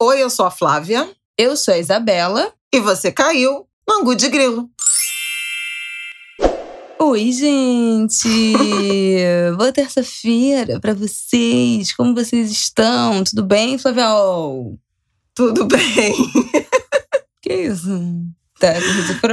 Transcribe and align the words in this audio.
Oi, 0.00 0.22
eu 0.22 0.30
sou 0.30 0.46
a 0.46 0.50
Flávia. 0.52 1.10
Eu 1.36 1.56
sou 1.56 1.74
a 1.74 1.78
Isabela. 1.78 2.52
E 2.72 2.78
você 2.78 3.10
caiu 3.10 3.66
no 3.86 3.96
Angu 3.96 4.14
de 4.14 4.28
Grilo. 4.28 4.70
Oi, 7.00 7.32
gente! 7.32 8.28
Boa 9.58 9.72
terça-feira 9.72 10.78
para 10.78 10.94
vocês. 10.94 11.92
Como 11.92 12.14
vocês 12.14 12.48
estão? 12.48 13.24
Tudo 13.24 13.42
bem, 13.42 13.76
Flávia? 13.76 14.06
Tudo 15.34 15.64
bem. 15.64 16.14
que 17.42 17.52
isso? 17.52 18.00
Tá, 18.60 18.74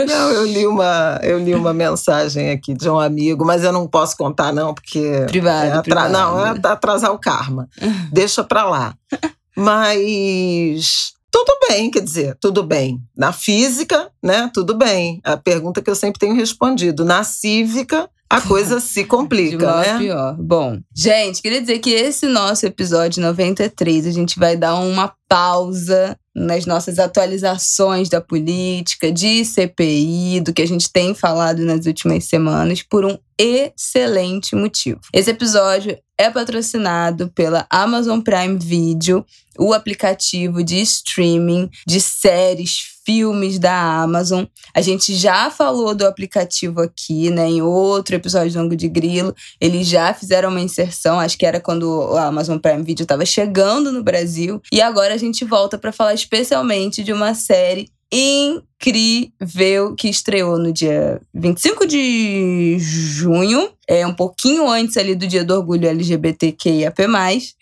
não, 0.07 0.31
eu 0.31 0.45
li 0.47 0.65
uma, 0.65 1.19
eu 1.21 1.37
li 1.37 1.53
uma 1.53 1.75
mensagem 1.75 2.49
aqui 2.49 2.73
de 2.73 2.89
um 2.89 2.99
amigo, 2.99 3.45
mas 3.45 3.63
eu 3.63 3.71
não 3.71 3.87
posso 3.87 4.17
contar 4.17 4.51
não, 4.51 4.73
porque 4.73 5.25
privado, 5.27 5.79
é 5.79 5.81
privado. 5.83 6.11
não, 6.11 6.43
é 6.43 6.59
atrasar 6.63 7.11
o 7.11 7.19
karma. 7.19 7.69
Deixa 8.11 8.43
para 8.43 8.65
lá. 8.65 8.95
Mas 9.55 11.13
tudo 11.31 11.57
bem, 11.67 11.91
quer 11.91 12.01
dizer, 12.01 12.37
tudo 12.39 12.63
bem. 12.63 12.97
Na 13.15 13.33
física, 13.33 14.09
né? 14.23 14.49
Tudo 14.53 14.73
bem. 14.73 15.19
A 15.21 15.35
pergunta 15.35 15.81
que 15.81 15.89
eu 15.89 15.95
sempre 15.95 16.17
tenho 16.17 16.33
respondido. 16.33 17.03
Na 17.03 17.25
cívica, 17.25 18.09
a 18.29 18.39
coisa 18.47 18.79
se 18.79 19.03
complica, 19.03 19.57
de 19.57 19.89
né? 19.89 19.97
pior. 19.97 20.37
Bom, 20.39 20.79
gente, 20.95 21.41
queria 21.41 21.59
dizer 21.59 21.79
que 21.79 21.91
esse 21.91 22.25
nosso 22.25 22.65
episódio 22.65 23.21
93, 23.21 24.07
a 24.07 24.11
gente 24.11 24.39
vai 24.39 24.55
dar 24.55 24.75
uma 24.75 25.13
pausa 25.27 26.17
nas 26.33 26.65
nossas 26.65 26.99
atualizações 26.99 28.09
da 28.09 28.19
política, 28.21 29.11
de 29.11 29.43
CPI, 29.43 30.41
do 30.41 30.53
que 30.53 30.61
a 30.61 30.67
gente 30.67 30.91
tem 30.91 31.13
falado 31.13 31.63
nas 31.65 31.85
últimas 31.85 32.25
semanas, 32.25 32.81
por 32.81 33.05
um 33.05 33.17
excelente 33.37 34.55
motivo. 34.55 34.99
Esse 35.13 35.31
episódio 35.31 35.97
é 36.17 36.29
patrocinado 36.29 37.29
pela 37.29 37.67
Amazon 37.69 38.21
Prime 38.21 38.57
Video, 38.57 39.25
o 39.59 39.73
aplicativo 39.73 40.63
de 40.63 40.79
streaming 40.81 41.69
de 41.85 41.99
séries, 41.99 42.95
filmes 43.05 43.59
da 43.59 44.01
Amazon. 44.01 44.45
A 44.73 44.81
gente 44.81 45.13
já 45.13 45.49
falou 45.49 45.93
do 45.93 46.05
aplicativo 46.05 46.81
aqui, 46.81 47.29
né, 47.29 47.47
em 47.47 47.61
outro 47.61 48.15
episódio 48.15 48.53
do 48.53 48.59
Ango 48.59 48.75
de 48.75 48.87
Grilo. 48.87 49.35
Eles 49.61 49.87
já 49.87 50.13
fizeram 50.13 50.49
uma 50.49 50.61
inserção, 50.61 51.19
acho 51.19 51.37
que 51.37 51.45
era 51.45 51.59
quando 51.59 51.83
o 51.83 52.17
Amazon 52.17 52.57
Prime 52.57 52.83
Video 52.83 53.03
estava 53.03 53.25
chegando 53.25 53.91
no 53.91 54.03
Brasil. 54.03 54.61
E 54.71 54.81
agora 54.81 55.13
a 55.13 55.17
gente 55.17 55.45
volta 55.45 55.77
para 55.77 55.91
falar 55.91 56.13
especialmente 56.13 57.03
de 57.03 57.13
uma 57.13 57.33
série 57.33 57.89
incrível 58.11 59.95
que 59.95 60.07
estreou 60.07 60.57
no 60.57 60.71
dia 60.71 61.19
25 61.33 61.87
de 61.87 62.77
junho, 62.79 63.69
é 63.87 64.05
um 64.05 64.13
pouquinho 64.13 64.67
antes 64.67 64.97
ali 64.97 65.15
do 65.15 65.27
Dia 65.27 65.43
do 65.43 65.53
Orgulho 65.53 65.87
LGBTQIAP+, 65.87 66.95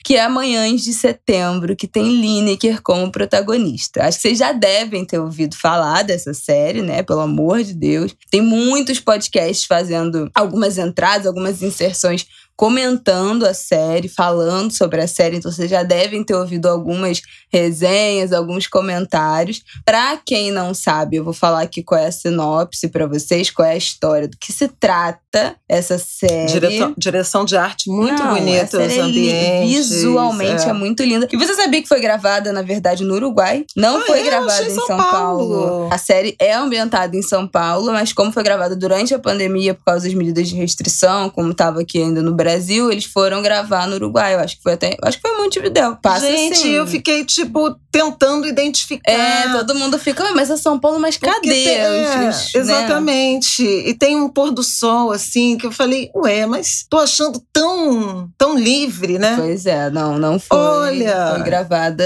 que 0.03 0.15
é 0.15 0.21
Amanhãs 0.21 0.81
de 0.83 0.93
Setembro, 0.93 1.75
que 1.75 1.87
tem 1.87 2.21
Lineker 2.21 2.81
como 2.81 3.11
protagonista. 3.11 4.03
Acho 4.03 4.17
que 4.17 4.21
vocês 4.21 4.37
já 4.37 4.53
devem 4.53 5.05
ter 5.05 5.19
ouvido 5.19 5.55
falar 5.55 6.03
dessa 6.03 6.33
série, 6.33 6.81
né? 6.81 7.03
Pelo 7.03 7.19
amor 7.19 7.61
de 7.63 7.73
Deus. 7.73 8.15
Tem 8.31 8.41
muitos 8.41 8.99
podcasts 8.99 9.65
fazendo 9.65 10.29
algumas 10.33 10.77
entradas, 10.77 11.27
algumas 11.27 11.61
inserções 11.61 12.25
comentando 12.55 13.45
a 13.45 13.53
série, 13.53 14.07
falando 14.07 14.71
sobre 14.71 15.01
a 15.01 15.07
série, 15.07 15.37
então 15.37 15.51
vocês 15.51 15.69
já 15.69 15.83
devem 15.83 16.23
ter 16.23 16.35
ouvido 16.35 16.67
algumas 16.67 17.21
resenhas, 17.51 18.31
alguns 18.31 18.67
comentários. 18.67 19.61
Para 19.85 20.17
quem 20.17 20.51
não 20.51 20.73
sabe, 20.73 21.17
eu 21.17 21.23
vou 21.23 21.33
falar 21.33 21.61
aqui 21.61 21.83
qual 21.83 21.99
é 21.99 22.07
a 22.07 22.11
sinopse 22.11 22.87
para 22.89 23.07
vocês, 23.07 23.49
qual 23.49 23.67
é 23.67 23.71
a 23.71 23.77
história, 23.77 24.27
do 24.27 24.37
que 24.37 24.51
se 24.51 24.67
trata 24.67 25.55
essa 25.67 25.97
série. 25.97 26.51
Direção, 26.51 26.93
direção 26.97 27.45
de 27.45 27.57
arte 27.57 27.89
muito 27.89 28.21
não, 28.23 28.35
bonita, 28.35 28.77
os 28.77 28.93
é 28.93 28.99
ambientes. 28.99 29.89
Visualmente 29.89 30.65
é. 30.65 30.69
é. 30.69 30.73
muito 30.73 31.03
linda. 31.03 31.27
E 31.31 31.37
você 31.37 31.53
sabia 31.55 31.81
que 31.81 31.87
foi 31.87 31.99
gravada, 31.99 32.53
na 32.53 32.61
verdade, 32.61 33.03
no 33.03 33.15
Uruguai? 33.15 33.65
Não 33.75 33.97
ah, 33.97 34.01
foi 34.01 34.19
é? 34.19 34.23
gravada 34.23 34.63
em 34.63 34.75
São, 34.75 34.87
São 34.87 34.97
Paulo. 34.97 35.67
Paulo. 35.67 35.89
A 35.91 35.97
série 35.97 36.35
é 36.39 36.53
ambientada 36.53 37.15
em 37.15 37.21
São 37.21 37.47
Paulo, 37.47 37.91
mas 37.91 38.13
como 38.13 38.31
foi 38.31 38.43
gravada 38.43 38.75
durante 38.75 39.13
a 39.13 39.19
pandemia 39.19 39.73
por 39.73 39.83
causa 39.83 40.05
das 40.05 40.13
medidas 40.13 40.47
de 40.47 40.55
restrição, 40.55 41.29
como 41.29 41.51
estava 41.51 41.81
aqui 41.81 42.01
ainda 42.01 42.21
no 42.21 42.33
Brasil, 42.33 42.42
eles 42.91 43.05
foram 43.05 43.41
gravar 43.41 43.87
no 43.87 43.95
Uruguai. 43.95 44.35
Eu 44.35 44.39
acho 44.39 44.57
que 44.57 44.63
foi 44.63 44.73
até. 44.73 44.97
Acho 45.01 45.17
que 45.19 45.27
foi 45.27 45.37
Montevidéu. 45.37 45.97
Passa 46.01 46.27
Gente, 46.27 46.53
assim. 46.53 46.69
eu 46.71 46.87
fiquei, 46.87 47.25
tipo, 47.25 47.75
tentando 47.91 48.47
identificar. 48.47 49.11
É, 49.11 49.51
todo 49.51 49.75
mundo 49.75 49.99
fica, 49.99 50.23
mas 50.33 50.49
é 50.49 50.57
São 50.57 50.79
Paulo, 50.79 50.99
mas 50.99 51.17
cadê? 51.17 51.41
Tem, 51.41 51.67
é, 51.75 51.89
né? 51.89 52.31
exatamente. 52.55 53.63
E 53.63 53.93
tem 53.93 54.15
um 54.15 54.27
pôr 54.27 54.51
do 54.51 54.63
sol, 54.63 55.11
assim, 55.11 55.57
que 55.57 55.65
eu 55.67 55.71
falei, 55.71 56.09
ué, 56.15 56.45
mas 56.45 56.85
tô 56.89 56.97
achando 56.97 57.39
tão, 57.53 58.29
tão 58.37 58.57
livre, 58.57 59.19
né? 59.19 59.35
Pois 59.37 59.65
é, 59.65 59.89
não, 59.89 60.17
não 60.17 60.39
foi. 60.39 60.57
Olha. 60.57 61.33
Foi 61.35 61.43
gravada 61.43 62.03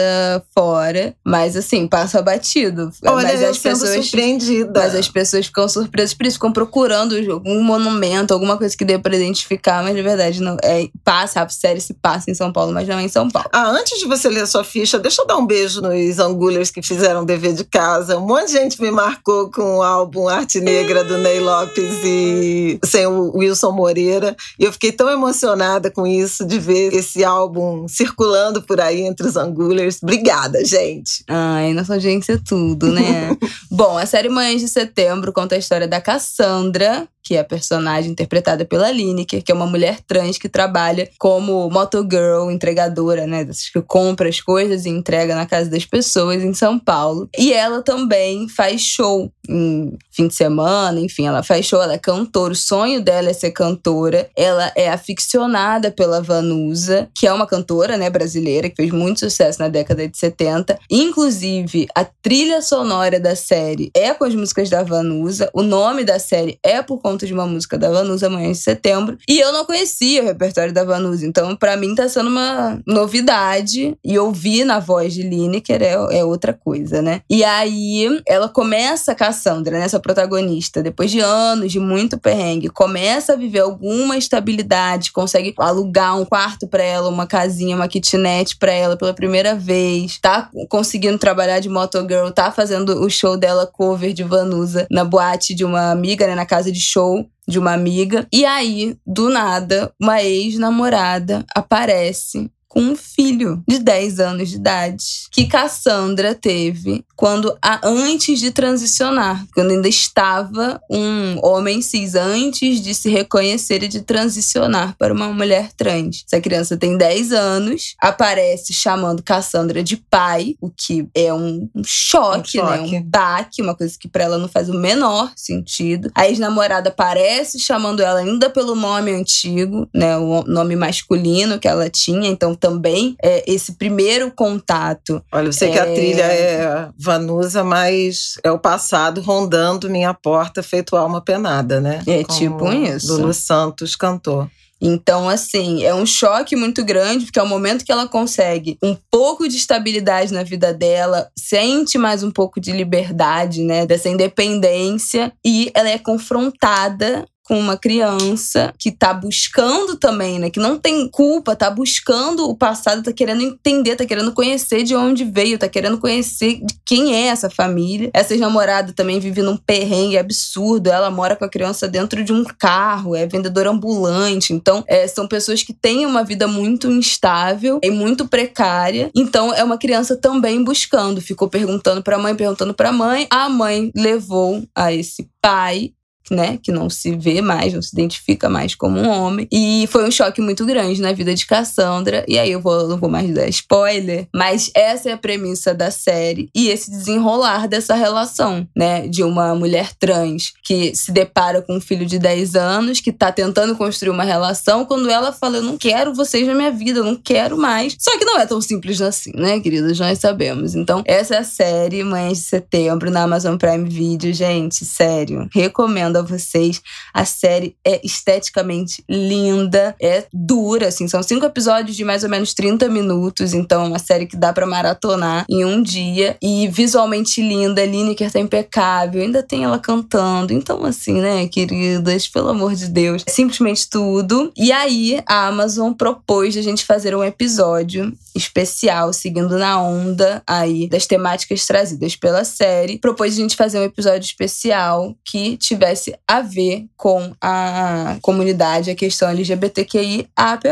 fora, 0.53 1.15
mas 1.25 1.55
assim, 1.55 1.87
passa 1.87 2.21
batido. 2.21 2.91
Olha, 3.05 3.27
mas 3.27 3.41
eu 3.41 3.49
as 3.49 3.57
pessoas, 3.57 4.05
surpreendida. 4.05 4.79
Mas 4.79 4.93
as 4.93 5.07
pessoas 5.07 5.45
ficam 5.45 5.69
surpresas, 5.69 6.13
por 6.13 6.25
isso 6.25 6.35
ficam 6.35 6.51
procurando 6.51 7.15
algum 7.31 7.61
monumento, 7.63 8.33
alguma 8.33 8.57
coisa 8.57 8.75
que 8.75 8.83
dê 8.83 8.99
pra 8.99 9.15
identificar, 9.15 9.81
mas 9.83 9.95
de 9.95 10.01
verdade 10.01 10.26
verdade, 10.27 10.41
não, 10.41 10.57
é, 10.63 10.87
passa, 11.03 11.41
a 11.41 11.49
série 11.49 11.81
se 11.81 11.93
passa 11.93 12.29
em 12.29 12.33
São 12.33 12.51
Paulo, 12.51 12.73
mas 12.73 12.87
não 12.87 12.97
é 12.97 13.03
em 13.03 13.07
São 13.07 13.29
Paulo. 13.29 13.49
Ah, 13.51 13.69
antes 13.69 13.99
de 13.99 14.05
você 14.05 14.29
ler 14.29 14.41
a 14.41 14.47
sua 14.47 14.63
ficha, 14.63 14.99
deixa 14.99 15.21
eu 15.21 15.27
dar 15.27 15.37
um 15.37 15.45
beijo 15.45 15.81
nos 15.81 16.19
angulers 16.19 16.71
que 16.71 16.81
fizeram 16.81 17.25
dever 17.25 17.53
de 17.53 17.63
casa. 17.63 18.17
Um 18.17 18.25
monte 18.25 18.47
de 18.47 18.53
gente 18.53 18.81
me 18.81 18.91
marcou 18.91 19.49
com 19.49 19.77
o 19.77 19.83
álbum 19.83 20.27
Arte 20.27 20.59
Negra 20.59 21.03
do 21.03 21.17
Ney 21.17 21.39
Lopes 21.39 21.95
e 22.03 22.79
sem 22.83 23.05
o 23.07 23.35
Wilson 23.35 23.71
Moreira. 23.71 24.35
E 24.59 24.65
eu 24.65 24.71
fiquei 24.71 24.91
tão 24.91 25.09
emocionada 25.09 25.89
com 25.89 26.05
isso, 26.05 26.45
de 26.45 26.59
ver 26.59 26.93
esse 26.93 27.23
álbum 27.23 27.87
circulando 27.87 28.61
por 28.61 28.79
aí 28.79 29.01
entre 29.01 29.27
os 29.27 29.35
angulers. 29.35 29.99
Obrigada, 30.01 30.63
gente. 30.63 31.23
Ai, 31.27 31.73
nossa 31.73 31.93
audiência 31.93 32.33
é 32.33 32.39
tudo, 32.43 32.91
né? 32.91 33.35
Bom, 33.71 33.97
a 33.97 34.05
série 34.05 34.29
Mães 34.29 34.61
de 34.61 34.67
Setembro 34.67 35.31
conta 35.31 35.55
a 35.55 35.57
história 35.57 35.87
da 35.87 36.01
Cassandra, 36.01 37.07
que 37.27 37.35
é 37.35 37.39
a 37.39 37.43
personagem 37.43 38.11
interpretada 38.11 38.63
pela 38.63 38.89
Lineker, 38.89 39.43
que 39.43 39.51
é 39.51 39.55
uma 39.55 39.67
mulher 39.67 39.99
trans 40.07 40.37
que 40.37 40.47
trabalha 40.47 41.09
como 41.19 41.69
motogirl, 41.69 42.49
entregadora, 42.49 43.27
né? 43.27 43.45
Que 43.73 43.81
compra 43.81 44.29
as 44.29 44.39
coisas 44.39 44.85
e 44.85 44.89
entrega 44.89 45.35
na 45.35 45.45
casa 45.45 45.69
das 45.69 45.85
pessoas 45.85 46.41
em 46.41 46.53
São 46.53 46.79
Paulo. 46.79 47.27
E 47.37 47.51
ela 47.51 47.81
também 47.81 48.47
faz 48.47 48.81
show 48.81 49.29
em 49.49 49.97
fim 50.11 50.27
de 50.27 50.35
semana, 50.35 50.99
enfim, 50.99 51.25
ela 51.25 51.41
faz 51.41 51.65
show, 51.65 51.81
ela 51.81 51.93
é 51.93 51.97
cantora. 51.97 52.53
O 52.53 52.55
sonho 52.55 53.01
dela 53.01 53.29
é 53.29 53.33
ser 53.33 53.51
cantora. 53.51 54.29
Ela 54.35 54.71
é 54.75 54.89
aficionada 54.89 55.91
pela 55.91 56.21
Vanusa, 56.21 57.09
que 57.15 57.25
é 57.25 57.33
uma 57.33 57.47
cantora, 57.47 57.97
né, 57.97 58.09
brasileira, 58.09 58.69
que 58.69 58.75
fez 58.75 58.91
muito 58.91 59.19
sucesso 59.19 59.59
na 59.59 59.69
década 59.69 60.07
de 60.07 60.17
70. 60.17 60.77
Inclusive, 60.89 61.87
a 61.95 62.03
trilha 62.03 62.61
sonora 62.61 63.19
da 63.19 63.35
série 63.35 63.89
é 63.95 64.13
com 64.13 64.25
as 64.25 64.35
músicas 64.35 64.69
da 64.69 64.83
Vanusa. 64.83 65.49
O 65.53 65.61
nome 65.61 66.03
da 66.03 66.19
série 66.19 66.59
é 66.63 66.81
por 66.81 67.01
conta 67.01 67.16
de 67.25 67.33
uma 67.33 67.47
música 67.47 67.77
da 67.77 67.89
Vanusa, 67.89 68.27
Amanhã 68.27 68.51
de 68.51 68.57
Setembro. 68.57 69.17
E 69.27 69.39
eu 69.39 69.51
não 69.51 69.65
conhecia 69.65 70.21
o 70.21 70.25
repertório 70.25 70.73
da 70.73 70.83
Vanusa, 70.83 71.25
então 71.25 71.55
para 71.55 71.77
mim 71.77 71.95
tá 71.95 72.07
sendo 72.09 72.29
uma 72.29 72.79
novidade. 72.85 73.97
E 74.03 74.17
ouvir 74.19 74.65
na 74.65 74.79
voz 74.79 75.13
de 75.13 75.23
Lineker 75.23 75.81
é, 75.81 76.19
é 76.19 76.23
outra 76.23 76.53
coisa, 76.53 77.01
né? 77.01 77.21
E 77.29 77.43
aí 77.43 78.21
ela 78.27 78.49
começa, 78.49 79.15
Cassandra, 79.15 79.79
né, 79.79 79.85
essa 79.85 79.99
protagonista, 79.99 80.83
depois 80.83 81.11
de 81.11 81.19
anos 81.19 81.71
de 81.71 81.79
muito 81.79 82.17
perrengue, 82.17 82.69
começa 82.69 83.33
a 83.33 83.35
viver 83.35 83.59
alguma 83.59 84.17
estabilidade, 84.17 85.11
consegue 85.11 85.53
alugar 85.57 86.19
um 86.19 86.25
quarto 86.25 86.67
para 86.67 86.83
ela, 86.83 87.09
uma 87.09 87.25
casinha, 87.25 87.75
uma 87.75 87.87
kitnet 87.87 88.57
para 88.57 88.71
ela 88.71 88.97
pela 88.97 89.13
primeira 89.13 89.55
vez, 89.55 90.19
tá 90.19 90.49
conseguindo 90.69 91.17
trabalhar 91.17 91.59
de 91.59 91.69
motogirl, 91.69 92.29
tá 92.29 92.51
fazendo 92.51 93.01
o 93.03 93.09
show 93.09 93.37
dela 93.37 93.65
cover 93.65 94.13
de 94.13 94.23
Vanusa 94.23 94.87
na 94.89 95.03
boate 95.03 95.53
de 95.53 95.63
uma 95.63 95.91
amiga, 95.91 96.27
né, 96.27 96.35
na 96.35 96.45
casa 96.45 96.71
de 96.71 96.79
show 96.79 97.06
show 97.07 97.29
de 97.47 97.57
uma 97.57 97.73
amiga. 97.73 98.27
E 98.31 98.45
aí, 98.45 98.97
do 99.05 99.29
nada, 99.29 99.93
uma 99.99 100.21
ex-namorada 100.21 101.45
aparece 101.55 102.51
com 102.67 102.81
um 102.81 102.95
filho 102.95 103.63
de 103.67 103.79
10 103.79 104.19
anos 104.19 104.49
de 104.49 104.55
idade 104.55 105.05
que 105.31 105.45
Cassandra 105.45 106.35
teve 106.35 107.05
quando 107.15 107.57
a, 107.61 107.87
antes 107.87 108.39
de 108.39 108.51
transicionar, 108.51 109.45
quando 109.53 109.71
ainda 109.71 109.87
estava 109.87 110.79
um 110.89 111.39
homem 111.43 111.81
cis 111.81 112.15
antes 112.15 112.81
de 112.81 112.93
se 112.93 113.09
reconhecer 113.09 113.83
e 113.83 113.87
de 113.87 114.01
transicionar 114.01 114.95
para 114.97 115.13
uma 115.13 115.29
mulher 115.29 115.71
trans. 115.75 116.23
Essa 116.25 116.41
criança 116.41 116.77
tem 116.77 116.97
10 116.97 117.31
anos, 117.31 117.95
aparece 117.99 118.73
chamando 118.73 119.23
Cassandra 119.23 119.83
de 119.83 119.97
pai, 119.97 120.55
o 120.61 120.69
que 120.69 121.07
é 121.15 121.33
um, 121.33 121.69
um 121.73 121.83
choque, 121.83 122.59
um 122.59 122.65
né? 122.65 122.81
Um 122.81 123.03
baque, 123.03 123.61
uma 123.61 123.75
coisa 123.75 123.97
que 123.97 124.07
para 124.07 124.25
ela 124.25 124.37
não 124.37 124.47
faz 124.47 124.69
o 124.69 124.77
menor 124.77 125.31
sentido. 125.35 126.11
A 126.13 126.27
ex-namorada 126.27 126.89
aparece 126.89 127.59
chamando 127.59 128.01
ela 128.01 128.19
ainda 128.19 128.49
pelo 128.49 128.75
nome 128.75 129.11
antigo, 129.11 129.87
né? 129.93 130.17
O 130.17 130.43
nome 130.43 130.75
masculino 130.75 131.59
que 131.59 131.67
ela 131.67 131.89
tinha, 131.89 132.29
então 132.29 132.56
também 132.57 133.15
é, 133.21 133.43
esse 133.49 133.73
primeiro 133.73 134.31
contato. 134.31 135.23
Olha, 135.31 135.47
eu 135.47 135.53
sei 135.53 135.69
é... 135.69 135.71
que 135.71 135.79
a 135.79 135.85
é 135.85 135.93
trilha 135.93 136.23
é 136.23 136.89
Vanusa, 136.97 137.63
mas 137.63 138.33
é 138.43 138.51
o 138.51 138.59
passado 138.59 139.21
rondando 139.21 139.89
minha 139.89 140.13
porta, 140.13 140.61
feito 140.61 140.95
alma 140.95 141.21
penada, 141.21 141.79
né? 141.79 142.01
É 142.07 142.23
Como 142.23 142.39
tipo 142.39 142.73
isso. 142.73 143.13
Lulu 143.13 143.33
Santos 143.33 143.95
cantou. 143.95 144.49
Então, 144.79 145.27
assim, 145.27 145.83
é 145.83 145.93
um 145.93 146.05
choque 146.05 146.55
muito 146.55 146.83
grande, 146.85 147.25
porque 147.25 147.39
é 147.39 147.43
o 147.43 147.47
momento 147.47 147.83
que 147.83 147.91
ela 147.91 148.07
consegue 148.07 148.77
um 148.81 148.95
pouco 149.09 149.47
de 149.47 149.57
estabilidade 149.57 150.31
na 150.31 150.43
vida 150.43 150.73
dela, 150.73 151.29
sente 151.37 151.97
mais 151.97 152.23
um 152.23 152.31
pouco 152.31 152.59
de 152.59 152.71
liberdade, 152.71 153.63
né, 153.63 153.85
dessa 153.85 154.07
independência, 154.07 155.33
e 155.43 155.71
ela 155.73 155.89
é 155.89 155.97
confrontada 155.97 157.25
com 157.47 157.57
uma 157.57 157.77
criança 157.77 158.73
que 158.77 158.91
tá 158.91 159.13
buscando 159.13 159.95
também, 159.95 160.37
né? 160.37 160.49
Que 160.49 160.59
não 160.59 160.77
tem 160.77 161.07
culpa, 161.07 161.55
tá 161.55 161.71
buscando 161.71 162.49
o 162.49 162.55
passado, 162.55 163.01
tá 163.01 163.13
querendo 163.13 163.41
entender, 163.41 163.95
tá 163.95 164.05
querendo 164.05 164.33
conhecer 164.33 164.83
de 164.83 164.93
onde 164.93 165.23
veio, 165.23 165.57
tá 165.57 165.69
querendo 165.69 165.97
conhecer 165.97 166.59
de 166.61 166.75
quem 166.85 167.15
é 167.15 167.27
essa 167.27 167.49
família. 167.49 168.09
Essa 168.13 168.35
namorada 168.35 168.91
também 168.91 169.17
vive 169.17 169.41
num 169.41 169.55
perrengue 169.55 170.17
absurdo. 170.17 170.89
Ela 170.89 171.09
mora 171.09 171.37
com 171.37 171.45
a 171.45 171.49
criança 171.49 171.87
dentro 171.87 172.21
de 172.21 172.33
um 172.33 172.43
carro, 172.43 173.15
é 173.15 173.25
vendedora 173.25 173.69
ambulante. 173.69 174.51
Então, 174.51 174.83
é, 174.85 175.07
são 175.07 175.25
pessoas 175.25 175.63
que 175.63 175.71
têm 175.71 176.05
uma 176.05 176.25
vida 176.25 176.49
muito 176.49 176.91
instável 176.91 177.79
e 177.81 177.89
muito 177.89 178.27
precária. 178.27 179.09
Então, 179.15 179.53
é 179.53 179.63
uma 179.63 179.77
criança 179.77 180.17
também 180.17 180.61
buscando. 180.65 181.21
Ficou 181.21 181.47
perguntando 181.47 182.03
pra 182.03 182.17
mãe, 182.17 182.35
perguntando 182.35 182.73
pra 182.73 182.91
mãe. 182.91 183.25
A 183.29 183.47
mãe 183.47 183.89
levou 183.95 184.63
a 184.75 184.91
esse 184.91 185.29
pai 185.41 185.93
né, 186.31 186.59
que 186.61 186.71
não 186.71 186.89
se 186.89 187.15
vê 187.15 187.41
mais, 187.41 187.73
não 187.73 187.81
se 187.81 187.93
identifica 187.93 188.49
mais 188.49 188.75
como 188.75 188.99
um 188.99 189.09
homem. 189.09 189.47
E 189.51 189.87
foi 189.89 190.07
um 190.07 190.11
choque 190.11 190.41
muito 190.41 190.65
grande 190.65 191.01
na 191.01 191.13
vida 191.13 191.33
de 191.33 191.45
Cassandra. 191.45 192.23
E 192.27 192.37
aí 192.37 192.51
eu 192.51 192.61
vou, 192.61 192.87
não 192.87 192.97
vou 192.97 193.09
mais 193.09 193.33
dar 193.33 193.47
spoiler, 193.47 194.27
mas 194.33 194.71
essa 194.73 195.09
é 195.09 195.13
a 195.13 195.17
premissa 195.17 195.73
da 195.73 195.91
série 195.91 196.49
e 196.55 196.69
esse 196.69 196.89
desenrolar 196.89 197.67
dessa 197.67 197.95
relação, 197.95 198.67
né, 198.75 199.07
de 199.07 199.23
uma 199.23 199.53
mulher 199.55 199.91
trans 199.99 200.53
que 200.63 200.95
se 200.95 201.11
depara 201.11 201.61
com 201.61 201.77
um 201.77 201.81
filho 201.81 202.05
de 202.05 202.19
10 202.19 202.55
anos 202.55 202.99
que 202.99 203.11
tá 203.11 203.31
tentando 203.31 203.75
construir 203.75 204.09
uma 204.09 204.23
relação 204.23 204.85
quando 204.85 205.09
ela 205.09 205.31
fala: 205.31 205.57
"Eu 205.57 205.63
não 205.63 205.77
quero 205.77 206.13
vocês 206.13 206.47
na 206.47 206.53
minha 206.53 206.71
vida, 206.71 206.99
eu 206.99 207.03
não 207.03 207.15
quero 207.15 207.57
mais". 207.57 207.95
Só 207.99 208.17
que 208.17 208.25
não 208.25 208.39
é 208.39 208.45
tão 208.45 208.61
simples 208.61 209.01
assim, 209.01 209.31
né, 209.35 209.59
queridas? 209.59 209.99
Nós 209.99 210.19
sabemos. 210.19 210.75
Então, 210.75 211.01
essa 211.05 211.35
é 211.35 211.37
a 211.39 211.43
série 211.43 212.03
Mães 212.03 212.39
de 212.39 212.43
Setembro 212.43 213.09
na 213.09 213.23
Amazon 213.23 213.57
Prime 213.57 213.87
Video, 213.87 214.33
gente, 214.33 214.83
sério. 214.85 215.47
Recomendo 215.53 216.16
a 216.19 216.21
vocês. 216.21 216.81
A 217.13 217.25
série 217.25 217.75
é 217.85 217.99
esteticamente 218.05 219.03
linda, 219.09 219.95
é 220.01 220.25
dura, 220.33 220.87
assim, 220.87 221.07
são 221.07 221.21
cinco 221.23 221.45
episódios 221.45 221.95
de 221.95 222.03
mais 222.03 222.23
ou 222.23 222.29
menos 222.29 222.53
30 222.53 222.89
minutos, 222.89 223.53
então 223.53 223.85
é 223.85 223.87
uma 223.87 223.99
série 223.99 224.25
que 224.25 224.37
dá 224.37 224.53
para 224.53 224.65
maratonar 224.65 225.45
em 225.49 225.65
um 225.65 225.81
dia. 225.81 226.37
E 226.41 226.67
visualmente 226.67 227.41
linda, 227.41 227.85
Lineker 227.85 228.31
tá 228.31 228.39
impecável, 228.39 229.21
ainda 229.21 229.43
tem 229.43 229.63
ela 229.63 229.79
cantando. 229.79 230.53
Então, 230.53 230.83
assim, 230.85 231.21
né, 231.21 231.47
queridas, 231.47 232.27
pelo 232.27 232.49
amor 232.49 232.75
de 232.75 232.87
Deus, 232.87 233.23
é 233.25 233.31
simplesmente 233.31 233.89
tudo. 233.89 234.51
E 234.55 234.71
aí, 234.71 235.21
a 235.27 235.47
Amazon 235.47 235.93
propôs 235.93 236.55
a 236.57 236.61
gente 236.61 236.85
fazer 236.85 237.15
um 237.15 237.23
episódio 237.23 238.13
especial, 238.35 239.11
seguindo 239.11 239.57
na 239.57 239.81
onda 239.81 240.43
aí 240.45 240.87
das 240.87 241.05
temáticas 241.05 241.65
trazidas 241.65 242.15
pela 242.15 242.43
série. 242.43 242.99
Propôs 242.99 243.33
a 243.33 243.37
gente 243.37 243.55
fazer 243.55 243.79
um 243.79 243.83
episódio 243.83 244.25
especial 244.25 245.15
que 245.25 245.57
tivesse 245.57 246.06
tivesse 246.07 246.19
a 246.27 246.41
ver 246.41 246.85
com 246.95 247.33
a 247.41 248.17
comunidade, 248.21 248.89
a 248.89 248.95
questão 248.95 249.29
LGBTQI 249.29 250.27
AP+. 250.35 250.63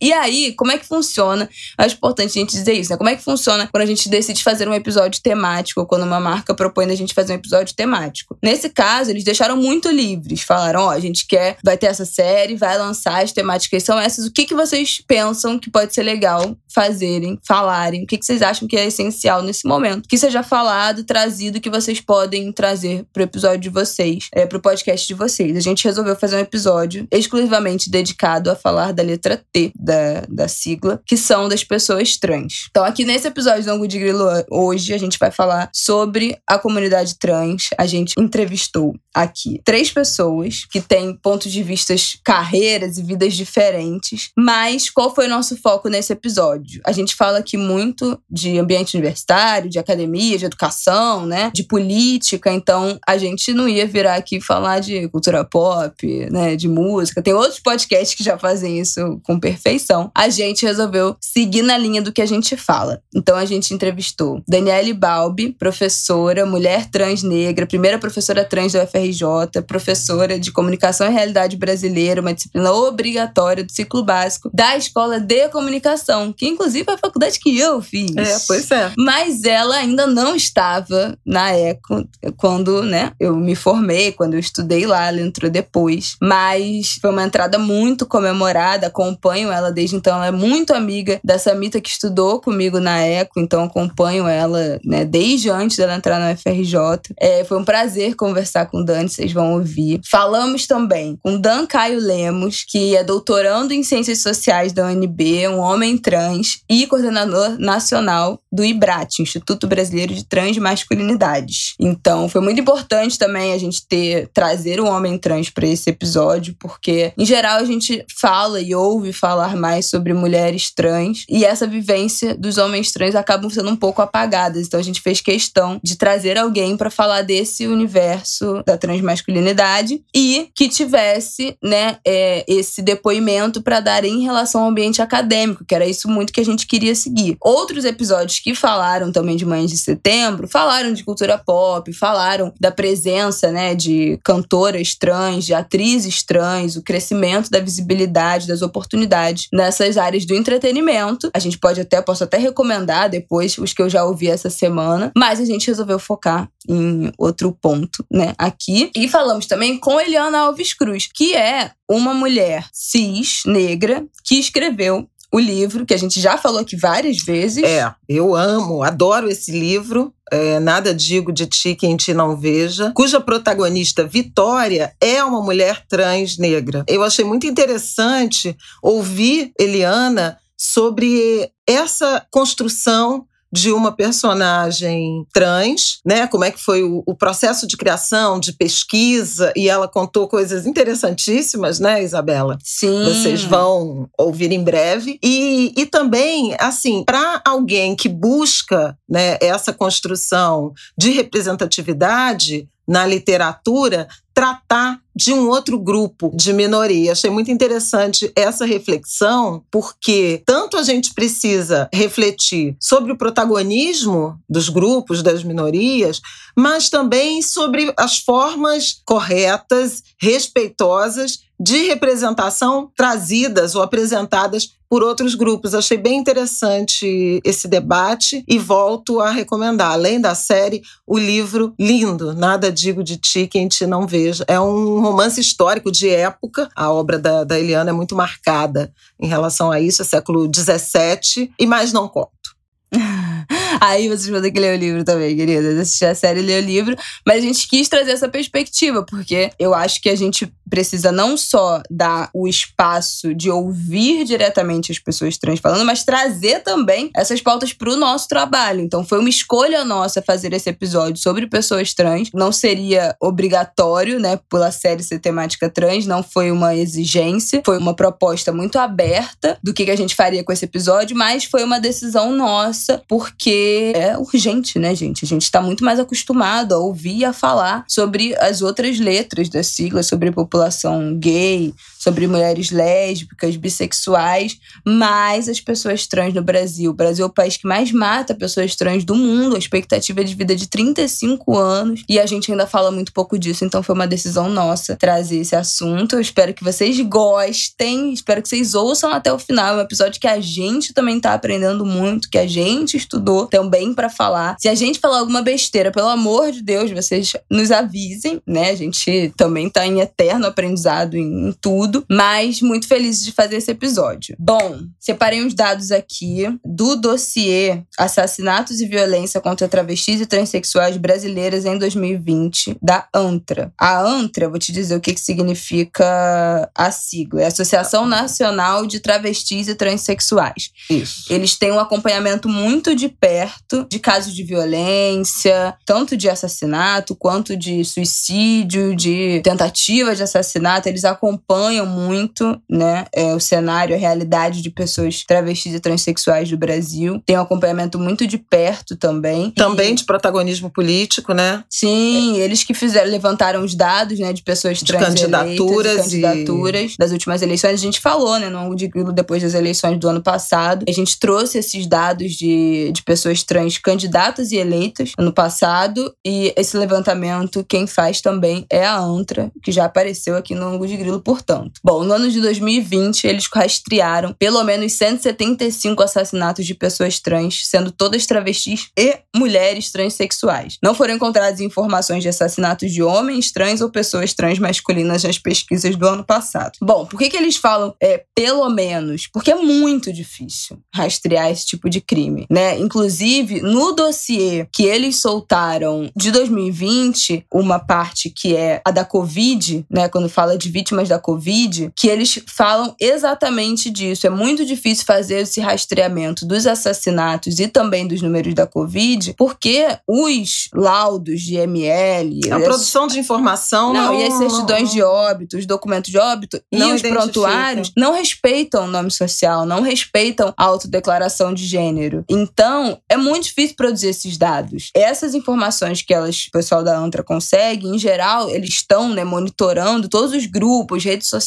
E 0.00 0.12
aí, 0.12 0.52
como 0.52 0.72
é 0.72 0.78
que 0.78 0.86
funciona? 0.86 1.48
Acho 1.78 1.96
importante 1.96 2.30
a 2.30 2.40
gente 2.40 2.52
dizer 2.52 2.72
isso, 2.72 2.90
né? 2.90 2.96
Como 2.96 3.08
é 3.08 3.16
que 3.16 3.22
funciona 3.22 3.66
quando 3.66 3.82
a 3.82 3.86
gente 3.86 4.08
decide 4.08 4.42
fazer 4.42 4.68
um 4.68 4.74
episódio 4.74 5.22
temático, 5.22 5.80
ou 5.80 5.86
quando 5.86 6.02
uma 6.02 6.20
marca 6.20 6.54
propõe 6.54 6.86
a 6.86 6.96
gente 6.96 7.14
fazer 7.14 7.32
um 7.32 7.36
episódio 7.36 7.74
temático? 7.74 8.36
Nesse 8.42 8.68
caso, 8.68 9.10
eles 9.10 9.24
deixaram 9.24 9.56
muito 9.56 9.88
livres. 9.88 10.42
Falaram, 10.42 10.82
ó, 10.82 10.86
oh, 10.86 10.90
a 10.90 11.00
gente 11.00 11.26
quer, 11.26 11.56
vai 11.64 11.76
ter 11.76 11.86
essa 11.86 12.04
série, 12.04 12.56
vai 12.56 12.76
lançar, 12.76 13.22
as 13.22 13.32
temáticas 13.32 13.82
são 13.82 13.98
essas. 13.98 14.26
O 14.26 14.32
que, 14.32 14.44
que 14.44 14.54
vocês 14.54 15.02
pensam 15.06 15.58
que 15.58 15.70
pode 15.70 15.94
ser 15.94 16.02
legal 16.02 16.56
fazerem, 16.72 17.38
falarem? 17.46 18.04
O 18.04 18.06
que, 18.06 18.18
que 18.18 18.26
vocês 18.26 18.42
acham 18.42 18.66
que 18.66 18.76
é 18.76 18.86
essencial 18.86 19.42
nesse 19.42 19.66
momento? 19.66 20.08
Que 20.08 20.18
seja 20.18 20.42
falado, 20.42 21.04
trazido, 21.04 21.60
que 21.60 21.70
vocês 21.70 22.00
podem 22.00 22.52
trazer 22.52 23.04
pro 23.12 23.22
episódio 23.22 23.60
de 23.60 23.68
vocês, 23.68 24.28
é, 24.32 24.46
pro 24.46 24.60
podcast 24.60 24.73
de 24.82 25.14
vocês. 25.14 25.56
A 25.56 25.60
gente 25.60 25.84
resolveu 25.84 26.16
fazer 26.16 26.36
um 26.36 26.40
episódio 26.40 27.06
exclusivamente 27.10 27.90
dedicado 27.90 28.50
a 28.50 28.56
falar 28.56 28.92
da 28.92 29.02
letra 29.02 29.42
T 29.52 29.72
da, 29.78 30.24
da 30.28 30.48
sigla, 30.48 31.00
que 31.06 31.16
são 31.16 31.48
das 31.48 31.62
pessoas 31.62 32.16
trans. 32.16 32.66
Então, 32.70 32.84
aqui 32.84 33.04
nesse 33.04 33.26
episódio 33.26 33.64
do 33.64 33.70
Angu 33.70 33.86
de 33.86 33.98
Grilo, 33.98 34.24
hoje 34.50 34.92
a 34.92 34.98
gente 34.98 35.18
vai 35.18 35.30
falar 35.30 35.70
sobre 35.72 36.36
a 36.46 36.58
comunidade 36.58 37.18
trans. 37.18 37.70
A 37.78 37.86
gente 37.86 38.14
entrevistou 38.18 38.94
aqui 39.14 39.60
três 39.64 39.90
pessoas 39.92 40.66
que 40.70 40.80
têm 40.80 41.14
pontos 41.16 41.52
de 41.52 41.62
vistas, 41.62 42.18
carreiras 42.24 42.98
e 42.98 43.02
vidas 43.02 43.34
diferentes. 43.34 44.30
Mas 44.36 44.90
qual 44.90 45.14
foi 45.14 45.26
o 45.26 45.30
nosso 45.30 45.56
foco 45.56 45.88
nesse 45.88 46.12
episódio? 46.12 46.80
A 46.84 46.92
gente 46.92 47.14
fala 47.14 47.38
aqui 47.38 47.56
muito 47.56 48.18
de 48.28 48.58
ambiente 48.58 48.96
universitário, 48.96 49.70
de 49.70 49.78
academia, 49.78 50.38
de 50.38 50.46
educação, 50.46 51.26
né? 51.26 51.50
De 51.54 51.62
política. 51.62 52.52
Então, 52.52 52.98
a 53.06 53.16
gente 53.16 53.52
não 53.52 53.68
ia 53.68 53.86
virar 53.86 54.16
aqui 54.16 54.40
falar 54.40 54.63
falar 54.64 54.80
de 54.80 55.08
cultura 55.08 55.44
pop, 55.44 56.28
né, 56.30 56.56
de 56.56 56.68
música. 56.68 57.22
Tem 57.22 57.34
outros 57.34 57.60
podcasts 57.60 58.14
que 58.14 58.24
já 58.24 58.38
fazem 58.38 58.80
isso 58.80 59.20
com 59.22 59.38
perfeição. 59.38 60.10
A 60.14 60.30
gente 60.30 60.64
resolveu 60.64 61.16
seguir 61.20 61.60
na 61.60 61.76
linha 61.76 62.00
do 62.00 62.12
que 62.12 62.22
a 62.22 62.26
gente 62.26 62.56
fala. 62.56 63.00
Então 63.14 63.36
a 63.36 63.44
gente 63.44 63.74
entrevistou 63.74 64.42
Daniele 64.48 64.94
Balbi, 64.94 65.52
professora, 65.52 66.46
mulher 66.46 66.88
trans 66.90 67.22
negra, 67.22 67.66
primeira 67.66 67.98
professora 67.98 68.44
trans 68.44 68.72
da 68.72 68.84
UFRJ, 68.84 69.62
professora 69.66 70.38
de 70.38 70.50
comunicação 70.50 71.06
e 71.06 71.10
realidade 71.10 71.56
brasileira, 71.56 72.22
uma 72.22 72.32
disciplina 72.32 72.72
obrigatória 72.72 73.62
do 73.62 73.70
ciclo 73.70 74.02
básico 74.02 74.50
da 74.54 74.76
Escola 74.76 75.20
de 75.20 75.48
Comunicação, 75.50 76.32
que 76.32 76.46
inclusive 76.46 76.86
é 76.88 76.94
a 76.94 76.98
faculdade 76.98 77.38
que 77.38 77.58
eu 77.58 77.82
fiz. 77.82 78.16
É, 78.16 78.38
pois 78.46 78.70
é. 78.70 78.92
Mas 78.96 79.44
ela 79.44 79.76
ainda 79.76 80.06
não 80.06 80.34
estava 80.34 81.18
na 81.24 81.54
ECO 81.54 82.08
quando, 82.38 82.82
né, 82.82 83.12
eu 83.20 83.36
me 83.36 83.54
formei, 83.54 84.12
quando 84.12 84.34
eu 84.34 84.40
estudei 84.54 84.86
lá, 84.86 85.08
ela 85.08 85.20
entrou 85.20 85.50
depois. 85.50 86.16
Mas 86.20 86.98
foi 87.00 87.10
uma 87.10 87.24
entrada 87.24 87.58
muito 87.58 88.06
comemorada, 88.06 88.86
acompanho 88.86 89.50
ela 89.50 89.72
desde 89.72 89.96
então. 89.96 90.16
Ela 90.16 90.28
é 90.28 90.30
muito 90.30 90.72
amiga 90.72 91.20
da 91.24 91.38
Samita 91.38 91.80
que 91.80 91.90
estudou 91.90 92.40
comigo 92.40 92.78
na 92.78 93.00
ECO, 93.02 93.40
então 93.40 93.64
acompanho 93.64 94.28
ela 94.28 94.78
né, 94.84 95.04
desde 95.04 95.50
antes 95.50 95.76
dela 95.76 95.96
entrar 95.96 96.20
na 96.20 96.32
UFRJ. 96.32 96.78
É, 97.18 97.44
foi 97.44 97.58
um 97.58 97.64
prazer 97.64 98.14
conversar 98.14 98.66
com 98.66 98.84
Dani, 98.84 99.08
vocês 99.08 99.32
vão 99.32 99.54
ouvir. 99.54 100.00
Falamos 100.08 100.66
também 100.66 101.18
com 101.22 101.38
Dan 101.38 101.66
Caio 101.66 101.98
Lemos, 101.98 102.64
que 102.66 102.96
é 102.96 103.02
doutorando 103.02 103.72
em 103.72 103.82
Ciências 103.82 104.22
Sociais 104.22 104.72
da 104.72 104.86
UNB, 104.86 105.48
um 105.48 105.58
homem 105.58 105.98
trans 105.98 106.60
e 106.70 106.86
coordenador 106.86 107.58
nacional 107.58 108.40
do 108.52 108.64
IBRAT, 108.64 109.20
Instituto 109.20 109.66
Brasileiro 109.66 110.14
de 110.14 110.24
Transmasculinidades. 110.24 111.74
Então, 111.80 112.28
foi 112.28 112.40
muito 112.40 112.60
importante 112.60 113.18
também 113.18 113.52
a 113.52 113.58
gente 113.58 113.86
ter 113.86 114.28
trazer 114.34 114.80
o 114.80 114.86
homem 114.86 115.16
trans 115.16 115.48
para 115.48 115.66
esse 115.66 115.88
episódio, 115.88 116.56
porque 116.58 117.12
em 117.16 117.24
geral 117.24 117.58
a 117.58 117.64
gente 117.64 118.04
fala 118.20 118.60
e 118.60 118.74
ouve 118.74 119.12
falar 119.12 119.56
mais 119.56 119.86
sobre 119.86 120.12
mulheres 120.12 120.70
trans 120.74 121.24
e 121.28 121.44
essa 121.44 121.66
vivência 121.66 122.34
dos 122.34 122.58
homens 122.58 122.90
trans 122.90 123.14
acabam 123.14 123.48
sendo 123.48 123.70
um 123.70 123.76
pouco 123.76 124.02
apagadas. 124.02 124.66
Então 124.66 124.80
a 124.80 124.82
gente 124.82 125.00
fez 125.00 125.20
questão 125.20 125.80
de 125.82 125.96
trazer 125.96 126.36
alguém 126.36 126.76
para 126.76 126.90
falar 126.90 127.22
desse 127.22 127.66
universo 127.66 128.62
da 128.66 128.76
transmasculinidade 128.76 130.02
e 130.14 130.48
que 130.54 130.68
tivesse, 130.68 131.56
né, 131.62 131.98
é, 132.04 132.44
esse 132.48 132.82
depoimento 132.82 133.62
para 133.62 133.80
dar 133.80 134.04
em 134.04 134.22
relação 134.22 134.62
ao 134.62 134.68
ambiente 134.68 135.00
acadêmico, 135.00 135.64
que 135.64 135.74
era 135.74 135.86
isso 135.86 136.08
muito 136.08 136.32
que 136.32 136.40
a 136.40 136.44
gente 136.44 136.66
queria 136.66 136.94
seguir. 136.94 137.36
Outros 137.40 137.84
episódios 137.84 138.40
que 138.40 138.54
falaram 138.54 139.12
também 139.12 139.36
de 139.36 139.46
Mães 139.46 139.70
de 139.70 139.78
Setembro, 139.78 140.48
falaram 140.48 140.92
de 140.92 141.04
cultura 141.04 141.38
pop, 141.38 141.92
falaram 141.92 142.52
da 142.58 142.70
presença, 142.70 143.52
né, 143.52 143.74
de 143.74 144.18
cantoras 144.24 144.94
trans, 144.94 145.44
de 145.44 145.52
atrizes 145.52 146.22
trans, 146.22 146.76
o 146.76 146.82
crescimento 146.82 147.50
da 147.50 147.60
visibilidade, 147.60 148.48
das 148.48 148.62
oportunidades 148.62 149.48
nessas 149.52 149.98
áreas 149.98 150.24
do 150.24 150.34
entretenimento. 150.34 151.30
A 151.34 151.38
gente 151.38 151.58
pode 151.58 151.80
até, 151.80 152.00
posso 152.00 152.24
até 152.24 152.38
recomendar 152.38 153.10
depois 153.10 153.58
os 153.58 153.72
que 153.72 153.82
eu 153.82 153.90
já 153.90 154.04
ouvi 154.04 154.28
essa 154.28 154.48
semana, 154.48 155.12
mas 155.16 155.38
a 155.38 155.44
gente 155.44 155.66
resolveu 155.66 155.98
focar 155.98 156.48
em 156.68 157.12
outro 157.18 157.52
ponto, 157.52 158.04
né, 158.10 158.34
aqui. 158.38 158.90
E 158.96 159.06
falamos 159.08 159.46
também 159.46 159.78
com 159.78 160.00
Eliana 160.00 160.38
Alves 160.38 160.72
Cruz, 160.72 161.08
que 161.12 161.34
é 161.34 161.72
uma 161.88 162.14
mulher 162.14 162.66
cis, 162.72 163.42
negra, 163.44 164.04
que 164.24 164.36
escreveu 164.36 165.06
o 165.34 165.40
livro, 165.40 165.84
que 165.84 165.92
a 165.92 165.96
gente 165.96 166.20
já 166.20 166.38
falou 166.38 166.60
aqui 166.60 166.76
várias 166.76 167.16
vezes. 167.16 167.64
É, 167.64 167.92
eu 168.08 168.36
amo, 168.36 168.84
adoro 168.84 169.28
esse 169.28 169.50
livro. 169.50 170.14
É, 170.30 170.60
Nada 170.60 170.94
Digo 170.94 171.32
de 171.32 171.44
Ti 171.46 171.74
Quem 171.74 171.96
Te 171.96 172.14
Não 172.14 172.36
Veja, 172.36 172.92
cuja 172.94 173.20
protagonista, 173.20 174.06
Vitória, 174.06 174.94
é 175.00 175.24
uma 175.24 175.42
mulher 175.42 175.84
trans 175.88 176.38
negra. 176.38 176.84
Eu 176.86 177.02
achei 177.02 177.24
muito 177.24 177.48
interessante 177.48 178.56
ouvir 178.80 179.52
Eliana 179.58 180.38
sobre 180.56 181.50
essa 181.66 182.24
construção 182.30 183.26
de 183.54 183.70
uma 183.70 183.92
personagem 183.92 185.24
trans, 185.32 186.00
né? 186.04 186.26
Como 186.26 186.42
é 186.42 186.50
que 186.50 186.60
foi 186.60 186.82
o, 186.82 187.04
o 187.06 187.14
processo 187.14 187.68
de 187.68 187.76
criação, 187.76 188.40
de 188.40 188.52
pesquisa, 188.52 189.52
e 189.54 189.68
ela 189.68 189.86
contou 189.86 190.26
coisas 190.26 190.66
interessantíssimas, 190.66 191.78
né, 191.78 192.02
Isabela? 192.02 192.58
Sim. 192.64 193.04
Vocês 193.04 193.44
vão 193.44 194.08
ouvir 194.18 194.50
em 194.50 194.62
breve. 194.62 195.20
E, 195.22 195.72
e 195.76 195.86
também, 195.86 196.56
assim, 196.58 197.04
para 197.04 197.40
alguém 197.44 197.94
que 197.94 198.08
busca 198.08 198.98
né, 199.08 199.38
essa 199.40 199.72
construção 199.72 200.72
de 200.98 201.10
representatividade, 201.10 202.68
na 202.86 203.06
literatura 203.06 204.08
tratar 204.34 204.98
de 205.14 205.32
um 205.32 205.48
outro 205.48 205.78
grupo 205.78 206.32
de 206.34 206.52
minoria. 206.52 207.12
Achei 207.12 207.30
muito 207.30 207.50
interessante 207.50 208.32
essa 208.34 208.66
reflexão, 208.66 209.64
porque 209.70 210.42
tanto 210.44 210.76
a 210.76 210.82
gente 210.82 211.14
precisa 211.14 211.88
refletir 211.92 212.76
sobre 212.80 213.12
o 213.12 213.16
protagonismo 213.16 214.36
dos 214.50 214.68
grupos, 214.68 215.22
das 215.22 215.44
minorias, 215.44 216.20
mas 216.56 216.90
também 216.90 217.40
sobre 217.42 217.94
as 217.96 218.18
formas 218.18 219.00
corretas, 219.06 220.02
respeitosas 220.20 221.44
de 221.64 221.84
representação 221.84 222.90
trazidas 222.94 223.74
ou 223.74 223.80
apresentadas 223.80 224.74
por 224.86 225.02
outros 225.02 225.34
grupos. 225.34 225.74
Achei 225.74 225.96
bem 225.96 226.18
interessante 226.18 227.40
esse 227.42 227.66
debate 227.66 228.44
e 228.46 228.58
volto 228.58 229.18
a 229.18 229.30
recomendar, 229.30 229.92
além 229.92 230.20
da 230.20 230.34
série, 230.34 230.82
o 231.06 231.18
livro 231.18 231.74
lindo, 231.80 232.34
Nada 232.34 232.70
Digo 232.70 233.02
de 233.02 233.16
Ti, 233.16 233.46
Quem 233.46 233.66
Te 233.66 233.86
Não 233.86 234.06
Veja. 234.06 234.44
É 234.46 234.60
um 234.60 235.00
romance 235.00 235.40
histórico 235.40 235.90
de 235.90 236.10
época. 236.10 236.68
A 236.76 236.92
obra 236.92 237.18
da, 237.18 237.44
da 237.44 237.58
Eliana 237.58 237.90
é 237.90 237.94
muito 237.94 238.14
marcada 238.14 238.92
em 239.18 239.26
relação 239.26 239.72
a 239.72 239.80
isso, 239.80 240.02
é 240.02 240.04
século 240.04 240.50
XVII, 240.54 241.50
e 241.58 241.66
mais 241.66 241.90
não 241.90 242.06
conto. 242.06 242.44
Aí 243.80 244.08
vocês 244.08 244.28
vão 244.28 244.40
ter 244.40 244.50
que 244.50 244.60
ler 244.60 244.76
o 244.76 244.80
livro 244.80 245.04
também, 245.04 245.36
queridas. 245.36 245.78
Assistir 245.78 246.06
a 246.06 246.14
série 246.14 246.40
e 246.40 246.42
ler 246.42 246.62
o 246.62 246.66
livro. 246.66 246.96
Mas 247.26 247.38
a 247.38 247.40
gente 247.40 247.68
quis 247.68 247.88
trazer 247.88 248.12
essa 248.12 248.28
perspectiva, 248.28 249.04
porque 249.04 249.50
eu 249.58 249.74
acho 249.74 250.00
que 250.00 250.08
a 250.08 250.16
gente 250.16 250.52
precisa 250.68 251.12
não 251.12 251.36
só 251.36 251.82
dar 251.90 252.30
o 252.32 252.48
espaço 252.48 253.34
de 253.34 253.50
ouvir 253.50 254.24
diretamente 254.24 254.92
as 254.92 254.98
pessoas 254.98 255.36
trans 255.36 255.60
falando, 255.60 255.84
mas 255.84 256.04
trazer 256.04 256.60
também 256.62 257.10
essas 257.14 257.40
pautas 257.40 257.72
para 257.72 257.90
o 257.90 257.96
nosso 257.96 258.28
trabalho. 258.28 258.80
Então 258.80 259.04
foi 259.04 259.18
uma 259.18 259.28
escolha 259.28 259.84
nossa 259.84 260.22
fazer 260.22 260.52
esse 260.52 260.68
episódio 260.70 261.16
sobre 261.16 261.46
pessoas 261.46 261.92
trans. 261.94 262.30
Não 262.32 262.52
seria 262.52 263.16
obrigatório, 263.20 264.18
né, 264.18 264.38
pela 264.50 264.70
série 264.70 265.02
ser 265.02 265.18
temática 265.18 265.68
trans, 265.68 266.06
não 266.06 266.22
foi 266.22 266.50
uma 266.50 266.74
exigência, 266.74 267.62
foi 267.64 267.78
uma 267.78 267.94
proposta 267.94 268.52
muito 268.52 268.78
aberta 268.78 269.58
do 269.62 269.72
que 269.72 269.90
a 269.90 269.96
gente 269.96 270.14
faria 270.14 270.42
com 270.42 270.52
esse 270.52 270.64
episódio, 270.64 271.16
mas 271.16 271.44
foi 271.44 271.62
uma 271.62 271.78
decisão 271.78 272.32
nossa, 272.32 273.02
porque 273.08 273.92
é 273.94 274.16
urgente, 274.18 274.78
né, 274.78 274.94
gente? 274.94 275.24
A 275.24 275.28
gente 275.28 275.42
está 275.42 275.60
muito 275.60 275.84
mais 275.84 276.00
acostumado 276.00 276.74
a 276.74 276.78
ouvir 276.78 277.18
e 277.18 277.24
a 277.24 277.32
falar 277.32 277.84
sobre 277.88 278.34
as 278.36 278.62
outras 278.62 278.98
letras 278.98 279.48
da 279.48 279.62
sigla, 279.62 280.02
sobre 280.02 280.28
a 280.28 280.32
população 280.54 281.18
gay, 281.18 281.74
sobre 282.04 282.26
mulheres 282.26 282.70
lésbicas, 282.70 283.56
bissexuais, 283.56 284.58
mas 284.84 285.48
as 285.48 285.58
pessoas 285.58 286.06
trans 286.06 286.34
no 286.34 286.42
Brasil. 286.42 286.90
O 286.90 286.94
Brasil 286.94 287.24
é 287.24 287.28
o 287.28 287.32
país 287.32 287.56
que 287.56 287.66
mais 287.66 287.90
mata 287.90 288.34
pessoas 288.34 288.76
trans 288.76 289.04
do 289.04 289.14
mundo, 289.14 289.56
a 289.56 289.58
expectativa 289.58 290.22
de 290.22 290.34
vida 290.34 290.52
é 290.52 290.56
de 290.56 290.68
35 290.68 291.56
anos, 291.56 292.04
e 292.06 292.18
a 292.20 292.26
gente 292.26 292.50
ainda 292.50 292.66
fala 292.66 292.90
muito 292.90 293.10
pouco 293.10 293.38
disso, 293.38 293.64
então 293.64 293.82
foi 293.82 293.94
uma 293.94 294.06
decisão 294.06 294.50
nossa 294.50 294.96
trazer 294.96 295.38
esse 295.38 295.56
assunto. 295.56 296.16
Eu 296.16 296.20
espero 296.20 296.52
que 296.52 296.62
vocês 296.62 297.00
gostem, 297.00 298.12
espero 298.12 298.42
que 298.42 298.48
vocês 298.50 298.74
ouçam 298.74 299.10
até 299.10 299.32
o 299.32 299.38
final. 299.38 299.74
É 299.74 299.78
um 299.78 299.84
episódio 299.84 300.20
que 300.20 300.26
a 300.26 300.40
gente 300.40 300.92
também 300.92 301.18
tá 301.18 301.32
aprendendo 301.32 301.86
muito, 301.86 302.28
que 302.28 302.36
a 302.36 302.46
gente 302.46 302.98
estudou 302.98 303.46
também 303.46 303.94
para 303.94 304.10
falar. 304.10 304.56
Se 304.58 304.68
a 304.68 304.74
gente 304.74 305.00
falar 305.00 305.20
alguma 305.20 305.40
besteira, 305.40 305.90
pelo 305.90 306.08
amor 306.08 306.52
de 306.52 306.62
Deus, 306.62 306.90
vocês 306.90 307.32
nos 307.50 307.70
avisem, 307.70 308.42
né? 308.46 308.70
A 308.70 308.74
gente 308.74 309.32
também 309.38 309.70
tá 309.70 309.86
em 309.86 310.00
eterno 310.00 310.46
aprendizado 310.46 311.16
em, 311.16 311.48
em 311.48 311.52
tudo, 311.52 311.93
mas 312.10 312.62
muito 312.62 312.88
feliz 312.88 313.22
de 313.22 313.32
fazer 313.32 313.56
esse 313.56 313.70
episódio. 313.70 314.34
Bom, 314.38 314.80
separei 314.98 315.44
uns 315.44 315.54
dados 315.54 315.92
aqui 315.92 316.44
do 316.64 316.96
dossiê 316.96 317.82
Assassinatos 317.98 318.80
e 318.80 318.86
Violência 318.86 319.40
contra 319.40 319.68
Travestis 319.68 320.20
e 320.20 320.26
Transsexuais 320.26 320.96
Brasileiras 320.96 321.64
em 321.64 321.78
2020, 321.78 322.76
da 322.82 323.06
ANTRA. 323.14 323.72
A 323.78 324.00
ANTRA, 324.00 324.48
vou 324.48 324.58
te 324.58 324.72
dizer 324.72 324.96
o 324.96 325.00
que, 325.00 325.14
que 325.14 325.20
significa 325.20 326.70
a 326.74 326.90
sigla, 326.90 327.42
é 327.42 327.46
Associação 327.46 328.06
Nacional 328.06 328.86
de 328.86 329.00
Travestis 329.00 329.68
e 329.68 329.74
Transsexuais. 329.74 330.70
Isso. 330.88 331.32
Eles 331.32 331.56
têm 331.56 331.72
um 331.72 331.78
acompanhamento 331.78 332.48
muito 332.48 332.94
de 332.94 333.08
perto 333.08 333.86
de 333.88 333.98
casos 333.98 334.34
de 334.34 334.42
violência, 334.42 335.74
tanto 335.84 336.16
de 336.16 336.28
assassinato 336.28 337.14
quanto 337.14 337.56
de 337.56 337.84
suicídio, 337.84 338.94
de 338.94 339.40
tentativa 339.42 340.14
de 340.14 340.22
assassinato. 340.22 340.88
Eles 340.88 341.04
acompanham 341.04 341.83
muito, 341.84 342.60
né, 342.68 343.06
é, 343.12 343.34
o 343.34 343.40
cenário, 343.40 343.94
a 343.94 343.98
realidade 343.98 344.62
de 344.62 344.70
pessoas 344.70 345.24
travestis 345.24 345.74
e 345.74 345.80
transexuais 345.80 346.48
do 346.50 346.56
Brasil. 346.56 347.22
Tem 347.26 347.36
um 347.38 347.42
acompanhamento 347.42 347.98
muito 347.98 348.26
de 348.26 348.38
perto 348.38 348.96
também. 348.96 349.50
Também 349.50 349.92
E- 349.92 349.94
de 349.96 350.04
protagonismo 350.04 350.70
político, 350.70 351.32
né? 351.32 351.62
Sim, 351.68 352.36
eles 352.38 352.64
que 352.64 352.74
fizeram, 352.74 353.10
levantaram 353.10 353.62
os 353.64 353.74
dados, 353.74 354.18
né, 354.18 354.32
de 354.32 354.42
pessoas 354.42 354.78
De 354.78 354.84
trans 354.84 355.04
candidaturas 355.06 356.10
de 356.10 356.18
e- 356.18 356.22
candidaturas 356.22 356.96
das 356.98 357.12
últimas 357.12 357.42
eleições. 357.42 357.72
A 357.74 357.76
gente 357.76 358.00
falou, 358.00 358.38
né, 358.38 358.48
no 358.48 358.58
ângulo 358.58 358.76
de 358.76 358.88
grilo 358.88 359.12
depois 359.12 359.42
das 359.42 359.54
eleições 359.54 359.98
do 359.98 360.08
ano 360.08 360.22
passado. 360.22 360.84
A 360.88 360.92
gente 360.92 361.18
trouxe 361.18 361.58
esses 361.58 361.86
dados 361.86 362.32
de, 362.32 362.90
de 362.92 363.02
pessoas 363.02 363.42
trans 363.42 363.78
candidatas 363.78 364.52
e 364.52 364.56
eleitas 364.56 365.12
ano 365.18 365.32
passado 365.32 366.14
e 366.24 366.52
esse 366.56 366.76
levantamento 366.76 367.64
quem 367.68 367.86
faz 367.86 368.20
também 368.20 368.66
é 368.70 368.84
a 368.84 368.98
ANTRA, 368.98 369.50
que 369.62 369.70
já 369.72 369.84
apareceu 369.84 370.36
aqui 370.36 370.54
no 370.54 370.66
ângulo 370.66 370.86
de 370.86 370.96
grilo, 370.96 371.20
portanto. 371.20 371.73
Bom, 371.82 372.04
no 372.04 372.12
ano 372.12 372.30
de 372.30 372.40
2020 372.40 373.26
eles 373.26 373.46
rastrearam 373.52 374.32
pelo 374.32 374.62
menos 374.64 374.92
175 374.92 376.02
assassinatos 376.02 376.66
de 376.66 376.74
pessoas 376.74 377.20
trans, 377.20 377.66
sendo 377.66 377.90
todas 377.90 378.26
travestis 378.26 378.88
e 378.96 379.18
mulheres 379.34 379.90
transexuais. 379.90 380.78
Não 380.82 380.94
foram 380.94 381.14
encontradas 381.14 381.60
informações 381.60 382.22
de 382.22 382.28
assassinatos 382.28 382.92
de 382.92 383.02
homens 383.02 383.52
trans 383.52 383.80
ou 383.80 383.90
pessoas 383.90 384.32
trans 384.34 384.58
masculinas 384.58 385.22
nas 385.24 385.38
pesquisas 385.38 385.96
do 385.96 386.06
ano 386.06 386.24
passado. 386.24 386.72
Bom, 386.80 387.06
por 387.06 387.18
que, 387.18 387.30
que 387.30 387.36
eles 387.36 387.56
falam 387.56 387.94
é, 388.00 388.24
pelo 388.34 388.68
menos? 388.68 389.26
Porque 389.26 389.50
é 389.50 389.56
muito 389.56 390.12
difícil 390.12 390.78
rastrear 390.94 391.50
esse 391.50 391.66
tipo 391.66 391.88
de 391.88 392.00
crime, 392.00 392.46
né? 392.50 392.78
Inclusive, 392.78 393.60
no 393.60 393.92
dossiê 393.92 394.66
que 394.72 394.84
eles 394.84 395.20
soltaram 395.20 396.10
de 396.16 396.30
2020, 396.30 397.46
uma 397.52 397.78
parte 397.78 398.30
que 398.30 398.54
é 398.56 398.80
a 398.84 398.90
da 398.90 399.04
Covid, 399.04 399.86
né? 399.90 400.08
Quando 400.08 400.28
fala 400.28 400.56
de 400.56 400.68
vítimas 400.68 401.08
da 401.08 401.18
Covid, 401.18 401.53
que 401.96 402.08
eles 402.08 402.38
falam 402.46 402.94
exatamente 403.00 403.90
disso. 403.90 404.26
É 404.26 404.30
muito 404.30 404.64
difícil 404.64 405.04
fazer 405.04 405.40
esse 405.42 405.60
rastreamento 405.60 406.46
dos 406.46 406.66
assassinatos 406.66 407.58
e 407.58 407.68
também 407.68 408.06
dos 408.06 408.20
números 408.22 408.54
da 408.54 408.66
Covid, 408.66 409.34
porque 409.36 409.86
os 410.08 410.68
laudos 410.74 411.40
de 411.42 411.56
ML, 411.56 412.40
A 412.50 412.56
as- 412.56 412.64
produção 412.64 413.06
de 413.06 413.18
informação 413.18 413.92
não, 413.92 414.06
não... 414.12 414.20
e 414.20 414.24
as 414.24 414.34
certidões 414.34 414.90
de 414.90 415.02
óbito, 415.02 415.56
os 415.56 415.66
documentos 415.66 416.10
de 416.10 416.18
óbito 416.18 416.60
Não 416.72 416.90
e 416.90 416.92
os 416.94 417.02
prontuários 417.02 417.92
não 417.96 418.12
respeitam 418.12 418.84
o 418.84 418.88
nome 418.88 419.10
social, 419.10 419.64
não 419.66 419.80
respeitam 419.82 420.52
a 420.56 420.64
autodeclaração 420.64 421.52
de 421.52 421.64
gênero. 421.66 422.24
Então, 422.28 422.98
é 423.08 423.16
muito 423.16 423.44
difícil 423.44 423.76
produzir 423.76 424.08
esses 424.08 424.36
dados. 424.36 424.90
Essas 424.94 425.34
informações 425.34 426.02
que 426.02 426.12
elas, 426.12 426.46
o 426.48 426.50
pessoal 426.50 426.82
da 426.82 426.96
ANTRA 426.98 427.22
consegue, 427.22 427.86
em 427.86 427.98
geral, 427.98 428.48
eles 428.50 428.70
estão 428.70 429.08
né, 429.12 429.24
monitorando 429.24 430.08
todos 430.08 430.32
os 430.32 430.46
grupos, 430.46 431.04
redes 431.04 431.28
sociais, 431.28 431.43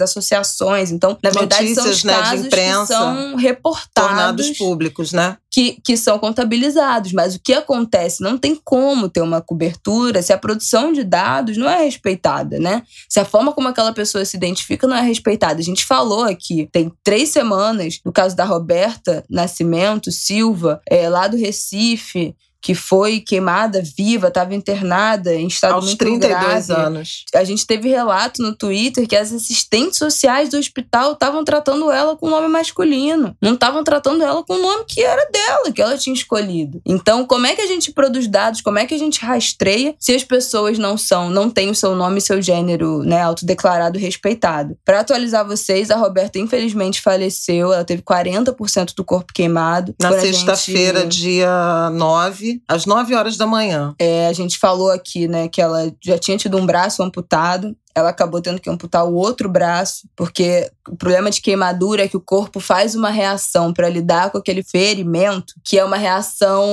associações. 0.00 0.90
Então, 0.90 1.18
na 1.22 1.30
verdade, 1.30 1.74
são 1.74 1.84
os 1.84 2.02
Notícias, 2.02 2.04
né, 2.04 2.14
de 2.14 2.20
casos 2.20 2.46
imprensa 2.46 2.80
que 2.80 2.86
são 2.86 3.14
tornados 3.14 3.42
reportados 3.42 4.58
públicos, 4.58 5.12
né? 5.12 5.36
que, 5.52 5.78
que 5.84 5.96
são 5.98 6.18
contabilizados. 6.18 7.12
Mas 7.12 7.34
o 7.34 7.40
que 7.40 7.52
acontece? 7.52 8.22
Não 8.22 8.38
tem 8.38 8.58
como 8.64 9.08
ter 9.08 9.20
uma 9.20 9.42
cobertura 9.42 10.22
se 10.22 10.32
a 10.32 10.38
produção 10.38 10.92
de 10.92 11.04
dados 11.04 11.58
não 11.58 11.68
é 11.68 11.84
respeitada, 11.84 12.58
né? 12.58 12.82
Se 13.08 13.20
a 13.20 13.24
forma 13.24 13.52
como 13.52 13.68
aquela 13.68 13.92
pessoa 13.92 14.24
se 14.24 14.36
identifica 14.36 14.86
não 14.86 14.96
é 14.96 15.02
respeitada. 15.02 15.60
A 15.60 15.64
gente 15.64 15.84
falou 15.84 16.24
aqui, 16.24 16.68
tem 16.72 16.90
três 17.04 17.28
semanas, 17.28 18.00
no 18.04 18.10
caso 18.10 18.34
da 18.34 18.44
Roberta 18.44 19.22
Nascimento 19.28 20.10
Silva, 20.10 20.80
é, 20.88 21.08
lá 21.08 21.28
do 21.28 21.36
Recife, 21.36 22.34
que 22.62 22.74
foi 22.76 23.18
queimada 23.18 23.82
viva, 23.96 24.28
estava 24.28 24.54
internada 24.54 25.34
em 25.34 25.48
estado 25.48 25.74
Aos 25.74 25.84
muito 25.86 25.98
32 25.98 26.66
grave. 26.68 26.72
anos. 26.72 27.24
A 27.34 27.42
gente 27.42 27.66
teve 27.66 27.88
relato 27.88 28.40
no 28.40 28.54
Twitter 28.54 29.06
que 29.08 29.16
as 29.16 29.32
assistentes 29.32 29.98
sociais 29.98 30.48
do 30.48 30.56
hospital 30.58 31.12
estavam 31.12 31.44
tratando 31.44 31.90
ela 31.90 32.16
com 32.16 32.30
nome 32.30 32.46
masculino. 32.48 33.36
Não 33.42 33.54
estavam 33.54 33.82
tratando 33.82 34.22
ela 34.22 34.44
com 34.44 34.54
o 34.54 34.62
nome 34.62 34.84
que 34.86 35.02
era 35.02 35.28
dela, 35.30 35.72
que 35.72 35.82
ela 35.82 35.98
tinha 35.98 36.14
escolhido. 36.14 36.80
Então, 36.86 37.26
como 37.26 37.46
é 37.46 37.54
que 37.56 37.62
a 37.62 37.66
gente 37.66 37.90
produz 37.92 38.28
dados? 38.28 38.60
Como 38.60 38.78
é 38.78 38.86
que 38.86 38.94
a 38.94 38.98
gente 38.98 39.20
rastreia 39.24 39.94
se 39.98 40.14
as 40.14 40.22
pessoas 40.22 40.78
não 40.78 40.96
são, 40.96 41.28
não 41.30 41.50
têm 41.50 41.68
o 41.68 41.74
seu 41.74 41.96
nome 41.96 42.18
e 42.18 42.22
seu 42.22 42.40
gênero, 42.40 43.02
né, 43.02 43.20
autodeclarado 43.22 43.98
respeitado? 43.98 44.76
Para 44.84 45.00
atualizar 45.00 45.44
vocês, 45.44 45.90
a 45.90 45.96
Roberta 45.96 46.38
infelizmente 46.38 47.00
faleceu. 47.00 47.72
Ela 47.72 47.84
teve 47.84 48.02
40% 48.02 48.94
do 48.94 49.02
corpo 49.04 49.32
queimado. 49.32 49.94
Na 50.00 50.12
sexta-feira, 50.20 51.00
gente- 51.00 51.20
dia 51.22 51.90
9, 51.92 52.51
às 52.68 52.86
9 52.86 53.14
horas 53.14 53.36
da 53.36 53.46
manhã. 53.46 53.94
É, 53.98 54.26
a 54.26 54.32
gente 54.32 54.58
falou 54.58 54.90
aqui, 54.90 55.28
né, 55.28 55.48
que 55.48 55.60
ela 55.60 55.92
já 56.02 56.18
tinha 56.18 56.36
tido 56.36 56.56
um 56.56 56.66
braço 56.66 57.02
amputado. 57.02 57.76
Ela 57.94 58.10
acabou 58.10 58.40
tendo 58.40 58.60
que 58.60 58.70
amputar 58.70 59.04
o 59.04 59.14
outro 59.14 59.48
braço, 59.48 60.08
porque 60.16 60.70
o 60.88 60.96
problema 60.96 61.30
de 61.30 61.40
queimadura 61.40 62.04
é 62.04 62.08
que 62.08 62.16
o 62.16 62.20
corpo 62.20 62.60
faz 62.60 62.94
uma 62.94 63.10
reação 63.10 63.72
para 63.72 63.88
lidar 63.88 64.30
com 64.30 64.38
aquele 64.38 64.62
ferimento, 64.62 65.54
que 65.64 65.78
é 65.78 65.84
uma 65.84 65.96
reação 65.96 66.64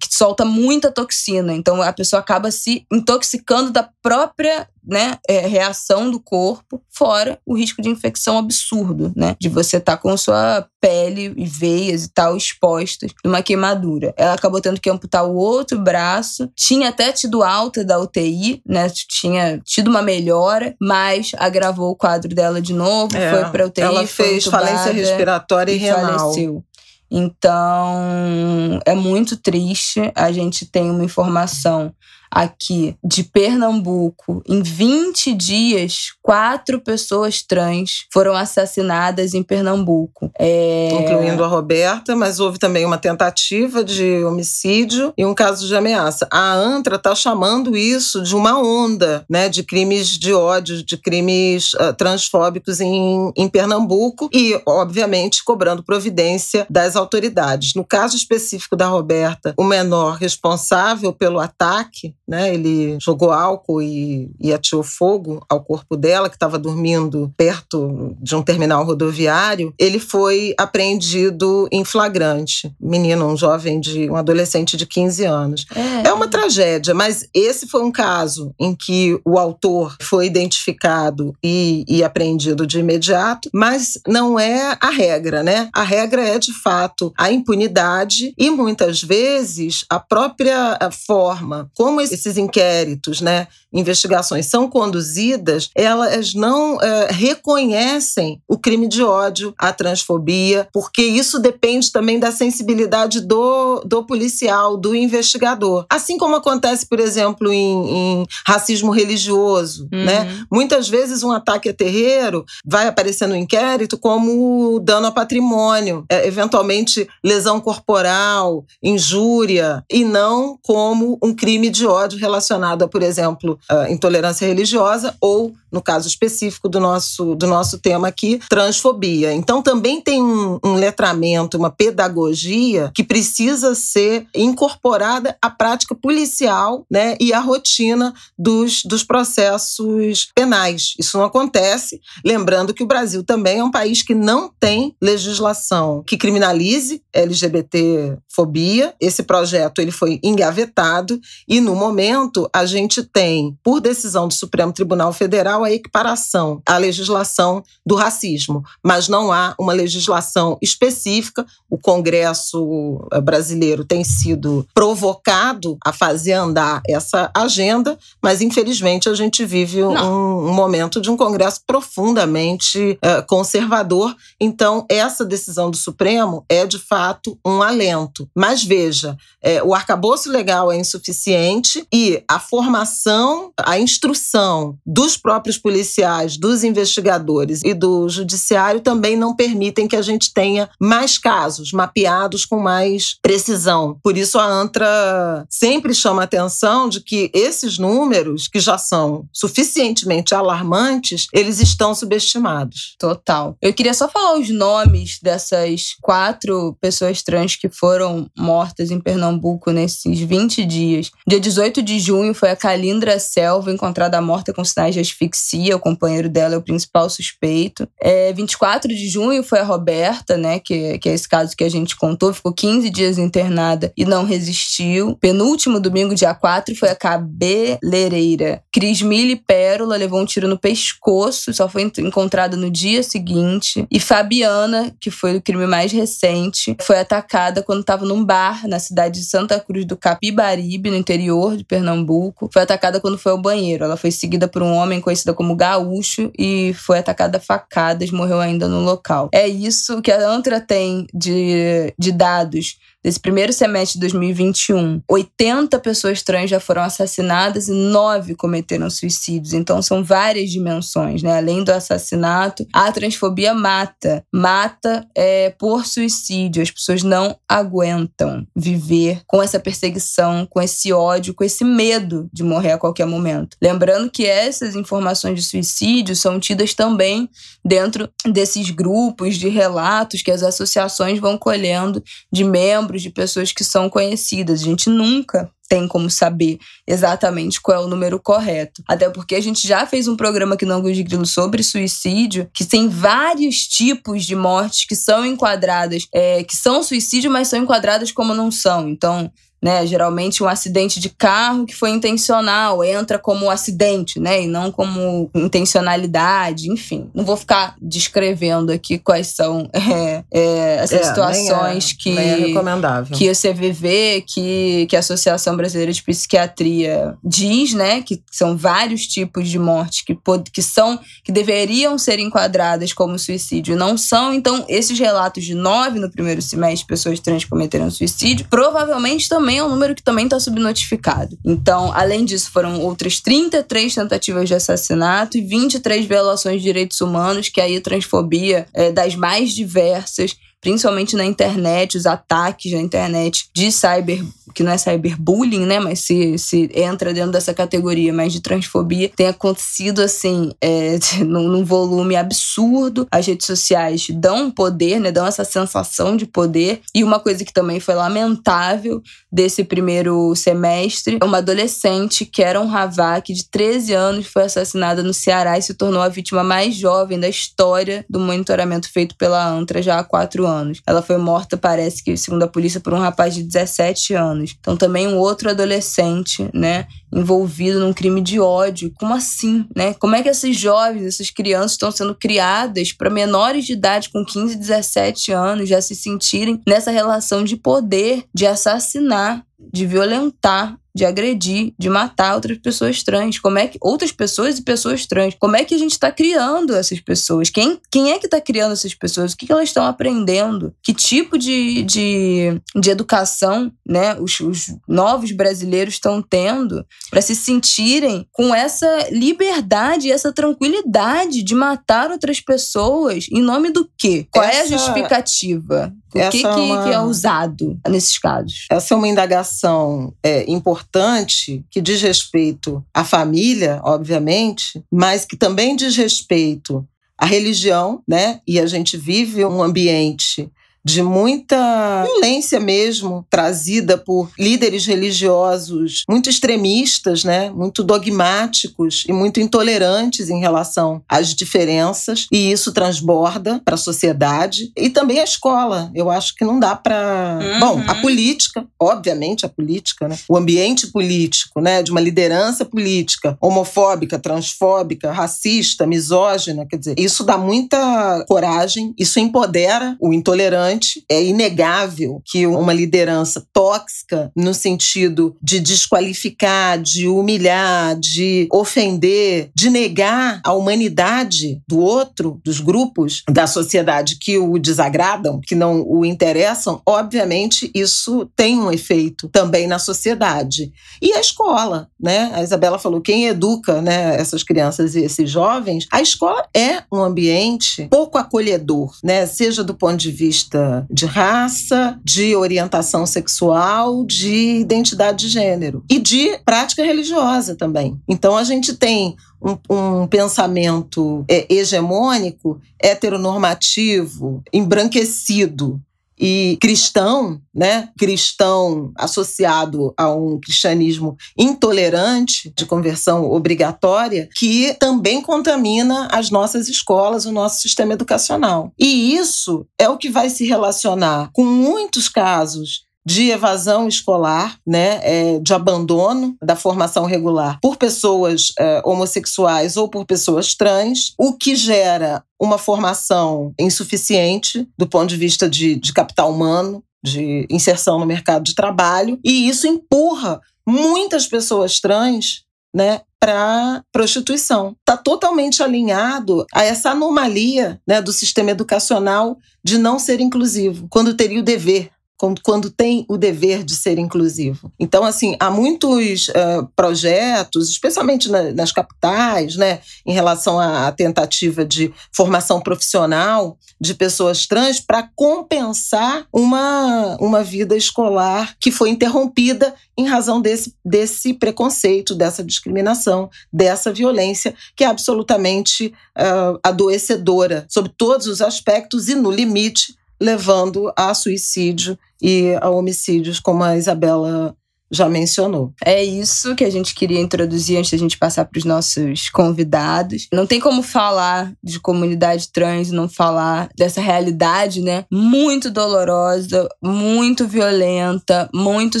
que 0.00 0.14
solta 0.14 0.44
muita 0.44 0.90
toxina. 0.90 1.52
Então 1.54 1.82
a 1.82 1.92
pessoa 1.92 2.20
acaba 2.20 2.50
se 2.50 2.86
intoxicando 2.90 3.70
da 3.70 3.88
própria 4.02 4.68
né, 4.86 5.16
é, 5.26 5.46
reação 5.46 6.10
do 6.10 6.20
corpo, 6.20 6.82
fora 6.90 7.38
o 7.46 7.56
risco 7.56 7.80
de 7.80 7.88
infecção 7.88 8.36
absurdo, 8.38 9.12
né? 9.16 9.34
De 9.40 9.48
você 9.48 9.78
estar 9.78 9.96
com 9.96 10.14
sua 10.16 10.68
pele 10.80 11.32
e 11.36 11.46
veias 11.46 12.04
e 12.04 12.08
tal 12.12 12.36
expostas 12.36 13.10
numa 13.24 13.42
queimadura. 13.42 14.12
Ela 14.16 14.34
acabou 14.34 14.60
tendo 14.60 14.80
que 14.80 14.90
amputar 14.90 15.24
o 15.26 15.34
outro 15.34 15.78
braço, 15.80 16.50
tinha 16.54 16.90
até 16.90 17.10
tido 17.10 17.42
alta 17.42 17.82
da 17.82 17.98
UTI, 17.98 18.60
né? 18.66 18.90
Tinha 18.90 19.58
tido 19.64 19.88
uma 19.88 20.02
melhora, 20.02 20.34
mas 20.80 21.32
agravou 21.38 21.90
o 21.90 21.96
quadro 21.96 22.34
dela 22.34 22.60
de 22.60 22.72
novo, 22.72 23.16
É, 23.16 23.30
foi 23.30 23.44
pra 23.50 23.66
UTI, 23.66 23.82
Ela 23.82 24.06
fez 24.06 24.44
falência 24.44 24.92
respiratória 24.92 25.72
e, 25.72 25.76
e 25.76 25.78
renal. 25.78 26.18
faleceu. 26.18 26.64
Então, 27.10 28.80
é 28.84 28.94
muito 28.94 29.36
triste. 29.36 30.10
A 30.14 30.32
gente 30.32 30.66
tem 30.66 30.90
uma 30.90 31.04
informação 31.04 31.92
aqui 32.34 32.96
de 33.02 33.22
Pernambuco. 33.22 34.42
Em 34.48 34.60
20 34.60 35.32
dias, 35.32 36.08
quatro 36.20 36.80
pessoas 36.80 37.42
trans 37.42 38.06
foram 38.12 38.34
assassinadas 38.34 39.34
em 39.34 39.42
Pernambuco. 39.42 40.30
É... 40.38 40.90
Incluindo 40.92 41.44
a 41.44 41.46
Roberta, 41.46 42.16
mas 42.16 42.40
houve 42.40 42.58
também 42.58 42.84
uma 42.84 42.98
tentativa 42.98 43.84
de 43.84 44.24
homicídio 44.24 45.14
e 45.16 45.24
um 45.24 45.34
caso 45.34 45.66
de 45.68 45.76
ameaça. 45.76 46.26
A 46.30 46.54
ANTRA 46.54 46.96
está 46.96 47.14
chamando 47.14 47.76
isso 47.76 48.22
de 48.22 48.34
uma 48.34 48.58
onda 48.58 49.24
né, 49.30 49.48
de 49.48 49.62
crimes 49.62 50.18
de 50.18 50.32
ódio, 50.32 50.82
de 50.82 50.96
crimes 50.96 51.74
uh, 51.74 51.94
transfóbicos 51.96 52.80
em, 52.80 53.32
em 53.36 53.48
Pernambuco 53.48 54.28
e, 54.32 54.60
obviamente, 54.66 55.44
cobrando 55.44 55.84
providência 55.84 56.66
das 56.68 56.96
autoridades. 56.96 57.74
No 57.74 57.84
caso 57.84 58.16
específico 58.16 58.74
da 58.74 58.86
Roberta, 58.86 59.54
o 59.56 59.62
menor 59.62 60.16
responsável 60.16 61.12
pelo 61.12 61.38
ataque, 61.38 62.14
né, 62.26 62.54
ele 62.54 62.96
jogou 63.00 63.30
álcool 63.30 63.82
e, 63.82 64.30
e 64.40 64.52
atirou 64.52 64.82
fogo 64.82 65.44
ao 65.48 65.62
corpo 65.62 65.96
dela, 65.96 66.28
que 66.28 66.36
estava 66.36 66.58
dormindo 66.58 67.32
perto 67.36 68.16
de 68.20 68.34
um 68.34 68.42
terminal 68.42 68.84
rodoviário. 68.84 69.72
Ele 69.78 69.98
foi 69.98 70.54
apreendido 70.58 71.68
em 71.70 71.84
flagrante. 71.84 72.74
Menino, 72.80 73.26
um 73.26 73.36
jovem 73.36 73.78
de 73.78 74.10
um 74.10 74.16
adolescente 74.16 74.76
de 74.76 74.86
15 74.86 75.24
anos. 75.24 75.66
É, 75.74 76.08
É 76.08 76.12
uma 76.12 76.28
tragédia, 76.28 76.94
mas 76.94 77.28
esse 77.34 77.66
foi 77.66 77.82
um 77.82 77.92
caso 77.92 78.54
em 78.58 78.74
que 78.74 79.18
o 79.24 79.38
autor 79.38 79.96
foi 80.00 80.26
identificado 80.26 81.34
e, 81.42 81.84
e 81.88 82.02
apreendido 82.02 82.66
de 82.66 82.78
imediato, 82.78 83.50
mas 83.52 83.98
não 84.06 84.38
é 84.38 84.76
a 84.80 84.90
regra, 84.90 85.42
né? 85.42 85.68
A 85.72 85.82
regra 85.82 86.22
é, 86.22 86.38
de 86.38 86.52
fato, 86.52 87.12
a 87.18 87.30
impunidade 87.30 88.32
e 88.38 88.50
muitas 88.50 89.02
vezes 89.02 89.84
a 89.90 89.98
própria 89.98 90.78
eh, 90.80 90.90
forma 90.90 91.70
como 91.74 92.00
esses 92.14 92.36
inquéritos, 92.36 93.20
né, 93.20 93.46
investigações 93.72 94.46
são 94.46 94.68
conduzidas, 94.68 95.68
elas 95.74 96.32
não 96.34 96.80
eh, 96.80 97.08
reconhecem 97.10 98.40
o 98.48 98.56
crime 98.58 98.86
de 98.86 99.02
ódio, 99.02 99.54
a 99.58 99.72
transfobia, 99.72 100.68
porque 100.72 101.02
isso 101.02 101.38
depende 101.38 101.90
também 101.90 102.18
da 102.18 102.30
sensibilidade 102.30 103.20
do, 103.20 103.80
do 103.84 104.04
policial, 104.04 104.76
do 104.76 104.94
investigador. 104.94 105.86
Assim 105.90 106.16
como 106.18 106.36
acontece, 106.36 106.86
por 106.86 107.00
exemplo, 107.00 107.52
em, 107.52 107.88
em 108.22 108.26
racismo 108.46 108.90
religioso, 108.92 109.88
Uhum. 109.92 110.04
né? 110.04 110.44
Muitas 110.50 110.88
vezes 110.88 111.22
um 111.22 111.32
ataque 111.32 111.68
a 111.68 111.74
terreiro 111.74 112.44
vai 112.64 112.86
aparecer 112.86 113.26
no 113.26 113.36
inquérito 113.36 113.98
como 113.98 114.78
dano 114.80 115.06
a 115.08 115.12
patrimônio, 115.12 116.04
é, 116.08 116.26
eventualmente 116.26 117.08
lesão 117.22 117.60
corporal, 117.60 118.64
injúria, 118.82 119.84
e 119.90 120.04
não 120.04 120.58
como 120.62 121.18
um 121.22 121.34
crime 121.34 121.70
de 121.70 121.86
ódio 121.86 122.03
relacionado 122.12 122.84
a, 122.84 122.88
por 122.88 123.02
exemplo, 123.02 123.58
a 123.68 123.90
intolerância 123.90 124.46
religiosa 124.46 125.14
ou, 125.20 125.54
no 125.74 125.82
caso 125.82 126.06
específico 126.06 126.68
do 126.68 126.78
nosso, 126.78 127.34
do 127.34 127.48
nosso 127.48 127.78
tema 127.78 128.06
aqui, 128.06 128.40
transfobia. 128.48 129.32
Então 129.34 129.60
também 129.60 130.00
tem 130.00 130.22
um, 130.22 130.60
um 130.64 130.74
letramento, 130.74 131.58
uma 131.58 131.70
pedagogia 131.70 132.92
que 132.94 133.02
precisa 133.02 133.74
ser 133.74 134.26
incorporada 134.32 135.36
à 135.42 135.50
prática 135.50 135.96
policial 135.96 136.86
né, 136.88 137.16
e 137.20 137.32
à 137.32 137.40
rotina 137.40 138.14
dos, 138.38 138.82
dos 138.84 139.02
processos 139.02 140.28
penais. 140.32 140.94
Isso 140.96 141.18
não 141.18 141.24
acontece. 141.24 142.00
Lembrando 142.24 142.72
que 142.72 142.84
o 142.84 142.86
Brasil 142.86 143.24
também 143.24 143.58
é 143.58 143.64
um 143.64 143.70
país 143.70 144.00
que 144.00 144.14
não 144.14 144.48
tem 144.60 144.94
legislação 145.02 146.04
que 146.06 146.16
criminalize 146.16 147.02
LGBTfobia. 147.12 148.94
Esse 149.00 149.24
projeto 149.24 149.80
ele 149.80 149.90
foi 149.90 150.20
engavetado 150.22 151.20
e 151.48 151.60
no 151.60 151.74
momento 151.74 152.48
a 152.52 152.64
gente 152.64 153.02
tem, 153.02 153.58
por 153.64 153.80
decisão 153.80 154.28
do 154.28 154.34
Supremo 154.34 154.72
Tribunal 154.72 155.12
Federal, 155.12 155.63
a 155.64 155.72
equiparação 155.72 156.62
à 156.66 156.76
legislação 156.76 157.62
do 157.84 157.94
racismo, 157.94 158.62
mas 158.82 159.08
não 159.08 159.32
há 159.32 159.54
uma 159.58 159.72
legislação 159.72 160.58
específica. 160.62 161.44
O 161.68 161.78
Congresso 161.78 163.06
eh, 163.12 163.20
brasileiro 163.20 163.84
tem 163.84 164.04
sido 164.04 164.66
provocado 164.74 165.76
a 165.84 165.92
fazer 165.92 166.32
andar 166.32 166.80
essa 166.88 167.30
agenda, 167.34 167.98
mas 168.22 168.40
infelizmente 168.40 169.08
a 169.08 169.14
gente 169.14 169.44
vive 169.44 169.82
um, 169.82 170.48
um 170.48 170.52
momento 170.52 171.00
de 171.00 171.10
um 171.10 171.16
Congresso 171.16 171.60
profundamente 171.66 172.98
eh, 173.00 173.22
conservador. 173.22 174.14
Então, 174.40 174.86
essa 174.88 175.24
decisão 175.24 175.70
do 175.70 175.76
Supremo 175.76 176.44
é 176.48 176.66
de 176.66 176.78
fato 176.78 177.38
um 177.44 177.62
alento. 177.62 178.28
Mas 178.34 178.62
veja, 178.62 179.16
eh, 179.42 179.62
o 179.62 179.74
arcabouço 179.74 180.30
legal 180.30 180.70
é 180.70 180.76
insuficiente 180.76 181.86
e 181.92 182.22
a 182.28 182.38
formação, 182.38 183.52
a 183.58 183.78
instrução 183.78 184.76
dos 184.84 185.16
próprios 185.16 185.53
policiais, 185.58 186.36
dos 186.36 186.64
investigadores 186.64 187.60
e 187.64 187.74
do 187.74 188.08
judiciário 188.08 188.80
também 188.80 189.16
não 189.16 189.34
permitem 189.34 189.88
que 189.88 189.96
a 189.96 190.02
gente 190.02 190.32
tenha 190.32 190.68
mais 190.80 191.18
casos 191.18 191.72
mapeados 191.72 192.44
com 192.44 192.58
mais 192.58 193.16
precisão. 193.22 193.98
Por 194.02 194.16
isso 194.16 194.38
a 194.38 194.46
ANTRA 194.46 195.46
sempre 195.48 195.94
chama 195.94 196.22
a 196.22 196.24
atenção 196.24 196.88
de 196.88 197.00
que 197.00 197.30
esses 197.32 197.78
números, 197.78 198.48
que 198.48 198.60
já 198.60 198.78
são 198.78 199.26
suficientemente 199.32 200.34
alarmantes, 200.34 201.26
eles 201.32 201.60
estão 201.60 201.94
subestimados. 201.94 202.94
Total. 202.98 203.56
Eu 203.60 203.72
queria 203.72 203.94
só 203.94 204.08
falar 204.08 204.38
os 204.38 204.50
nomes 204.50 205.18
dessas 205.22 205.96
quatro 206.00 206.76
pessoas 206.80 207.22
trans 207.22 207.56
que 207.56 207.68
foram 207.68 208.28
mortas 208.36 208.90
em 208.90 209.00
Pernambuco 209.00 209.70
nesses 209.70 210.20
20 210.20 210.64
dias. 210.64 211.10
Dia 211.26 211.40
18 211.40 211.82
de 211.82 211.98
junho 211.98 212.34
foi 212.34 212.50
a 212.50 212.56
Calindra 212.56 213.18
Selva, 213.18 213.72
encontrada 213.72 214.20
morta 214.20 214.52
com 214.52 214.64
sinais 214.64 214.94
de 214.94 215.00
asfixia. 215.00 215.43
O 215.74 215.78
companheiro 215.78 216.28
dela 216.28 216.54
é 216.54 216.58
o 216.58 216.62
principal 216.62 217.08
suspeito. 217.10 217.88
É, 218.00 218.32
24 218.32 218.88
de 218.88 219.08
junho 219.08 219.42
foi 219.42 219.58
a 219.58 219.64
Roberta, 219.64 220.36
né? 220.36 220.58
Que, 220.58 220.98
que 220.98 221.08
é 221.08 221.14
esse 221.14 221.28
caso 221.28 221.56
que 221.56 221.64
a 221.64 221.68
gente 221.68 221.96
contou. 221.96 222.32
Ficou 222.32 222.52
15 222.52 222.90
dias 222.90 223.18
internada 223.18 223.92
e 223.96 224.04
não 224.04 224.24
resistiu. 224.24 225.16
Penúltimo 225.16 225.78
domingo, 225.80 226.14
dia 226.14 226.34
4, 226.34 226.74
foi 226.74 226.88
a 226.88 226.96
cabeleireira. 226.96 228.62
Crismile 228.72 229.36
Pérola 229.36 229.96
levou 229.96 230.20
um 230.20 230.24
tiro 230.24 230.48
no 230.48 230.58
pescoço, 230.58 231.52
só 231.52 231.68
foi 231.68 231.90
encontrada 231.98 232.56
no 232.56 232.70
dia 232.70 233.02
seguinte. 233.02 233.86
E 233.90 234.00
Fabiana, 234.00 234.94
que 235.00 235.10
foi 235.10 235.36
o 235.36 235.42
crime 235.42 235.66
mais 235.66 235.92
recente, 235.92 236.76
foi 236.82 236.98
atacada 236.98 237.62
quando 237.62 237.80
estava 237.80 238.04
num 238.04 238.24
bar 238.24 238.66
na 238.66 238.78
cidade 238.78 239.20
de 239.20 239.26
Santa 239.26 239.60
Cruz 239.60 239.84
do 239.84 239.96
Capibaribe, 239.96 240.90
no 240.90 240.96
interior 240.96 241.56
de 241.56 241.64
Pernambuco. 241.64 242.48
Foi 242.52 242.62
atacada 242.62 243.00
quando 243.00 243.18
foi 243.18 243.32
ao 243.32 243.40
banheiro. 243.40 243.84
Ela 243.84 243.96
foi 243.96 244.10
seguida 244.10 244.48
por 244.48 244.62
um 244.62 244.72
homem 244.72 245.00
conhecido 245.24 245.34
como 245.34 245.56
Gaúcho 245.56 246.30
e 246.38 246.74
foi 246.74 246.98
atacada 246.98 247.38
a 247.38 247.40
facadas, 247.40 248.10
morreu 248.10 248.40
ainda 248.40 248.68
no 248.68 248.80
local. 248.80 249.28
É 249.32 249.48
isso 249.48 250.02
que 250.02 250.12
a 250.12 250.28
ANTRA 250.28 250.60
tem 250.60 251.06
de, 251.12 251.94
de 251.98 252.12
dados 252.12 252.78
desse 253.04 253.20
primeiro 253.20 253.52
semestre 253.52 253.98
de 253.98 254.00
2021, 254.00 255.02
80 255.06 255.78
pessoas 255.80 256.22
trans 256.22 256.48
já 256.48 256.58
foram 256.58 256.82
assassinadas 256.82 257.68
e 257.68 257.72
9 257.72 258.34
cometeram 258.34 258.88
suicídios. 258.88 259.52
Então 259.52 259.82
são 259.82 260.02
várias 260.02 260.50
dimensões, 260.50 261.22
né? 261.22 261.36
Além 261.36 261.62
do 261.62 261.70
assassinato, 261.70 262.66
a 262.72 262.90
transfobia 262.90 263.52
mata. 263.52 264.24
Mata 264.32 265.06
é, 265.14 265.50
por 265.50 265.86
suicídio. 265.86 266.62
As 266.62 266.70
pessoas 266.70 267.02
não 267.02 267.36
aguentam 267.46 268.46
viver 268.56 269.20
com 269.26 269.42
essa 269.42 269.60
perseguição, 269.60 270.46
com 270.48 270.60
esse 270.60 270.92
ódio, 270.92 271.34
com 271.34 271.44
esse 271.44 271.64
medo 271.64 272.28
de 272.32 272.42
morrer 272.42 272.72
a 272.72 272.78
qualquer 272.78 273.06
momento. 273.06 273.56
Lembrando 273.62 274.10
que 274.10 274.24
essas 274.26 274.74
informações 274.74 275.38
de 275.38 275.42
suicídio 275.42 276.16
são 276.16 276.40
tidas 276.40 276.72
também 276.72 277.28
dentro 277.64 278.08
desses 278.26 278.70
grupos 278.70 279.36
de 279.36 279.48
relatos 279.48 280.22
que 280.22 280.30
as 280.30 280.42
associações 280.42 281.18
vão 281.18 281.36
colhendo 281.36 282.02
de 282.32 282.44
membros, 282.44 282.93
de 283.02 283.10
pessoas 283.10 283.52
que 283.52 283.64
são 283.64 283.88
conhecidas. 283.88 284.62
A 284.62 284.64
gente 284.64 284.88
nunca 284.88 285.50
tem 285.68 285.88
como 285.88 286.10
saber 286.10 286.58
exatamente 286.86 287.60
qual 287.60 287.82
é 287.82 287.84
o 287.84 287.88
número 287.88 288.20
correto. 288.20 288.82
Até 288.86 289.08
porque 289.08 289.34
a 289.34 289.40
gente 289.40 289.66
já 289.66 289.86
fez 289.86 290.06
um 290.06 290.16
programa 290.16 290.54
aqui 290.54 290.64
no 290.64 290.74
Ângulo 290.74 290.92
de 290.92 291.02
Grilo 291.02 291.26
sobre 291.26 291.62
suicídio, 291.62 292.48
que 292.52 292.64
tem 292.64 292.88
vários 292.88 293.66
tipos 293.66 294.24
de 294.24 294.36
mortes 294.36 294.84
que 294.84 294.94
são 294.94 295.24
enquadradas, 295.24 296.06
é, 296.12 296.44
que 296.44 296.54
são 296.54 296.82
suicídio, 296.82 297.30
mas 297.30 297.48
são 297.48 297.58
enquadradas 297.58 298.12
como 298.12 298.34
não 298.34 298.50
são. 298.50 298.88
Então, 298.88 299.30
né? 299.64 299.86
Geralmente 299.86 300.42
um 300.42 300.46
acidente 300.46 301.00
de 301.00 301.08
carro 301.08 301.64
que 301.64 301.74
foi 301.74 301.88
intencional 301.88 302.84
entra 302.84 303.18
como 303.18 303.48
acidente, 303.48 304.20
né? 304.20 304.42
E 304.42 304.46
não 304.46 304.70
como 304.70 305.30
intencionalidade, 305.34 306.70
enfim. 306.70 307.08
Não 307.14 307.24
vou 307.24 307.34
ficar 307.34 307.74
descrevendo 307.80 308.70
aqui 308.70 308.98
quais 308.98 309.28
são 309.28 309.66
é, 309.72 310.22
é, 310.30 310.76
essas 310.82 311.00
é, 311.00 311.04
situações 311.04 311.92
é, 311.92 311.96
que 311.98 312.18
é 312.18 312.34
recomendável. 312.34 313.16
que 313.16 313.30
o 313.30 313.32
CVV, 313.32 314.24
que, 314.26 314.86
que 314.86 314.96
a 314.96 314.98
Associação 314.98 315.56
Brasileira 315.56 315.90
de 315.90 316.02
Psiquiatria 316.02 317.16
diz, 317.24 317.72
né? 317.72 318.02
Que 318.02 318.22
são 318.30 318.58
vários 318.58 319.06
tipos 319.06 319.48
de 319.48 319.58
morte 319.58 320.04
que, 320.04 320.14
que 320.52 320.60
são 320.60 321.00
que 321.22 321.32
deveriam 321.32 321.96
ser 321.96 322.18
enquadradas 322.18 322.92
como 322.92 323.18
suicídio, 323.18 323.76
não 323.76 323.96
são. 323.96 324.34
Então, 324.34 324.66
esses 324.68 324.98
relatos 324.98 325.42
de 325.42 325.54
nove 325.54 325.98
no 325.98 326.10
primeiro 326.10 326.42
semestre 326.42 326.86
pessoas 326.86 327.18
trans 327.18 327.46
cometeram 327.46 327.90
suicídio, 327.90 328.46
provavelmente 328.50 329.26
também 329.26 329.53
também 329.54 329.58
é 329.58 329.64
um 329.64 329.68
número 329.68 329.94
que 329.94 330.02
também 330.02 330.24
está 330.24 330.40
subnotificado. 330.40 331.38
Então, 331.44 331.92
além 331.92 332.24
disso, 332.24 332.50
foram 332.50 332.80
outras 332.80 333.20
33 333.20 333.94
tentativas 333.94 334.48
de 334.48 334.54
assassinato 334.54 335.38
e 335.38 335.42
23 335.42 336.06
violações 336.06 336.60
de 336.60 336.64
direitos 336.64 337.00
humanos, 337.00 337.48
que 337.48 337.60
aí 337.60 337.76
a 337.76 337.80
transfobia 337.80 338.66
é 338.74 338.90
das 338.90 339.14
mais 339.14 339.52
diversas 339.52 340.36
principalmente 340.64 341.14
na 341.14 341.26
internet, 341.26 341.98
os 341.98 342.06
ataques 342.06 342.72
na 342.72 342.80
internet 342.80 343.50
de 343.54 343.70
cyber, 343.70 344.24
que 344.54 344.62
não 344.62 344.72
é 344.72 344.78
cyberbullying, 344.78 345.66
né? 345.66 345.78
Mas 345.78 346.00
se, 346.00 346.38
se 346.38 346.70
entra 346.74 347.12
dentro 347.12 347.32
dessa 347.32 347.52
categoria, 347.52 348.14
mas 348.14 348.32
de 348.32 348.40
transfobia, 348.40 349.10
tem 349.14 349.26
acontecido 349.26 350.00
assim, 350.00 350.52
é, 350.62 350.98
num, 351.20 351.48
num, 351.48 351.64
volume 351.66 352.16
absurdo. 352.16 353.06
As 353.10 353.26
redes 353.26 353.46
sociais 353.46 354.06
dão 354.10 354.50
poder, 354.50 354.98
né? 355.00 355.12
Dão 355.12 355.26
essa 355.26 355.44
sensação 355.44 356.16
de 356.16 356.24
poder. 356.24 356.80
E 356.94 357.04
uma 357.04 357.20
coisa 357.20 357.44
que 357.44 357.52
também 357.52 357.78
foi 357.78 357.94
lamentável 357.94 359.02
desse 359.30 359.64
primeiro 359.64 360.34
semestre, 360.34 361.18
uma 361.22 361.38
adolescente, 361.38 362.30
um 362.58 362.74
Havak, 362.74 363.34
de 363.34 363.50
13 363.50 363.92
anos, 363.92 364.26
foi 364.26 364.44
assassinada 364.44 365.02
no 365.02 365.12
Ceará 365.12 365.58
e 365.58 365.62
se 365.62 365.74
tornou 365.74 366.00
a 366.00 366.08
vítima 366.08 366.42
mais 366.42 366.74
jovem 366.74 367.20
da 367.20 367.28
história 367.28 368.06
do 368.08 368.18
monitoramento 368.18 368.90
feito 368.90 369.14
pela 369.16 369.46
ANTRA 369.46 369.82
já 369.82 369.98
há 369.98 370.04
quatro 370.04 370.46
anos 370.46 370.53
anos. 370.54 370.80
Ela 370.86 371.02
foi 371.02 371.18
morta, 371.18 371.56
parece 371.56 372.02
que, 372.02 372.16
segundo 372.16 372.44
a 372.44 372.48
polícia, 372.48 372.80
por 372.80 372.94
um 372.94 372.98
rapaz 372.98 373.34
de 373.34 373.42
17 373.42 374.14
anos. 374.14 374.56
Então, 374.58 374.76
também 374.76 375.08
um 375.08 375.18
outro 375.18 375.50
adolescente, 375.50 376.48
né, 376.54 376.86
envolvido 377.14 377.80
num 377.80 377.92
crime 377.92 378.20
de 378.20 378.40
ódio. 378.40 378.92
Como 378.98 379.14
assim, 379.14 379.66
né? 379.74 379.94
Como 379.94 380.16
é 380.16 380.22
que 380.22 380.28
esses 380.28 380.56
jovens, 380.58 381.06
essas 381.06 381.30
crianças 381.30 381.72
estão 381.72 381.90
sendo 381.90 382.14
criadas 382.14 382.92
para 382.92 383.08
menores 383.08 383.64
de 383.64 383.72
idade 383.72 384.10
com 384.10 384.24
15, 384.24 384.56
17 384.56 385.32
anos 385.32 385.68
já 385.68 385.80
se 385.80 385.94
sentirem 385.94 386.60
nessa 386.66 386.90
relação 386.90 387.44
de 387.44 387.56
poder, 387.56 388.24
de 388.34 388.46
assassinar, 388.46 389.44
de 389.72 389.86
violentar 389.86 390.76
de 390.96 391.04
agredir, 391.04 391.74
de 391.76 391.90
matar 391.90 392.36
outras 392.36 392.56
pessoas 392.58 393.02
trans. 393.02 393.38
Como 393.40 393.58
é 393.58 393.66
que 393.66 393.78
outras 393.80 394.12
pessoas 394.12 394.58
e 394.58 394.62
pessoas 394.62 395.06
trans? 395.06 395.34
Como 395.38 395.56
é 395.56 395.64
que 395.64 395.74
a 395.74 395.78
gente 395.78 395.90
está 395.90 396.12
criando 396.12 396.74
essas 396.74 397.00
pessoas? 397.00 397.50
Quem, 397.50 397.80
quem 397.90 398.12
é 398.12 398.18
que 398.18 398.26
está 398.26 398.40
criando 398.40 398.72
essas 398.72 398.94
pessoas? 398.94 399.32
O 399.32 399.36
que, 399.36 399.46
que 399.46 399.52
elas 399.52 399.68
estão 399.68 399.84
aprendendo? 399.84 400.72
Que 400.80 400.94
tipo 400.94 401.36
de, 401.36 401.82
de, 401.82 402.60
de 402.76 402.90
educação, 402.90 403.72
né, 403.84 404.14
os, 404.20 404.38
os 404.38 404.76
novos 404.86 405.32
brasileiros 405.32 405.94
estão 405.94 406.22
tendo 406.22 406.86
para 407.10 407.20
se 407.22 407.34
sentirem 407.34 408.26
com 408.32 408.54
essa 408.54 409.08
liberdade, 409.10 410.10
essa 410.10 410.32
tranquilidade 410.32 411.42
de 411.42 411.54
matar 411.54 412.10
outras 412.10 412.40
pessoas 412.40 413.26
em 413.30 413.40
nome 413.40 413.70
do 413.70 413.88
quê? 413.96 414.26
Qual 414.30 414.44
essa... 414.44 414.56
é 414.56 414.62
a 414.62 414.66
justificativa? 414.66 415.92
O 416.14 416.18
Essa 416.18 416.30
que, 416.30 416.38
que, 416.38 416.46
é, 416.46 416.50
uma... 416.50 416.84
que, 416.84 416.90
é 416.90 417.00
usado 417.00 417.76
nesses 417.88 418.18
casos? 418.18 418.66
Essa 418.70 418.94
é 418.94 418.96
uma 418.96 419.08
indagação 419.08 420.14
é, 420.22 420.48
importante 420.48 421.64
que 421.68 421.80
diz 421.80 422.00
respeito 422.00 422.84
à 422.94 423.02
família, 423.02 423.80
obviamente, 423.82 424.80
mas 424.90 425.24
que 425.24 425.36
também 425.36 425.74
diz 425.74 425.96
respeito 425.96 426.86
à 427.18 427.26
religião, 427.26 428.00
né? 428.06 428.40
E 428.46 428.60
a 428.60 428.66
gente 428.66 428.96
vive 428.96 429.44
um 429.44 429.60
ambiente 429.60 430.48
de 430.84 431.02
muita 431.02 432.04
violência 432.04 432.60
mesmo, 432.60 433.26
trazida 433.30 433.96
por 433.96 434.30
líderes 434.38 434.84
religiosos 434.84 436.04
muito 436.08 436.28
extremistas, 436.28 437.24
né? 437.24 437.50
muito 437.50 437.82
dogmáticos 437.82 439.04
e 439.08 439.12
muito 439.12 439.40
intolerantes 439.40 440.28
em 440.28 440.40
relação 440.40 441.02
às 441.08 441.34
diferenças, 441.34 442.26
e 442.30 442.52
isso 442.52 442.72
transborda 442.72 443.62
para 443.64 443.76
a 443.76 443.78
sociedade 443.78 444.70
e 444.76 444.90
também 444.90 445.20
a 445.20 445.24
escola. 445.24 445.90
Eu 445.94 446.10
acho 446.10 446.34
que 446.34 446.44
não 446.44 446.60
dá 446.60 446.74
para. 446.74 447.38
Uhum. 447.40 447.60
Bom, 447.60 447.82
a 447.86 447.94
política, 447.94 448.66
obviamente 448.78 449.46
a 449.46 449.48
política, 449.48 450.08
né? 450.08 450.18
o 450.28 450.36
ambiente 450.36 450.88
político, 450.88 451.60
né? 451.60 451.82
de 451.82 451.90
uma 451.90 452.00
liderança 452.00 452.64
política 452.64 453.38
homofóbica, 453.40 454.18
transfóbica, 454.18 455.12
racista, 455.12 455.86
misógina, 455.86 456.66
quer 456.66 456.76
dizer, 456.76 456.94
isso 456.98 457.24
dá 457.24 457.38
muita 457.38 458.24
coragem, 458.28 458.94
isso 458.98 459.18
empodera 459.18 459.96
o 460.00 460.12
intolerante 460.12 460.73
é 461.08 461.22
inegável 461.22 462.22
que 462.24 462.46
uma 462.46 462.72
liderança 462.72 463.46
tóxica, 463.52 464.30
no 464.36 464.54
sentido 464.54 465.36
de 465.42 465.60
desqualificar, 465.60 466.80
de 466.80 467.08
humilhar, 467.08 467.98
de 467.98 468.48
ofender, 468.52 469.50
de 469.54 469.70
negar 469.70 470.40
a 470.44 470.52
humanidade 470.52 471.60
do 471.68 471.78
outro, 471.78 472.40
dos 472.44 472.60
grupos 472.60 473.22
da 473.28 473.46
sociedade 473.46 474.18
que 474.20 474.38
o 474.38 474.58
desagradam, 474.58 475.40
que 475.40 475.54
não 475.54 475.82
o 475.86 476.04
interessam, 476.04 476.80
obviamente 476.86 477.70
isso 477.74 478.28
tem 478.36 478.58
um 478.58 478.70
efeito 478.70 479.28
também 479.28 479.66
na 479.66 479.78
sociedade. 479.78 480.72
E 481.00 481.12
a 481.12 481.20
escola, 481.20 481.88
né? 482.00 482.30
A 482.34 482.42
Isabela 482.42 482.78
falou, 482.78 483.00
quem 483.00 483.26
educa 483.26 483.80
né, 483.82 484.16
essas 484.16 484.42
crianças 484.42 484.94
e 484.94 485.00
esses 485.00 485.30
jovens, 485.30 485.86
a 485.90 486.00
escola 486.00 486.46
é 486.56 486.82
um 486.92 487.02
ambiente 487.02 487.86
pouco 487.88 488.18
acolhedor, 488.18 488.94
né? 489.02 489.26
Seja 489.26 489.62
do 489.62 489.74
ponto 489.74 489.96
de 489.96 490.10
vista 490.10 490.63
de 490.90 491.06
raça, 491.06 491.98
de 492.04 492.34
orientação 492.36 493.06
sexual, 493.06 494.04
de 494.04 494.60
identidade 494.60 495.26
de 495.26 495.28
gênero 495.28 495.84
e 495.90 495.98
de 495.98 496.38
prática 496.44 496.84
religiosa 496.84 497.54
também. 497.54 498.00
Então 498.08 498.36
a 498.36 498.44
gente 498.44 498.74
tem 498.74 499.16
um, 499.42 499.56
um, 499.74 500.06
pensamento 500.06 501.24
é, 501.28 501.46
hegemônico, 501.52 502.60
heteronormativo, 502.80 504.42
embranquecido, 504.52 505.80
e 506.18 506.56
cristão, 506.60 507.40
né? 507.54 507.88
Cristão 507.98 508.92
associado 508.96 509.92
a 509.96 510.12
um 510.12 510.38
cristianismo 510.40 511.16
intolerante, 511.36 512.52
de 512.56 512.66
conversão 512.66 513.30
obrigatória, 513.30 514.28
que 514.36 514.74
também 514.74 515.20
contamina 515.20 516.08
as 516.10 516.30
nossas 516.30 516.68
escolas, 516.68 517.26
o 517.26 517.32
nosso 517.32 517.60
sistema 517.60 517.94
educacional. 517.94 518.72
E 518.78 519.14
isso 519.16 519.66
é 519.78 519.88
o 519.88 519.98
que 519.98 520.10
vai 520.10 520.30
se 520.30 520.44
relacionar 520.44 521.30
com 521.32 521.44
muitos 521.44 522.08
casos 522.08 522.84
de 523.06 523.30
evasão 523.30 523.86
escolar, 523.86 524.58
né, 524.66 525.00
é, 525.02 525.38
de 525.38 525.52
abandono 525.52 526.36
da 526.42 526.56
formação 526.56 527.04
regular 527.04 527.58
por 527.60 527.76
pessoas 527.76 528.52
é, 528.58 528.80
homossexuais 528.84 529.76
ou 529.76 529.88
por 529.88 530.06
pessoas 530.06 530.54
trans, 530.54 531.12
o 531.18 531.34
que 531.34 531.54
gera 531.54 532.24
uma 532.40 532.56
formação 532.56 533.52
insuficiente 533.60 534.66
do 534.78 534.86
ponto 534.86 535.08
de 535.08 535.16
vista 535.16 535.48
de, 535.48 535.76
de 535.76 535.92
capital 535.92 536.30
humano, 536.30 536.82
de 537.04 537.46
inserção 537.50 537.98
no 537.98 538.06
mercado 538.06 538.44
de 538.44 538.54
trabalho, 538.54 539.18
e 539.22 539.48
isso 539.48 539.66
empurra 539.66 540.40
muitas 540.66 541.26
pessoas 541.26 541.78
trans 541.78 542.44
né, 542.74 543.02
para 543.20 543.82
prostituição. 543.92 544.74
Está 544.80 544.96
totalmente 544.96 545.62
alinhado 545.62 546.44
a 546.52 546.64
essa 546.64 546.90
anomalia 546.90 547.80
né, 547.86 548.02
do 548.02 548.12
sistema 548.12 548.50
educacional 548.50 549.38
de 549.62 549.78
não 549.78 549.98
ser 549.98 550.20
inclusivo, 550.20 550.86
quando 550.90 551.14
teria 551.14 551.40
o 551.40 551.44
dever 551.44 551.90
quando 552.16 552.70
tem 552.70 553.04
o 553.08 553.16
dever 553.16 553.64
de 553.64 553.74
ser 553.74 553.98
inclusivo. 553.98 554.72
Então, 554.78 555.04
assim, 555.04 555.36
há 555.40 555.50
muitos 555.50 556.28
uh, 556.28 556.66
projetos, 556.74 557.68
especialmente 557.68 558.30
na, 558.30 558.52
nas 558.52 558.72
capitais, 558.72 559.56
né, 559.56 559.80
em 560.06 560.12
relação 560.12 560.58
à 560.58 560.90
tentativa 560.92 561.64
de 561.64 561.92
formação 562.12 562.60
profissional 562.60 563.58
de 563.80 563.94
pessoas 563.94 564.46
trans 564.46 564.80
para 564.80 565.08
compensar 565.14 566.26
uma, 566.32 567.16
uma 567.20 567.42
vida 567.42 567.76
escolar 567.76 568.54
que 568.60 568.70
foi 568.70 568.90
interrompida 568.90 569.74
em 569.96 570.06
razão 570.06 570.40
desse, 570.40 570.74
desse 570.84 571.34
preconceito, 571.34 572.14
dessa 572.14 572.42
discriminação, 572.42 573.28
dessa 573.52 573.92
violência 573.92 574.54
que 574.76 574.84
é 574.84 574.86
absolutamente 574.86 575.92
uh, 576.16 576.58
adoecedora 576.62 577.66
sobre 577.68 577.92
todos 577.96 578.26
os 578.26 578.40
aspectos 578.40 579.08
e, 579.08 579.14
no 579.14 579.30
limite, 579.30 579.96
levando 580.20 580.92
a 580.96 581.12
suicídio 581.14 581.98
e 582.20 582.56
a 582.60 582.70
homicídios, 582.70 583.40
como 583.40 583.62
a 583.64 583.76
Isabela 583.76 584.56
já 584.90 585.08
mencionou. 585.08 585.72
É 585.84 586.02
isso 586.02 586.54
que 586.54 586.64
a 586.64 586.70
gente 586.70 586.94
queria 586.94 587.20
introduzir 587.20 587.78
antes 587.78 587.90
da 587.90 587.98
gente 587.98 588.18
passar 588.18 588.44
para 588.44 588.58
os 588.58 588.64
nossos 588.64 589.28
convidados. 589.30 590.28
Não 590.32 590.46
tem 590.46 590.60
como 590.60 590.82
falar 590.82 591.52
de 591.62 591.80
comunidade 591.80 592.48
trans 592.52 592.90
não 592.90 593.08
falar 593.08 593.68
dessa 593.76 594.00
realidade, 594.00 594.80
né? 594.80 595.04
Muito 595.10 595.70
dolorosa, 595.70 596.68
muito 596.82 597.46
violenta, 597.46 598.48
muito 598.54 599.00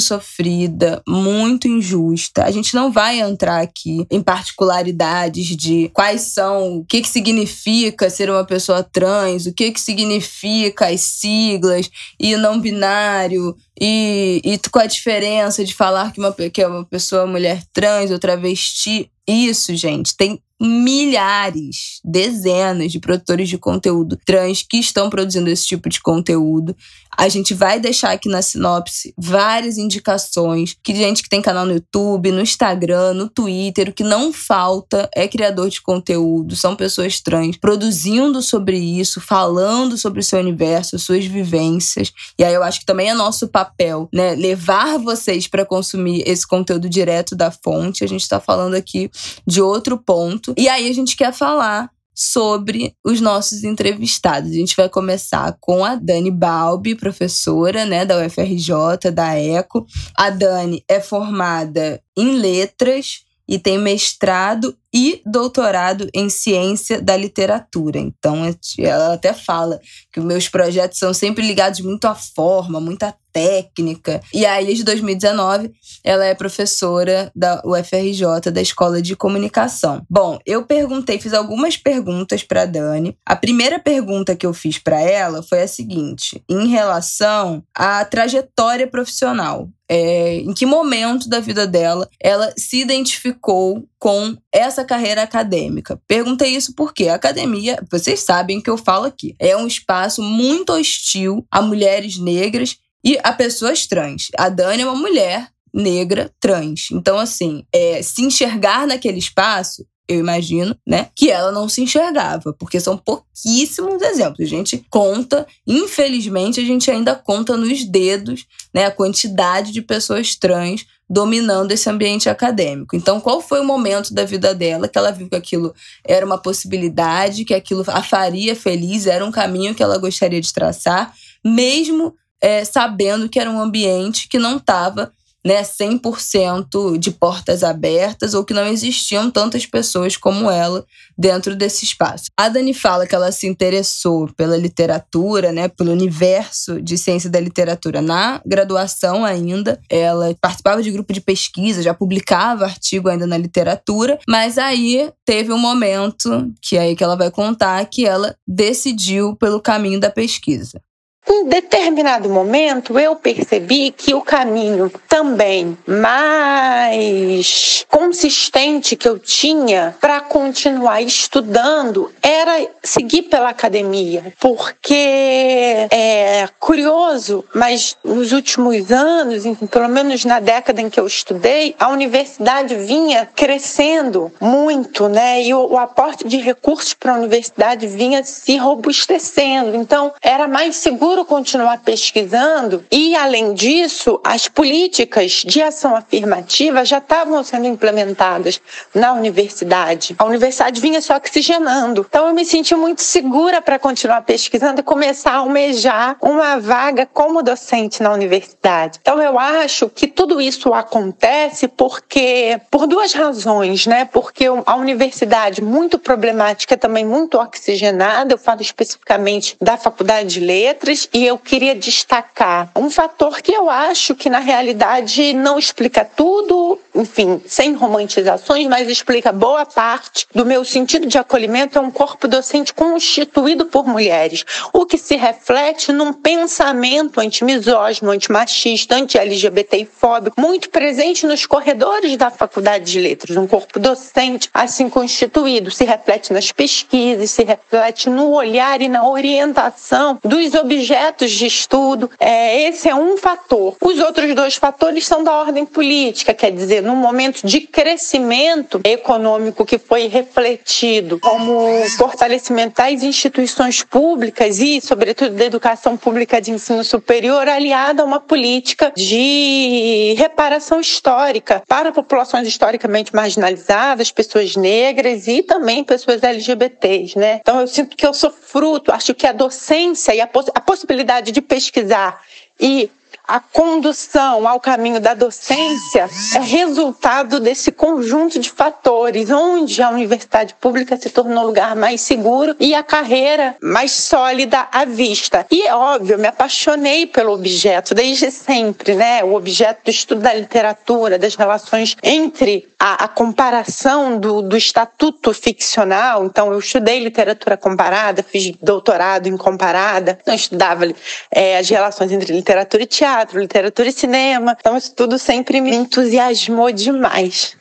sofrida, 0.00 1.02
muito 1.06 1.68
injusta. 1.68 2.44
A 2.44 2.50
gente 2.50 2.74
não 2.74 2.90
vai 2.90 3.20
entrar 3.20 3.60
aqui 3.60 4.06
em 4.10 4.22
particularidades 4.22 5.46
de 5.56 5.90
quais 5.92 6.22
são, 6.22 6.78
o 6.78 6.84
que, 6.84 7.02
que 7.02 7.08
significa 7.08 8.10
ser 8.10 8.30
uma 8.30 8.44
pessoa 8.44 8.82
trans, 8.82 9.46
o 9.46 9.52
que, 9.52 9.70
que 9.70 9.80
significa 9.80 10.88
as 10.88 11.00
siglas 11.00 11.90
e 12.18 12.36
não 12.36 12.60
binário 12.60 13.56
e, 13.80 14.40
e 14.44 14.58
com 14.70 14.78
a 14.78 14.86
diferença 14.86 15.64
de 15.64 15.74
falar 15.74 16.12
que, 16.12 16.20
uma, 16.20 16.32
que 16.32 16.62
é 16.62 16.66
uma 16.66 16.84
pessoa 16.84 17.26
mulher 17.26 17.62
trans 17.72 18.10
ou 18.10 18.18
travesti. 18.18 19.10
Isso, 19.26 19.74
gente, 19.74 20.16
tem 20.16 20.40
milhares, 20.60 22.00
dezenas 22.04 22.92
de 22.92 23.00
produtores 23.00 23.48
de 23.48 23.58
conteúdo 23.58 24.18
trans 24.24 24.62
que 24.62 24.78
estão 24.78 25.10
produzindo 25.10 25.50
esse 25.50 25.66
tipo 25.66 25.88
de 25.88 26.00
conteúdo. 26.00 26.76
A 27.16 27.28
gente 27.28 27.54
vai 27.54 27.78
deixar 27.78 28.10
aqui 28.10 28.28
na 28.28 28.42
sinopse 28.42 29.14
várias 29.16 29.78
indicações 29.78 30.76
que 30.82 30.94
gente 30.94 31.22
que 31.22 31.28
tem 31.28 31.40
canal 31.40 31.64
no 31.64 31.72
YouTube, 31.72 32.32
no 32.32 32.40
Instagram, 32.40 33.14
no 33.14 33.28
Twitter, 33.28 33.88
o 33.88 33.92
que 33.92 34.02
não 34.02 34.32
falta 34.32 35.08
é 35.14 35.28
criador 35.28 35.68
de 35.68 35.80
conteúdo, 35.80 36.56
são 36.56 36.74
pessoas 36.74 37.20
trans 37.20 37.56
produzindo 37.56 38.42
sobre 38.42 38.78
isso, 38.78 39.20
falando 39.20 39.96
sobre 39.96 40.20
o 40.20 40.24
seu 40.24 40.40
universo, 40.40 40.98
suas 40.98 41.24
vivências. 41.24 42.12
E 42.38 42.42
aí 42.42 42.52
eu 42.52 42.64
acho 42.64 42.80
que 42.80 42.86
também 42.86 43.10
é 43.10 43.14
nosso 43.14 43.46
papel, 43.46 44.08
né, 44.12 44.34
levar 44.34 44.98
vocês 44.98 45.46
para 45.46 45.64
consumir 45.64 46.22
esse 46.26 46.46
conteúdo 46.46 46.88
direto 46.88 47.36
da 47.36 47.50
fonte. 47.50 48.02
A 48.02 48.08
gente 48.08 48.22
está 48.22 48.40
falando 48.40 48.74
aqui 48.74 49.10
de 49.46 49.60
outro 49.60 49.96
ponto 49.96 50.43
e 50.56 50.68
aí 50.68 50.88
a 50.88 50.92
gente 50.92 51.16
quer 51.16 51.32
falar 51.32 51.90
sobre 52.14 52.94
os 53.04 53.20
nossos 53.20 53.64
entrevistados. 53.64 54.50
A 54.50 54.54
gente 54.54 54.76
vai 54.76 54.88
começar 54.88 55.56
com 55.60 55.84
a 55.84 55.96
Dani 55.96 56.30
Balbi, 56.30 56.94
professora 56.94 57.84
né, 57.84 58.04
da 58.04 58.24
UFRJ, 58.24 59.10
da 59.12 59.38
ECO. 59.38 59.84
A 60.16 60.30
Dani 60.30 60.84
é 60.88 61.00
formada 61.00 62.00
em 62.16 62.36
letras 62.36 63.24
e 63.46 63.58
tem 63.58 63.78
mestrado 63.78 64.76
e 64.92 65.20
doutorado 65.26 66.08
em 66.14 66.30
ciência 66.30 67.00
da 67.02 67.16
literatura. 67.16 67.98
Então, 67.98 68.44
é 68.44 68.54
ela 68.78 69.14
até 69.14 69.34
fala 69.34 69.80
que 70.12 70.20
os 70.20 70.24
meus 70.24 70.48
projetos 70.48 70.98
são 70.98 71.12
sempre 71.12 71.46
ligados 71.46 71.80
muito 71.80 72.06
à 72.06 72.14
forma, 72.14 72.80
muita 72.80 73.14
técnica. 73.34 74.22
E 74.32 74.46
aí, 74.46 74.64
desde 74.64 74.84
2019, 74.84 75.72
ela 76.04 76.24
é 76.24 76.34
professora 76.36 77.32
da 77.34 77.60
UFRJ, 77.64 78.52
da 78.52 78.62
Escola 78.62 79.02
de 79.02 79.16
Comunicação. 79.16 80.06
Bom, 80.08 80.38
eu 80.46 80.64
perguntei, 80.64 81.18
fiz 81.18 81.34
algumas 81.34 81.76
perguntas 81.76 82.44
para 82.44 82.64
Dani. 82.64 83.18
A 83.26 83.34
primeira 83.34 83.80
pergunta 83.80 84.36
que 84.36 84.46
eu 84.46 84.54
fiz 84.54 84.78
para 84.78 85.00
ela 85.00 85.42
foi 85.42 85.62
a 85.62 85.68
seguinte: 85.68 86.40
em 86.48 86.68
relação 86.68 87.64
à 87.74 88.04
trajetória 88.04 88.86
profissional. 88.86 89.68
É, 89.86 90.36
em 90.36 90.54
que 90.54 90.64
momento 90.64 91.28
da 91.28 91.40
vida 91.40 91.66
dela 91.66 92.08
ela 92.18 92.50
se 92.56 92.80
identificou 92.80 93.86
com 93.98 94.34
essa 94.50 94.82
carreira 94.82 95.22
acadêmica. 95.22 96.00
Perguntei 96.08 96.56
isso 96.56 96.74
porque 96.74 97.08
a 97.08 97.14
academia, 97.16 97.78
vocês 97.90 98.20
sabem 98.20 98.62
que 98.62 98.70
eu 98.70 98.78
falo 98.78 99.04
aqui, 99.04 99.36
é 99.38 99.54
um 99.54 99.66
espaço 99.66 100.22
muito 100.22 100.72
hostil 100.72 101.46
a 101.50 101.60
mulheres 101.60 102.16
negras 102.18 102.78
e 103.04 103.18
a 103.22 103.32
pessoas 103.32 103.86
trans. 103.86 104.28
A 104.38 104.48
Dani 104.48 104.82
é 104.82 104.86
uma 104.86 104.94
mulher 104.94 105.48
negra 105.72 106.30
trans. 106.40 106.88
Então, 106.90 107.18
assim, 107.18 107.64
é, 107.72 108.00
se 108.02 108.22
enxergar 108.22 108.86
naquele 108.86 109.18
espaço 109.18 109.84
eu 110.06 110.18
imagino, 110.18 110.76
né, 110.86 111.08
que 111.16 111.30
ela 111.30 111.50
não 111.50 111.68
se 111.68 111.80
enxergava, 111.80 112.52
porque 112.52 112.78
são 112.78 112.96
pouquíssimos 112.96 114.02
exemplos. 114.02 114.40
A 114.40 114.50
gente 114.50 114.84
conta, 114.90 115.46
infelizmente, 115.66 116.60
a 116.60 116.64
gente 116.64 116.90
ainda 116.90 117.14
conta 117.14 117.56
nos 117.56 117.84
dedos, 117.84 118.46
né, 118.72 118.84
a 118.84 118.90
quantidade 118.90 119.72
de 119.72 119.80
pessoas 119.80 120.36
trans 120.36 120.84
dominando 121.08 121.72
esse 121.72 121.88
ambiente 121.88 122.28
acadêmico. 122.28 122.96
Então, 122.96 123.20
qual 123.20 123.40
foi 123.40 123.60
o 123.60 123.64
momento 123.64 124.12
da 124.12 124.24
vida 124.24 124.54
dela 124.54 124.88
que 124.88 124.98
ela 124.98 125.10
viu 125.10 125.28
que 125.28 125.36
aquilo 125.36 125.74
era 126.06 126.24
uma 126.24 126.38
possibilidade, 126.38 127.44
que 127.44 127.54
aquilo 127.54 127.84
a 127.86 128.02
faria 128.02 128.54
feliz, 128.54 129.06
era 129.06 129.24
um 129.24 129.32
caminho 129.32 129.74
que 129.74 129.82
ela 129.82 129.98
gostaria 129.98 130.40
de 130.40 130.52
traçar, 130.52 131.14
mesmo 131.42 132.14
é, 132.44 132.62
sabendo 132.62 133.26
que 133.26 133.40
era 133.40 133.50
um 133.50 133.58
ambiente 133.58 134.28
que 134.28 134.38
não 134.38 134.58
estava 134.58 135.10
né, 135.42 135.62
100% 135.62 136.98
de 136.98 137.10
portas 137.10 137.64
abertas 137.64 138.34
ou 138.34 138.44
que 138.44 138.52
não 138.52 138.66
existiam 138.66 139.30
tantas 139.30 139.64
pessoas 139.64 140.14
como 140.18 140.50
ela 140.50 140.84
dentro 141.16 141.56
desse 141.56 141.86
espaço. 141.86 142.24
A 142.36 142.50
Dani 142.50 142.74
fala 142.74 143.06
que 143.06 143.14
ela 143.14 143.32
se 143.32 143.46
interessou 143.46 144.28
pela 144.36 144.58
literatura, 144.58 145.52
né, 145.52 145.68
pelo 145.68 145.90
universo 145.90 146.82
de 146.82 146.98
ciência 146.98 147.30
da 147.30 147.40
literatura 147.40 148.02
na 148.02 148.42
graduação 148.44 149.24
ainda. 149.24 149.80
Ela 149.88 150.34
participava 150.38 150.82
de 150.82 150.90
grupo 150.90 151.14
de 151.14 151.22
pesquisa, 151.22 151.82
já 151.82 151.94
publicava 151.94 152.66
artigo 152.66 153.08
ainda 153.08 153.26
na 153.26 153.38
literatura, 153.38 154.18
mas 154.28 154.58
aí 154.58 155.10
teve 155.24 155.50
um 155.50 155.58
momento 155.58 156.52
que 156.60 156.76
é 156.76 156.80
aí 156.80 156.96
que 156.96 157.04
ela 157.04 157.16
vai 157.16 157.30
contar 157.30 157.82
que 157.86 158.04
ela 158.04 158.36
decidiu 158.46 159.34
pelo 159.36 159.62
caminho 159.62 159.98
da 159.98 160.10
pesquisa. 160.10 160.82
Em 161.26 161.46
determinado 161.46 162.28
momento, 162.28 162.98
eu 162.98 163.16
percebi 163.16 163.90
que 163.90 164.14
o 164.14 164.20
caminho 164.20 164.92
também 165.08 165.76
mais 165.86 167.86
consistente 167.88 168.94
que 168.94 169.08
eu 169.08 169.18
tinha 169.18 169.96
para 170.00 170.20
continuar 170.20 171.00
estudando 171.00 172.12
era 172.22 172.68
seguir 172.82 173.22
pela 173.22 173.48
academia, 173.48 174.34
porque 174.38 175.88
é 175.90 176.46
curioso, 176.60 177.44
mas 177.54 177.96
nos 178.04 178.32
últimos 178.32 178.92
anos, 178.92 179.44
pelo 179.70 179.88
menos 179.88 180.24
na 180.26 180.40
década 180.40 180.82
em 180.82 180.90
que 180.90 181.00
eu 181.00 181.06
estudei, 181.06 181.74
a 181.78 181.88
universidade 181.88 182.74
vinha 182.74 183.26
crescendo 183.34 184.30
muito, 184.40 185.08
né? 185.08 185.42
E 185.42 185.54
o, 185.54 185.72
o 185.72 185.78
aporte 185.78 186.28
de 186.28 186.36
recursos 186.36 186.92
para 186.92 187.14
a 187.14 187.18
universidade 187.18 187.86
vinha 187.86 188.22
se 188.24 188.56
robustecendo. 188.56 189.74
Então, 189.74 190.12
era 190.22 190.46
mais 190.46 190.76
seguro 190.76 191.13
seguro 191.14 191.24
continuar 191.24 191.78
pesquisando 191.78 192.84
e, 192.90 193.14
além 193.14 193.54
disso, 193.54 194.20
as 194.24 194.48
políticas 194.48 195.42
de 195.46 195.62
ação 195.62 195.94
afirmativa 195.94 196.84
já 196.84 196.98
estavam 196.98 197.44
sendo 197.44 197.66
implementadas 197.68 198.60
na 198.92 199.12
universidade. 199.12 200.16
A 200.18 200.24
universidade 200.24 200.80
vinha 200.80 201.00
se 201.00 201.12
oxigenando. 201.12 202.04
Então, 202.08 202.26
eu 202.26 202.34
me 202.34 202.44
senti 202.44 202.74
muito 202.74 203.02
segura 203.02 203.62
para 203.62 203.78
continuar 203.78 204.22
pesquisando 204.22 204.80
e 204.80 204.82
começar 204.82 205.32
a 205.32 205.36
almejar 205.36 206.16
uma 206.20 206.58
vaga 206.58 207.06
como 207.06 207.42
docente 207.42 208.02
na 208.02 208.12
universidade. 208.12 208.98
Então, 209.00 209.22
eu 209.22 209.38
acho 209.38 209.88
que 209.88 210.08
tudo 210.08 210.40
isso 210.40 210.74
acontece 210.74 211.68
porque, 211.68 212.60
por 212.72 212.88
duas 212.88 213.12
razões, 213.12 213.86
né? 213.86 214.04
Porque 214.04 214.46
a 214.66 214.74
universidade, 214.74 215.62
muito 215.62 215.96
problemática, 215.96 216.76
também 216.76 217.04
muito 217.04 217.38
oxigenada, 217.38 218.34
eu 218.34 218.38
falo 218.38 218.62
especificamente 218.62 219.56
da 219.60 219.76
Faculdade 219.76 220.28
de 220.28 220.40
Letras, 220.40 221.03
e 221.12 221.26
eu 221.26 221.38
queria 221.38 221.74
destacar 221.74 222.70
um 222.76 222.90
fator 222.90 223.40
que 223.40 223.52
eu 223.52 223.68
acho 223.68 224.14
que 224.14 224.30
na 224.30 224.38
realidade 224.38 225.32
não 225.32 225.58
explica 225.58 226.04
tudo 226.04 226.78
enfim, 226.94 227.42
sem 227.46 227.72
romantizações, 227.72 228.66
mas 228.68 228.88
explica 228.88 229.32
boa 229.32 229.66
parte 229.66 230.26
do 230.32 230.46
meu 230.46 230.64
sentido 230.64 231.06
de 231.06 231.18
acolhimento 231.18 231.76
é 231.76 231.80
um 231.80 231.90
corpo 231.90 232.28
docente 232.28 232.72
constituído 232.72 233.66
por 233.66 233.86
mulheres, 233.86 234.44
o 234.72 234.86
que 234.86 234.96
se 234.96 235.16
reflete 235.16 235.92
num 235.92 236.12
pensamento 236.12 237.20
antimisógino, 237.20 238.10
antimachista, 238.10 238.94
anti-LGBT 238.94 239.78
e 239.78 239.84
fóbico, 239.84 240.40
muito 240.40 240.70
presente 240.70 241.26
nos 241.26 241.46
corredores 241.46 242.16
da 242.16 242.30
Faculdade 242.30 242.84
de 242.84 243.00
Letras. 243.00 243.36
Um 243.36 243.46
corpo 243.46 243.78
docente 243.80 244.48
assim 244.54 244.88
constituído 244.88 245.70
se 245.70 245.84
reflete 245.84 246.32
nas 246.32 246.52
pesquisas, 246.52 247.30
se 247.30 247.42
reflete 247.42 248.08
no 248.08 248.30
olhar 248.30 248.80
e 248.80 248.88
na 248.88 249.08
orientação 249.08 250.18
dos 250.22 250.54
objetos 250.54 251.32
de 251.32 251.46
estudo. 251.46 252.10
É, 252.20 252.68
esse 252.68 252.88
é 252.88 252.94
um 252.94 253.16
fator. 253.16 253.76
Os 253.80 253.98
outros 253.98 254.32
dois 254.34 254.54
fatores 254.54 255.06
são 255.06 255.24
da 255.24 255.32
ordem 255.32 255.66
política, 255.66 256.32
quer 256.32 256.52
dizer, 256.52 256.83
no 256.84 256.94
momento 256.94 257.46
de 257.46 257.60
crescimento 257.60 258.80
econômico 258.84 259.64
que 259.64 259.78
foi 259.78 260.06
refletido 260.06 261.18
como 261.18 261.84
fortalecimento 261.96 262.76
das 262.76 263.02
instituições 263.02 263.82
públicas 263.82 264.58
e, 264.58 264.80
sobretudo, 264.80 265.34
da 265.34 265.44
educação 265.44 265.96
pública 265.96 266.40
de 266.40 266.50
ensino 266.50 266.84
superior, 266.84 267.48
aliada 267.48 268.02
a 268.02 268.04
uma 268.04 268.20
política 268.20 268.92
de 268.94 270.14
reparação 270.16 270.80
histórica 270.80 271.62
para 271.66 271.92
populações 271.92 272.46
historicamente 272.46 273.14
marginalizadas, 273.14 274.10
pessoas 274.10 274.56
negras 274.56 275.26
e 275.26 275.42
também 275.42 275.82
pessoas 275.82 276.22
LGBTs, 276.22 277.18
né? 277.18 277.38
Então 277.40 277.60
eu 277.60 277.66
sinto 277.66 277.96
que 277.96 278.06
eu 278.06 278.14
sou 278.14 278.30
fruto, 278.30 278.92
acho 278.92 279.14
que 279.14 279.26
a 279.26 279.32
docência 279.32 280.14
e 280.14 280.20
a, 280.20 280.26
poss 280.26 280.50
a 280.54 280.60
possibilidade 280.60 281.32
de 281.32 281.40
pesquisar 281.40 282.20
e 282.60 282.90
a 283.26 283.40
condução 283.40 284.46
ao 284.46 284.60
caminho 284.60 285.00
da 285.00 285.14
docência 285.14 286.08
é 286.34 286.40
resultado 286.40 287.40
desse 287.40 287.72
conjunto 287.72 288.38
de 288.38 288.50
fatores, 288.50 289.30
onde 289.30 289.82
a 289.82 289.88
universidade 289.88 290.54
pública 290.60 290.96
se 290.96 291.08
tornou 291.08 291.42
um 291.42 291.46
lugar 291.46 291.74
mais 291.74 292.02
seguro 292.02 292.54
e 292.60 292.74
a 292.74 292.82
carreira 292.82 293.56
mais 293.62 293.92
sólida 293.92 294.68
à 294.70 294.84
vista. 294.84 295.46
E 295.50 295.62
é 295.62 295.74
óbvio, 295.74 296.14
eu 296.14 296.18
me 296.18 296.28
apaixonei 296.28 297.06
pelo 297.06 297.32
objeto 297.32 297.94
desde 297.94 298.30
sempre, 298.30 298.94
né? 298.94 299.24
O 299.24 299.34
objeto 299.34 299.84
do 299.84 299.90
estudo 299.90 300.20
da 300.20 300.34
literatura, 300.34 301.18
das 301.18 301.34
relações 301.34 301.96
entre 302.02 302.68
a, 302.78 303.04
a 303.04 303.08
comparação 303.08 304.18
do, 304.18 304.42
do 304.42 304.56
estatuto 304.56 305.32
ficcional. 305.32 306.26
Então, 306.26 306.52
eu 306.52 306.58
estudei 306.58 307.02
literatura 307.02 307.56
comparada, 307.56 308.22
fiz 308.22 308.52
doutorado 308.60 309.26
em 309.26 309.36
comparada, 309.36 310.18
eu 310.26 310.34
estudava 310.34 310.84
é, 311.30 311.56
as 311.56 311.68
relações 311.70 312.12
entre 312.12 312.32
literatura 312.32 312.82
e 312.82 312.86
teatro 312.86 313.13
teatro, 313.14 313.40
literatura 313.40 313.88
e 313.88 313.92
cinema. 313.92 314.56
Então, 314.58 314.76
isso 314.76 314.94
tudo 314.94 315.18
sempre 315.18 315.60
me 315.60 315.74
entusiasmou 315.74 316.72
demais. 316.72 317.56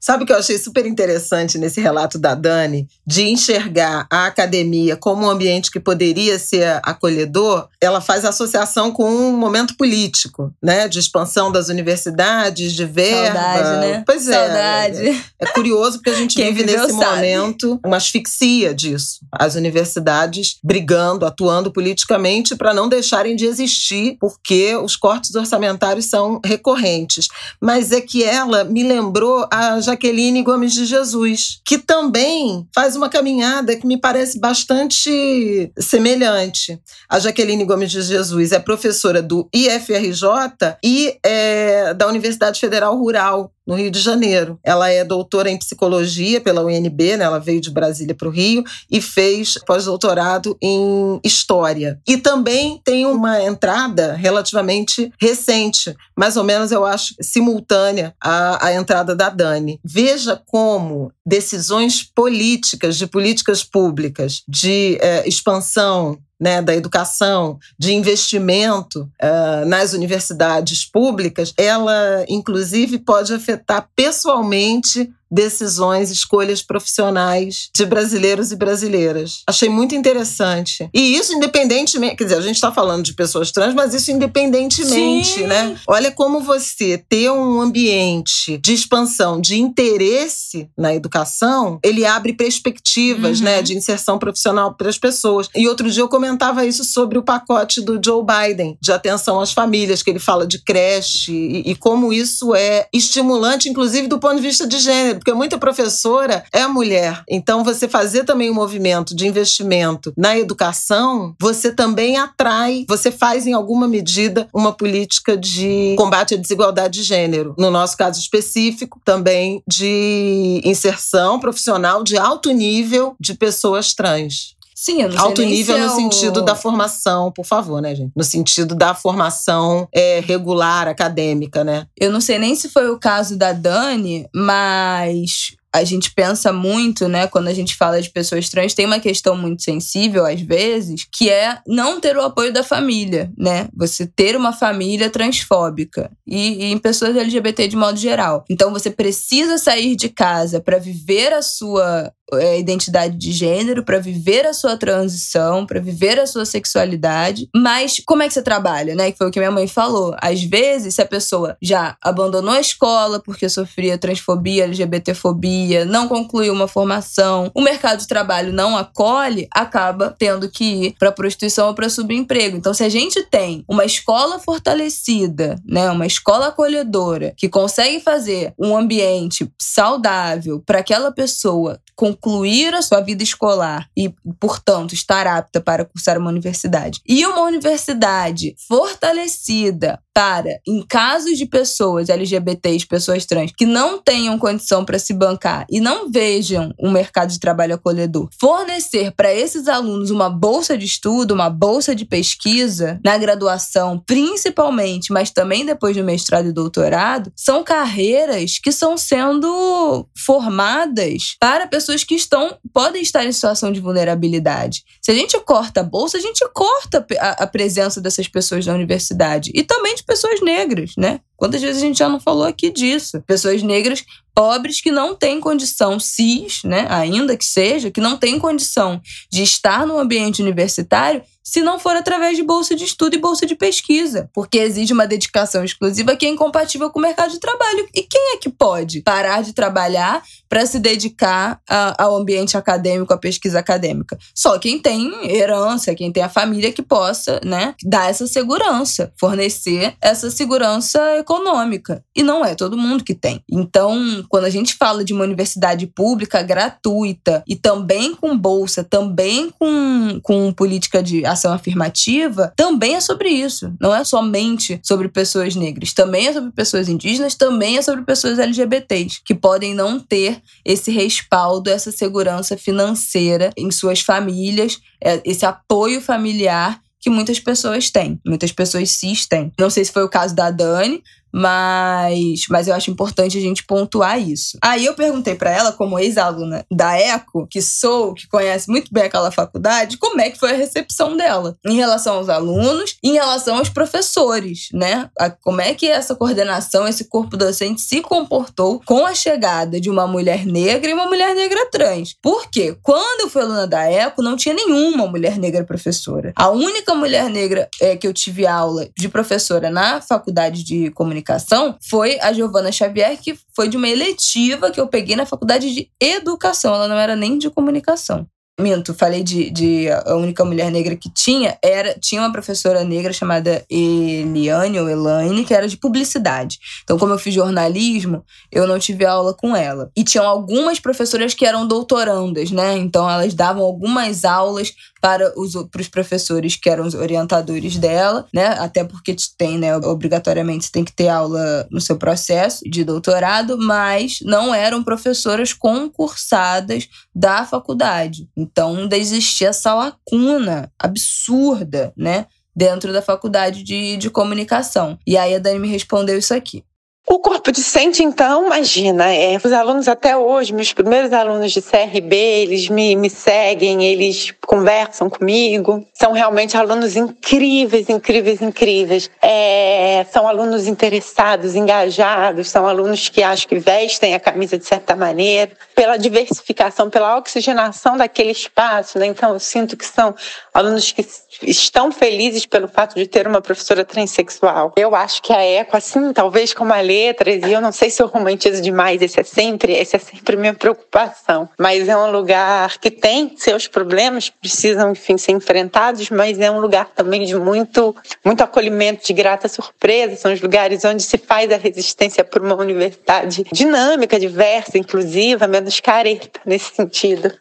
Sabe 0.00 0.22
o 0.22 0.26
que 0.26 0.32
eu 0.32 0.38
achei 0.38 0.56
super 0.58 0.86
interessante 0.86 1.58
nesse 1.58 1.80
relato 1.80 2.18
da 2.18 2.34
Dani, 2.34 2.88
de 3.06 3.24
enxergar 3.24 4.06
a 4.10 4.26
academia 4.26 4.96
como 4.96 5.26
um 5.26 5.30
ambiente 5.30 5.70
que 5.70 5.80
poderia 5.80 6.38
ser 6.38 6.80
acolhedor? 6.84 7.68
Ela 7.80 8.00
faz 8.00 8.24
associação 8.24 8.92
com 8.92 9.10
um 9.10 9.36
momento 9.36 9.76
político, 9.76 10.52
né? 10.62 10.86
De 10.86 10.98
expansão 10.98 11.50
das 11.50 11.68
universidades, 11.68 12.72
de 12.72 12.84
verba. 12.84 13.38
Saudade, 13.40 13.86
né? 13.86 14.02
Pois 14.06 14.28
é. 14.28 14.32
Saudade. 14.32 15.08
É, 15.08 15.20
é 15.40 15.46
curioso 15.46 15.98
porque 15.98 16.10
a 16.10 16.16
gente 16.16 16.36
vive 16.42 16.64
nesse 16.64 16.92
sabe. 16.92 17.16
momento 17.16 17.80
uma 17.84 17.96
asfixia 17.96 18.74
disso. 18.74 19.18
As 19.32 19.56
universidades 19.56 20.58
brigando, 20.62 21.26
atuando 21.26 21.72
politicamente 21.72 22.54
para 22.54 22.72
não 22.72 22.88
deixarem 22.88 23.34
de 23.34 23.46
existir, 23.46 24.16
porque 24.20 24.76
os 24.76 24.96
cortes 24.96 25.34
orçamentários 25.34 26.06
são 26.06 26.40
recorrentes. 26.44 27.28
Mas 27.60 27.90
é 27.90 28.00
que 28.00 28.22
ela 28.22 28.64
me 28.64 28.82
lembrou 28.82 29.46
a 29.50 29.80
Jaqueline 29.88 30.42
Gomes 30.42 30.74
de 30.74 30.84
Jesus, 30.84 31.62
que 31.64 31.78
também 31.78 32.68
faz 32.74 32.94
uma 32.94 33.08
caminhada 33.08 33.74
que 33.74 33.86
me 33.86 33.98
parece 33.98 34.38
bastante 34.38 35.72
semelhante. 35.78 36.78
A 37.08 37.18
Jaqueline 37.18 37.64
Gomes 37.64 37.90
de 37.90 38.02
Jesus 38.02 38.52
é 38.52 38.58
professora 38.58 39.22
do 39.22 39.48
IFRJ 39.54 40.76
e 40.84 41.16
é 41.24 41.94
da 41.94 42.06
Universidade 42.06 42.60
Federal 42.60 42.98
Rural 42.98 43.50
no 43.68 43.74
Rio 43.74 43.90
de 43.90 44.00
Janeiro. 44.00 44.58
Ela 44.64 44.88
é 44.88 45.04
doutora 45.04 45.50
em 45.50 45.58
psicologia 45.58 46.40
pela 46.40 46.64
UNB, 46.64 47.18
né? 47.18 47.24
ela 47.24 47.38
veio 47.38 47.60
de 47.60 47.70
Brasília 47.70 48.14
para 48.14 48.26
o 48.26 48.30
Rio 48.30 48.64
e 48.90 48.98
fez 48.98 49.58
pós-doutorado 49.66 50.56
em 50.62 51.20
história. 51.22 52.00
E 52.08 52.16
também 52.16 52.80
tem 52.82 53.04
uma 53.04 53.42
entrada 53.42 54.14
relativamente 54.14 55.12
recente, 55.20 55.94
mais 56.16 56.38
ou 56.38 56.44
menos 56.44 56.72
eu 56.72 56.86
acho 56.86 57.14
simultânea 57.20 58.14
à, 58.18 58.68
à 58.68 58.74
entrada 58.74 59.14
da 59.14 59.28
Dani. 59.28 59.78
Veja 59.84 60.40
como 60.46 61.12
decisões 61.26 62.02
políticas, 62.02 62.96
de 62.96 63.06
políticas 63.06 63.62
públicas, 63.62 64.42
de 64.48 64.96
é, 65.02 65.28
expansão 65.28 66.18
né, 66.38 66.62
da 66.62 66.74
educação, 66.74 67.58
de 67.78 67.92
investimento 67.92 69.10
uh, 69.22 69.66
nas 69.66 69.92
universidades 69.92 70.84
públicas, 70.84 71.52
ela, 71.56 72.24
inclusive, 72.28 72.98
pode 72.98 73.32
afetar 73.32 73.88
pessoalmente 73.96 75.12
decisões, 75.30 76.10
escolhas 76.10 76.62
profissionais 76.62 77.70
de 77.74 77.84
brasileiros 77.84 78.52
e 78.52 78.56
brasileiras. 78.56 79.42
Achei 79.46 79.68
muito 79.68 79.94
interessante. 79.94 80.88
E 80.92 81.16
isso 81.16 81.32
independentemente, 81.34 82.16
quer 82.16 82.24
dizer, 82.24 82.36
a 82.36 82.42
gente 82.42 82.56
está 82.56 82.72
falando 82.72 83.04
de 83.04 83.14
pessoas 83.14 83.50
trans, 83.50 83.74
mas 83.74 83.94
isso 83.94 84.10
independentemente, 84.10 85.40
Sim. 85.40 85.46
né? 85.46 85.76
Olha 85.86 86.10
como 86.10 86.40
você 86.40 86.98
ter 87.08 87.30
um 87.30 87.60
ambiente 87.60 88.58
de 88.58 88.72
expansão, 88.72 89.40
de 89.40 89.58
interesse 89.60 90.68
na 90.76 90.94
educação, 90.94 91.78
ele 91.82 92.04
abre 92.04 92.32
perspectivas, 92.32 93.40
né, 93.40 93.50
uhum. 93.50 93.56
né, 93.58 93.62
de 93.62 93.76
inserção 93.76 94.18
profissional 94.18 94.74
para 94.74 94.88
as 94.88 94.98
pessoas. 94.98 95.48
E 95.54 95.68
outro 95.68 95.90
dia 95.90 96.02
eu 96.02 96.08
comentava 96.08 96.64
isso 96.64 96.84
sobre 96.84 97.18
o 97.18 97.22
pacote 97.22 97.80
do 97.80 98.00
Joe 98.02 98.24
Biden 98.24 98.76
de 98.80 98.92
atenção 98.92 99.40
às 99.40 99.52
famílias, 99.52 100.02
que 100.02 100.10
ele 100.10 100.18
fala 100.18 100.46
de 100.46 100.62
creche 100.62 101.32
e, 101.32 101.70
e 101.70 101.74
como 101.74 102.12
isso 102.12 102.54
é 102.54 102.86
estimulante, 102.92 103.68
inclusive 103.68 104.08
do 104.08 104.18
ponto 104.18 104.36
de 104.36 104.42
vista 104.42 104.66
de 104.66 104.78
gênero 104.78 105.17
porque 105.18 105.32
muita 105.32 105.58
professora 105.58 106.44
é 106.52 106.66
mulher. 106.66 107.22
Então, 107.28 107.64
você 107.64 107.88
fazer 107.88 108.24
também 108.24 108.50
um 108.50 108.54
movimento 108.54 109.14
de 109.14 109.26
investimento 109.26 110.12
na 110.16 110.38
educação, 110.38 111.34
você 111.40 111.72
também 111.72 112.16
atrai, 112.16 112.84
você 112.88 113.10
faz 113.10 113.46
em 113.46 113.52
alguma 113.52 113.88
medida 113.88 114.48
uma 114.52 114.72
política 114.72 115.36
de 115.36 115.94
combate 115.96 116.34
à 116.34 116.36
desigualdade 116.36 117.00
de 117.00 117.02
gênero. 117.02 117.54
No 117.58 117.70
nosso 117.70 117.96
caso 117.96 118.20
específico, 118.20 119.00
também 119.04 119.62
de 119.66 120.60
inserção 120.64 121.38
profissional 121.38 122.02
de 122.02 122.16
alto 122.16 122.50
nível 122.50 123.14
de 123.20 123.34
pessoas 123.34 123.94
trans. 123.94 124.57
Sim, 124.80 125.02
eu 125.02 125.08
não 125.08 125.18
Alto 125.18 125.42
nível 125.42 125.76
no 125.76 125.86
eu... 125.86 125.90
sentido 125.90 126.40
da 126.40 126.54
formação, 126.54 127.32
por 127.32 127.44
favor, 127.44 127.82
né, 127.82 127.96
gente? 127.96 128.12
No 128.14 128.22
sentido 128.22 128.76
da 128.76 128.94
formação 128.94 129.88
é, 129.92 130.20
regular, 130.20 130.86
acadêmica, 130.86 131.64
né? 131.64 131.88
Eu 131.98 132.12
não 132.12 132.20
sei 132.20 132.38
nem 132.38 132.54
se 132.54 132.68
foi 132.68 132.88
o 132.88 132.96
caso 132.96 133.36
da 133.36 133.52
Dani, 133.52 134.28
mas 134.32 135.56
a 135.74 135.82
gente 135.82 136.12
pensa 136.14 136.52
muito, 136.52 137.08
né, 137.08 137.26
quando 137.26 137.48
a 137.48 137.52
gente 137.52 137.74
fala 137.74 138.00
de 138.00 138.10
pessoas 138.10 138.48
trans, 138.48 138.72
tem 138.72 138.86
uma 138.86 139.00
questão 139.00 139.36
muito 139.36 139.64
sensível 139.64 140.24
às 140.24 140.40
vezes, 140.40 141.06
que 141.12 141.28
é 141.28 141.58
não 141.66 142.00
ter 142.00 142.16
o 142.16 142.22
apoio 142.22 142.52
da 142.52 142.62
família, 142.62 143.32
né? 143.36 143.68
Você 143.76 144.06
ter 144.06 144.36
uma 144.36 144.52
família 144.52 145.10
transfóbica 145.10 146.08
e, 146.24 146.64
e 146.64 146.72
em 146.72 146.78
pessoas 146.78 147.16
LGBT 147.16 147.66
de 147.66 147.76
modo 147.76 147.98
geral. 147.98 148.44
Então 148.48 148.72
você 148.72 148.90
precisa 148.90 149.58
sair 149.58 149.96
de 149.96 150.08
casa 150.08 150.60
para 150.60 150.78
viver 150.78 151.32
a 151.32 151.42
sua 151.42 152.12
é, 152.34 152.58
identidade 152.58 153.16
de 153.16 153.32
gênero, 153.32 153.84
para 153.84 153.98
viver 153.98 154.46
a 154.46 154.52
sua 154.52 154.76
transição, 154.76 155.66
para 155.66 155.80
viver 155.80 156.18
a 156.18 156.26
sua 156.26 156.44
sexualidade. 156.44 157.48
Mas 157.54 158.00
como 158.06 158.22
é 158.22 158.28
que 158.28 158.34
você 158.34 158.42
trabalha, 158.42 158.94
né? 158.94 159.10
Que 159.10 159.18
foi 159.18 159.28
o 159.28 159.30
que 159.30 159.38
minha 159.38 159.50
mãe 159.50 159.66
falou. 159.66 160.14
Às 160.20 160.42
vezes, 160.42 160.94
se 160.94 161.02
a 161.02 161.06
pessoa 161.06 161.56
já 161.60 161.96
abandonou 162.02 162.52
a 162.52 162.60
escola 162.60 163.20
porque 163.20 163.48
sofria 163.48 163.98
transfobia, 163.98 164.64
LGBTfobia, 164.64 165.84
não 165.84 166.08
concluiu 166.08 166.52
uma 166.52 166.68
formação, 166.68 167.50
o 167.54 167.60
mercado 167.60 168.00
de 168.00 168.08
trabalho 168.08 168.52
não 168.52 168.76
acolhe, 168.76 169.48
acaba 169.52 170.14
tendo 170.18 170.48
que 170.48 170.64
ir 170.64 170.94
para 170.98 171.12
prostituição 171.12 171.68
ou 171.68 171.74
para 171.74 171.88
subemprego. 171.88 172.56
Então, 172.56 172.74
se 172.74 172.84
a 172.84 172.88
gente 172.88 173.22
tem 173.24 173.64
uma 173.68 173.84
escola 173.84 174.38
fortalecida, 174.38 175.56
né, 175.66 175.90
uma 175.90 176.06
escola 176.06 176.48
acolhedora 176.48 177.34
que 177.36 177.48
consegue 177.48 178.00
fazer 178.00 178.52
um 178.58 178.76
ambiente 178.76 179.50
saudável 179.58 180.62
para 180.64 180.78
aquela 180.78 181.10
pessoa 181.12 181.80
com 181.94 182.14
concluir 182.20 182.74
a 182.74 182.82
sua 182.82 183.00
vida 183.00 183.22
escolar 183.22 183.88
e, 183.96 184.12
portanto, 184.38 184.92
estar 184.92 185.26
apta 185.26 185.60
para 185.60 185.84
cursar 185.84 186.18
uma 186.18 186.30
universidade. 186.30 187.00
E 187.06 187.24
uma 187.26 187.42
universidade 187.42 188.54
fortalecida 188.66 190.00
para, 190.18 190.58
em 190.66 190.82
casos 190.82 191.38
de 191.38 191.46
pessoas 191.46 192.08
LGBTs, 192.08 192.84
pessoas 192.84 193.24
trans, 193.24 193.52
que 193.56 193.64
não 193.64 194.02
tenham 194.02 194.36
condição 194.36 194.84
para 194.84 194.98
se 194.98 195.14
bancar 195.14 195.64
e 195.70 195.78
não 195.78 196.10
vejam 196.10 196.74
um 196.76 196.90
mercado 196.90 197.30
de 197.30 197.38
trabalho 197.38 197.76
acolhedor, 197.76 198.28
fornecer 198.40 199.12
para 199.12 199.32
esses 199.32 199.68
alunos 199.68 200.10
uma 200.10 200.28
bolsa 200.28 200.76
de 200.76 200.86
estudo, 200.86 201.34
uma 201.34 201.48
bolsa 201.48 201.94
de 201.94 202.04
pesquisa 202.04 202.98
na 203.04 203.16
graduação, 203.16 204.02
principalmente, 204.04 205.12
mas 205.12 205.30
também 205.30 205.64
depois 205.64 205.96
do 205.96 206.02
mestrado 206.02 206.48
e 206.48 206.52
doutorado, 206.52 207.32
são 207.36 207.62
carreiras 207.62 208.58
que 208.58 208.72
são 208.72 208.96
sendo 208.96 210.04
formadas 210.16 211.36
para 211.38 211.68
pessoas 211.68 212.02
que 212.08 212.14
estão 212.14 212.58
podem 212.72 213.02
estar 213.02 213.22
em 213.26 213.32
situação 213.32 213.70
de 213.70 213.80
vulnerabilidade. 213.80 214.82
Se 215.02 215.10
a 215.10 215.14
gente 215.14 215.38
corta 215.40 215.80
a 215.80 215.84
bolsa, 215.84 216.16
a 216.16 216.20
gente 216.20 216.42
corta 216.54 217.06
a, 217.20 217.44
a 217.44 217.46
presença 217.46 218.00
dessas 218.00 218.26
pessoas 218.26 218.64
na 218.64 218.72
universidade 218.72 219.52
e 219.54 219.62
também 219.62 219.94
de 219.94 220.02
pessoas 220.02 220.40
negras, 220.40 220.92
né? 220.96 221.20
Quantas 221.38 221.62
vezes 221.62 221.80
a 221.80 221.86
gente 221.86 221.98
já 221.98 222.08
não 222.08 222.18
falou 222.18 222.44
aqui 222.44 222.68
disso? 222.68 223.22
Pessoas 223.24 223.62
negras 223.62 224.04
pobres 224.34 224.80
que 224.80 224.90
não 224.90 225.16
têm 225.16 225.40
condição, 225.40 225.98
cis, 225.98 226.62
né, 226.62 226.86
ainda 226.90 227.36
que 227.36 227.44
seja, 227.44 227.90
que 227.90 228.00
não 228.00 228.16
têm 228.16 228.38
condição 228.38 229.00
de 229.32 229.42
estar 229.42 229.86
no 229.86 229.98
ambiente 229.98 230.42
universitário 230.42 231.22
se 231.42 231.62
não 231.62 231.78
for 231.78 231.96
através 231.96 232.36
de 232.36 232.42
bolsa 232.42 232.74
de 232.76 232.84
estudo 232.84 233.16
e 233.16 233.18
bolsa 233.18 233.46
de 233.46 233.54
pesquisa, 233.54 234.28
porque 234.34 234.58
exige 234.58 234.92
uma 234.92 235.06
dedicação 235.06 235.64
exclusiva 235.64 236.14
que 236.14 236.26
é 236.26 236.28
incompatível 236.28 236.90
com 236.90 236.98
o 236.98 237.02
mercado 237.02 237.30
de 237.30 237.40
trabalho. 237.40 237.88
E 237.94 238.02
quem 238.02 238.34
é 238.34 238.36
que 238.36 238.50
pode 238.50 239.00
parar 239.00 239.42
de 239.42 239.54
trabalhar 239.54 240.22
para 240.46 240.66
se 240.66 240.78
dedicar 240.78 241.58
a, 241.66 242.04
ao 242.04 242.16
ambiente 242.16 242.54
acadêmico, 242.54 243.14
à 243.14 243.16
pesquisa 243.16 243.60
acadêmica? 243.60 244.18
Só 244.34 244.58
quem 244.58 244.78
tem 244.78 245.10
herança, 245.34 245.94
quem 245.94 246.12
tem 246.12 246.22
a 246.22 246.28
família 246.28 246.70
que 246.70 246.82
possa, 246.82 247.40
né, 247.42 247.74
dar 247.82 248.10
essa 248.10 248.26
segurança, 248.26 249.10
fornecer 249.18 249.96
essa 250.02 250.30
segurança 250.30 251.00
econômica. 251.28 252.02
E 252.16 252.22
não 252.22 252.42
é 252.42 252.54
todo 252.54 252.78
mundo 252.78 253.04
que 253.04 253.14
tem. 253.14 253.42
Então, 253.50 254.24
quando 254.30 254.44
a 254.44 254.50
gente 254.50 254.74
fala 254.74 255.04
de 255.04 255.12
uma 255.12 255.24
universidade 255.24 255.86
pública 255.86 256.42
gratuita 256.42 257.44
e 257.46 257.54
também 257.54 258.14
com 258.14 258.36
bolsa, 258.36 258.82
também 258.82 259.50
com, 259.50 260.18
com 260.22 260.50
política 260.52 261.02
de 261.02 261.26
ação 261.26 261.52
afirmativa, 261.52 262.52
também 262.56 262.94
é 262.94 263.00
sobre 263.00 263.28
isso. 263.28 263.70
Não 263.78 263.94
é 263.94 264.02
somente 264.04 264.80
sobre 264.82 265.08
pessoas 265.08 265.54
negras, 265.54 265.92
também 265.92 266.28
é 266.28 266.32
sobre 266.32 266.50
pessoas 266.52 266.88
indígenas, 266.88 267.34
também 267.34 267.76
é 267.76 267.82
sobre 267.82 268.02
pessoas 268.02 268.38
LGBTs, 268.38 269.20
que 269.22 269.34
podem 269.34 269.74
não 269.74 270.00
ter 270.00 270.40
esse 270.64 270.90
respaldo, 270.90 271.68
essa 271.68 271.92
segurança 271.92 272.56
financeira 272.56 273.50
em 273.56 273.70
suas 273.70 274.00
famílias, 274.00 274.80
é, 275.02 275.20
esse 275.24 275.44
apoio 275.44 276.00
familiar 276.00 276.80
que 277.00 277.10
muitas 277.10 277.38
pessoas 277.38 277.90
têm, 277.90 278.20
muitas 278.26 278.52
pessoas 278.52 278.90
cis 278.90 279.26
têm. 279.26 279.52
Não 279.58 279.70
sei 279.70 279.84
se 279.84 279.92
foi 279.92 280.02
o 280.02 280.08
caso 280.08 280.34
da 280.34 280.50
Dani, 280.50 281.02
mas, 281.38 282.46
mas 282.50 282.66
eu 282.66 282.74
acho 282.74 282.90
importante 282.90 283.38
a 283.38 283.40
gente 283.40 283.64
pontuar 283.64 284.20
isso. 284.20 284.58
Aí 284.60 284.84
eu 284.84 284.94
perguntei 284.94 285.36
para 285.36 285.50
ela, 285.50 285.70
como 285.70 285.98
ex-aluna 285.98 286.66
da 286.68 286.98
ECO, 286.98 287.46
que 287.46 287.62
sou, 287.62 288.12
que 288.12 288.26
conhece 288.26 288.68
muito 288.68 288.92
bem 288.92 289.04
aquela 289.04 289.30
faculdade, 289.30 289.98
como 289.98 290.20
é 290.20 290.30
que 290.30 290.38
foi 290.38 290.50
a 290.50 290.56
recepção 290.56 291.16
dela 291.16 291.56
em 291.64 291.76
relação 291.76 292.16
aos 292.16 292.28
alunos, 292.28 292.96
em 293.04 293.12
relação 293.12 293.58
aos 293.58 293.68
professores, 293.68 294.68
né? 294.72 295.08
A, 295.16 295.30
como 295.30 295.60
é 295.60 295.74
que 295.74 295.86
essa 295.86 296.16
coordenação, 296.16 296.88
esse 296.88 297.04
corpo 297.04 297.36
docente 297.36 297.80
se 297.80 298.00
comportou 298.00 298.82
com 298.84 299.06
a 299.06 299.14
chegada 299.14 299.80
de 299.80 299.88
uma 299.88 300.08
mulher 300.08 300.44
negra 300.44 300.90
e 300.90 300.94
uma 300.94 301.06
mulher 301.06 301.36
negra 301.36 301.70
trans. 301.70 302.16
Porque 302.20 302.76
quando 302.82 303.20
eu 303.20 303.30
fui 303.30 303.42
aluna 303.42 303.66
da 303.66 303.88
ECO, 303.88 304.22
não 304.22 304.36
tinha 304.36 304.54
nenhuma 304.54 305.06
mulher 305.06 305.38
negra 305.38 305.62
professora. 305.62 306.32
A 306.34 306.50
única 306.50 306.94
mulher 306.96 307.30
negra 307.30 307.68
é, 307.80 307.96
que 307.96 308.08
eu 308.08 308.12
tive 308.12 308.44
aula 308.44 308.88
de 308.98 309.08
professora 309.08 309.70
na 309.70 310.00
faculdade 310.00 310.64
de 310.64 310.90
comunicação 310.90 311.27
comunicação 311.28 311.76
foi 311.82 312.18
a 312.20 312.32
Giovana 312.32 312.72
Xavier, 312.72 313.18
que 313.20 313.38
foi 313.54 313.68
de 313.68 313.76
uma 313.76 313.88
eletiva 313.88 314.70
que 314.70 314.80
eu 314.80 314.88
peguei 314.88 315.14
na 315.14 315.26
faculdade 315.26 315.72
de 315.72 315.90
educação. 316.00 316.74
Ela 316.74 316.88
não 316.88 316.96
era 316.96 317.14
nem 317.14 317.36
de 317.36 317.50
comunicação. 317.50 318.26
Minto, 318.60 318.92
falei 318.92 319.22
de, 319.22 319.50
de 319.50 319.88
a 319.88 320.16
única 320.16 320.44
mulher 320.44 320.68
negra 320.72 320.96
que 320.96 321.08
tinha, 321.08 321.56
era 321.62 321.94
tinha 321.94 322.20
uma 322.20 322.32
professora 322.32 322.82
negra 322.82 323.12
chamada 323.12 323.64
Eliane 323.70 324.80
ou 324.80 324.90
Elaine, 324.90 325.44
que 325.44 325.54
era 325.54 325.68
de 325.68 325.76
publicidade. 325.76 326.58
Então, 326.82 326.98
como 326.98 327.12
eu 327.12 327.18
fiz 327.18 327.32
jornalismo, 327.32 328.24
eu 328.50 328.66
não 328.66 328.76
tive 328.80 329.06
aula 329.06 329.32
com 329.32 329.54
ela. 329.54 329.92
E 329.96 330.02
tinham 330.02 330.26
algumas 330.26 330.80
professoras 330.80 331.34
que 331.34 331.46
eram 331.46 331.68
doutorandas, 331.68 332.50
né? 332.50 332.76
Então, 332.76 333.08
elas 333.08 333.32
davam 333.32 333.62
algumas 333.62 334.24
aulas 334.24 334.72
para 335.00 335.32
os, 335.38 335.54
para 335.70 335.80
os 335.80 335.88
professores 335.88 336.56
que 336.56 336.68
eram 336.68 336.86
os 336.86 336.94
orientadores 336.94 337.76
dela, 337.76 338.26
né? 338.32 338.46
Até 338.58 338.84
porque 338.84 339.14
tem, 339.36 339.58
né? 339.58 339.76
Obrigatoriamente 339.76 340.66
você 340.66 340.72
tem 340.72 340.84
que 340.84 340.92
ter 340.92 341.08
aula 341.08 341.66
no 341.70 341.80
seu 341.80 341.96
processo 341.96 342.64
de 342.68 342.84
doutorado, 342.84 343.58
mas 343.58 344.18
não 344.22 344.54
eram 344.54 344.82
professoras 344.82 345.52
concursadas 345.52 346.88
da 347.14 347.44
faculdade. 347.44 348.28
Então, 348.36 348.76
ainda 348.76 348.96
existia 348.96 349.48
essa 349.48 349.74
lacuna 349.74 350.70
absurda, 350.78 351.92
né? 351.96 352.26
Dentro 352.54 352.92
da 352.92 353.00
faculdade 353.00 353.62
de, 353.62 353.96
de 353.96 354.10
comunicação. 354.10 354.98
E 355.06 355.16
aí 355.16 355.34
a 355.34 355.38
Dani 355.38 355.60
me 355.60 355.68
respondeu 355.68 356.18
isso 356.18 356.34
aqui. 356.34 356.64
O 357.10 357.18
corpo 357.20 357.50
docente, 357.50 358.02
então, 358.02 358.44
imagina, 358.44 359.10
é, 359.10 359.38
os 359.42 359.50
alunos 359.50 359.88
até 359.88 360.14
hoje, 360.14 360.52
meus 360.52 360.74
primeiros 360.74 361.10
alunos 361.10 361.52
de 361.52 361.62
CRB, 361.62 362.14
eles 362.14 362.68
me, 362.68 362.94
me 362.94 363.08
seguem, 363.08 363.82
eles 363.82 364.34
conversam 364.46 365.08
comigo, 365.08 365.86
são 365.94 366.12
realmente 366.12 366.54
alunos 366.54 366.96
incríveis, 366.96 367.88
incríveis, 367.88 368.42
incríveis. 368.42 369.10
É, 369.22 370.04
são 370.12 370.28
alunos 370.28 370.66
interessados, 370.66 371.54
engajados, 371.54 372.50
são 372.50 372.66
alunos 372.66 373.08
que 373.08 373.22
acho 373.22 373.48
que 373.48 373.58
vestem 373.58 374.14
a 374.14 374.20
camisa 374.20 374.58
de 374.58 374.66
certa 374.66 374.94
maneira, 374.94 375.52
pela 375.74 375.96
diversificação, 375.96 376.90
pela 376.90 377.16
oxigenação 377.16 377.96
daquele 377.96 378.32
espaço, 378.32 378.98
né? 378.98 379.06
Então, 379.06 379.32
eu 379.32 379.40
sinto 379.40 379.78
que 379.78 379.86
são 379.86 380.14
alunos 380.52 380.92
que 380.92 381.06
estão 381.42 381.90
felizes 381.90 382.44
pelo 382.44 382.68
fato 382.68 382.96
de 382.96 383.06
ter 383.06 383.26
uma 383.26 383.40
professora 383.40 383.84
transexual. 383.84 384.72
Eu 384.76 384.94
acho 384.94 385.22
que 385.22 385.32
a 385.32 385.42
ECO, 385.44 385.76
assim, 385.76 386.12
talvez 386.12 386.52
como 386.52 386.72
a 386.72 386.82
letras, 386.98 387.42
e 387.44 387.52
eu 387.52 387.60
não 387.60 387.72
sei 387.72 387.90
se 387.90 388.02
eu 388.02 388.06
romantizo 388.06 388.60
demais, 388.60 389.00
esse 389.00 389.20
é 389.20 389.22
sempre, 389.22 389.72
esse 389.72 389.96
é 389.96 389.98
sempre 389.98 390.36
minha 390.36 390.54
preocupação. 390.54 391.48
Mas 391.58 391.88
é 391.88 391.96
um 391.96 392.10
lugar 392.10 392.78
que 392.78 392.90
tem 392.90 393.34
seus 393.36 393.66
problemas, 393.68 394.30
precisam, 394.30 394.92
enfim, 394.92 395.16
ser 395.16 395.32
enfrentados, 395.32 396.10
mas 396.10 396.38
é 396.38 396.50
um 396.50 396.60
lugar 396.60 396.90
também 396.94 397.24
de 397.24 397.36
muito, 397.36 397.94
muito 398.24 398.42
acolhimento, 398.42 399.06
de 399.06 399.12
grata 399.12 399.48
surpresa. 399.48 400.16
São 400.16 400.32
os 400.32 400.40
lugares 400.40 400.84
onde 400.84 401.02
se 401.02 401.18
faz 401.18 401.50
a 401.52 401.56
resistência 401.56 402.24
por 402.24 402.42
uma 402.42 402.54
universidade 402.54 403.44
dinâmica, 403.52 404.18
diversa, 404.18 404.78
inclusiva, 404.78 405.46
menos 405.46 405.80
careta 405.80 406.40
nesse 406.44 406.74
sentido. 406.74 407.32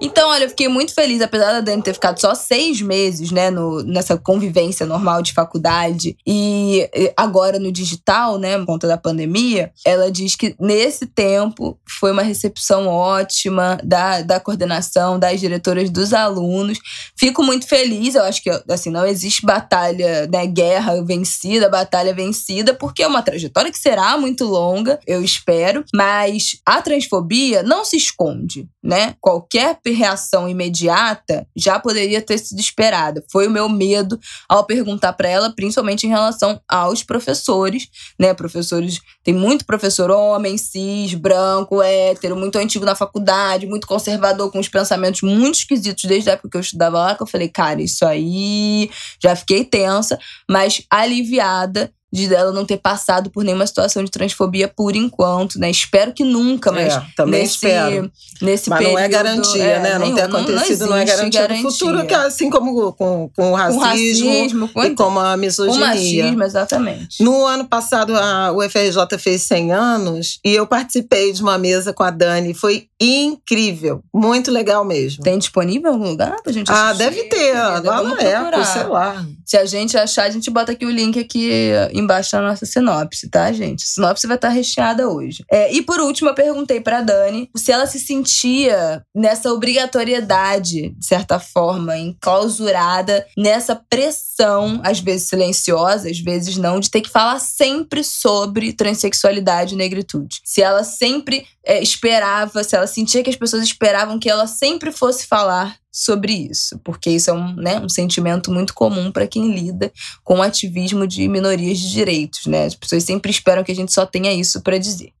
Então, 0.00 0.28
olha, 0.28 0.44
eu 0.44 0.48
fiquei 0.48 0.68
muito 0.68 0.94
feliz, 0.94 1.20
apesar 1.20 1.52
da 1.52 1.60
Dani 1.60 1.82
ter 1.82 1.94
ficado 1.94 2.20
só 2.20 2.34
seis 2.34 2.80
meses, 2.80 3.30
né, 3.30 3.50
no, 3.50 3.82
nessa 3.82 4.16
convivência 4.16 4.86
normal 4.86 5.22
de 5.22 5.32
faculdade, 5.32 6.16
e 6.26 6.88
agora 7.16 7.58
no 7.58 7.72
digital, 7.72 8.38
né, 8.38 8.58
por 8.58 8.66
conta 8.66 8.86
da 8.86 8.96
pandemia, 8.96 9.72
ela 9.84 10.10
diz 10.10 10.36
que 10.36 10.54
nesse 10.58 11.06
tempo 11.06 11.78
foi 12.00 12.12
uma 12.12 12.22
recepção 12.22 12.86
ótima 12.86 13.78
da, 13.82 14.22
da 14.22 14.40
coordenação, 14.40 15.18
das 15.18 15.40
diretoras, 15.40 15.90
dos 15.90 16.12
alunos. 16.12 16.78
Fico 17.16 17.42
muito 17.42 17.66
feliz, 17.66 18.14
eu 18.14 18.22
acho 18.22 18.42
que, 18.42 18.50
assim, 18.68 18.90
não 18.90 19.06
existe 19.06 19.44
batalha, 19.44 20.26
né, 20.26 20.46
guerra 20.46 21.02
vencida, 21.04 21.68
batalha 21.68 22.14
vencida, 22.14 22.74
porque 22.74 23.02
é 23.02 23.06
uma 23.06 23.22
trajetória 23.22 23.70
que 23.70 23.78
será 23.78 24.16
muito 24.16 24.44
longa, 24.44 24.98
eu 25.06 25.22
espero, 25.22 25.84
mas 25.94 26.60
a 26.66 26.80
transfobia 26.82 27.62
não 27.62 27.84
se 27.84 27.96
esconde, 27.96 28.68
né? 28.82 29.14
Qualquer 29.20 29.71
reação 29.86 30.48
imediata 30.48 31.46
já 31.56 31.78
poderia 31.78 32.20
ter 32.20 32.38
sido 32.38 32.60
esperada. 32.60 33.24
Foi 33.30 33.46
o 33.46 33.50
meu 33.50 33.68
medo 33.68 34.18
ao 34.48 34.64
perguntar 34.64 35.12
para 35.12 35.28
ela, 35.28 35.54
principalmente 35.54 36.06
em 36.06 36.10
relação 36.10 36.60
aos 36.68 37.02
professores, 37.02 37.88
né? 38.18 38.34
Professores, 38.34 39.00
tem 39.22 39.34
muito 39.34 39.64
professor 39.64 40.10
homem, 40.10 40.56
cis, 40.58 41.14
branco, 41.14 41.82
hétero, 41.82 42.36
muito 42.36 42.56
antigo 42.56 42.84
na 42.84 42.94
faculdade, 42.94 43.66
muito 43.66 43.86
conservador, 43.86 44.50
com 44.50 44.58
os 44.58 44.68
pensamentos 44.68 45.22
muito 45.22 45.58
esquisitos 45.58 46.04
desde 46.04 46.30
a 46.30 46.32
época 46.34 46.50
que 46.50 46.56
eu 46.56 46.60
estudava 46.60 46.98
lá, 46.98 47.14
que 47.14 47.22
eu 47.22 47.26
falei, 47.26 47.48
cara, 47.48 47.82
isso 47.82 48.04
aí 48.04 48.90
já 49.22 49.34
fiquei 49.36 49.64
tensa, 49.64 50.18
mas 50.48 50.82
aliviada 50.90 51.92
de 52.12 52.28
dela 52.28 52.52
não 52.52 52.66
ter 52.66 52.76
passado 52.76 53.30
por 53.30 53.42
nenhuma 53.42 53.66
situação 53.66 54.04
de 54.04 54.10
transfobia 54.10 54.68
por 54.68 54.94
enquanto, 54.94 55.58
né? 55.58 55.70
Espero 55.70 56.12
que 56.12 56.22
nunca, 56.22 56.70
mas 56.70 56.92
é, 56.92 57.02
também 57.16 57.40
nesse, 57.40 57.54
espero. 57.54 58.12
nesse 58.42 58.68
mas 58.68 58.78
período, 58.80 58.98
não 58.98 59.02
é 59.02 59.08
garantia, 59.08 59.64
é, 59.64 59.80
né? 59.80 59.92
Não 59.94 60.00
nenhum, 60.00 60.14
ter 60.14 60.22
acontecido 60.22 60.80
não, 60.80 60.88
não, 60.88 60.96
é 60.98 61.04
garantia, 61.06 61.40
garantia 61.40 61.70
do 61.70 61.72
futuro, 61.72 62.06
que 62.06 62.12
é 62.12 62.16
assim 62.18 62.50
como 62.50 62.92
com, 62.92 63.30
com 63.34 63.52
o 63.52 63.54
racismo, 63.54 63.80
com 63.80 63.86
racismo 63.86 64.68
com, 64.68 64.84
e 64.84 64.94
como 64.94 65.18
a 65.18 65.36
misoginia. 65.38 65.86
Com 65.86 65.94
machismo, 65.94 66.42
exatamente. 66.42 67.22
No 67.22 67.46
ano 67.46 67.64
passado, 67.64 68.14
a 68.14 68.52
UFRJ 68.52 69.18
fez 69.18 69.42
100 69.42 69.72
anos 69.72 70.38
e 70.44 70.54
eu 70.54 70.66
participei 70.66 71.32
de 71.32 71.42
uma 71.42 71.56
mesa 71.56 71.94
com 71.94 72.02
a 72.02 72.10
Dani. 72.10 72.52
Foi 72.52 72.88
incrível, 73.00 74.02
muito 74.12 74.50
legal 74.50 74.84
mesmo. 74.84 75.24
Tem 75.24 75.38
disponível 75.38 75.90
em 75.90 75.94
algum 75.94 76.10
lugar 76.10 76.36
pra 76.42 76.52
gente 76.52 76.70
assistir? 76.70 76.88
Ah, 76.88 76.92
deve 76.92 77.24
ter, 77.24 77.54
lá 77.54 78.02
na 78.02 78.22
Eco, 78.22 78.64
sei 78.64 78.84
lá. 78.84 79.26
Se 79.46 79.56
a 79.56 79.64
gente 79.64 79.96
achar, 79.96 80.24
a 80.24 80.30
gente 80.30 80.50
bota 80.50 80.72
aqui 80.72 80.84
o 80.84 80.90
link 80.90 81.18
aqui 81.18 81.72
embaixo 82.02 82.32
da 82.32 82.42
nossa 82.42 82.66
sinopse, 82.66 83.28
tá, 83.28 83.52
gente? 83.52 83.84
A 83.84 83.86
sinopse 83.86 84.26
vai 84.26 84.36
estar 84.36 84.48
recheada 84.48 85.08
hoje. 85.08 85.44
É, 85.50 85.72
e 85.72 85.82
por 85.82 86.00
último, 86.00 86.30
eu 86.30 86.34
perguntei 86.34 86.80
pra 86.80 87.00
Dani 87.00 87.50
se 87.56 87.72
ela 87.72 87.86
se 87.86 87.98
sentia 87.98 89.04
nessa 89.14 89.52
obrigatoriedade, 89.52 90.90
de 90.90 91.06
certa 91.06 91.38
forma, 91.38 91.96
enclausurada 91.96 93.26
nessa 93.36 93.74
pressão, 93.74 94.80
às 94.84 95.00
vezes 95.00 95.28
silenciosa, 95.28 96.10
às 96.10 96.18
vezes 96.18 96.56
não, 96.56 96.80
de 96.80 96.90
ter 96.90 97.00
que 97.00 97.10
falar 97.10 97.38
sempre 97.38 98.02
sobre 98.04 98.72
transexualidade 98.72 99.74
e 99.74 99.78
negritude. 99.78 100.40
Se 100.44 100.62
ela 100.62 100.84
sempre 100.84 101.46
é, 101.64 101.82
esperava, 101.82 102.62
se 102.64 102.76
ela 102.76 102.86
sentia 102.86 103.22
que 103.22 103.30
as 103.30 103.36
pessoas 103.36 103.62
esperavam 103.62 104.18
que 104.18 104.28
ela 104.28 104.46
sempre 104.46 104.90
fosse 104.90 105.26
falar 105.26 105.81
sobre 105.92 106.32
isso, 106.32 106.78
porque 106.82 107.10
isso 107.10 107.30
é 107.30 107.34
um, 107.34 107.54
né, 107.54 107.78
um 107.78 107.88
sentimento 107.88 108.50
muito 108.50 108.72
comum 108.72 109.12
para 109.12 109.26
quem 109.26 109.54
lida 109.54 109.92
com 110.24 110.38
o 110.38 110.42
ativismo 110.42 111.06
de 111.06 111.28
minorias 111.28 111.78
de 111.78 111.92
direitos, 111.92 112.46
né? 112.46 112.64
As 112.64 112.74
pessoas 112.74 113.04
sempre 113.04 113.30
esperam 113.30 113.62
que 113.62 113.72
a 113.72 113.74
gente 113.74 113.92
só 113.92 114.06
tenha 114.06 114.32
isso 114.32 114.62
para 114.62 114.78
dizer. 114.78 115.12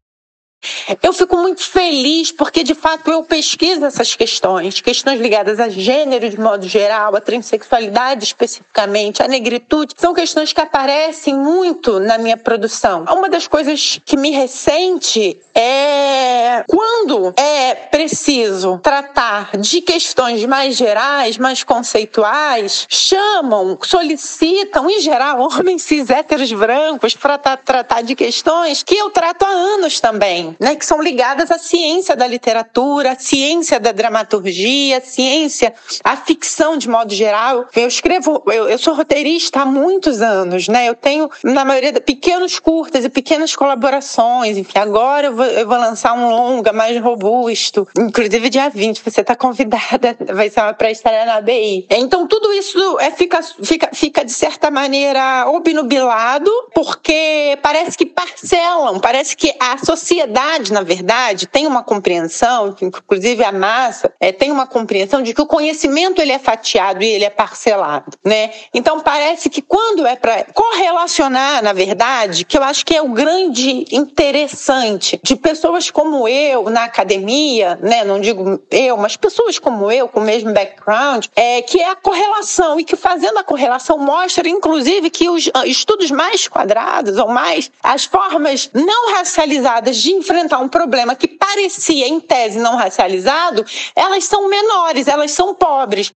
Eu 1.02 1.12
fico 1.12 1.36
muito 1.36 1.62
feliz 1.62 2.30
porque, 2.30 2.62
de 2.62 2.74
fato, 2.74 3.10
eu 3.10 3.22
pesquiso 3.24 3.84
essas 3.84 4.14
questões, 4.14 4.80
questões 4.80 5.20
ligadas 5.20 5.58
a 5.58 5.68
gênero 5.68 6.28
de 6.30 6.38
modo 6.38 6.68
geral, 6.68 7.16
a 7.16 7.20
transexualidade 7.20 8.24
especificamente, 8.24 9.22
a 9.22 9.28
negritude, 9.28 9.94
são 9.96 10.14
questões 10.14 10.52
que 10.52 10.60
aparecem 10.60 11.34
muito 11.34 11.98
na 11.98 12.16
minha 12.18 12.36
produção. 12.36 13.04
Uma 13.10 13.28
das 13.28 13.48
coisas 13.48 14.00
que 14.04 14.16
me 14.16 14.30
ressente 14.30 15.40
é 15.54 16.64
quando 16.68 17.34
é 17.36 17.74
preciso 17.74 18.78
tratar 18.78 19.56
de 19.56 19.80
questões 19.80 20.44
mais 20.44 20.76
gerais, 20.76 21.38
mais 21.38 21.64
conceituais, 21.64 22.86
chamam, 22.88 23.78
solicitam, 23.82 24.88
em 24.88 25.00
geral, 25.00 25.40
homens 25.40 25.82
cis 25.82 26.08
héteros 26.08 26.52
brancos 26.52 27.14
para 27.14 27.38
tratar 27.38 28.02
de 28.02 28.14
questões 28.14 28.82
que 28.82 28.94
eu 28.94 29.10
trato 29.10 29.44
há 29.44 29.48
anos 29.48 30.00
também 30.00 30.51
né, 30.58 30.76
que 30.76 30.84
são 30.84 31.00
ligadas 31.00 31.50
à 31.50 31.58
ciência 31.58 32.16
da 32.16 32.26
literatura, 32.26 33.12
à 33.12 33.18
ciência 33.18 33.78
da 33.78 33.92
dramaturgia, 33.92 34.98
à 34.98 35.00
ciência, 35.00 35.74
à 36.04 36.16
ficção 36.16 36.76
de 36.76 36.88
modo 36.88 37.14
geral. 37.14 37.66
Eu 37.74 37.88
escrevo, 37.88 38.42
eu, 38.46 38.68
eu 38.68 38.78
sou 38.78 38.94
roteirista 38.94 39.60
há 39.60 39.66
muitos 39.66 40.20
anos, 40.20 40.68
né? 40.68 40.88
Eu 40.88 40.94
tenho, 40.94 41.30
na 41.42 41.64
maioria, 41.64 41.92
pequenos 42.00 42.58
curtas 42.58 43.04
e 43.04 43.08
pequenas 43.08 43.54
colaborações. 43.54 44.56
Enfim, 44.56 44.78
agora 44.78 45.28
eu 45.28 45.34
vou, 45.34 45.44
eu 45.44 45.66
vou 45.66 45.78
lançar 45.78 46.14
um 46.14 46.28
longa 46.28 46.72
mais 46.72 47.00
robusto, 47.00 47.86
inclusive 47.96 48.50
dia 48.50 48.68
20, 48.68 49.02
você 49.02 49.20
está 49.20 49.34
convidada, 49.34 50.16
vai 50.32 50.50
ser 50.50 50.60
uma 50.60 50.74
pré-estreia 50.74 51.24
na 51.24 51.36
ABI. 51.36 51.86
Então, 51.90 52.26
tudo 52.26 52.52
isso 52.52 52.98
é, 53.00 53.10
fica, 53.10 53.40
fica, 53.42 53.90
fica, 53.92 54.24
de 54.24 54.32
certa 54.32 54.70
maneira, 54.70 55.46
obnubilado, 55.48 56.50
porque 56.74 57.58
parece 57.62 57.96
que 57.96 58.06
parcelam, 58.06 59.00
parece 59.00 59.36
que 59.36 59.54
a 59.58 59.78
sociedade 59.78 60.41
sociedade, 60.42 60.72
na 60.72 60.82
verdade, 60.82 61.46
tem 61.46 61.66
uma 61.66 61.82
compreensão, 61.82 62.76
inclusive 62.82 63.44
a 63.44 63.52
massa 63.52 64.12
é, 64.18 64.32
tem 64.32 64.50
uma 64.50 64.66
compreensão 64.66 65.22
de 65.22 65.32
que 65.32 65.40
o 65.40 65.46
conhecimento 65.46 66.20
ele 66.20 66.32
é 66.32 66.38
fatiado 66.38 67.02
e 67.02 67.06
ele 67.06 67.24
é 67.24 67.30
parcelado, 67.30 68.18
né? 68.24 68.50
Então 68.74 69.00
parece 69.00 69.48
que 69.48 69.62
quando 69.62 70.06
é 70.06 70.16
para 70.16 70.44
correlacionar, 70.52 71.62
na 71.62 71.72
verdade, 71.72 72.44
que 72.44 72.58
eu 72.58 72.62
acho 72.62 72.84
que 72.84 72.96
é 72.96 73.02
o 73.02 73.08
grande 73.08 73.86
interessante 73.92 75.20
de 75.22 75.36
pessoas 75.36 75.90
como 75.90 76.26
eu 76.26 76.64
na 76.64 76.84
academia, 76.84 77.78
né? 77.80 78.04
Não 78.04 78.20
digo 78.20 78.62
eu, 78.70 78.96
mas 78.96 79.16
pessoas 79.16 79.58
como 79.58 79.90
eu 79.90 80.08
com 80.08 80.20
o 80.20 80.24
mesmo 80.24 80.52
background, 80.52 81.26
é 81.36 81.62
que 81.62 81.80
é 81.80 81.90
a 81.90 81.96
correlação 81.96 82.80
e 82.80 82.84
que 82.84 82.96
fazendo 82.96 83.38
a 83.38 83.44
correlação 83.44 83.98
mostra, 83.98 84.48
inclusive, 84.48 85.10
que 85.10 85.28
os 85.28 85.48
ah, 85.54 85.66
estudos 85.66 86.10
mais 86.10 86.48
quadrados 86.48 87.16
ou 87.16 87.28
mais 87.28 87.70
as 87.82 88.04
formas 88.04 88.70
não 88.72 89.14
racializadas 89.14 89.96
de 89.96 90.12
enfrentar 90.32 90.58
um 90.60 90.68
problema 90.68 91.14
que 91.14 91.28
parecia, 91.28 92.08
em 92.08 92.18
tese, 92.18 92.58
não 92.58 92.76
racializado, 92.76 93.64
elas 93.94 94.24
são 94.24 94.48
menores, 94.48 95.06
elas 95.06 95.30
são 95.32 95.54
pobres. 95.54 96.10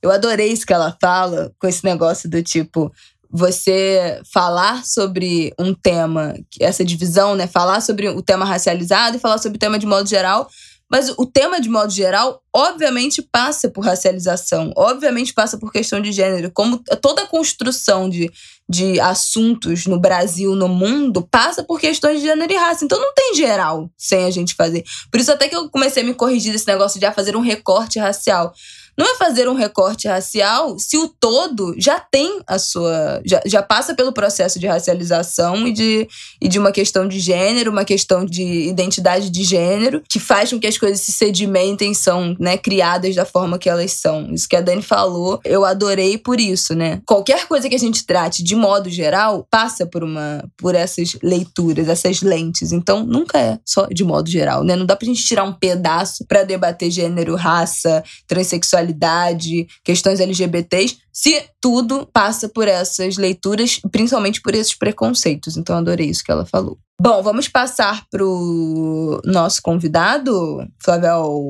Eu 0.00 0.12
adorei 0.12 0.52
isso 0.52 0.64
que 0.64 0.72
ela 0.72 0.96
fala, 1.00 1.52
com 1.58 1.66
esse 1.66 1.84
negócio 1.84 2.30
do 2.30 2.40
tipo, 2.40 2.92
você 3.28 4.20
falar 4.32 4.84
sobre 4.84 5.52
um 5.58 5.74
tema, 5.74 6.34
essa 6.60 6.84
divisão, 6.84 7.34
né? 7.34 7.48
Falar 7.48 7.80
sobre 7.80 8.08
o 8.08 8.22
tema 8.22 8.44
racializado 8.44 9.16
e 9.16 9.20
falar 9.20 9.38
sobre 9.38 9.56
o 9.56 9.58
tema 9.58 9.78
de 9.78 9.86
modo 9.86 10.08
geral, 10.08 10.48
mas 10.90 11.10
o 11.18 11.26
tema, 11.26 11.60
de 11.60 11.68
modo 11.68 11.92
geral, 11.92 12.40
obviamente 12.54 13.20
passa 13.20 13.68
por 13.68 13.84
racialização, 13.84 14.72
obviamente 14.74 15.34
passa 15.34 15.58
por 15.58 15.70
questão 15.70 16.00
de 16.00 16.12
gênero. 16.12 16.50
Como 16.52 16.78
toda 17.02 17.22
a 17.22 17.26
construção 17.26 18.08
de, 18.08 18.30
de 18.68 19.00
assuntos 19.00 19.86
no 19.86 19.98
Brasil, 19.98 20.54
no 20.54 20.68
mundo, 20.68 21.26
passa 21.30 21.64
por 21.64 21.80
questões 21.80 22.20
de 22.20 22.26
gênero 22.26 22.52
e 22.52 22.56
raça. 22.56 22.84
Então 22.84 23.00
não 23.00 23.14
tem 23.14 23.34
geral 23.34 23.90
sem 23.96 24.24
a 24.24 24.30
gente 24.30 24.54
fazer. 24.54 24.84
Por 25.10 25.18
isso, 25.18 25.32
até 25.32 25.48
que 25.48 25.56
eu 25.56 25.70
comecei 25.70 26.02
a 26.02 26.06
me 26.06 26.14
corrigir 26.14 26.52
desse 26.52 26.66
negócio 26.66 27.00
de 27.00 27.10
fazer 27.12 27.34
um 27.34 27.40
recorte 27.40 27.98
racial. 27.98 28.52
Não 28.98 29.14
é 29.14 29.16
fazer 29.16 29.48
um 29.48 29.54
recorte 29.54 30.08
racial 30.08 30.76
se 30.76 30.98
o 30.98 31.06
todo 31.08 31.72
já 31.78 32.00
tem 32.00 32.40
a 32.48 32.58
sua. 32.58 33.22
já, 33.24 33.40
já 33.46 33.62
passa 33.62 33.94
pelo 33.94 34.12
processo 34.12 34.58
de 34.58 34.66
racialização 34.66 35.68
e 35.68 35.72
de, 35.72 36.08
e 36.42 36.48
de 36.48 36.58
uma 36.58 36.72
questão 36.72 37.06
de 37.06 37.20
gênero, 37.20 37.70
uma 37.70 37.84
questão 37.84 38.26
de 38.26 38.42
identidade 38.68 39.30
de 39.30 39.44
gênero, 39.44 40.02
que 40.08 40.18
faz 40.18 40.50
com 40.50 40.58
que 40.58 40.66
as 40.66 40.76
coisas 40.76 41.00
se 41.00 41.12
sedimentem, 41.12 41.94
são 41.94 42.34
né, 42.40 42.58
criadas 42.58 43.14
da 43.14 43.24
forma 43.24 43.56
que 43.56 43.68
elas 43.68 43.92
são. 43.92 44.34
Isso 44.34 44.48
que 44.48 44.56
a 44.56 44.60
Dani 44.60 44.82
falou, 44.82 45.40
eu 45.44 45.64
adorei 45.64 46.18
por 46.18 46.40
isso, 46.40 46.74
né? 46.74 47.00
Qualquer 47.06 47.46
coisa 47.46 47.68
que 47.68 47.76
a 47.76 47.78
gente 47.78 48.04
trate 48.04 48.42
de 48.42 48.56
modo 48.56 48.90
geral 48.90 49.46
passa 49.48 49.86
por 49.86 50.02
uma 50.02 50.44
por 50.56 50.74
essas 50.74 51.16
leituras, 51.22 51.88
essas 51.88 52.20
lentes. 52.20 52.72
Então, 52.72 53.06
nunca 53.06 53.38
é 53.38 53.58
só 53.64 53.86
de 53.86 54.02
modo 54.02 54.28
geral, 54.28 54.64
né? 54.64 54.74
Não 54.74 54.84
dá 54.84 54.96
pra 54.96 55.06
gente 55.06 55.24
tirar 55.24 55.44
um 55.44 55.52
pedaço 55.52 56.24
para 56.26 56.42
debater 56.42 56.90
gênero, 56.90 57.36
raça, 57.36 58.02
transexualidade 58.26 58.87
sexualidade, 58.88 59.66
questões 59.84 60.20
LGBTs, 60.20 60.98
se 61.12 61.44
tudo 61.60 62.08
passa 62.12 62.48
por 62.48 62.66
essas 62.66 63.16
leituras, 63.16 63.80
principalmente 63.90 64.40
por 64.40 64.54
esses 64.54 64.74
preconceitos. 64.74 65.56
Então, 65.56 65.76
adorei 65.76 66.08
isso 66.08 66.24
que 66.24 66.30
ela 66.30 66.46
falou. 66.46 66.78
Bom, 67.00 67.22
vamos 67.22 67.48
passar 67.48 68.04
pro 68.10 69.20
nosso 69.24 69.62
convidado, 69.62 70.66
Flavel. 70.82 71.44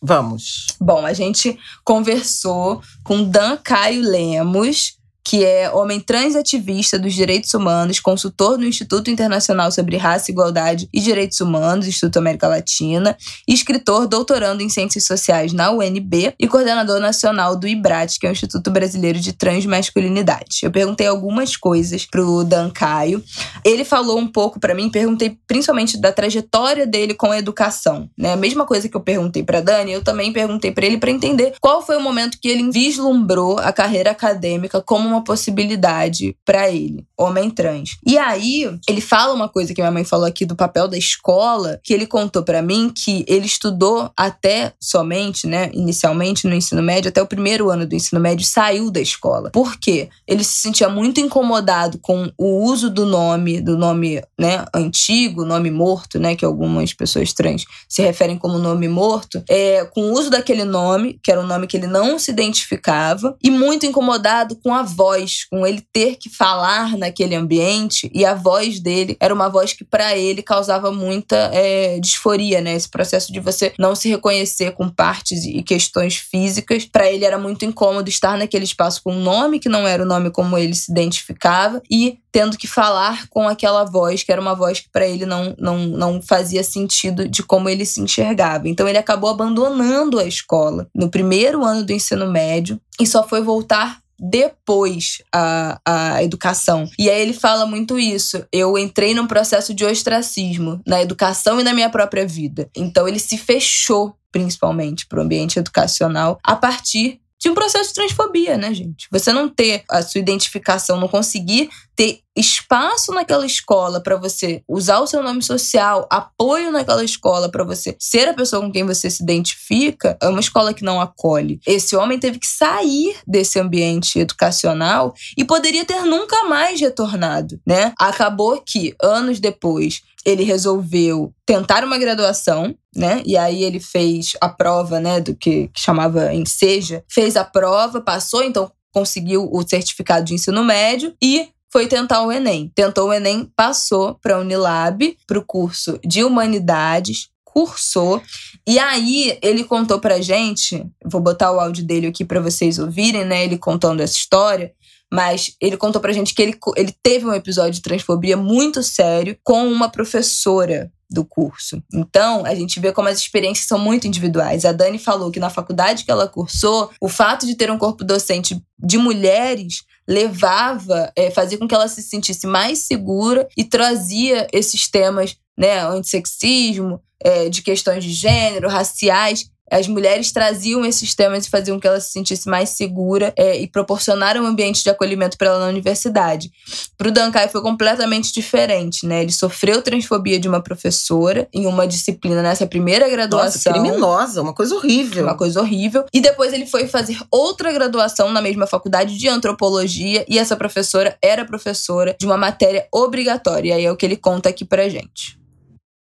Vamos. 0.00 0.66
Bom, 0.80 1.04
a 1.04 1.12
gente 1.12 1.58
conversou 1.84 2.80
com 3.02 3.24
Dan 3.24 3.56
Caio 3.56 4.02
Lemos, 4.02 4.98
que 5.24 5.44
é 5.44 5.70
homem 5.70 6.00
trans 6.00 6.34
ativista 6.34 6.98
dos 6.98 7.14
direitos 7.14 7.54
humanos, 7.54 8.00
consultor 8.00 8.58
no 8.58 8.64
Instituto 8.64 9.10
Internacional 9.10 9.70
sobre 9.70 9.96
Raça, 9.96 10.30
Igualdade 10.30 10.88
e 10.92 11.00
Direitos 11.00 11.40
Humanos, 11.40 11.86
Instituto 11.86 12.18
América 12.18 12.48
Latina, 12.48 13.16
escritor 13.46 14.06
doutorando 14.08 14.62
em 14.62 14.68
Ciências 14.68 15.04
Sociais 15.04 15.52
na 15.52 15.70
UNB 15.70 16.34
e 16.38 16.48
coordenador 16.48 17.00
nacional 17.00 17.56
do 17.56 17.68
IBRAT, 17.68 18.18
que 18.18 18.26
é 18.26 18.30
o 18.30 18.32
Instituto 18.32 18.70
Brasileiro 18.70 19.20
de 19.20 19.32
Transmasculinidade. 19.32 20.60
Eu 20.62 20.70
perguntei 20.70 21.06
algumas 21.06 21.56
coisas 21.56 22.04
pro 22.04 22.44
Dan 22.44 22.70
Caio. 22.70 23.22
Ele 23.64 23.84
falou 23.84 24.18
um 24.18 24.26
pouco 24.26 24.58
para 24.58 24.74
mim, 24.74 24.90
perguntei 24.90 25.38
principalmente 25.46 26.00
da 26.00 26.12
trajetória 26.12 26.86
dele 26.86 27.14
com 27.14 27.30
a 27.30 27.38
educação, 27.38 28.08
né? 28.18 28.32
A 28.32 28.36
mesma 28.36 28.66
coisa 28.66 28.88
que 28.88 28.96
eu 28.96 29.00
perguntei 29.00 29.42
para 29.42 29.60
Dani, 29.60 29.92
eu 29.92 30.02
também 30.02 30.32
perguntei 30.32 30.72
para 30.72 30.86
ele 30.86 30.98
para 30.98 31.10
entender 31.10 31.54
qual 31.60 31.80
foi 31.80 31.96
o 31.96 32.00
momento 32.00 32.38
que 32.40 32.48
ele 32.48 32.70
vislumbrou 32.70 33.58
a 33.58 33.72
carreira 33.72 34.10
acadêmica 34.10 34.80
como 34.80 35.11
uma 35.12 35.24
possibilidade 35.24 36.36
para 36.44 36.70
ele, 36.70 37.04
homem 37.16 37.50
trans. 37.50 37.96
E 38.06 38.18
aí, 38.18 38.68
ele 38.88 39.00
fala 39.00 39.34
uma 39.34 39.48
coisa 39.48 39.74
que 39.74 39.80
minha 39.80 39.90
mãe 39.90 40.04
falou 40.04 40.26
aqui 40.26 40.44
do 40.44 40.56
papel 40.56 40.88
da 40.88 40.96
escola, 40.96 41.80
que 41.82 41.92
ele 41.92 42.06
contou 42.06 42.42
para 42.42 42.62
mim 42.62 42.92
que 42.94 43.24
ele 43.28 43.46
estudou 43.46 44.10
até 44.16 44.72
somente, 44.80 45.46
né, 45.46 45.70
inicialmente 45.72 46.46
no 46.46 46.54
ensino 46.54 46.82
médio, 46.82 47.08
até 47.08 47.22
o 47.22 47.26
primeiro 47.26 47.70
ano 47.70 47.86
do 47.86 47.94
ensino 47.94 48.20
médio, 48.20 48.46
saiu 48.46 48.90
da 48.90 49.00
escola. 49.00 49.50
Por 49.50 49.76
quê? 49.78 50.08
Ele 50.26 50.44
se 50.44 50.60
sentia 50.60 50.88
muito 50.88 51.20
incomodado 51.20 51.98
com 51.98 52.30
o 52.38 52.64
uso 52.64 52.90
do 52.90 53.06
nome, 53.06 53.60
do 53.60 53.76
nome, 53.76 54.22
né, 54.38 54.64
antigo, 54.74 55.44
nome 55.44 55.70
morto, 55.70 56.18
né, 56.18 56.34
que 56.34 56.44
algumas 56.44 56.92
pessoas 56.92 57.32
trans 57.32 57.64
se 57.88 58.02
referem 58.02 58.38
como 58.38 58.58
nome 58.58 58.88
morto, 58.88 59.42
é, 59.48 59.84
com 59.84 60.02
o 60.02 60.12
uso 60.12 60.30
daquele 60.30 60.64
nome, 60.64 61.18
que 61.22 61.30
era 61.30 61.40
um 61.40 61.46
nome 61.46 61.66
que 61.66 61.76
ele 61.76 61.86
não 61.86 62.18
se 62.18 62.30
identificava, 62.30 63.36
e 63.42 63.50
muito 63.50 63.86
incomodado 63.86 64.56
com 64.56 64.74
a 64.74 64.82
voz 64.82 65.01
voz, 65.02 65.44
com 65.50 65.66
ele 65.66 65.84
ter 65.92 66.14
que 66.14 66.30
falar 66.30 66.96
naquele 66.96 67.34
ambiente, 67.34 68.08
e 68.14 68.24
a 68.24 68.34
voz 68.34 68.78
dele 68.78 69.16
era 69.18 69.34
uma 69.34 69.48
voz 69.48 69.72
que 69.72 69.84
para 69.84 70.16
ele 70.16 70.42
causava 70.42 70.92
muita 70.92 71.50
é, 71.52 71.98
disforia, 71.98 72.60
né? 72.60 72.76
Esse 72.76 72.88
processo 72.88 73.32
de 73.32 73.40
você 73.40 73.72
não 73.76 73.96
se 73.96 74.08
reconhecer 74.08 74.70
com 74.72 74.88
partes 74.88 75.44
e 75.44 75.60
questões 75.64 76.16
físicas, 76.16 76.84
para 76.84 77.10
ele 77.10 77.24
era 77.24 77.36
muito 77.36 77.64
incômodo 77.64 78.08
estar 78.08 78.38
naquele 78.38 78.64
espaço 78.64 79.02
com 79.02 79.12
um 79.12 79.22
nome 79.22 79.58
que 79.58 79.68
não 79.68 79.88
era 79.88 80.04
o 80.04 80.06
nome 80.06 80.30
como 80.30 80.56
ele 80.56 80.74
se 80.74 80.92
identificava 80.92 81.82
e 81.90 82.18
tendo 82.30 82.56
que 82.56 82.68
falar 82.68 83.28
com 83.28 83.48
aquela 83.48 83.84
voz, 83.84 84.22
que 84.22 84.30
era 84.30 84.40
uma 84.40 84.54
voz 84.54 84.80
que 84.80 84.88
para 84.88 85.06
ele 85.06 85.26
não, 85.26 85.54
não, 85.58 85.78
não 85.78 86.22
fazia 86.22 86.62
sentido 86.62 87.28
de 87.28 87.42
como 87.42 87.68
ele 87.68 87.84
se 87.84 88.00
enxergava. 88.00 88.68
Então 88.68 88.88
ele 88.88 88.98
acabou 88.98 89.28
abandonando 89.28 90.18
a 90.18 90.24
escola 90.24 90.88
no 90.94 91.10
primeiro 91.10 91.64
ano 91.64 91.84
do 91.84 91.92
ensino 91.92 92.30
médio 92.30 92.80
e 93.00 93.06
só 93.06 93.26
foi 93.26 93.42
voltar 93.42 94.01
depois 94.22 95.20
a, 95.34 95.80
a 95.84 96.22
educação. 96.22 96.88
E 96.96 97.10
aí 97.10 97.20
ele 97.20 97.32
fala 97.32 97.66
muito 97.66 97.98
isso. 97.98 98.46
Eu 98.52 98.78
entrei 98.78 99.14
num 99.14 99.26
processo 99.26 99.74
de 99.74 99.84
ostracismo 99.84 100.80
na 100.86 101.02
educação 101.02 101.60
e 101.60 101.64
na 101.64 101.74
minha 101.74 101.90
própria 101.90 102.24
vida. 102.24 102.70
Então 102.76 103.08
ele 103.08 103.18
se 103.18 103.36
fechou 103.36 104.14
principalmente 104.30 105.06
para 105.06 105.18
o 105.18 105.22
ambiente 105.22 105.58
educacional 105.58 106.38
a 106.42 106.56
partir 106.56 107.20
de 107.42 107.50
um 107.50 107.54
processo 107.54 107.88
de 107.88 107.94
transfobia, 107.94 108.56
né, 108.56 108.72
gente? 108.72 109.08
Você 109.10 109.32
não 109.32 109.48
ter 109.48 109.82
a 109.90 110.00
sua 110.00 110.20
identificação, 110.20 111.00
não 111.00 111.08
conseguir 111.08 111.68
ter 111.96 112.20
espaço 112.36 113.12
naquela 113.12 113.44
escola 113.44 114.00
para 114.00 114.16
você 114.16 114.62
usar 114.68 115.00
o 115.00 115.06
seu 115.08 115.22
nome 115.22 115.42
social, 115.42 116.06
apoio 116.08 116.70
naquela 116.70 117.04
escola 117.04 117.50
para 117.50 117.64
você 117.64 117.96
ser 117.98 118.28
a 118.28 118.32
pessoa 118.32 118.62
com 118.62 118.70
quem 118.70 118.84
você 118.84 119.10
se 119.10 119.22
identifica, 119.22 120.16
é 120.22 120.28
uma 120.28 120.40
escola 120.40 120.72
que 120.72 120.84
não 120.84 121.00
acolhe. 121.00 121.60
Esse 121.66 121.96
homem 121.96 122.18
teve 122.18 122.38
que 122.38 122.46
sair 122.46 123.16
desse 123.26 123.58
ambiente 123.58 124.20
educacional 124.20 125.12
e 125.36 125.44
poderia 125.44 125.84
ter 125.84 126.02
nunca 126.02 126.44
mais 126.44 126.80
retornado, 126.80 127.60
né? 127.66 127.92
Acabou 127.98 128.62
que 128.64 128.94
anos 129.02 129.40
depois 129.40 130.00
ele 130.24 130.44
resolveu 130.44 131.34
tentar 131.44 131.84
uma 131.84 131.98
graduação, 131.98 132.74
né? 132.94 133.22
E 133.24 133.36
aí 133.36 133.64
ele 133.64 133.80
fez 133.80 134.32
a 134.40 134.48
prova, 134.48 135.00
né, 135.00 135.20
do 135.20 135.34
que, 135.34 135.68
que 135.68 135.80
chamava 135.80 136.32
Enseja, 136.34 137.02
fez 137.08 137.36
a 137.36 137.44
prova, 137.44 138.00
passou, 138.00 138.42
então 138.42 138.70
conseguiu 138.92 139.48
o 139.50 139.66
certificado 139.66 140.26
de 140.26 140.34
ensino 140.34 140.62
médio 140.62 141.14
e 141.22 141.48
foi 141.72 141.86
tentar 141.86 142.22
o 142.22 142.30
Enem. 142.30 142.70
Tentou 142.74 143.08
o 143.08 143.12
Enem, 143.12 143.50
passou 143.56 144.14
para 144.16 144.36
a 144.36 144.38
Unilab, 144.40 145.16
para 145.26 145.38
o 145.38 145.44
curso 145.44 145.98
de 146.04 146.22
Humanidades, 146.22 147.30
cursou. 147.42 148.22
E 148.68 148.78
aí 148.78 149.38
ele 149.42 149.64
contou 149.64 149.98
pra 149.98 150.20
gente, 150.20 150.84
vou 151.02 151.20
botar 151.20 151.50
o 151.50 151.58
áudio 151.58 151.84
dele 151.84 152.08
aqui 152.08 152.24
para 152.26 152.40
vocês 152.40 152.78
ouvirem, 152.78 153.24
né? 153.24 153.44
Ele 153.44 153.56
contando 153.56 154.00
essa 154.00 154.16
história. 154.16 154.72
Mas 155.10 155.54
ele 155.60 155.76
contou 155.76 156.00
pra 156.00 156.12
gente 156.12 156.34
que 156.34 156.40
ele, 156.40 156.58
ele 156.74 156.94
teve 157.02 157.26
um 157.26 157.34
episódio 157.34 157.72
de 157.72 157.82
transfobia 157.82 158.36
muito 158.36 158.82
sério 158.82 159.36
com 159.44 159.70
uma 159.70 159.90
professora 159.90 160.90
do 161.12 161.24
curso. 161.24 161.82
Então, 161.92 162.44
a 162.44 162.54
gente 162.54 162.80
vê 162.80 162.92
como 162.92 163.08
as 163.08 163.18
experiências 163.18 163.66
são 163.66 163.78
muito 163.78 164.06
individuais. 164.06 164.64
A 164.64 164.72
Dani 164.72 164.98
falou 164.98 165.30
que 165.30 165.40
na 165.40 165.50
faculdade 165.50 166.04
que 166.04 166.10
ela 166.10 166.28
cursou, 166.28 166.90
o 167.00 167.08
fato 167.08 167.46
de 167.46 167.54
ter 167.54 167.70
um 167.70 167.78
corpo 167.78 168.04
docente 168.04 168.60
de 168.78 168.98
mulheres 168.98 169.84
levava, 170.08 171.12
é, 171.16 171.30
fazia 171.30 171.58
com 171.58 171.68
que 171.68 171.74
ela 171.74 171.88
se 171.88 172.02
sentisse 172.02 172.46
mais 172.46 172.80
segura 172.80 173.48
e 173.56 173.64
trazia 173.64 174.46
esses 174.52 174.88
temas, 174.88 175.36
né, 175.56 175.80
antissexismo, 175.80 177.00
é, 177.22 177.48
de 177.48 177.62
questões 177.62 178.02
de 178.02 178.12
gênero, 178.12 178.68
raciais, 178.68 179.48
as 179.72 179.88
mulheres 179.88 180.30
traziam 180.30 180.84
esses 180.84 181.14
temas 181.14 181.46
e 181.46 181.50
faziam 181.50 181.80
que 181.80 181.86
ela 181.86 182.00
se 182.00 182.12
sentisse 182.12 182.48
mais 182.48 182.68
segura 182.70 183.32
é, 183.36 183.58
e 183.58 183.66
proporcionaram 183.66 184.44
um 184.44 184.46
ambiente 184.46 184.82
de 184.82 184.90
acolhimento 184.90 185.38
para 185.38 185.48
ela 185.48 185.60
na 185.60 185.66
universidade. 185.66 186.52
Para 186.98 187.08
o 187.08 187.10
Dankai 187.10 187.48
foi 187.48 187.62
completamente 187.62 188.32
diferente, 188.32 189.06
né? 189.06 189.22
Ele 189.22 189.32
sofreu 189.32 189.80
transfobia 189.80 190.38
de 190.38 190.48
uma 190.48 190.60
professora 190.60 191.48
em 191.52 191.66
uma 191.66 191.86
disciplina 191.86 192.42
nessa 192.42 192.66
primeira 192.66 193.08
graduação. 193.08 193.72
Nossa, 193.72 193.72
criminosa, 193.72 194.42
uma 194.42 194.52
coisa 194.52 194.74
horrível. 194.74 195.24
Uma 195.24 195.36
coisa 195.36 195.60
horrível. 195.60 196.04
E 196.12 196.20
depois 196.20 196.52
ele 196.52 196.66
foi 196.66 196.86
fazer 196.86 197.18
outra 197.30 197.72
graduação 197.72 198.30
na 198.30 198.42
mesma 198.42 198.66
faculdade 198.66 199.16
de 199.16 199.28
antropologia 199.28 200.24
e 200.28 200.38
essa 200.38 200.56
professora 200.56 201.16
era 201.22 201.44
professora 201.44 202.14
de 202.18 202.26
uma 202.26 202.36
matéria 202.36 202.86
obrigatória. 202.92 203.70
E 203.70 203.72
aí 203.72 203.84
é 203.84 203.92
o 203.92 203.96
que 203.96 204.04
ele 204.04 204.16
conta 204.16 204.48
aqui 204.48 204.64
pra 204.64 204.88
gente. 204.88 205.41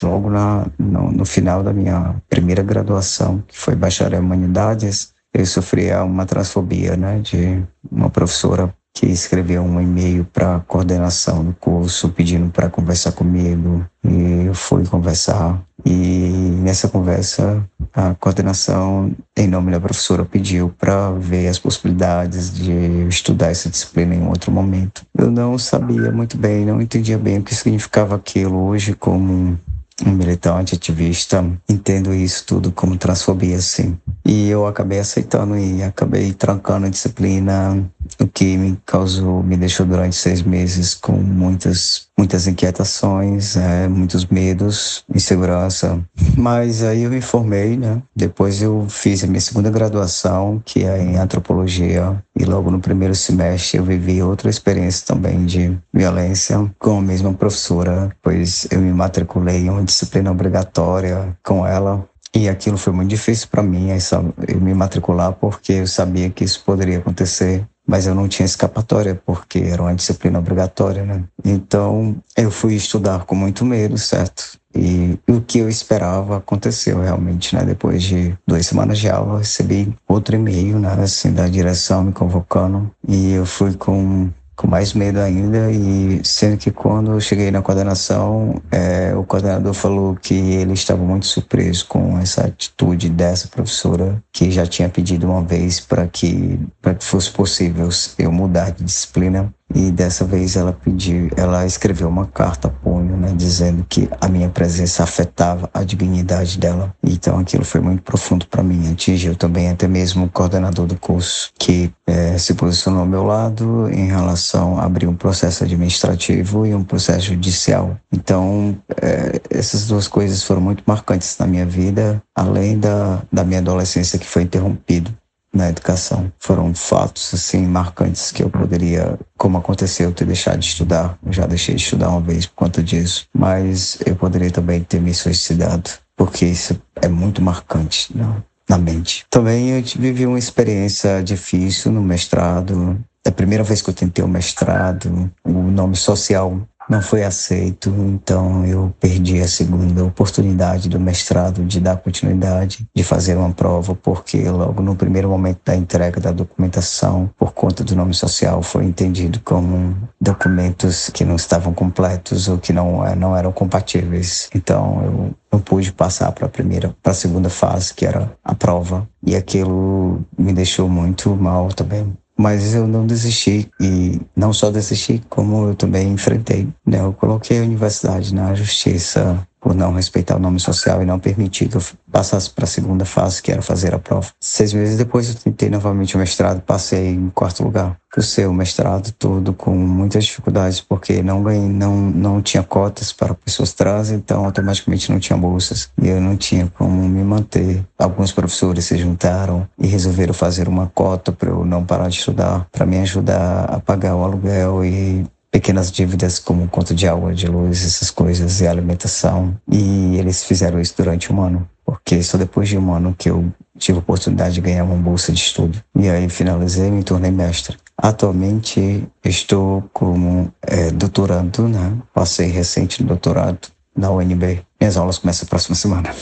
Logo 0.04 0.30
na, 0.30 0.68
no, 0.78 1.12
no, 1.12 1.26
final 1.26 1.64
da 1.64 1.74
minha 1.74 2.16
primeira 2.30 2.62
graduação, 2.62 3.44
que 3.48 3.58
foi 3.58 3.76
bacharel 3.76 4.22
em 4.22 4.24
humanidades, 4.24 5.14
eu 5.34 5.46
sofri 5.46 5.92
uma 5.94 6.26
transfobia, 6.26 6.96
né, 6.96 7.20
de 7.20 7.64
uma 7.92 8.10
professora 8.10 8.74
que 8.94 9.06
escreveu 9.06 9.62
um 9.62 9.80
e-mail 9.80 10.26
para 10.26 10.56
a 10.56 10.60
coordenação 10.60 11.44
do 11.44 11.54
curso 11.54 12.10
pedindo 12.10 12.50
para 12.50 12.68
conversar 12.68 13.12
comigo 13.12 13.86
e 14.04 14.46
eu 14.48 14.56
fui 14.56 14.86
conversar 14.88 15.62
e 15.86 16.58
nessa 16.64 16.88
conversa 16.88 17.64
a 17.94 18.16
coordenação 18.16 19.12
em 19.38 19.48
nome 19.48 19.72
da 19.72 19.80
professora 19.80 20.26
pediu 20.26 20.74
para 20.80 21.12
ver 21.12 21.48
as 21.48 21.60
possibilidades 21.60 22.52
de 22.52 23.08
estudar 23.08 23.52
essa 23.52 23.70
disciplina 23.70 24.16
em 24.16 24.28
outro 24.28 24.52
momento. 24.52 25.04
Eu 25.16 25.30
não 25.30 25.60
sabia 25.60 26.12
muito 26.12 26.36
bem, 26.36 26.66
não 26.66 26.82
entendia 26.82 27.20
bem 27.20 27.38
o 27.38 27.44
que 27.44 27.54
significava 27.54 28.16
aquilo 28.16 28.66
hoje 28.66 28.96
como 28.96 29.60
um 30.06 30.12
militante, 30.12 30.76
ativista, 30.76 31.44
entendo 31.68 32.14
isso 32.14 32.46
tudo 32.46 32.72
como 32.72 32.98
transfobia, 32.98 33.60
sim. 33.60 33.98
E 34.24 34.50
eu 34.50 34.68
acabei 34.68 35.00
aceitando 35.00 35.58
e 35.58 35.82
acabei 35.82 36.34
trancando 36.34 36.86
a 36.86 36.90
disciplina, 36.90 37.90
o 38.20 38.28
que 38.28 38.58
me 38.58 38.78
causou, 38.86 39.42
me 39.42 39.58
deixou 39.58 39.86
durante 39.86 40.16
seis 40.16 40.42
meses 40.42 40.94
com 40.94 41.14
muitas, 41.14 42.08
muitas 42.18 42.48
inquietações, 42.48 43.56
é, 43.56 43.88
muitos 43.88 44.26
medos, 44.26 45.04
insegurança. 45.14 46.00
Mas 46.38 46.84
aí 46.84 47.04
eu 47.04 47.10
me 47.10 47.22
formei, 47.22 47.78
né? 47.78 48.02
Depois 48.16 48.62
eu 48.62 48.86
fiz 48.90 49.24
a 49.24 49.28
minha 49.28 49.42
segunda 49.42 49.70
graduação, 49.70 50.62
que 50.64 50.84
é 50.84 51.02
em 51.02 51.18
antropologia, 51.18 52.22
e 52.40 52.46
logo 52.46 52.70
no 52.70 52.80
primeiro 52.80 53.16
semestre 53.16 53.78
eu 53.78 53.84
vivi 53.84 54.22
outra 54.22 54.50
experiência 54.50 55.08
também 55.08 55.46
de 55.46 55.78
violência 55.94 56.70
com 56.78 57.00
a 57.00 57.02
mesma 57.02 57.34
professora, 57.34 58.16
pois 58.22 58.68
eu 58.72 58.80
me 58.80 58.94
matriculei 58.94 59.66
em 59.66 59.70
uma 59.70 59.84
disciplina 59.84 60.32
obrigatória 60.32 61.38
com 61.44 61.66
ela 61.66 62.08
e 62.36 62.48
aquilo 62.48 62.78
foi 62.78 62.94
muito 62.94 63.10
difícil 63.10 63.48
para 63.50 63.64
mim, 63.64 63.90
essa, 63.90 64.24
eu 64.48 64.62
me 64.62 64.74
matricular, 64.74 65.34
porque 65.34 65.74
eu 65.74 65.88
sabia 65.88 66.30
que 66.30 66.44
isso 66.44 66.62
poderia 66.64 67.00
acontecer, 67.00 67.66
mas 67.88 68.06
eu 68.06 68.14
não 68.14 68.28
tinha 68.28 68.46
escapatória, 68.46 69.20
porque 69.26 69.60
era 69.60 69.82
uma 69.82 69.96
disciplina 69.96 70.38
obrigatória, 70.38 71.04
né? 71.04 71.24
Então, 71.44 72.16
eu 72.36 72.52
fui 72.52 72.76
estudar 72.76 73.26
com 73.26 73.34
muito 73.34 73.66
medo, 73.66 73.98
certo? 73.98 74.60
E 74.78 75.20
o 75.32 75.42
que 75.42 75.60
eu 75.60 75.70
esperava 75.70 76.38
aconteceu 76.38 77.02
realmente, 77.02 77.56
né? 77.56 77.64
Depois 77.64 78.04
de 78.04 78.38
duas 78.46 78.66
semanas 78.66 79.00
de 79.00 79.10
aula, 79.10 79.40
recebi 79.40 79.96
outro 80.08 80.36
e-mail, 80.36 80.80
né? 80.80 80.94
Assim, 81.02 81.32
da 81.34 81.48
direção 81.48 82.04
me 82.04 82.12
convocando. 82.12 82.92
E 83.08 83.34
eu 83.34 83.46
fui 83.46 83.74
com 83.74 84.30
com 84.58 84.68
mais 84.68 84.92
medo 84.94 85.20
ainda 85.20 85.72
e 85.72 86.20
sendo 86.24 86.58
que 86.58 86.72
quando 86.72 87.12
eu 87.12 87.22
cheguei 87.22 87.52
na 87.52 87.62
coordenação 87.62 88.60
é, 88.72 89.16
o 89.16 89.24
coordenador 89.24 89.72
falou 89.72 90.16
que 90.16 90.34
ele 90.34 90.74
estava 90.74 91.04
muito 91.04 91.28
surpreso 91.28 91.86
com 91.86 92.18
essa 92.18 92.48
atitude 92.48 93.08
dessa 93.08 93.48
professora 93.48 94.22
que 94.32 94.50
já 94.50 94.66
tinha 94.66 94.90
pedido 94.90 95.28
uma 95.28 95.44
vez 95.44 95.80
para 95.80 96.08
que 96.08 96.60
para 96.82 96.96
que 96.96 97.06
fosse 97.06 97.30
possível 97.30 97.88
eu 98.18 98.32
mudar 98.32 98.72
de 98.72 98.84
disciplina 98.84 99.54
e 99.74 99.92
dessa 99.92 100.24
vez 100.24 100.56
ela 100.56 100.72
pediu, 100.72 101.30
ela 101.36 101.66
escreveu 101.66 102.08
uma 102.08 102.26
carta 102.26 102.68
a 102.68 102.72
punho, 102.72 103.18
né, 103.18 103.34
dizendo 103.36 103.86
que 103.88 104.10
a 104.20 104.28
minha 104.28 104.50
presença 104.50 105.04
afetava 105.04 105.70
a 105.74 105.84
dignidade 105.84 106.58
dela. 106.58 106.96
Então 107.04 107.38
aquilo 107.38 107.66
foi 107.66 107.82
muito 107.82 108.02
profundo 108.02 108.48
para 108.48 108.64
mim, 108.64 108.92
atingiu 108.92 109.36
também 109.36 109.70
até 109.70 109.88
mesmo 109.88 110.26
o 110.26 110.30
coordenador 110.30 110.86
do 110.86 110.98
curso, 110.98 111.52
que 111.60 111.92
é, 112.06 112.38
se 112.38 112.54
posicionou 112.54 113.02
ao 113.02 113.06
meu 113.06 113.24
lado 113.24 113.90
em 113.92 114.08
relação 114.08 114.80
a 114.80 114.86
abrir 114.86 115.08
um 115.08 115.16
processo 115.16 115.64
administrativo 115.64 116.66
e 116.66 116.74
um 116.74 116.84
processo 116.84 117.28
judicial. 117.28 117.98
Então 118.12 118.78
é, 119.02 119.42
essas 119.50 119.86
duas 119.86 120.08
coisas 120.08 120.44
foram 120.44 120.62
muito 120.62 120.84
marcantes 120.88 121.38
na 121.38 121.46
minha 121.46 121.66
vida, 121.66 122.22
além 122.34 122.80
da, 122.80 123.22
da 123.32 123.44
minha 123.44 123.60
adolescência 123.60 124.18
que 124.18 124.26
foi 124.26 124.44
interrompido 124.44 125.14
na 125.54 125.70
educação. 125.70 126.32
Foram 126.40 126.74
fatos 126.74 127.34
assim 127.34 127.66
marcantes 127.66 128.32
que 128.32 128.44
eu 128.44 128.50
poderia, 128.50 129.18
como 129.38 129.58
aconteceu, 129.58 130.12
ter 130.12 130.26
deixado 130.26 130.60
de 130.60 130.68
estudar. 130.68 131.18
Eu 131.26 131.34
já 131.34 131.46
deixei 131.46 131.76
de 131.76 131.82
estudar 131.82 132.10
uma 132.10 132.22
vez 132.22 132.46
por 132.46 132.56
conta 132.56 132.84
disso, 132.84 133.28
mas 133.34 133.98
eu 134.06 134.16
poderia 134.16 134.52
também 134.52 134.84
ter 134.84 135.02
me 135.02 135.14
suicidado, 135.14 135.90
porque 136.16 136.46
isso 136.46 136.80
é 136.96 137.08
muito 137.08 137.42
marcante 137.42 138.16
não? 138.16 138.44
na 138.70 138.78
mente. 138.78 139.26
Também 139.30 139.70
eu 139.70 139.84
vivi 139.98 140.26
uma 140.26 140.40
experiência 140.40 141.24
difícil 141.24 141.92
no 141.92 142.02
mestrado. 142.02 143.00
É 143.26 143.30
a 143.30 143.32
primeira 143.32 143.64
vez 143.64 143.82
que 143.82 143.90
eu 143.90 143.94
tentei 143.94 144.24
o 144.24 144.28
mestrado, 144.28 145.32
o 145.44 145.52
nome 145.52 145.96
social 145.96 146.62
não 146.90 147.02
foi 147.02 147.24
aceito, 147.24 147.90
então 147.90 148.66
eu 148.66 148.94
perdi 149.00 149.42
a 149.42 149.48
segunda 149.48 150.04
oportunidade 150.04 150.88
do 150.88 151.00
mestrado 151.00 151.66
de 151.66 151.80
dar 151.80 151.98
continuidade, 151.98 152.88
de 152.96 153.04
fazer 153.04 153.36
uma 153.36 153.52
prova, 153.52 153.94
porque 153.96 154.50
logo 154.50 154.82
no 154.82 154.96
primeiro 154.96 155.30
momento 155.30 155.60
da 155.66 155.76
entrega 155.76 156.22
da 156.22 156.32
documentação, 156.32 157.30
por 157.38 157.52
conta 157.52 157.84
do 157.84 157.96
nome 157.96 158.14
social, 158.14 158.62
foi 158.62 158.86
entendido 158.86 159.40
como 159.42 159.96
documentos 160.20 161.10
que 161.10 161.26
não 161.26 161.36
estavam 161.36 161.74
completos 161.74 162.48
ou 162.48 162.58
que 162.58 162.72
não, 162.72 163.06
eh, 163.06 163.16
não 163.16 163.36
eram 163.36 163.52
compatíveis. 163.52 164.50
Então 164.56 165.04
eu 165.04 165.36
não 165.52 165.60
pude 165.60 165.92
passar 165.92 166.32
para 166.32 166.46
a 166.46 166.50
primeira, 166.50 166.96
para 167.04 167.12
a 167.12 167.16
segunda 167.16 167.50
fase, 167.50 167.94
que 167.94 168.06
era 168.06 168.32
a 168.44 168.56
prova, 168.56 169.08
e 169.26 169.36
aquilo 169.36 170.26
me 170.38 170.54
deixou 170.54 170.88
muito 170.88 171.36
mal 171.36 171.68
também 171.70 172.16
mas 172.38 172.76
eu 172.76 172.88
não 172.88 173.08
desisti 173.08 173.70
e 173.80 174.22
não 174.36 174.54
só 174.54 174.70
desisti, 174.70 175.22
como 175.28 175.70
eu 175.70 175.76
também 175.76 176.14
enfrentei. 176.14 176.68
Né? 176.86 177.00
Eu 177.00 177.14
coloquei 177.14 177.60
a 177.60 177.64
universidade 177.64 178.34
na 178.34 178.54
justiça 178.54 179.46
por 179.68 179.76
não 179.76 179.92
respeitar 179.92 180.38
o 180.38 180.40
nome 180.40 180.62
social 180.62 181.04
e 181.04 181.06
não 181.06 181.20
permitir 181.20 181.68
que 181.68 181.76
eu 181.76 181.84
passasse 182.10 182.50
para 182.50 182.64
a 182.64 182.68
segunda 182.68 183.04
fase, 183.04 183.42
que 183.42 183.52
era 183.52 183.62
fazer 183.62 183.94
a 183.94 184.00
prova. 184.00 184.30
Seis 184.40 184.72
meses 184.72 184.98
depois 184.98 185.28
eu 185.28 185.36
tentei 185.36 185.70
novamente 185.70 186.16
o 186.16 186.20
mestrado, 186.20 186.62
passei 186.62 187.10
em 187.10 187.30
quarto 187.30 187.66
lugar. 187.66 187.98
Cursei 188.14 188.46
o 188.46 188.54
mestrado 188.54 189.12
todo 189.12 189.54
com 189.54 189.76
muitas 189.76 190.24
dificuldades, 190.24 190.80
porque 190.80 191.22
não 191.22 191.44
ganhei, 191.44 191.68
não, 191.68 191.98
não 191.98 192.42
tinha 192.42 192.64
cotas 192.64 193.12
para 193.12 193.34
pessoas 193.34 193.74
trans, 193.74 194.10
então 194.10 194.46
automaticamente 194.46 195.12
não 195.12 195.20
tinha 195.20 195.38
bolsas 195.38 195.90
e 196.02 196.08
eu 196.08 196.22
não 196.22 196.38
tinha 196.38 196.72
como 196.78 197.06
me 197.06 197.22
manter. 197.22 197.86
Alguns 198.00 198.32
professores 198.32 198.86
se 198.86 198.98
juntaram 198.98 199.68
e 199.78 199.86
resolveram 199.86 200.34
fazer 200.34 200.70
uma 200.70 200.88
cota 200.96 201.34
para 201.34 201.50
eu 201.50 201.66
não 201.66 201.84
parar 201.84 202.08
de 202.08 202.18
estudar, 202.18 202.66
para 202.72 202.86
me 202.86 202.98
ajudar 203.00 203.66
a 203.66 203.80
pagar 203.82 204.16
o 204.16 204.24
aluguel 204.24 204.86
e 204.86 205.26
pequenas 205.52 205.92
dívidas 205.92 206.40
como 206.40 206.68
conta 206.68 206.94
de 206.94 207.08
água, 207.08 207.34
de 207.34 207.48
luz, 207.48 207.86
essas 207.86 208.12
coisas 208.12 208.62
e 208.62 208.68
alimentação. 208.68 209.56
E 209.72 210.18
eles 210.18 210.44
fizeram 210.44 210.80
isso 210.80 210.94
durante 210.98 211.32
um 211.32 211.42
ano, 211.42 211.70
porque 211.86 212.22
só 212.22 212.38
depois 212.38 212.70
de 212.70 212.78
um 212.78 212.94
ano 212.94 213.16
que 213.18 213.30
eu 213.30 213.52
tive 213.78 213.98
a 213.98 214.02
oportunidade 214.02 214.56
de 214.56 214.62
ganhar 214.62 214.84
uma 214.84 214.96
bolsa 214.96 215.32
de 215.32 215.40
estudo. 215.40 215.82
E 215.96 216.10
aí 216.10 216.30
finalizei 216.30 216.88
e 216.88 216.92
me 216.92 217.04
tornei 217.04 217.32
mestre. 217.32 217.78
Atualmente 217.98 219.08
estou 219.24 219.90
como 219.94 220.52
é, 220.62 220.92
doutorando, 220.92 221.68
né? 221.68 221.98
Passei 222.14 222.48
recente 222.48 223.02
no 223.02 223.08
doutorado 223.08 223.70
na 223.96 224.12
UNB. 224.12 224.62
Minhas 224.80 224.98
aulas 224.98 225.18
começam 225.18 225.46
a 225.46 225.50
próxima 225.50 225.76
semana. 225.76 226.14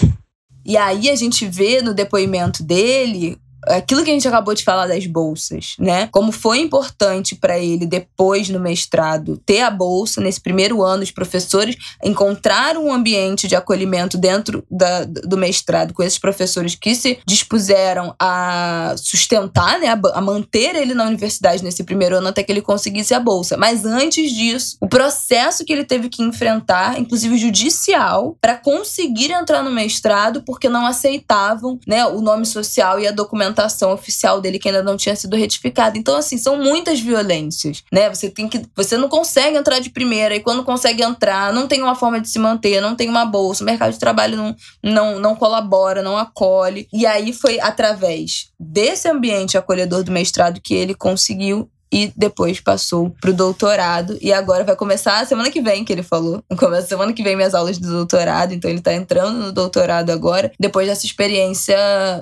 E 0.65 0.77
aí 0.77 1.09
a 1.09 1.15
gente 1.15 1.47
vê 1.47 1.81
no 1.81 1.93
depoimento 1.93 2.63
dele 2.63 3.37
aquilo 3.67 4.03
que 4.03 4.09
a 4.09 4.13
gente 4.13 4.27
acabou 4.27 4.53
de 4.53 4.63
falar 4.63 4.87
das 4.87 5.05
bolsas, 5.05 5.75
né? 5.79 6.07
Como 6.11 6.31
foi 6.31 6.59
importante 6.59 7.35
para 7.35 7.57
ele 7.57 7.85
depois 7.85 8.49
no 8.49 8.59
mestrado 8.59 9.41
ter 9.45 9.61
a 9.61 9.69
bolsa 9.69 10.21
nesse 10.21 10.39
primeiro 10.39 10.83
ano, 10.83 11.03
os 11.03 11.11
professores 11.11 11.75
encontraram 12.03 12.85
um 12.85 12.93
ambiente 12.93 13.47
de 13.47 13.55
acolhimento 13.55 14.17
dentro 14.17 14.63
da, 14.69 15.03
do 15.03 15.37
mestrado 15.37 15.93
com 15.93 16.03
esses 16.03 16.19
professores 16.19 16.75
que 16.75 16.93
se 16.95 17.19
dispuseram 17.25 18.15
a 18.19 18.95
sustentar, 18.97 19.79
né, 19.79 19.87
a, 19.87 20.17
a 20.17 20.21
manter 20.21 20.75
ele 20.75 20.93
na 20.93 21.05
universidade 21.05 21.63
nesse 21.63 21.83
primeiro 21.83 22.17
ano 22.17 22.27
até 22.27 22.43
que 22.43 22.51
ele 22.51 22.61
conseguisse 22.61 23.13
a 23.13 23.19
bolsa. 23.19 23.57
Mas 23.57 23.85
antes 23.85 24.31
disso, 24.31 24.77
o 24.79 24.87
processo 24.87 25.65
que 25.65 25.73
ele 25.73 25.83
teve 25.83 26.09
que 26.09 26.23
enfrentar, 26.23 26.99
inclusive 26.99 27.37
judicial, 27.37 28.37
para 28.39 28.55
conseguir 28.55 29.31
entrar 29.31 29.63
no 29.63 29.71
mestrado 29.71 30.43
porque 30.43 30.69
não 30.69 30.85
aceitavam, 30.85 31.79
né, 31.87 32.05
o 32.05 32.21
nome 32.21 32.45
social 32.45 32.99
e 32.99 33.07
a 33.07 33.11
documentação 33.11 33.54
documentação 33.55 33.93
oficial 33.93 34.41
dele 34.41 34.59
que 34.59 34.67
ainda 34.67 34.83
não 34.83 34.97
tinha 34.97 35.15
sido 35.15 35.35
retificada. 35.35 35.97
Então, 35.97 36.17
assim, 36.17 36.37
são 36.37 36.57
muitas 36.57 36.99
violências, 36.99 37.83
né? 37.91 38.13
Você 38.13 38.29
tem 38.29 38.47
que. 38.47 38.61
Você 38.75 38.97
não 38.97 39.07
consegue 39.07 39.57
entrar 39.57 39.79
de 39.79 39.89
primeira, 39.89 40.35
e 40.35 40.41
quando 40.41 40.63
consegue 40.63 41.01
entrar, 41.01 41.53
não 41.53 41.67
tem 41.67 41.81
uma 41.81 41.95
forma 41.95 42.19
de 42.19 42.29
se 42.29 42.37
manter, 42.37 42.81
não 42.81 42.95
tem 42.95 43.09
uma 43.09 43.25
bolsa, 43.25 43.63
o 43.63 43.65
mercado 43.65 43.93
de 43.93 43.99
trabalho 43.99 44.35
não, 44.35 44.55
não, 44.83 45.19
não 45.19 45.35
colabora, 45.35 46.03
não 46.03 46.17
acolhe. 46.17 46.87
E 46.93 47.05
aí 47.05 47.31
foi 47.33 47.59
através 47.59 48.49
desse 48.59 49.07
ambiente 49.07 49.57
acolhedor 49.57 50.03
do 50.03 50.11
mestrado 50.11 50.61
que 50.61 50.73
ele 50.73 50.93
conseguiu 50.93 51.69
e 51.95 52.11
depois 52.13 52.59
passou 52.59 53.09
pro 53.21 53.33
doutorado. 53.33 54.17
E 54.19 54.33
agora 54.33 54.65
vai 54.65 54.75
começar 54.75 55.21
a 55.21 55.25
semana 55.25 55.49
que 55.49 55.61
vem, 55.61 55.85
que 55.85 55.93
ele 55.93 56.03
falou. 56.03 56.43
Começa 56.59 56.87
semana 56.87 57.13
que 57.13 57.23
vem 57.23 57.37
minhas 57.37 57.55
aulas 57.55 57.77
do 57.77 57.87
doutorado, 57.87 58.53
então 58.53 58.69
ele 58.69 58.81
tá 58.81 58.93
entrando 58.93 59.37
no 59.37 59.51
doutorado 59.53 60.09
agora, 60.09 60.51
depois 60.59 60.89
dessa 60.89 61.05
experiência 61.05 61.77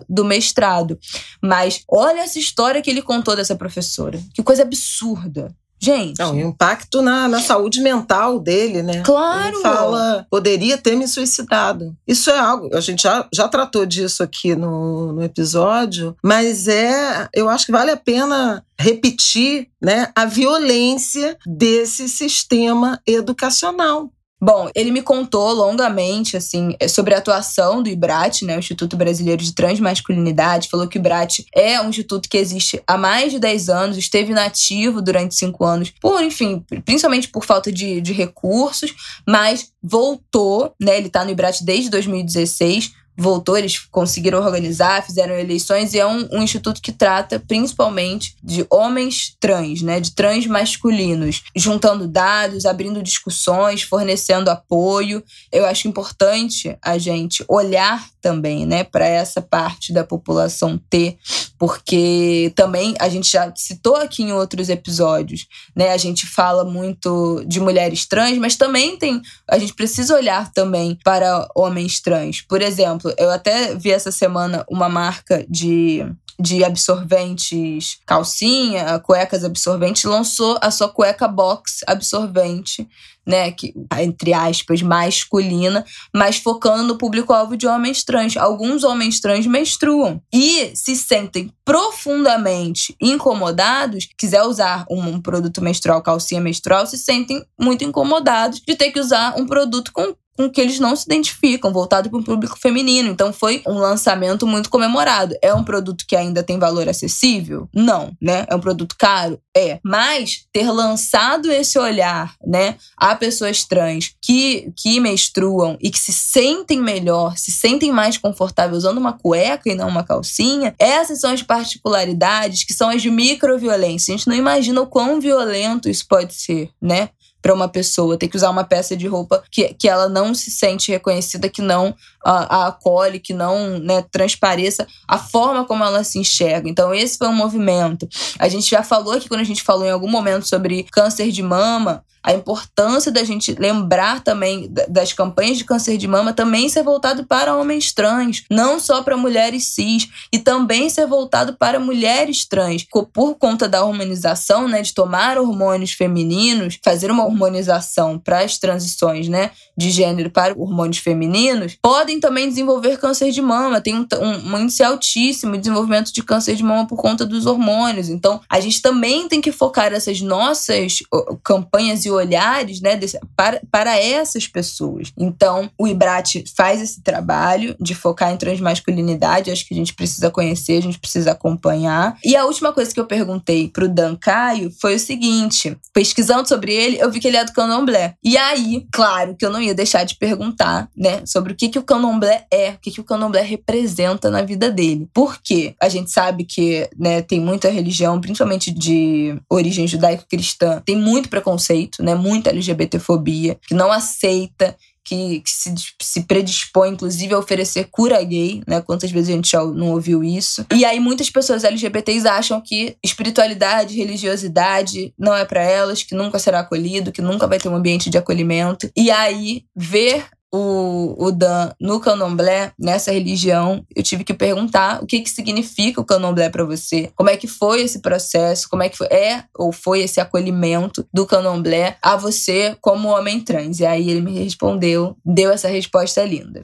do 0.08 0.24
mestrado. 0.24 1.00
Mas 1.42 1.84
olha 1.90 2.20
essa 2.20 2.38
história 2.38 2.84
que 2.84 2.90
ele 2.92 3.02
contou 3.02 3.36
dessa 3.36 3.56
professora. 3.56 4.20
Que 4.32 4.44
coisa 4.44 4.62
absurda. 4.62 5.52
Gente. 5.84 6.18
Não, 6.18 6.34
o 6.34 6.40
impacto 6.40 7.02
na, 7.02 7.28
na 7.28 7.42
saúde 7.42 7.82
mental 7.82 8.40
dele, 8.40 8.82
né? 8.82 9.02
Claro. 9.04 9.50
Ele 9.50 9.62
fala, 9.62 10.26
poderia 10.30 10.78
ter 10.78 10.96
me 10.96 11.06
suicidado. 11.10 11.94
Isso 12.08 12.30
é 12.30 12.40
algo, 12.40 12.74
a 12.74 12.80
gente 12.80 13.04
já, 13.04 13.28
já 13.34 13.50
tratou 13.50 13.86
disso 13.86 14.24
aqui 14.24 14.56
no, 14.56 15.12
no 15.12 15.22
episódio, 15.22 16.16
mas 16.24 16.70
é, 16.70 17.28
eu 17.34 17.50
acho 17.50 17.66
que 17.66 17.74
vale 17.74 17.92
a 17.92 17.98
pena 17.98 18.64
repetir 18.80 19.68
né, 19.82 20.10
a 20.16 20.24
violência 20.24 21.38
desse 21.46 22.08
sistema 22.08 23.02
educacional. 23.06 24.10
Bom, 24.46 24.70
ele 24.76 24.92
me 24.92 25.02
contou 25.02 25.54
longamente, 25.54 26.36
assim, 26.36 26.76
sobre 26.90 27.16
a 27.16 27.20
atuação 27.20 27.82
do 27.82 27.88
IBRAT, 27.88 28.44
né, 28.44 28.58
o 28.58 28.60
Instituto 28.60 28.98
Brasileiro 28.98 29.42
de 29.42 29.56
Transmasculinidade. 29.56 30.68
Falou 30.68 30.86
que 30.86 30.98
o 30.98 31.00
IBRAT 31.00 31.46
é 31.56 31.80
um 31.80 31.88
instituto 31.88 32.28
que 32.28 32.38
existe 32.38 32.84
há 32.86 32.98
mais 32.98 33.32
de 33.32 33.40
10 33.40 33.70
anos, 33.70 33.98
esteve 33.98 34.34
inativo 34.34 35.02
durante 35.02 35.34
5 35.34 35.64
anos, 35.64 35.94
por, 36.02 36.22
enfim, 36.22 36.62
principalmente 36.84 37.30
por 37.30 37.46
falta 37.46 37.72
de, 37.72 38.02
de 38.02 38.12
recursos, 38.12 38.94
mas 39.26 39.72
voltou, 39.82 40.76
né, 40.78 40.98
ele 40.98 41.08
está 41.08 41.24
no 41.24 41.32
IBRAT 41.32 41.64
desde 41.64 41.90
2016, 41.90 42.92
voltou, 43.16 43.58
eles 43.58 43.80
conseguiram 43.80 44.40
organizar, 44.40 45.06
fizeram 45.06 45.36
eleições 45.36 45.94
e 45.94 46.00
é 46.00 46.06
um, 46.06 46.28
um, 46.32 46.42
instituto 46.42 46.82
que 46.82 46.92
trata 46.92 47.40
principalmente 47.40 48.36
de 48.44 48.66
homens 48.70 49.36
trans, 49.40 49.82
né, 49.82 50.00
de 50.00 50.12
trans 50.12 50.48
masculinos, 50.48 51.44
juntando 51.56 52.08
dados, 52.08 52.66
abrindo 52.66 53.04
discussões, 53.04 53.84
fornecendo 53.84 54.50
apoio. 54.50 55.24
Eu 55.52 55.66
acho 55.66 55.88
importante 55.88 56.76
a 56.82 56.98
gente 56.98 57.44
olhar 57.48 58.04
também, 58.22 58.66
né, 58.66 58.84
para 58.84 59.06
essa 59.06 59.42
parte 59.42 59.92
da 59.92 60.04
população 60.04 60.80
T, 60.90 61.18
porque 61.60 62.52
também 62.56 62.96
a 63.00 63.10
gente 63.10 63.30
já 63.30 63.52
citou 63.56 63.98
aqui 63.98 64.24
em 64.24 64.32
outros 64.32 64.70
episódios, 64.70 65.46
né, 65.76 65.92
a 65.92 65.98
gente 65.98 66.26
fala 66.26 66.64
muito 66.64 67.44
de 67.46 67.60
mulheres 67.60 68.06
trans, 68.06 68.38
mas 68.38 68.56
também 68.56 68.98
tem, 68.98 69.22
a 69.48 69.60
gente 69.60 69.74
precisa 69.74 70.16
olhar 70.16 70.52
também 70.54 70.98
para 71.04 71.48
homens 71.54 72.00
trans. 72.00 72.42
Por 72.42 72.62
exemplo, 72.62 73.03
exemplo, 73.10 73.14
eu 73.18 73.32
até 73.32 73.76
vi 73.76 73.92
essa 73.92 74.12
semana 74.12 74.66
uma 74.70 74.90
marca 74.90 75.46
de 75.50 76.06
de 76.40 76.64
absorventes 76.64 78.00
calcinha, 78.06 79.00
cuecas 79.00 79.44
absorventes, 79.44 80.04
lançou 80.04 80.58
a 80.62 80.72
sua 80.72 80.90
cueca 80.90 81.28
box 81.28 81.82
absorvente, 81.88 82.88
né, 83.26 83.52
que 83.52 83.74
entre 84.00 84.34
aspas 84.34 84.82
masculina, 84.82 85.86
mas 86.14 86.38
focando 86.38 86.84
no 86.84 86.98
público-alvo 86.98 87.56
de 87.56 87.68
homens 87.68 88.04
trans. 88.04 88.36
Alguns 88.36 88.84
homens 88.84 89.20
trans 89.20 89.46
menstruam 89.46 90.22
e 90.34 90.76
se 90.76 90.96
sentem 90.96 91.54
profundamente 91.64 92.96
incomodados, 93.00 94.10
quiser 94.18 94.44
usar 94.44 94.86
um, 94.90 95.00
um 95.02 95.22
produto 95.22 95.62
menstrual, 95.62 96.02
calcinha 96.02 96.42
menstrual, 96.42 96.86
se 96.86 96.98
sentem 96.98 97.46
muito 97.60 97.84
incomodados 97.84 98.60
de 98.60 98.76
ter 98.76 98.92
que 98.92 99.00
usar 99.00 99.36
um 99.38 99.46
produto 99.46 99.92
com 99.94 100.16
com 100.38 100.50
que 100.50 100.60
eles 100.60 100.80
não 100.80 100.96
se 100.96 101.06
identificam, 101.06 101.72
voltado 101.72 102.10
para 102.10 102.20
o 102.20 102.24
público 102.24 102.58
feminino. 102.60 103.10
Então 103.10 103.32
foi 103.32 103.62
um 103.68 103.78
lançamento 103.78 104.48
muito 104.48 104.70
comemorado. 104.70 105.36
É 105.42 105.54
um 105.54 105.64
produto 105.64 106.06
que 106.08 106.16
ainda 106.16 106.44
tem 106.44 106.60
valor 106.60 106.90
acessível? 106.90 107.68
Não, 107.74 108.12
né? 108.22 108.46
É 108.48 108.56
um 108.56 108.60
produto 108.60 108.96
caro? 108.98 109.40
É. 109.56 109.80
Mas 109.84 110.46
ter 110.52 110.70
lançado 110.72 111.52
esse 111.52 111.78
olhar, 111.78 112.34
né, 112.46 112.76
a 112.98 113.16
pessoas 113.16 113.64
trans 113.64 114.16
que, 114.22 114.72
que 114.76 115.00
menstruam 115.00 115.78
e 115.80 115.92
que 115.92 116.00
se 116.00 116.12
sentem 116.12 116.82
melhor, 116.82 117.38
se 117.38 117.52
sentem 117.52 117.92
mais 117.92 118.18
confortáveis 118.18 118.80
usando 118.80 118.98
uma 118.98 119.14
cueca 119.14 119.70
e 119.70 119.76
não 119.76 119.88
uma 119.88 120.04
calcinha, 120.04 120.74
essas 120.80 121.20
são 121.20 121.32
as 121.32 121.44
particularidades 121.44 122.64
que 122.64 122.74
são 122.74 122.90
as 122.90 123.02
de 123.02 123.12
microviolência. 123.12 124.14
A 124.14 124.18
gente 124.18 124.28
não 124.28 124.36
imagina 124.36 124.82
o 124.82 124.88
quão 124.88 125.22
violento 125.22 125.88
isso 125.88 126.06
pode 126.08 126.34
ser, 126.34 126.70
né? 126.82 127.10
Para 127.44 127.54
uma 127.54 127.68
pessoa, 127.68 128.18
ter 128.18 128.30
que 128.30 128.38
usar 128.38 128.50
uma 128.50 128.64
peça 128.64 128.96
de 128.96 129.06
roupa 129.06 129.44
que, 129.52 129.74
que 129.74 129.90
ela 129.90 130.08
não 130.08 130.34
se 130.34 130.50
sente 130.50 130.90
reconhecida, 130.90 131.50
que 131.50 131.62
não 131.62 131.94
a, 132.24 132.56
a 132.56 132.68
acolhe, 132.68 133.20
que 133.20 133.34
não 133.34 133.78
né, 133.80 134.02
transpareça 134.10 134.88
a 135.06 135.18
forma 135.18 135.66
como 135.66 135.84
ela 135.84 136.06
se 136.06 136.18
enxerga. 136.18 136.70
Então, 136.70 136.94
esse 136.94 137.18
foi 137.18 137.28
um 137.28 137.36
movimento. 137.36 138.08
A 138.40 138.48
gente 138.48 138.70
já 138.70 138.82
falou 138.82 139.14
aqui, 139.14 139.28
quando 139.28 139.42
a 139.42 139.46
gente 139.46 139.62
falou 139.62 139.86
em 139.86 139.92
algum 139.92 140.10
momento 140.10 140.48
sobre 140.48 140.84
câncer 140.84 141.32
de 141.32 141.44
mama, 141.44 142.02
a 142.24 142.34
importância 142.34 143.12
da 143.12 143.24
gente 143.24 143.54
lembrar 143.54 144.22
também 144.22 144.72
das 144.88 145.12
campanhas 145.12 145.58
de 145.58 145.66
câncer 145.66 145.98
de 145.98 146.08
mama 146.08 146.34
também 146.34 146.70
ser 146.70 146.84
voltado 146.84 147.26
para 147.26 147.56
homens 147.56 147.92
trans, 147.92 148.44
não 148.50 148.80
só 148.80 149.04
para 149.04 149.18
mulheres 149.18 149.68
cis, 149.68 150.08
e 150.32 150.40
também 150.40 150.90
ser 150.90 151.06
voltado 151.06 151.56
para 151.56 151.80
mulheres 151.80 152.46
trans, 152.46 152.86
por 153.12 153.36
conta 153.36 153.68
da 153.68 153.84
hormonização, 153.84 154.68
né, 154.68 154.82
de 154.82 154.94
tomar 154.94 155.38
hormônios 155.38 155.92
femininos, 155.92 156.80
fazer 156.84 157.12
uma 157.12 157.26
hormonização 157.26 158.18
para 158.18 158.40
as 158.40 158.58
transições, 158.58 159.28
né, 159.28 159.52
de 159.76 159.90
gênero 159.90 160.30
para 160.30 160.54
hormônios 160.58 161.00
femininos, 161.00 161.78
podem 161.82 162.20
também 162.20 162.48
desenvolver 162.48 162.98
câncer 162.98 163.32
de 163.32 163.42
mama. 163.42 163.82
Tem 163.82 163.96
um, 163.96 164.06
um, 164.22 164.54
um 164.54 164.60
índice 164.60 164.84
altíssimo 164.84 165.54
de 165.54 165.60
desenvolvimento 165.60 166.14
de 166.14 166.24
câncer 166.24 166.56
de 166.56 166.64
mama 166.64 166.88
por 166.88 166.98
conta 166.98 167.26
dos 167.26 167.46
hormônios. 167.46 168.08
Então, 168.08 168.40
a 168.50 168.60
gente 168.60 168.82
também 168.82 169.28
tem 169.28 169.42
que 169.42 169.52
focar 169.52 169.92
essas 169.92 170.22
nossas 170.22 171.00
campanhas 171.44 172.06
e 172.06 172.12
olhares, 172.14 172.82
né, 172.82 172.96
desse, 172.96 173.20
para, 173.36 173.62
para 173.72 174.00
essas 174.00 174.48
pessoas. 174.48 175.12
Então, 175.18 175.70
o 175.78 175.88
IBRAT 175.88 176.44
faz 176.56 176.82
esse 176.82 177.02
trabalho 177.02 177.76
de 177.80 177.96
focar 177.96 178.32
em 178.32 178.38
transmasculinidade. 178.38 179.52
Acho 179.52 179.68
que 179.68 179.74
a 179.74 179.78
gente 179.78 179.94
precisa 179.94 180.30
conhecer, 180.30 180.78
a 180.78 180.82
gente 180.82 181.00
precisa 181.00 181.32
acompanhar. 181.32 182.18
E 182.24 182.36
a 182.36 182.46
última 182.46 182.72
coisa 182.72 182.94
que 182.94 183.00
eu 183.00 183.06
perguntei 183.06 183.70
pro 183.70 183.90
Dan 183.90 184.16
Caio 184.16 184.72
foi 184.80 184.96
o 184.96 185.00
seguinte: 185.00 185.76
pesquisando 185.94 186.48
sobre 186.48 186.74
ele, 186.74 186.98
eu 187.00 187.12
vi 187.12 187.20
que 187.20 187.28
ele 187.28 187.38
é 187.38 187.46
do 187.46 187.54
candomblé. 187.54 188.16
E 188.24 188.38
aí, 188.38 188.86
claro 188.92 189.36
que 189.36 189.46
eu 189.46 189.50
não 189.50 189.62
ia 189.62 189.74
deixar 189.74 190.04
de 190.04 190.16
perguntar, 190.16 190.90
né, 190.96 191.26
sobre 191.26 191.54
o 191.54 191.56
que, 191.56 191.70
que 191.70 191.80
o 191.80 191.84
candomblé 191.84 192.46
é, 192.52 192.72
o 192.72 192.78
que, 192.80 192.92
que 192.92 193.02
o 193.02 193.04
candomblé 193.04 193.42
representa 193.42 194.30
na 194.30 194.42
vida 194.42 194.70
dele. 194.70 195.08
Por 195.14 195.42
quê? 195.42 195.76
A 195.82 195.90
gente 195.90 196.12
sabe 196.12 196.44
que 196.44 196.88
né, 196.98 197.22
tem 197.22 197.40
muita 197.40 197.70
religião, 197.70 198.20
principalmente 198.20 198.72
de 198.72 199.36
origem 199.50 199.88
judaico-cristã, 199.88 200.82
tem 200.86 200.96
muito 200.96 201.30
preconceito, 201.30 202.03
né, 202.04 202.14
muita 202.16 202.50
LGBTfobia, 202.50 203.58
que 203.66 203.74
não 203.74 203.92
aceita 203.92 204.76
que, 205.04 205.42
que, 205.42 205.50
se, 205.50 205.74
se 206.02 206.24
predispõe, 206.24 206.92
inclusive, 206.92 207.34
a 207.34 207.40
oferecer 207.40 207.88
cura 207.92 208.24
gay, 208.24 208.62
né? 208.66 208.82
Quantas 208.82 209.12
vezes 209.12 209.30
a 209.30 209.34
gente 209.34 209.52
já 209.52 209.64
não 209.64 209.92
ouviu 209.92 210.24
isso? 210.24 210.66
E 210.74 210.86
aí 210.86 211.00
muitas 211.00 211.30
pessoas 211.30 211.64
LGBTs 211.64 212.28
acham 212.28 212.62
que 212.62 212.96
espiritualidade, 213.04 213.98
religiosidade 213.98 215.14
não 215.18 215.36
é 215.36 215.44
para 215.44 215.62
elas, 215.62 216.04
que 216.04 216.16
nunca 216.16 216.40
será 216.40 216.60
acolhido, 216.62 217.12
que 217.12 217.22
nunca 217.22 217.48
vai 217.48 217.60
ter 217.60 217.68
um 217.68 217.76
ambiente 217.76 218.10
de 218.10 218.18
acolhimento. 218.18 218.90
E 218.96 219.12
aí 219.12 219.66
ver 219.76 220.26
o, 220.54 221.16
o 221.18 221.32
Dan 221.32 221.72
no 221.82 222.00
candomblé, 222.00 222.72
nessa 222.78 223.12
religião, 223.12 223.84
eu 223.96 224.04
tive 224.04 224.24
que 224.24 224.36
perguntar 224.36 225.02
o 225.02 225.08
que, 225.08 225.20
que 225.22 225.30
significa 225.30 226.00
o 226.00 226.06
candomblé 226.06 226.48
para 226.50 226.64
você. 226.64 227.12
Como 227.16 227.30
é 227.32 227.36
que 227.36 227.48
foi 227.48 227.82
esse 227.82 228.00
processo, 228.00 228.70
como 228.70 228.84
é 228.84 228.90
que 228.90 228.96
foi, 228.96 229.08
é 229.08 229.46
ou 229.58 229.72
foi 229.72 230.02
esse 230.02 230.22
acolhimento 230.22 231.04
do 231.12 231.26
candomblé 231.26 231.98
a 232.00 232.16
você 232.16 232.78
como 232.80 233.10
homem 233.10 233.42
trans. 233.42 233.80
E 233.80 233.86
aí 233.86 234.12
ele 234.12 234.22
me 234.22 234.44
respondeu, 234.44 235.18
deu 235.26 235.50
essa 235.52 235.68
resposta 235.68 236.24
linda. 236.24 236.64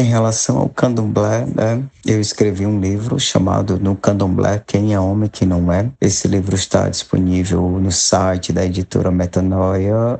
Em 0.00 0.04
relação 0.04 0.56
ao 0.56 0.66
candomblé, 0.66 1.44
né, 1.54 1.82
eu 2.06 2.22
escrevi 2.22 2.64
um 2.64 2.80
livro 2.80 3.20
chamado 3.20 3.78
No 3.78 3.94
Candomblé, 3.94 4.62
Quem 4.66 4.94
é 4.94 4.98
Homem, 4.98 5.28
Quem 5.28 5.46
Não 5.46 5.70
É. 5.70 5.90
Esse 6.00 6.26
livro 6.26 6.54
está 6.54 6.88
disponível 6.88 7.60
no 7.78 7.92
site 7.92 8.50
da 8.50 8.64
editora 8.64 9.10
Metanoia, 9.10 10.18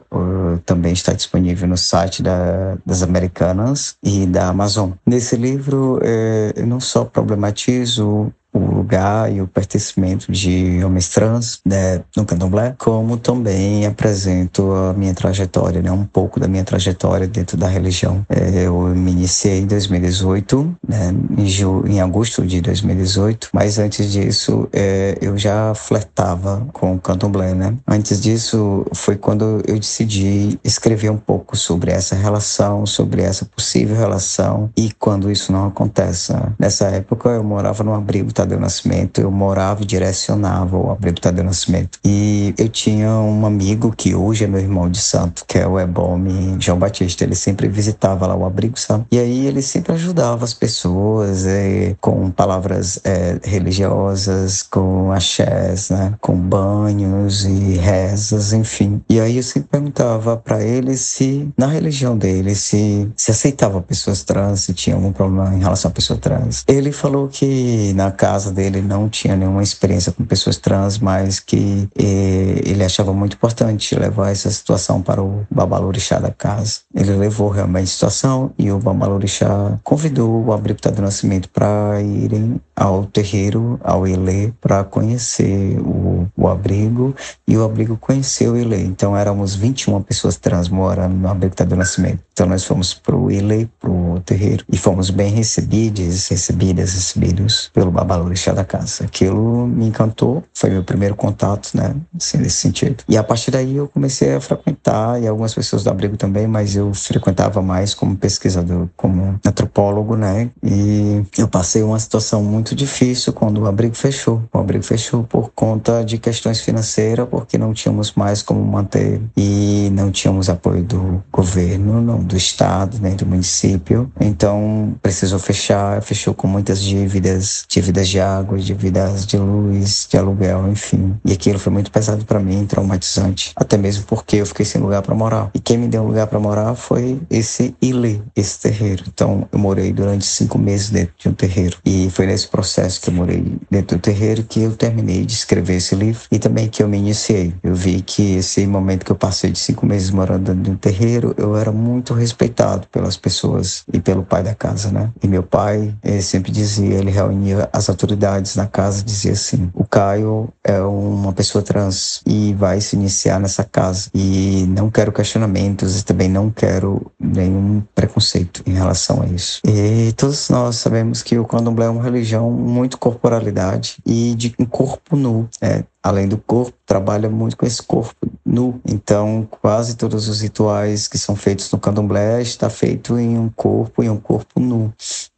também 0.67 0.93
está 0.93 1.15
disponível 1.15 1.67
no 1.67 1.79
site 1.79 2.23
da, 2.23 2.77
das 2.85 3.03
Americanas 3.03 3.97
e 4.03 4.27
da 4.27 4.49
Amazon. 4.49 4.91
Nesse 5.07 5.35
livro, 5.35 5.99
é, 6.03 6.53
eu 6.57 6.67
não 6.67 6.79
só 6.79 7.03
problematizo 7.03 8.31
o 8.53 8.59
lugar 8.59 9.33
e 9.33 9.41
o 9.41 9.47
pertencimento 9.47 10.31
de 10.31 10.83
homens 10.85 11.09
trans 11.09 11.61
né, 11.65 12.03
no 12.17 12.25
candomblé, 12.25 12.75
como 12.79 13.17
também 13.17 13.87
apresento 13.87 14.73
a 14.73 14.93
minha 14.93 15.15
trajetória, 15.15 15.81
né, 15.81 15.91
um 15.93 16.05
pouco 16.05 16.41
da 16.41 16.49
minha 16.49 16.65
trajetória 16.65 17.27
dentro 17.27 17.57
da 17.57 17.69
religião. 17.69 18.25
É, 18.29 18.67
eu 18.67 18.81
me 18.89 19.13
iniciei 19.13 19.61
em 19.61 19.67
2018, 19.67 20.77
né, 20.87 21.15
em, 21.39 21.47
ju, 21.47 21.85
em 21.87 22.01
agosto 22.01 22.45
de 22.47 22.61
2018, 22.61 23.51
mas 23.53 23.79
antes 23.79 24.11
disso 24.11 24.69
é, 24.73 25.17
eu 25.21 25.39
já 25.39 25.75
flertava 25.75 26.67
com 26.73 26.95
o 26.95 27.01
candomblé. 27.01 27.55
Né? 27.55 27.75
Antes 27.87 28.21
disso 28.21 28.85
foi 28.95 29.17
quando 29.17 29.63
eu 29.67 29.79
decidi 29.79 30.59
escrever 30.65 31.11
um 31.11 31.17
pouco 31.17 31.57
sobre 31.57 31.91
essa 31.93 32.15
relação, 32.15 32.85
sobre 32.87 33.23
essa 33.23 33.45
possível 33.45 33.97
relação 33.97 34.71
e 34.77 34.91
quando 34.99 35.31
isso 35.31 35.53
não 35.53 35.67
acontece. 35.67 36.33
Né? 36.33 36.53
Nessa 36.59 36.87
época 36.89 37.31
eu 37.31 37.45
morava 37.45 37.85
num 37.85 37.95
abrigo 37.95 38.33
Tadeu 38.41 38.59
Nascimento, 38.59 39.21
eu 39.21 39.31
morava 39.31 39.83
e 39.83 39.85
direcionava 39.85 40.75
o 40.75 40.91
Abrigo 40.91 41.21
Tadeu 41.21 41.45
Nascimento. 41.45 41.99
E 42.03 42.55
eu 42.57 42.71
tinha 42.71 43.11
um 43.11 43.45
amigo 43.45 43.93
que 43.95 44.15
hoje 44.15 44.45
é 44.45 44.47
meu 44.47 44.61
irmão 44.61 44.89
de 44.89 44.99
santo, 44.99 45.45
que 45.47 45.59
é 45.59 45.67
o 45.67 45.79
Ebome 45.79 46.57
João 46.59 46.79
Batista. 46.79 47.23
Ele 47.23 47.35
sempre 47.35 47.69
visitava 47.69 48.27
lá 48.27 48.35
o 48.35 48.47
Abrigo 48.47 48.79
Santo. 48.79 49.07
E 49.13 49.19
aí 49.19 49.47
ele 49.47 49.61
sempre 49.61 49.93
ajudava 49.93 50.43
as 50.45 50.55
pessoas 50.55 51.45
é, 51.47 51.95
com 52.01 52.31
palavras 52.31 52.99
é, 53.05 53.39
religiosas, 53.45 54.63
com 54.63 55.13
axés, 55.13 55.91
né? 55.91 56.15
com 56.19 56.35
banhos 56.35 57.45
e 57.45 57.77
rezas, 57.77 58.55
enfim. 58.55 59.03
E 59.07 59.21
aí 59.21 59.37
eu 59.37 59.43
sempre 59.43 59.69
perguntava 59.71 60.35
para 60.37 60.63
ele 60.63 60.97
se, 60.97 61.47
na 61.59 61.67
religião 61.67 62.17
dele, 62.17 62.55
se, 62.55 63.07
se 63.15 63.31
aceitava 63.31 63.83
pessoas 63.83 64.23
trans, 64.25 64.61
se 64.61 64.73
tinha 64.73 64.97
algum 64.97 65.13
problema 65.13 65.55
em 65.55 65.61
relação 65.61 65.91
a 65.91 65.95
pessoa 65.95 66.19
trans. 66.19 66.65
Ele 66.67 66.91
falou 66.91 67.29
que 67.29 67.93
na 67.95 68.11
casa 68.11 68.30
casa 68.31 68.53
dele 68.53 68.81
não 68.81 69.09
tinha 69.09 69.35
nenhuma 69.35 69.61
experiência 69.61 70.13
com 70.13 70.25
pessoas 70.25 70.57
trans, 70.57 70.99
mas 70.99 71.41
que 71.41 71.89
eh, 71.99 72.61
ele 72.65 72.85
achava 72.85 73.13
muito 73.13 73.35
importante 73.35 73.97
levar 73.97 74.31
essa 74.31 74.49
situação 74.49 75.03
para 75.03 75.21
o 75.21 75.45
babalorixá 75.51 76.21
da 76.21 76.31
casa. 76.31 76.81
Ele 76.95 77.17
levou 77.17 77.49
realmente 77.49 77.85
a 77.85 77.89
situação 77.89 78.53
e 78.57 78.71
o 78.71 78.79
babalorixá 78.79 79.77
convidou 79.83 80.45
o 80.45 80.53
abrigo 80.53 80.81
do 80.81 81.03
nascimento 81.03 81.49
para 81.49 82.01
irem 82.01 82.61
ao 82.77 83.05
terreiro, 83.05 83.81
ao 83.83 84.07
Ilê, 84.07 84.53
para 84.61 84.85
conhecer 84.85 85.79
o, 85.81 86.29
o 86.37 86.47
abrigo 86.47 87.15
e 87.49 87.57
o 87.57 87.65
abrigo 87.65 87.97
conheceu 87.97 88.53
o 88.53 88.57
Ilê. 88.57 88.83
Então 88.83 89.17
éramos 89.17 89.57
21 89.57 90.01
pessoas 90.03 90.37
trans 90.37 90.69
morando 90.69 91.17
no 91.17 91.29
abrigo 91.29 91.57
do 91.67 91.77
nascimento. 91.77 92.21
Então 92.33 92.47
nós 92.47 92.65
fomos 92.65 92.95
para 92.95 93.17
o 93.17 93.29
Ilê, 93.29 93.67
para 93.81 93.91
o 93.91 94.21
terreiro, 94.25 94.65
e 94.73 94.79
fomos 94.79 95.11
bem 95.11 95.33
recebidos, 95.33 96.29
recebidas, 96.29 96.95
recebidos 96.95 97.71
pelo 97.75 97.91
babalorixá 97.91 98.20
valorixá 98.21 98.53
da 98.53 98.65
casa. 98.65 99.05
Aquilo 99.05 99.67
me 99.67 99.87
encantou, 99.87 100.45
foi 100.55 100.71
meu 100.71 100.85
primeiro 100.85 101.15
contato, 101.15 101.71
né, 101.75 101.95
assim, 102.17 102.39
nesse 102.39 102.57
sentido. 102.57 103.03
E 103.09 103.17
a 103.17 103.23
partir 103.23 103.51
daí 103.51 103.77
eu 103.77 103.89
comecei 103.89 104.35
a 104.35 104.41
frequentar, 104.41 105.21
e 105.23 105.27
algumas 105.27 105.55
pessoas 105.55 105.83
do 105.83 105.91
abrigo 105.91 106.17
também, 106.17 106.47
mas 106.47 106.77
eu 106.77 106.93
frequentava 106.95 107.63
mais 107.63 107.95
como 107.95 108.17
pesquisador, 108.17 108.89
como 108.97 109.39
antropólogo, 109.45 110.17
né, 110.17 110.51
e 110.63 111.23
eu 111.39 111.49
passei 111.49 111.83
uma 111.83 111.99
situação 111.99 112.43
muito 112.43 112.75
difícil 112.75 113.33
quando 113.33 113.63
o 113.63 113.67
abrigo 113.67 113.95
fechou. 113.95 114.43
O 114.53 114.59
abrigo 114.59 114.85
fechou 114.85 115.25
por 115.25 115.51
conta 115.55 116.05
de 116.05 116.19
questões 116.19 116.61
financeiras, 116.61 117.27
porque 117.29 117.57
não 117.59 117.73
tínhamos 117.73 118.13
mais 118.15 118.43
como 118.43 118.65
manter 118.65 119.21
e 119.37 119.89
não 119.93 120.11
tínhamos 120.11 120.49
apoio 120.49 120.83
do 120.83 121.23
governo, 121.33 122.01
não, 122.01 122.23
do 122.23 122.37
estado, 122.37 122.99
nem 123.01 123.17
do 123.17 123.27
município. 123.27 124.11
Então 124.21 124.95
precisou 125.03 125.39
fechar, 125.39 126.03
fechou 126.03 126.35
com 126.35 126.47
muitas 126.47 126.81
dívidas, 126.81 127.65
dívidas 127.69 128.09
de 128.11 128.21
água, 128.21 128.59
de 128.59 128.75
vidas 128.75 129.27
de 129.27 129.37
luz, 129.37 130.07
de 130.11 130.17
aluguel, 130.17 130.69
enfim. 130.69 131.17
E 131.25 131.33
aquilo 131.33 131.59
foi 131.59 131.73
muito 131.73 131.91
pesado 131.91 132.25
para 132.25 132.41
mim, 132.41 132.67
traumatizante, 132.67 133.53
até 133.57 133.77
mesmo 133.77 134.05
porque 134.05 134.37
eu 134.37 134.47
fiquei 134.47 134.67
sem 134.67 134.81
lugar 134.81 135.03
para 135.03 135.15
morar. 135.15 135.51
E 135.55 135.61
quem 135.61 135.79
me 135.79 135.89
deu 135.89 136.03
um 136.03 136.07
lugar 136.07 136.27
para 136.27 136.39
morar 136.39 136.75
foi 136.75 137.21
esse 137.31 137.75
Ile, 137.81 138.23
esse 138.35 138.59
terreiro. 138.61 139.05
Então 139.07 139.49
eu 139.53 139.59
morei 139.59 139.93
durante 139.93 140.25
cinco 140.27 140.59
meses 140.59 140.91
dentro 140.91 141.15
de 141.19 141.29
um 141.29 141.33
terreiro. 141.33 141.77
E 141.85 142.11
foi 142.11 142.27
nesse 142.27 142.49
processo 142.49 143.01
que 143.01 143.09
eu 143.09 143.15
morei 143.15 143.59
dentro 143.71 143.97
do 143.97 144.01
terreiro 144.01 144.43
que 144.43 144.63
eu 144.63 144.77
terminei 144.77 145.25
de 145.25 145.33
escrever 145.33 145.77
esse 145.77 145.95
livro 145.95 146.23
e 146.31 146.39
também 146.39 146.69
que 146.69 146.83
eu 146.83 146.89
me 146.89 146.99
iniciei. 146.99 147.55
Eu 147.63 147.75
vi 147.75 148.03
que 148.03 148.37
esse 148.37 148.67
momento 148.67 149.05
que 149.05 149.13
eu 149.13 149.17
passei 149.17 149.51
de 149.51 149.59
cinco 149.59 149.87
meses 149.87 150.11
morando 150.11 150.45
dentro 150.45 150.63
de 150.63 150.71
um 150.71 150.77
terreiro, 150.77 151.35
eu 151.37 151.57
era 151.57 151.71
muito 151.71 152.15
respeitado 152.15 152.87
pelas 152.89 153.17
pessoas 153.17 153.85
e 153.93 154.01
pelo 154.01 154.23
pai 154.23 154.43
da 154.43 154.55
casa, 154.55 154.91
né? 154.91 155.11
E 155.23 155.29
meu 155.29 155.43
pai 155.43 155.95
sempre 156.21 156.51
dizia, 156.51 156.97
ele 156.97 157.11
reunia 157.11 157.69
as 157.73 157.89
autoridades 158.01 158.57
na 158.57 158.67
casa 158.67 159.03
dizia 159.03 159.33
assim: 159.33 159.71
o 159.75 159.85
Caio 159.85 160.49
é 160.65 160.81
uma 160.81 161.33
pessoa 161.33 161.63
trans 161.63 162.23
e 162.27 162.55
vai 162.55 162.81
se 162.81 162.97
iniciar 162.97 163.39
nessa 163.39 163.65
casa 163.65 164.11
e 164.15 164.65
não 164.69 164.91
quero 164.91 165.13
questionamentos 165.13 166.01
e 166.01 166.05
também 166.05 166.29
não 166.29 166.51
quero 166.51 167.11
nenhum 167.19 167.83
preconceito 167.95 168.63
em 168.67 168.73
relação 168.73 169.23
a 169.23 169.27
isso. 169.27 169.61
E 169.65 170.13
todos 170.13 170.49
nós 170.49 170.77
sabemos 170.77 171.23
que 171.23 171.39
o 171.39 171.45
candomblé 171.45 171.87
é 171.87 171.91
uma 171.91 172.03
religião 172.03 172.51
muito 172.51 172.99
corporalidade 172.99 173.97
e 174.07 174.35
de 174.35 174.55
um 174.59 174.65
corpo 174.65 175.17
nu. 175.17 175.49
É, 175.61 175.85
além 176.03 176.27
do 176.27 176.39
corpo, 176.39 176.73
trabalha 176.87 177.29
muito 177.29 177.57
com 177.57 177.67
esse 177.67 177.83
corpo 177.83 178.15
nu. 178.45 178.81
Então, 178.87 179.47
quase 179.61 179.97
todos 179.97 180.29
os 180.29 180.41
rituais 180.41 181.07
que 181.07 181.19
são 181.19 181.37
feitos 181.37 181.71
no 181.71 181.79
candomblé 181.79 182.41
está 182.41 182.71
feito 182.71 183.19
em 183.19 183.39
um 183.39 183.49
corpo, 183.49 184.03
em 184.03 184.09
um 184.09 184.17
corpo 184.17 184.59
nu. 184.59 184.93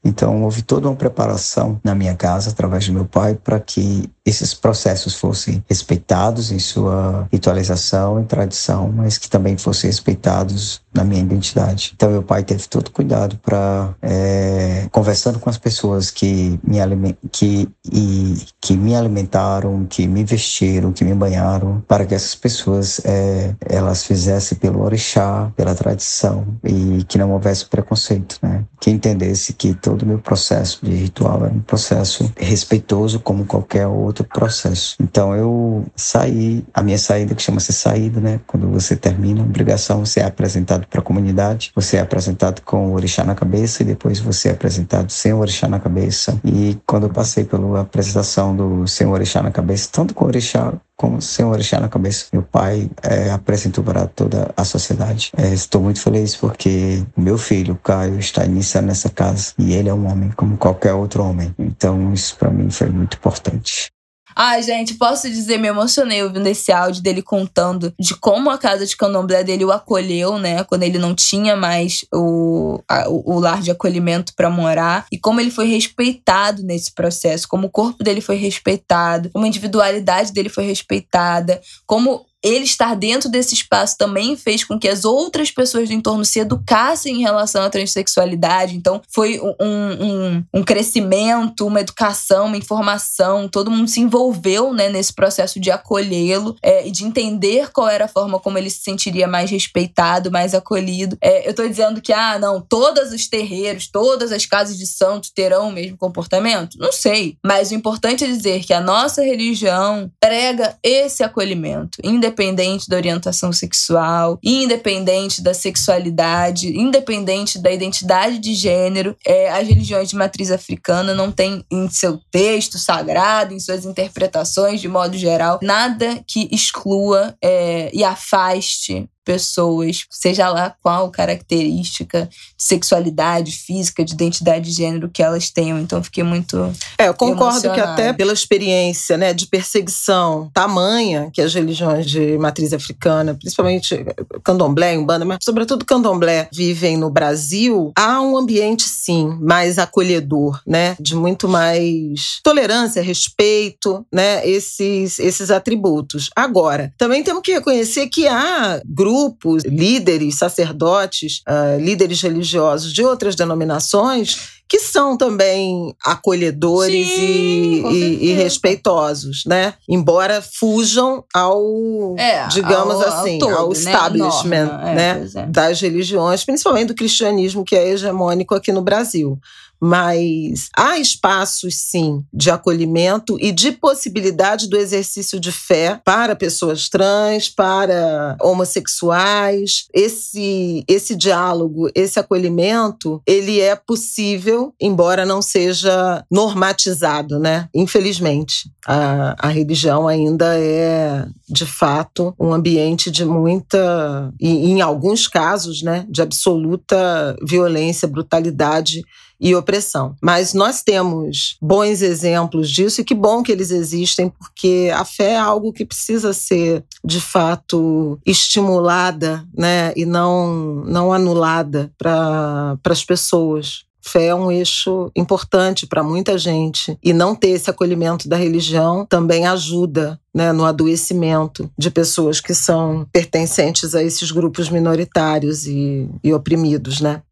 Então, 0.04 0.42
houve 0.42 0.62
toda 0.62 0.88
uma 0.88 0.96
preparação 0.96 1.80
na 1.84 1.94
minha 1.94 2.14
casa, 2.14 2.50
através 2.50 2.86
do 2.86 2.92
meu 2.92 3.04
pai, 3.04 3.34
para 3.34 3.58
que 3.60 4.08
esses 4.24 4.54
processos 4.54 5.14
fossem 5.14 5.64
respeitados 5.68 6.52
em 6.52 6.58
sua 6.58 7.26
ritualização 7.32 8.20
e 8.20 8.24
tradição, 8.24 8.88
mas 8.88 9.18
que 9.18 9.28
também 9.28 9.56
fossem 9.56 9.90
respeitados 9.90 10.80
na 10.94 11.02
minha 11.02 11.22
identidade. 11.22 11.92
Então, 11.94 12.10
meu 12.10 12.22
pai 12.22 12.44
teve 12.44 12.68
todo 12.68 12.90
cuidado 12.90 13.38
para, 13.38 13.94
é, 14.00 14.86
conversando 14.92 15.38
com 15.38 15.50
as 15.50 15.58
pessoas 15.58 16.10
que 16.10 16.60
me, 16.62 17.16
que, 17.32 17.68
e, 17.90 18.36
que 18.60 18.76
me 18.76 18.94
alimentaram, 18.94 19.86
que 19.86 20.06
me 20.06 20.22
vestiram, 20.22 20.92
que 20.92 21.04
me 21.04 21.14
banharam, 21.14 21.82
para 21.88 22.04
que 22.04 22.14
essas 22.14 22.34
pessoas 22.34 23.00
é, 23.04 23.54
elas 23.60 24.04
fizessem 24.04 24.56
pelo 24.58 24.82
orixá, 24.82 25.50
pela 25.56 25.74
tradição 25.74 26.46
e 26.62 27.02
que 27.04 27.18
não 27.18 27.32
houvesse 27.32 27.66
preconceito, 27.66 28.38
né? 28.42 28.64
Que 28.80 28.90
entendesse 28.90 29.52
que 29.52 29.74
todo 29.74 30.02
o 30.02 30.06
meu 30.06 30.18
processo 30.18 30.84
de 30.84 30.94
ritual 30.94 31.44
era 31.44 31.54
um 31.54 31.60
processo 31.60 32.30
respeitoso 32.36 33.18
como 33.18 33.46
qualquer 33.46 33.86
outro 33.86 34.11
processo. 34.24 34.96
Então, 35.00 35.34
eu 35.34 35.84
saí, 35.96 36.64
a 36.74 36.82
minha 36.82 36.98
saída 36.98 37.34
que 37.34 37.42
chama-se 37.42 37.72
saída, 37.72 38.20
né? 38.20 38.40
Quando 38.46 38.68
você 38.68 38.94
termina 38.94 39.40
a 39.40 39.44
obrigação, 39.44 40.04
você 40.04 40.20
é 40.20 40.24
apresentado 40.24 40.86
para 40.86 41.00
a 41.00 41.02
comunidade, 41.02 41.72
você 41.74 41.96
é 41.96 42.00
apresentado 42.00 42.60
com 42.62 42.88
o 42.88 42.94
orixá 42.94 43.24
na 43.24 43.34
cabeça 43.34 43.82
e 43.82 43.86
depois 43.86 44.20
você 44.20 44.48
é 44.48 44.52
apresentado 44.52 45.10
sem 45.10 45.32
o 45.32 45.38
orixá 45.38 45.68
na 45.68 45.80
cabeça. 45.80 46.38
E 46.44 46.78
quando 46.86 47.04
eu 47.04 47.10
passei 47.10 47.44
pela 47.44 47.80
apresentação 47.80 48.54
do 48.54 48.86
sem 48.86 49.06
o 49.06 49.10
orixá 49.10 49.42
na 49.42 49.50
cabeça, 49.50 49.88
tanto 49.90 50.14
com 50.14 50.24
o 50.24 50.28
orixá 50.28 50.72
como 50.96 51.20
sem 51.20 51.44
o 51.44 51.48
orixá 51.48 51.80
na 51.80 51.88
cabeça, 51.88 52.26
meu 52.32 52.42
pai 52.42 52.88
é, 53.02 53.30
apresentou 53.30 53.82
para 53.82 54.06
toda 54.06 54.52
a 54.56 54.64
sociedade. 54.64 55.32
É, 55.36 55.52
estou 55.52 55.82
muito 55.82 56.00
feliz 56.00 56.36
porque 56.36 57.02
meu 57.16 57.36
filho, 57.36 57.78
Caio, 57.82 58.18
está 58.18 58.44
iniciando 58.44 58.86
nessa 58.86 59.10
casa 59.10 59.52
e 59.58 59.72
ele 59.72 59.88
é 59.88 59.94
um 59.94 60.06
homem 60.10 60.30
como 60.36 60.56
qualquer 60.56 60.94
outro 60.94 61.24
homem. 61.24 61.52
Então 61.58 62.12
isso 62.12 62.36
para 62.36 62.50
mim 62.50 62.70
foi 62.70 62.88
muito 62.88 63.16
importante. 63.16 63.91
Ai, 64.34 64.62
gente, 64.62 64.94
posso 64.94 65.28
dizer, 65.28 65.58
me 65.58 65.68
emocionei 65.68 66.22
ouvindo 66.22 66.46
esse 66.46 66.72
áudio 66.72 67.02
dele 67.02 67.22
contando 67.22 67.92
de 67.98 68.14
como 68.14 68.50
a 68.50 68.58
casa 68.58 68.86
de 68.86 68.96
candomblé 68.96 69.44
dele 69.44 69.64
o 69.64 69.72
acolheu, 69.72 70.38
né? 70.38 70.64
Quando 70.64 70.82
ele 70.82 70.98
não 70.98 71.14
tinha 71.14 71.56
mais 71.56 72.04
o, 72.12 72.82
a, 72.88 73.08
o, 73.08 73.38
lar 73.38 73.60
de 73.60 73.70
acolhimento 73.70 74.32
para 74.34 74.50
morar. 74.50 75.06
E 75.10 75.18
como 75.18 75.40
ele 75.40 75.50
foi 75.50 75.66
respeitado 75.66 76.62
nesse 76.62 76.92
processo, 76.94 77.48
como 77.48 77.66
o 77.66 77.70
corpo 77.70 78.02
dele 78.02 78.20
foi 78.20 78.36
respeitado, 78.36 79.30
como 79.30 79.44
a 79.44 79.48
individualidade 79.48 80.32
dele 80.32 80.48
foi 80.48 80.64
respeitada, 80.64 81.60
como 81.86 82.26
ele 82.42 82.64
estar 82.64 82.94
dentro 82.96 83.28
desse 83.28 83.54
espaço 83.54 83.96
também 83.96 84.36
fez 84.36 84.64
com 84.64 84.78
que 84.78 84.88
as 84.88 85.04
outras 85.04 85.50
pessoas 85.50 85.88
do 85.88 85.94
entorno 85.94 86.24
se 86.24 86.40
educassem 86.40 87.16
em 87.16 87.22
relação 87.22 87.62
à 87.62 87.70
transexualidade. 87.70 88.76
Então, 88.76 89.00
foi 89.08 89.40
um, 89.40 89.54
um, 89.60 90.44
um 90.54 90.64
crescimento, 90.64 91.66
uma 91.66 91.80
educação, 91.80 92.46
uma 92.46 92.56
informação. 92.56 93.48
Todo 93.48 93.70
mundo 93.70 93.88
se 93.88 94.00
envolveu 94.00 94.72
né, 94.72 94.88
nesse 94.88 95.12
processo 95.12 95.60
de 95.60 95.70
acolhê-lo 95.70 96.56
é, 96.62 96.86
e 96.86 96.90
de 96.90 97.04
entender 97.04 97.70
qual 97.70 97.88
era 97.88 98.06
a 98.06 98.08
forma 98.08 98.40
como 98.40 98.58
ele 98.58 98.70
se 98.70 98.80
sentiria 98.80 99.28
mais 99.28 99.50
respeitado, 99.50 100.30
mais 100.30 100.54
acolhido. 100.54 101.16
É, 101.20 101.46
eu 101.46 101.50
estou 101.50 101.68
dizendo 101.68 102.00
que, 102.00 102.12
ah, 102.12 102.38
não, 102.38 102.60
todos 102.60 103.12
os 103.12 103.28
terreiros, 103.28 103.86
todas 103.86 104.32
as 104.32 104.46
casas 104.46 104.76
de 104.76 104.86
santos 104.86 105.30
terão 105.30 105.68
o 105.68 105.72
mesmo 105.72 105.96
comportamento? 105.96 106.76
Não 106.78 106.92
sei. 106.92 107.36
Mas 107.44 107.70
o 107.70 107.74
importante 107.74 108.24
é 108.24 108.26
dizer 108.26 108.64
que 108.64 108.72
a 108.72 108.80
nossa 108.80 109.22
religião 109.22 110.10
prega 110.20 110.76
esse 110.82 111.22
acolhimento, 111.22 111.98
independente 112.32 112.88
da 112.88 112.96
orientação 112.96 113.52
sexual, 113.52 114.38
independente 114.42 115.42
da 115.42 115.52
sexualidade, 115.52 116.76
independente 116.76 117.58
da 117.58 117.70
identidade 117.70 118.38
de 118.38 118.54
gênero. 118.54 119.14
É, 119.24 119.50
as 119.50 119.68
religiões 119.68 120.08
de 120.08 120.16
matriz 120.16 120.50
africana 120.50 121.14
não 121.14 121.30
têm 121.30 121.64
em 121.70 121.88
seu 121.90 122.18
texto 122.30 122.78
sagrado, 122.78 123.54
em 123.54 123.60
suas 123.60 123.84
interpretações, 123.84 124.80
de 124.80 124.88
modo 124.88 125.16
geral, 125.16 125.60
nada 125.62 126.22
que 126.26 126.48
exclua 126.50 127.34
é, 127.42 127.90
e 127.92 128.02
afaste 128.02 129.08
pessoas, 129.24 130.04
seja 130.10 130.48
lá 130.48 130.74
qual 130.82 131.10
característica 131.10 132.28
de 132.56 132.64
sexualidade, 132.64 133.52
física, 133.52 134.04
de 134.04 134.14
identidade 134.14 134.70
de 134.70 134.72
gênero 134.72 135.08
que 135.08 135.22
elas 135.22 135.50
tenham. 135.50 135.78
Então 135.78 136.02
fiquei 136.02 136.24
muito. 136.24 136.72
É, 136.98 137.08
eu 137.08 137.14
concordo 137.14 137.72
que 137.72 137.80
até 137.80 138.12
pela 138.12 138.32
experiência 138.32 139.16
né, 139.16 139.32
de 139.32 139.46
perseguição 139.46 140.50
tamanha 140.52 141.30
que 141.32 141.40
as 141.40 141.54
religiões 141.54 142.06
de 142.06 142.36
matriz 142.38 142.72
africana, 142.72 143.34
principalmente 143.34 144.04
candomblé, 144.44 144.98
umbanda, 144.98 145.24
mas 145.24 145.38
sobretudo 145.42 145.84
candomblé, 145.84 146.48
vivem 146.52 146.96
no 146.96 147.10
Brasil, 147.10 147.92
há 147.96 148.20
um 148.20 148.36
ambiente, 148.36 148.84
sim, 148.88 149.38
mais 149.40 149.78
acolhedor, 149.78 150.60
né? 150.66 150.96
De 150.98 151.14
muito 151.14 151.48
mais 151.48 152.40
tolerância, 152.42 153.02
respeito, 153.02 154.04
né? 154.12 154.46
Esses, 154.46 155.18
esses 155.18 155.50
atributos. 155.50 156.30
Agora, 156.34 156.92
também 156.98 157.22
temos 157.22 157.42
que 157.42 157.52
reconhecer 157.52 158.08
que 158.08 158.26
há 158.26 158.80
grupos 158.84 159.11
grupos, 159.12 159.62
líderes, 159.64 160.38
sacerdotes, 160.38 161.42
uh, 161.46 161.78
líderes 161.78 162.22
religiosos 162.22 162.92
de 162.92 163.04
outras 163.04 163.36
denominações 163.36 164.62
que 164.66 164.78
são 164.78 165.18
também 165.18 165.94
acolhedores 166.02 167.06
Sim, 167.06 167.20
e, 167.20 167.82
e, 167.92 168.30
e, 168.30 168.32
respeitosos, 168.32 169.44
né? 169.46 169.74
Embora 169.86 170.40
fujam 170.40 171.22
ao, 171.34 172.16
é, 172.16 172.48
digamos 172.48 172.94
ao, 172.94 173.02
assim, 173.02 173.34
ao, 173.34 173.38
todo, 173.38 173.54
ao 173.54 173.68
né? 173.68 173.74
establishment 173.74 174.64
Norma, 174.64 174.94
né? 174.94 175.30
É, 175.34 175.46
das 175.46 175.78
religiões, 175.78 176.42
principalmente 176.42 176.88
do 176.88 176.94
cristianismo 176.94 177.66
que 177.66 177.76
é 177.76 177.86
hegemônico 177.86 178.54
aqui 178.54 178.72
no 178.72 178.80
Brasil 178.80 179.38
mas 179.84 180.68
há 180.76 180.96
espaços, 180.96 181.74
sim, 181.74 182.24
de 182.32 182.52
acolhimento 182.52 183.36
e 183.40 183.50
de 183.50 183.72
possibilidade 183.72 184.68
do 184.68 184.76
exercício 184.76 185.40
de 185.40 185.50
fé 185.50 186.00
para 186.04 186.36
pessoas 186.36 186.88
trans, 186.88 187.48
para 187.48 188.36
homossexuais. 188.40 189.86
Esse, 189.92 190.84
esse 190.86 191.16
diálogo, 191.16 191.90
esse 191.96 192.20
acolhimento, 192.20 193.20
ele 193.26 193.58
é 193.58 193.74
possível, 193.74 194.72
embora 194.80 195.26
não 195.26 195.42
seja 195.42 196.24
normatizado, 196.30 197.40
né? 197.40 197.68
Infelizmente, 197.74 198.70
a, 198.86 199.34
a 199.36 199.48
religião 199.48 200.06
ainda 200.06 200.56
é, 200.60 201.26
de 201.48 201.66
fato, 201.66 202.32
um 202.38 202.52
ambiente 202.52 203.10
de 203.10 203.24
muita, 203.24 204.32
e 204.40 204.70
em 204.70 204.80
alguns 204.80 205.26
casos, 205.26 205.82
né, 205.82 206.06
de 206.08 206.22
absoluta 206.22 207.36
violência, 207.42 208.06
brutalidade 208.06 209.02
e 209.42 209.56
opressão. 209.56 210.14
Mas 210.22 210.54
nós 210.54 210.82
temos 210.82 211.56
bons 211.60 212.00
exemplos 212.00 212.70
disso 212.70 213.00
e 213.00 213.04
que 213.04 213.14
bom 213.14 213.42
que 213.42 213.50
eles 213.50 213.72
existem, 213.72 214.28
porque 214.28 214.88
a 214.94 215.04
fé 215.04 215.32
é 215.32 215.38
algo 215.38 215.72
que 215.72 215.84
precisa 215.84 216.32
ser, 216.32 216.84
de 217.04 217.20
fato, 217.20 218.20
estimulada 218.24 219.44
né, 219.52 219.92
e 219.96 220.06
não, 220.06 220.84
não 220.86 221.12
anulada 221.12 221.90
para 221.98 222.78
as 222.84 223.04
pessoas. 223.04 223.84
Fé 224.04 224.26
é 224.26 224.34
um 224.34 224.50
eixo 224.50 225.10
importante 225.14 225.86
para 225.86 226.02
muita 226.02 226.36
gente 226.36 226.98
e 227.02 227.12
não 227.12 227.36
ter 227.36 227.50
esse 227.50 227.70
acolhimento 227.70 228.28
da 228.28 228.36
religião 228.36 229.06
também 229.06 229.46
ajuda 229.46 230.20
né, 230.34 230.52
no 230.52 230.64
adoecimento 230.64 231.70
de 231.78 231.88
pessoas 231.88 232.40
que 232.40 232.52
são 232.52 233.06
pertencentes 233.12 233.94
a 233.94 234.02
esses 234.02 234.32
grupos 234.32 234.68
minoritários 234.68 235.66
e, 235.66 236.08
e 236.22 236.32
oprimidos, 236.32 237.00
né? 237.00 237.22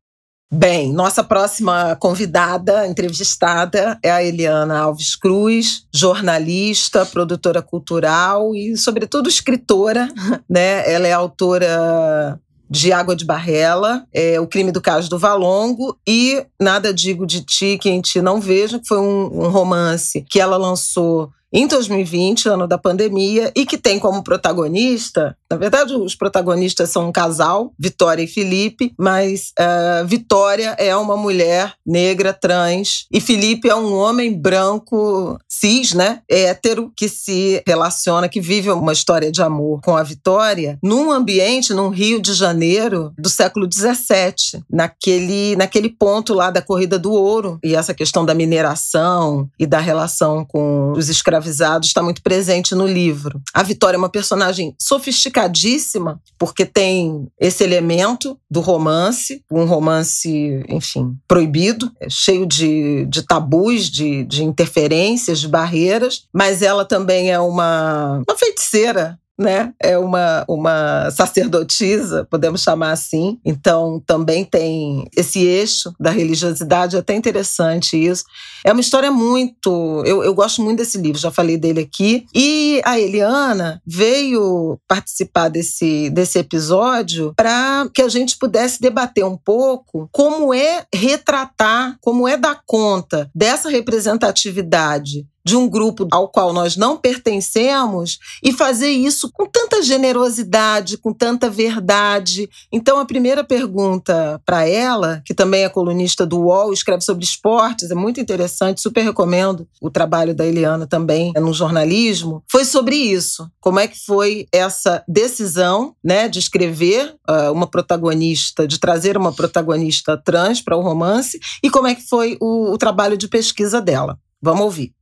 Bem, 0.52 0.92
nossa 0.92 1.22
próxima 1.22 1.94
convidada, 1.94 2.84
entrevistada, 2.84 3.96
é 4.02 4.10
a 4.10 4.24
Eliana 4.24 4.80
Alves 4.80 5.14
Cruz, 5.14 5.86
jornalista, 5.94 7.06
produtora 7.06 7.62
cultural 7.62 8.52
e, 8.52 8.76
sobretudo, 8.76 9.28
escritora. 9.28 10.08
Né? 10.50 10.92
Ela 10.92 11.06
é 11.06 11.12
autora 11.12 12.40
de 12.68 12.92
Água 12.92 13.14
de 13.14 13.24
Barrela, 13.24 14.04
é, 14.12 14.40
O 14.40 14.46
Crime 14.48 14.72
do 14.72 14.80
Caso 14.80 15.08
do 15.08 15.18
Valongo 15.18 15.96
e 16.06 16.44
Nada 16.60 16.92
Digo 16.92 17.24
de 17.24 17.42
Ti, 17.42 17.78
que 17.80 17.88
em 17.88 18.00
Ti 18.00 18.20
Não 18.20 18.40
Vejo, 18.40 18.80
que 18.80 18.88
foi 18.88 18.98
um, 18.98 19.44
um 19.44 19.48
romance 19.48 20.24
que 20.28 20.40
ela 20.40 20.56
lançou 20.56 21.30
em 21.52 21.66
2020, 21.66 22.48
ano 22.48 22.66
da 22.66 22.78
pandemia, 22.78 23.52
e 23.54 23.66
que 23.66 23.78
tem 23.78 23.98
como 23.98 24.22
protagonista, 24.24 25.36
na 25.50 25.56
verdade, 25.56 25.94
os 25.94 26.14
protagonistas 26.14 26.90
são 26.90 27.08
um 27.08 27.12
casal, 27.12 27.72
Vitória 27.76 28.22
e 28.22 28.28
Felipe, 28.28 28.94
mas 28.96 29.52
uh, 29.58 30.06
Vitória 30.06 30.76
é 30.78 30.94
uma 30.94 31.16
mulher 31.16 31.74
negra, 31.84 32.32
trans, 32.32 33.06
e 33.12 33.20
Felipe 33.20 33.68
é 33.68 33.74
um 33.74 33.92
homem 33.92 34.32
branco, 34.32 35.36
cis, 35.48 35.92
né? 35.92 36.20
Hétero, 36.30 36.92
que 36.96 37.08
se 37.08 37.60
relaciona, 37.66 38.28
que 38.28 38.40
vive 38.40 38.70
uma 38.70 38.92
história 38.92 39.32
de 39.32 39.42
amor 39.42 39.80
com 39.82 39.96
a 39.96 40.04
Vitória, 40.04 40.78
num 40.80 41.10
ambiente, 41.10 41.74
num 41.74 41.88
Rio 41.88 42.22
de 42.22 42.32
Janeiro 42.32 43.12
do 43.18 43.28
século 43.28 43.68
XVII, 43.68 44.62
naquele, 44.70 45.56
naquele 45.56 45.88
ponto 45.88 46.32
lá 46.32 46.52
da 46.52 46.62
Corrida 46.62 46.96
do 46.96 47.12
Ouro, 47.12 47.58
e 47.64 47.74
essa 47.74 47.92
questão 47.92 48.24
da 48.24 48.34
mineração 48.34 49.48
e 49.58 49.66
da 49.66 49.80
relação 49.80 50.44
com 50.44 50.92
os 50.92 51.08
escravizados 51.08 51.88
está 51.88 52.02
muito 52.04 52.22
presente 52.22 52.72
no 52.72 52.86
livro. 52.86 53.42
A 53.52 53.64
Vitória 53.64 53.96
é 53.96 53.98
uma 53.98 54.08
personagem 54.08 54.76
sofisticada 54.78 55.39
complicadíssima, 55.40 56.20
porque 56.38 56.66
tem 56.66 57.28
esse 57.38 57.64
elemento 57.64 58.38
do 58.50 58.60
romance, 58.60 59.42
um 59.50 59.64
romance, 59.64 60.64
enfim, 60.68 61.16
proibido, 61.26 61.90
é 62.00 62.08
cheio 62.10 62.46
de, 62.46 63.06
de 63.06 63.22
tabus, 63.22 63.90
de, 63.90 64.24
de 64.24 64.44
interferências, 64.44 65.40
de 65.40 65.48
barreiras, 65.48 66.26
mas 66.32 66.62
ela 66.62 66.84
também 66.84 67.30
é 67.30 67.40
uma, 67.40 68.22
uma 68.28 68.36
feiticeira 68.36 69.18
né? 69.40 69.72
É 69.82 69.96
uma, 69.96 70.44
uma 70.46 71.10
sacerdotisa, 71.10 72.26
podemos 72.30 72.62
chamar 72.62 72.92
assim. 72.92 73.38
Então, 73.42 74.02
também 74.06 74.44
tem 74.44 75.08
esse 75.16 75.42
eixo 75.42 75.94
da 75.98 76.10
religiosidade, 76.10 76.94
é 76.94 76.98
até 76.98 77.14
interessante 77.14 77.96
isso. 77.96 78.24
É 78.62 78.70
uma 78.70 78.82
história 78.82 79.10
muito. 79.10 80.02
Eu, 80.04 80.22
eu 80.22 80.34
gosto 80.34 80.60
muito 80.62 80.78
desse 80.78 80.98
livro, 80.98 81.18
já 81.18 81.30
falei 81.30 81.56
dele 81.56 81.80
aqui. 81.80 82.26
E 82.34 82.82
a 82.84 83.00
Eliana 83.00 83.80
veio 83.86 84.78
participar 84.86 85.48
desse, 85.48 86.10
desse 86.10 86.38
episódio 86.38 87.32
para 87.34 87.88
que 87.94 88.02
a 88.02 88.08
gente 88.08 88.36
pudesse 88.36 88.78
debater 88.78 89.24
um 89.24 89.38
pouco 89.38 90.06
como 90.12 90.52
é 90.52 90.84
retratar, 90.94 91.96
como 92.02 92.28
é 92.28 92.36
dar 92.36 92.60
conta 92.66 93.30
dessa 93.34 93.70
representatividade 93.70 95.26
de 95.50 95.56
um 95.56 95.68
grupo 95.68 96.06
ao 96.12 96.28
qual 96.28 96.52
nós 96.52 96.76
não 96.76 96.96
pertencemos 96.96 98.20
e 98.40 98.52
fazer 98.52 98.90
isso 98.90 99.28
com 99.32 99.44
tanta 99.46 99.82
generosidade, 99.82 100.96
com 100.96 101.12
tanta 101.12 101.50
verdade. 101.50 102.48
Então, 102.70 103.00
a 103.00 103.04
primeira 103.04 103.42
pergunta 103.42 104.40
para 104.46 104.64
ela, 104.64 105.20
que 105.26 105.34
também 105.34 105.64
é 105.64 105.68
colunista 105.68 106.24
do 106.24 106.42
UOL, 106.42 106.72
escreve 106.72 107.02
sobre 107.02 107.24
esportes, 107.24 107.90
é 107.90 107.96
muito 107.96 108.20
interessante, 108.20 108.80
super 108.80 109.02
recomendo 109.02 109.66
o 109.82 109.90
trabalho 109.90 110.36
da 110.36 110.46
Eliana 110.46 110.86
também 110.86 111.32
no 111.34 111.52
jornalismo, 111.52 112.44
foi 112.48 112.64
sobre 112.64 112.94
isso. 112.94 113.50
Como 113.58 113.80
é 113.80 113.88
que 113.88 113.98
foi 114.06 114.46
essa 114.52 115.02
decisão 115.08 115.96
né, 116.02 116.28
de 116.28 116.38
escrever 116.38 117.16
uh, 117.28 117.52
uma 117.52 117.66
protagonista, 117.66 118.68
de 118.68 118.78
trazer 118.78 119.16
uma 119.16 119.32
protagonista 119.32 120.16
trans 120.16 120.60
para 120.60 120.76
o 120.76 120.80
romance 120.80 121.40
e 121.60 121.68
como 121.68 121.88
é 121.88 121.94
que 121.96 122.08
foi 122.08 122.36
o, 122.40 122.72
o 122.72 122.78
trabalho 122.78 123.16
de 123.16 123.26
pesquisa 123.26 123.80
dela. 123.80 124.16
Vamos 124.40 124.62
ouvir. 124.62 124.99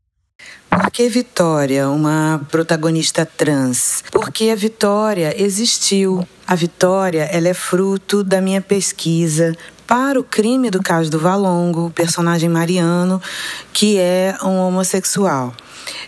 Por 0.89 0.91
que 0.93 1.09
Vitória, 1.09 1.89
uma 1.89 2.41
protagonista 2.51 3.27
trans? 3.27 4.03
Porque 4.13 4.51
a 4.51 4.55
Vitória 4.55 5.35
existiu. 5.37 6.27
A 6.47 6.55
Vitória, 6.55 7.25
ela 7.33 7.49
é 7.49 7.55
fruto 7.55 8.23
da 8.23 8.41
minha 8.41 8.61
pesquisa 8.61 9.57
para 9.87 10.21
o 10.21 10.23
crime 10.23 10.71
do 10.71 10.83
caso 10.83 11.11
do 11.11 11.19
Valongo, 11.19 11.87
o 11.87 11.91
personagem 11.91 12.49
Mariano, 12.49 13.21
que 13.73 13.99
é 13.99 14.37
um 14.43 14.57
homossexual. 14.59 15.55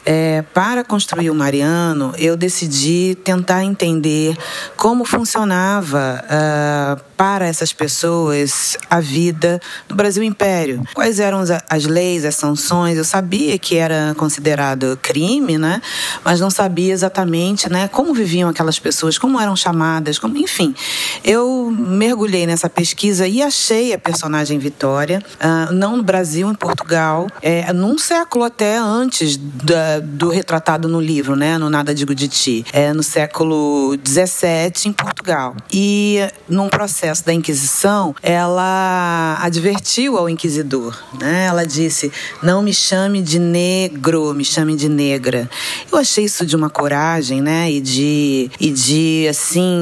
É, 0.05 0.43
para 0.55 0.85
construir 0.85 1.31
o 1.31 1.35
Mariano, 1.35 2.13
eu 2.19 2.37
decidi 2.37 3.17
tentar 3.25 3.65
entender 3.65 4.37
como 4.77 5.05
funcionava 5.05 6.23
uh, 6.25 7.10
para 7.21 7.47
essas 7.47 7.71
pessoas 7.71 8.79
a 8.89 8.99
vida 8.99 9.61
no 9.87 9.95
Brasil 9.95 10.23
Império. 10.23 10.83
Quais 10.95 11.21
eram 11.21 11.45
as 11.69 11.85
leis, 11.85 12.25
as 12.25 12.35
sanções? 12.35 12.97
Eu 12.97 13.05
sabia 13.05 13.59
que 13.59 13.77
era 13.77 14.15
considerado 14.17 14.99
crime, 15.03 15.59
né? 15.59 15.83
Mas 16.25 16.41
não 16.41 16.49
sabia 16.49 16.95
exatamente, 16.95 17.71
né, 17.71 17.89
como 17.89 18.15
viviam 18.15 18.49
aquelas 18.49 18.79
pessoas, 18.79 19.19
como 19.19 19.39
eram 19.39 19.55
chamadas, 19.55 20.19
como, 20.19 20.35
enfim. 20.39 20.75
Eu 21.23 21.71
mergulhei 21.71 22.47
nessa 22.47 22.71
pesquisa 22.71 23.29
e 23.29 23.43
achei 23.43 23.93
a 23.93 23.99
personagem 23.99 24.59
Vitória, 24.59 25.23
uh, 25.43 25.75
não 25.75 25.99
no 25.99 26.03
Brasil, 26.03 26.51
em 26.51 26.55
Portugal, 26.55 27.27
é, 27.43 27.71
num 27.71 27.99
século 27.99 28.45
até 28.45 28.79
antes 28.79 29.37
da, 29.37 29.99
do 30.01 30.31
retratado 30.31 30.89
no 30.89 30.99
livro, 30.99 31.37
né, 31.37 31.59
no 31.59 31.69
Nada 31.69 31.95
Digo 31.95 32.15
de 32.15 32.29
Ti, 32.29 32.65
é 32.73 32.95
no 32.95 33.03
século 33.03 33.95
17 33.99 34.89
em 34.89 34.93
Portugal. 34.95 35.55
E 35.71 36.19
num 36.49 36.71
processo 36.71 37.10
processo 37.11 37.25
da 37.25 37.33
Inquisição, 37.33 38.15
ela 38.23 39.39
advertiu 39.41 40.17
ao 40.17 40.29
inquisidor. 40.29 40.97
Né? 41.19 41.47
Ela 41.47 41.65
disse: 41.65 42.13
Não 42.43 42.63
me 42.63 42.73
chame 42.73 43.21
de 43.21 43.39
negro, 43.39 44.33
me 44.33 44.45
chame 44.45 44.77
de 44.77 44.89
negra. 44.89 45.51
Eu 45.91 45.99
achei 45.99 46.25
isso 46.25 46.47
de 46.47 46.55
uma 46.55 46.71
coragem, 46.71 47.41
né? 47.41 47.71
E 47.71 47.81
de, 47.81 48.51
e 48.61 48.71
de 48.71 49.27
assim, 49.29 49.77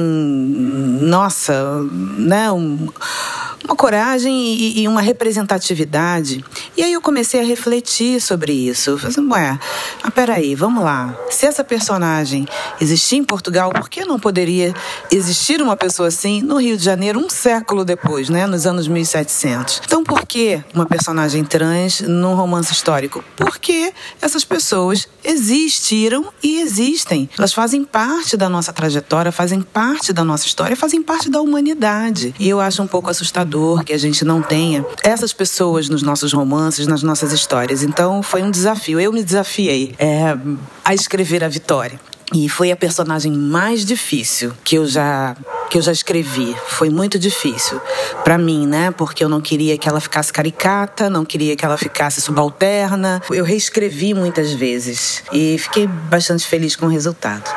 nossa, 1.01 1.83
né? 2.17 2.51
Um, 2.51 2.87
uma 3.63 3.75
coragem 3.75 4.33
e, 4.33 4.81
e, 4.81 4.87
uma 4.87 5.01
representatividade. 5.01 6.43
E 6.77 6.83
aí 6.83 6.93
eu 6.93 7.01
comecei 7.01 7.39
a 7.39 7.43
refletir 7.43 8.21
sobre 8.21 8.53
isso. 8.53 8.91
Eu 8.91 8.97
falei 8.97 9.11
assim, 9.11 9.29
ué, 9.29 9.59
mas 10.03 10.13
peraí, 10.13 10.55
vamos 10.55 10.83
lá. 10.83 11.15
Se 11.29 11.45
essa 11.45 11.63
personagem 11.63 12.47
existia 12.79 13.17
em 13.17 13.23
Portugal, 13.23 13.71
por 13.71 13.89
que 13.89 14.05
não 14.05 14.19
poderia 14.19 14.73
existir 15.11 15.61
uma 15.61 15.75
pessoa 15.75 16.07
assim 16.07 16.41
no 16.41 16.57
Rio 16.57 16.77
de 16.77 16.83
Janeiro 16.83 17.19
um 17.19 17.29
século 17.29 17.83
depois, 17.83 18.29
né, 18.29 18.47
nos 18.47 18.65
anos 18.65 18.87
1700? 18.87 19.81
Então, 19.85 20.03
por 20.03 20.25
que 20.25 20.63
uma 20.73 20.85
personagem 20.85 21.43
trans 21.43 22.01
num 22.01 22.35
romance 22.35 22.71
histórico? 22.71 23.23
Porque 23.35 23.93
essas 24.21 24.43
pessoas 24.43 25.07
existiram 25.23 26.31
e 26.41 26.61
existem. 26.61 27.29
Elas 27.37 27.53
fazem 27.53 27.83
parte 27.83 28.37
da 28.37 28.47
nossa 28.47 28.71
trajetória, 28.71 29.31
fazem 29.31 29.61
parte 29.61 30.13
da 30.13 30.23
nossa 30.23 30.45
história, 30.45 30.75
fazem 30.75 31.01
parte 31.01 31.29
da 31.29 31.41
humanidade. 31.41 32.33
E 32.39 32.47
eu 32.47 32.59
acho 32.59 32.81
um 32.81 32.87
pouco 32.87 33.09
assustador 33.09 33.48
que 33.85 33.93
a 33.93 33.97
gente 33.97 34.23
não 34.23 34.41
tenha 34.41 34.85
essas 35.03 35.33
pessoas 35.33 35.89
nos 35.89 36.01
nossos 36.01 36.33
romances, 36.33 36.87
nas 36.87 37.03
nossas 37.03 37.31
histórias. 37.31 37.83
Então 37.83 38.21
foi 38.21 38.41
um 38.41 38.51
desafio. 38.51 38.99
Eu 38.99 39.11
me 39.11 39.23
desafiei 39.23 39.95
é, 39.97 40.37
a 40.83 40.93
escrever 40.93 41.43
a 41.43 41.47
Vitória. 41.47 41.99
E 42.33 42.47
foi 42.47 42.71
a 42.71 42.75
personagem 42.75 43.31
mais 43.31 43.83
difícil 43.83 44.53
que 44.63 44.75
eu 44.75 44.85
já 44.85 45.35
que 45.69 45.77
eu 45.77 45.81
já 45.81 45.91
escrevi. 45.91 46.55
Foi 46.67 46.89
muito 46.89 47.17
difícil 47.17 47.79
para 48.23 48.37
mim, 48.37 48.67
né? 48.67 48.91
Porque 48.91 49.23
eu 49.23 49.29
não 49.29 49.41
queria 49.41 49.77
que 49.77 49.87
ela 49.87 49.99
ficasse 49.99 50.31
caricata, 50.31 51.09
não 51.09 51.25
queria 51.25 51.55
que 51.55 51.65
ela 51.65 51.77
ficasse 51.77 52.21
subalterna. 52.21 53.21
Eu 53.31 53.43
reescrevi 53.43 54.13
muitas 54.13 54.51
vezes 54.51 55.23
e 55.31 55.57
fiquei 55.57 55.87
bastante 55.87 56.45
feliz 56.45 56.75
com 56.75 56.85
o 56.85 56.89
resultado. 56.89 57.49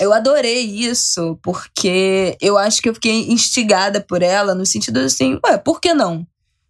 Eu 0.00 0.12
adorei 0.12 0.62
isso, 0.62 1.38
porque 1.42 2.36
eu 2.40 2.56
acho 2.56 2.80
que 2.80 2.88
eu 2.88 2.94
fiquei 2.94 3.30
instigada 3.30 4.00
por 4.00 4.22
ela 4.22 4.54
no 4.54 4.64
sentido 4.64 4.98
assim, 5.00 5.38
ué, 5.44 5.58
por 5.58 5.80
que 5.80 5.92
não? 5.92 6.26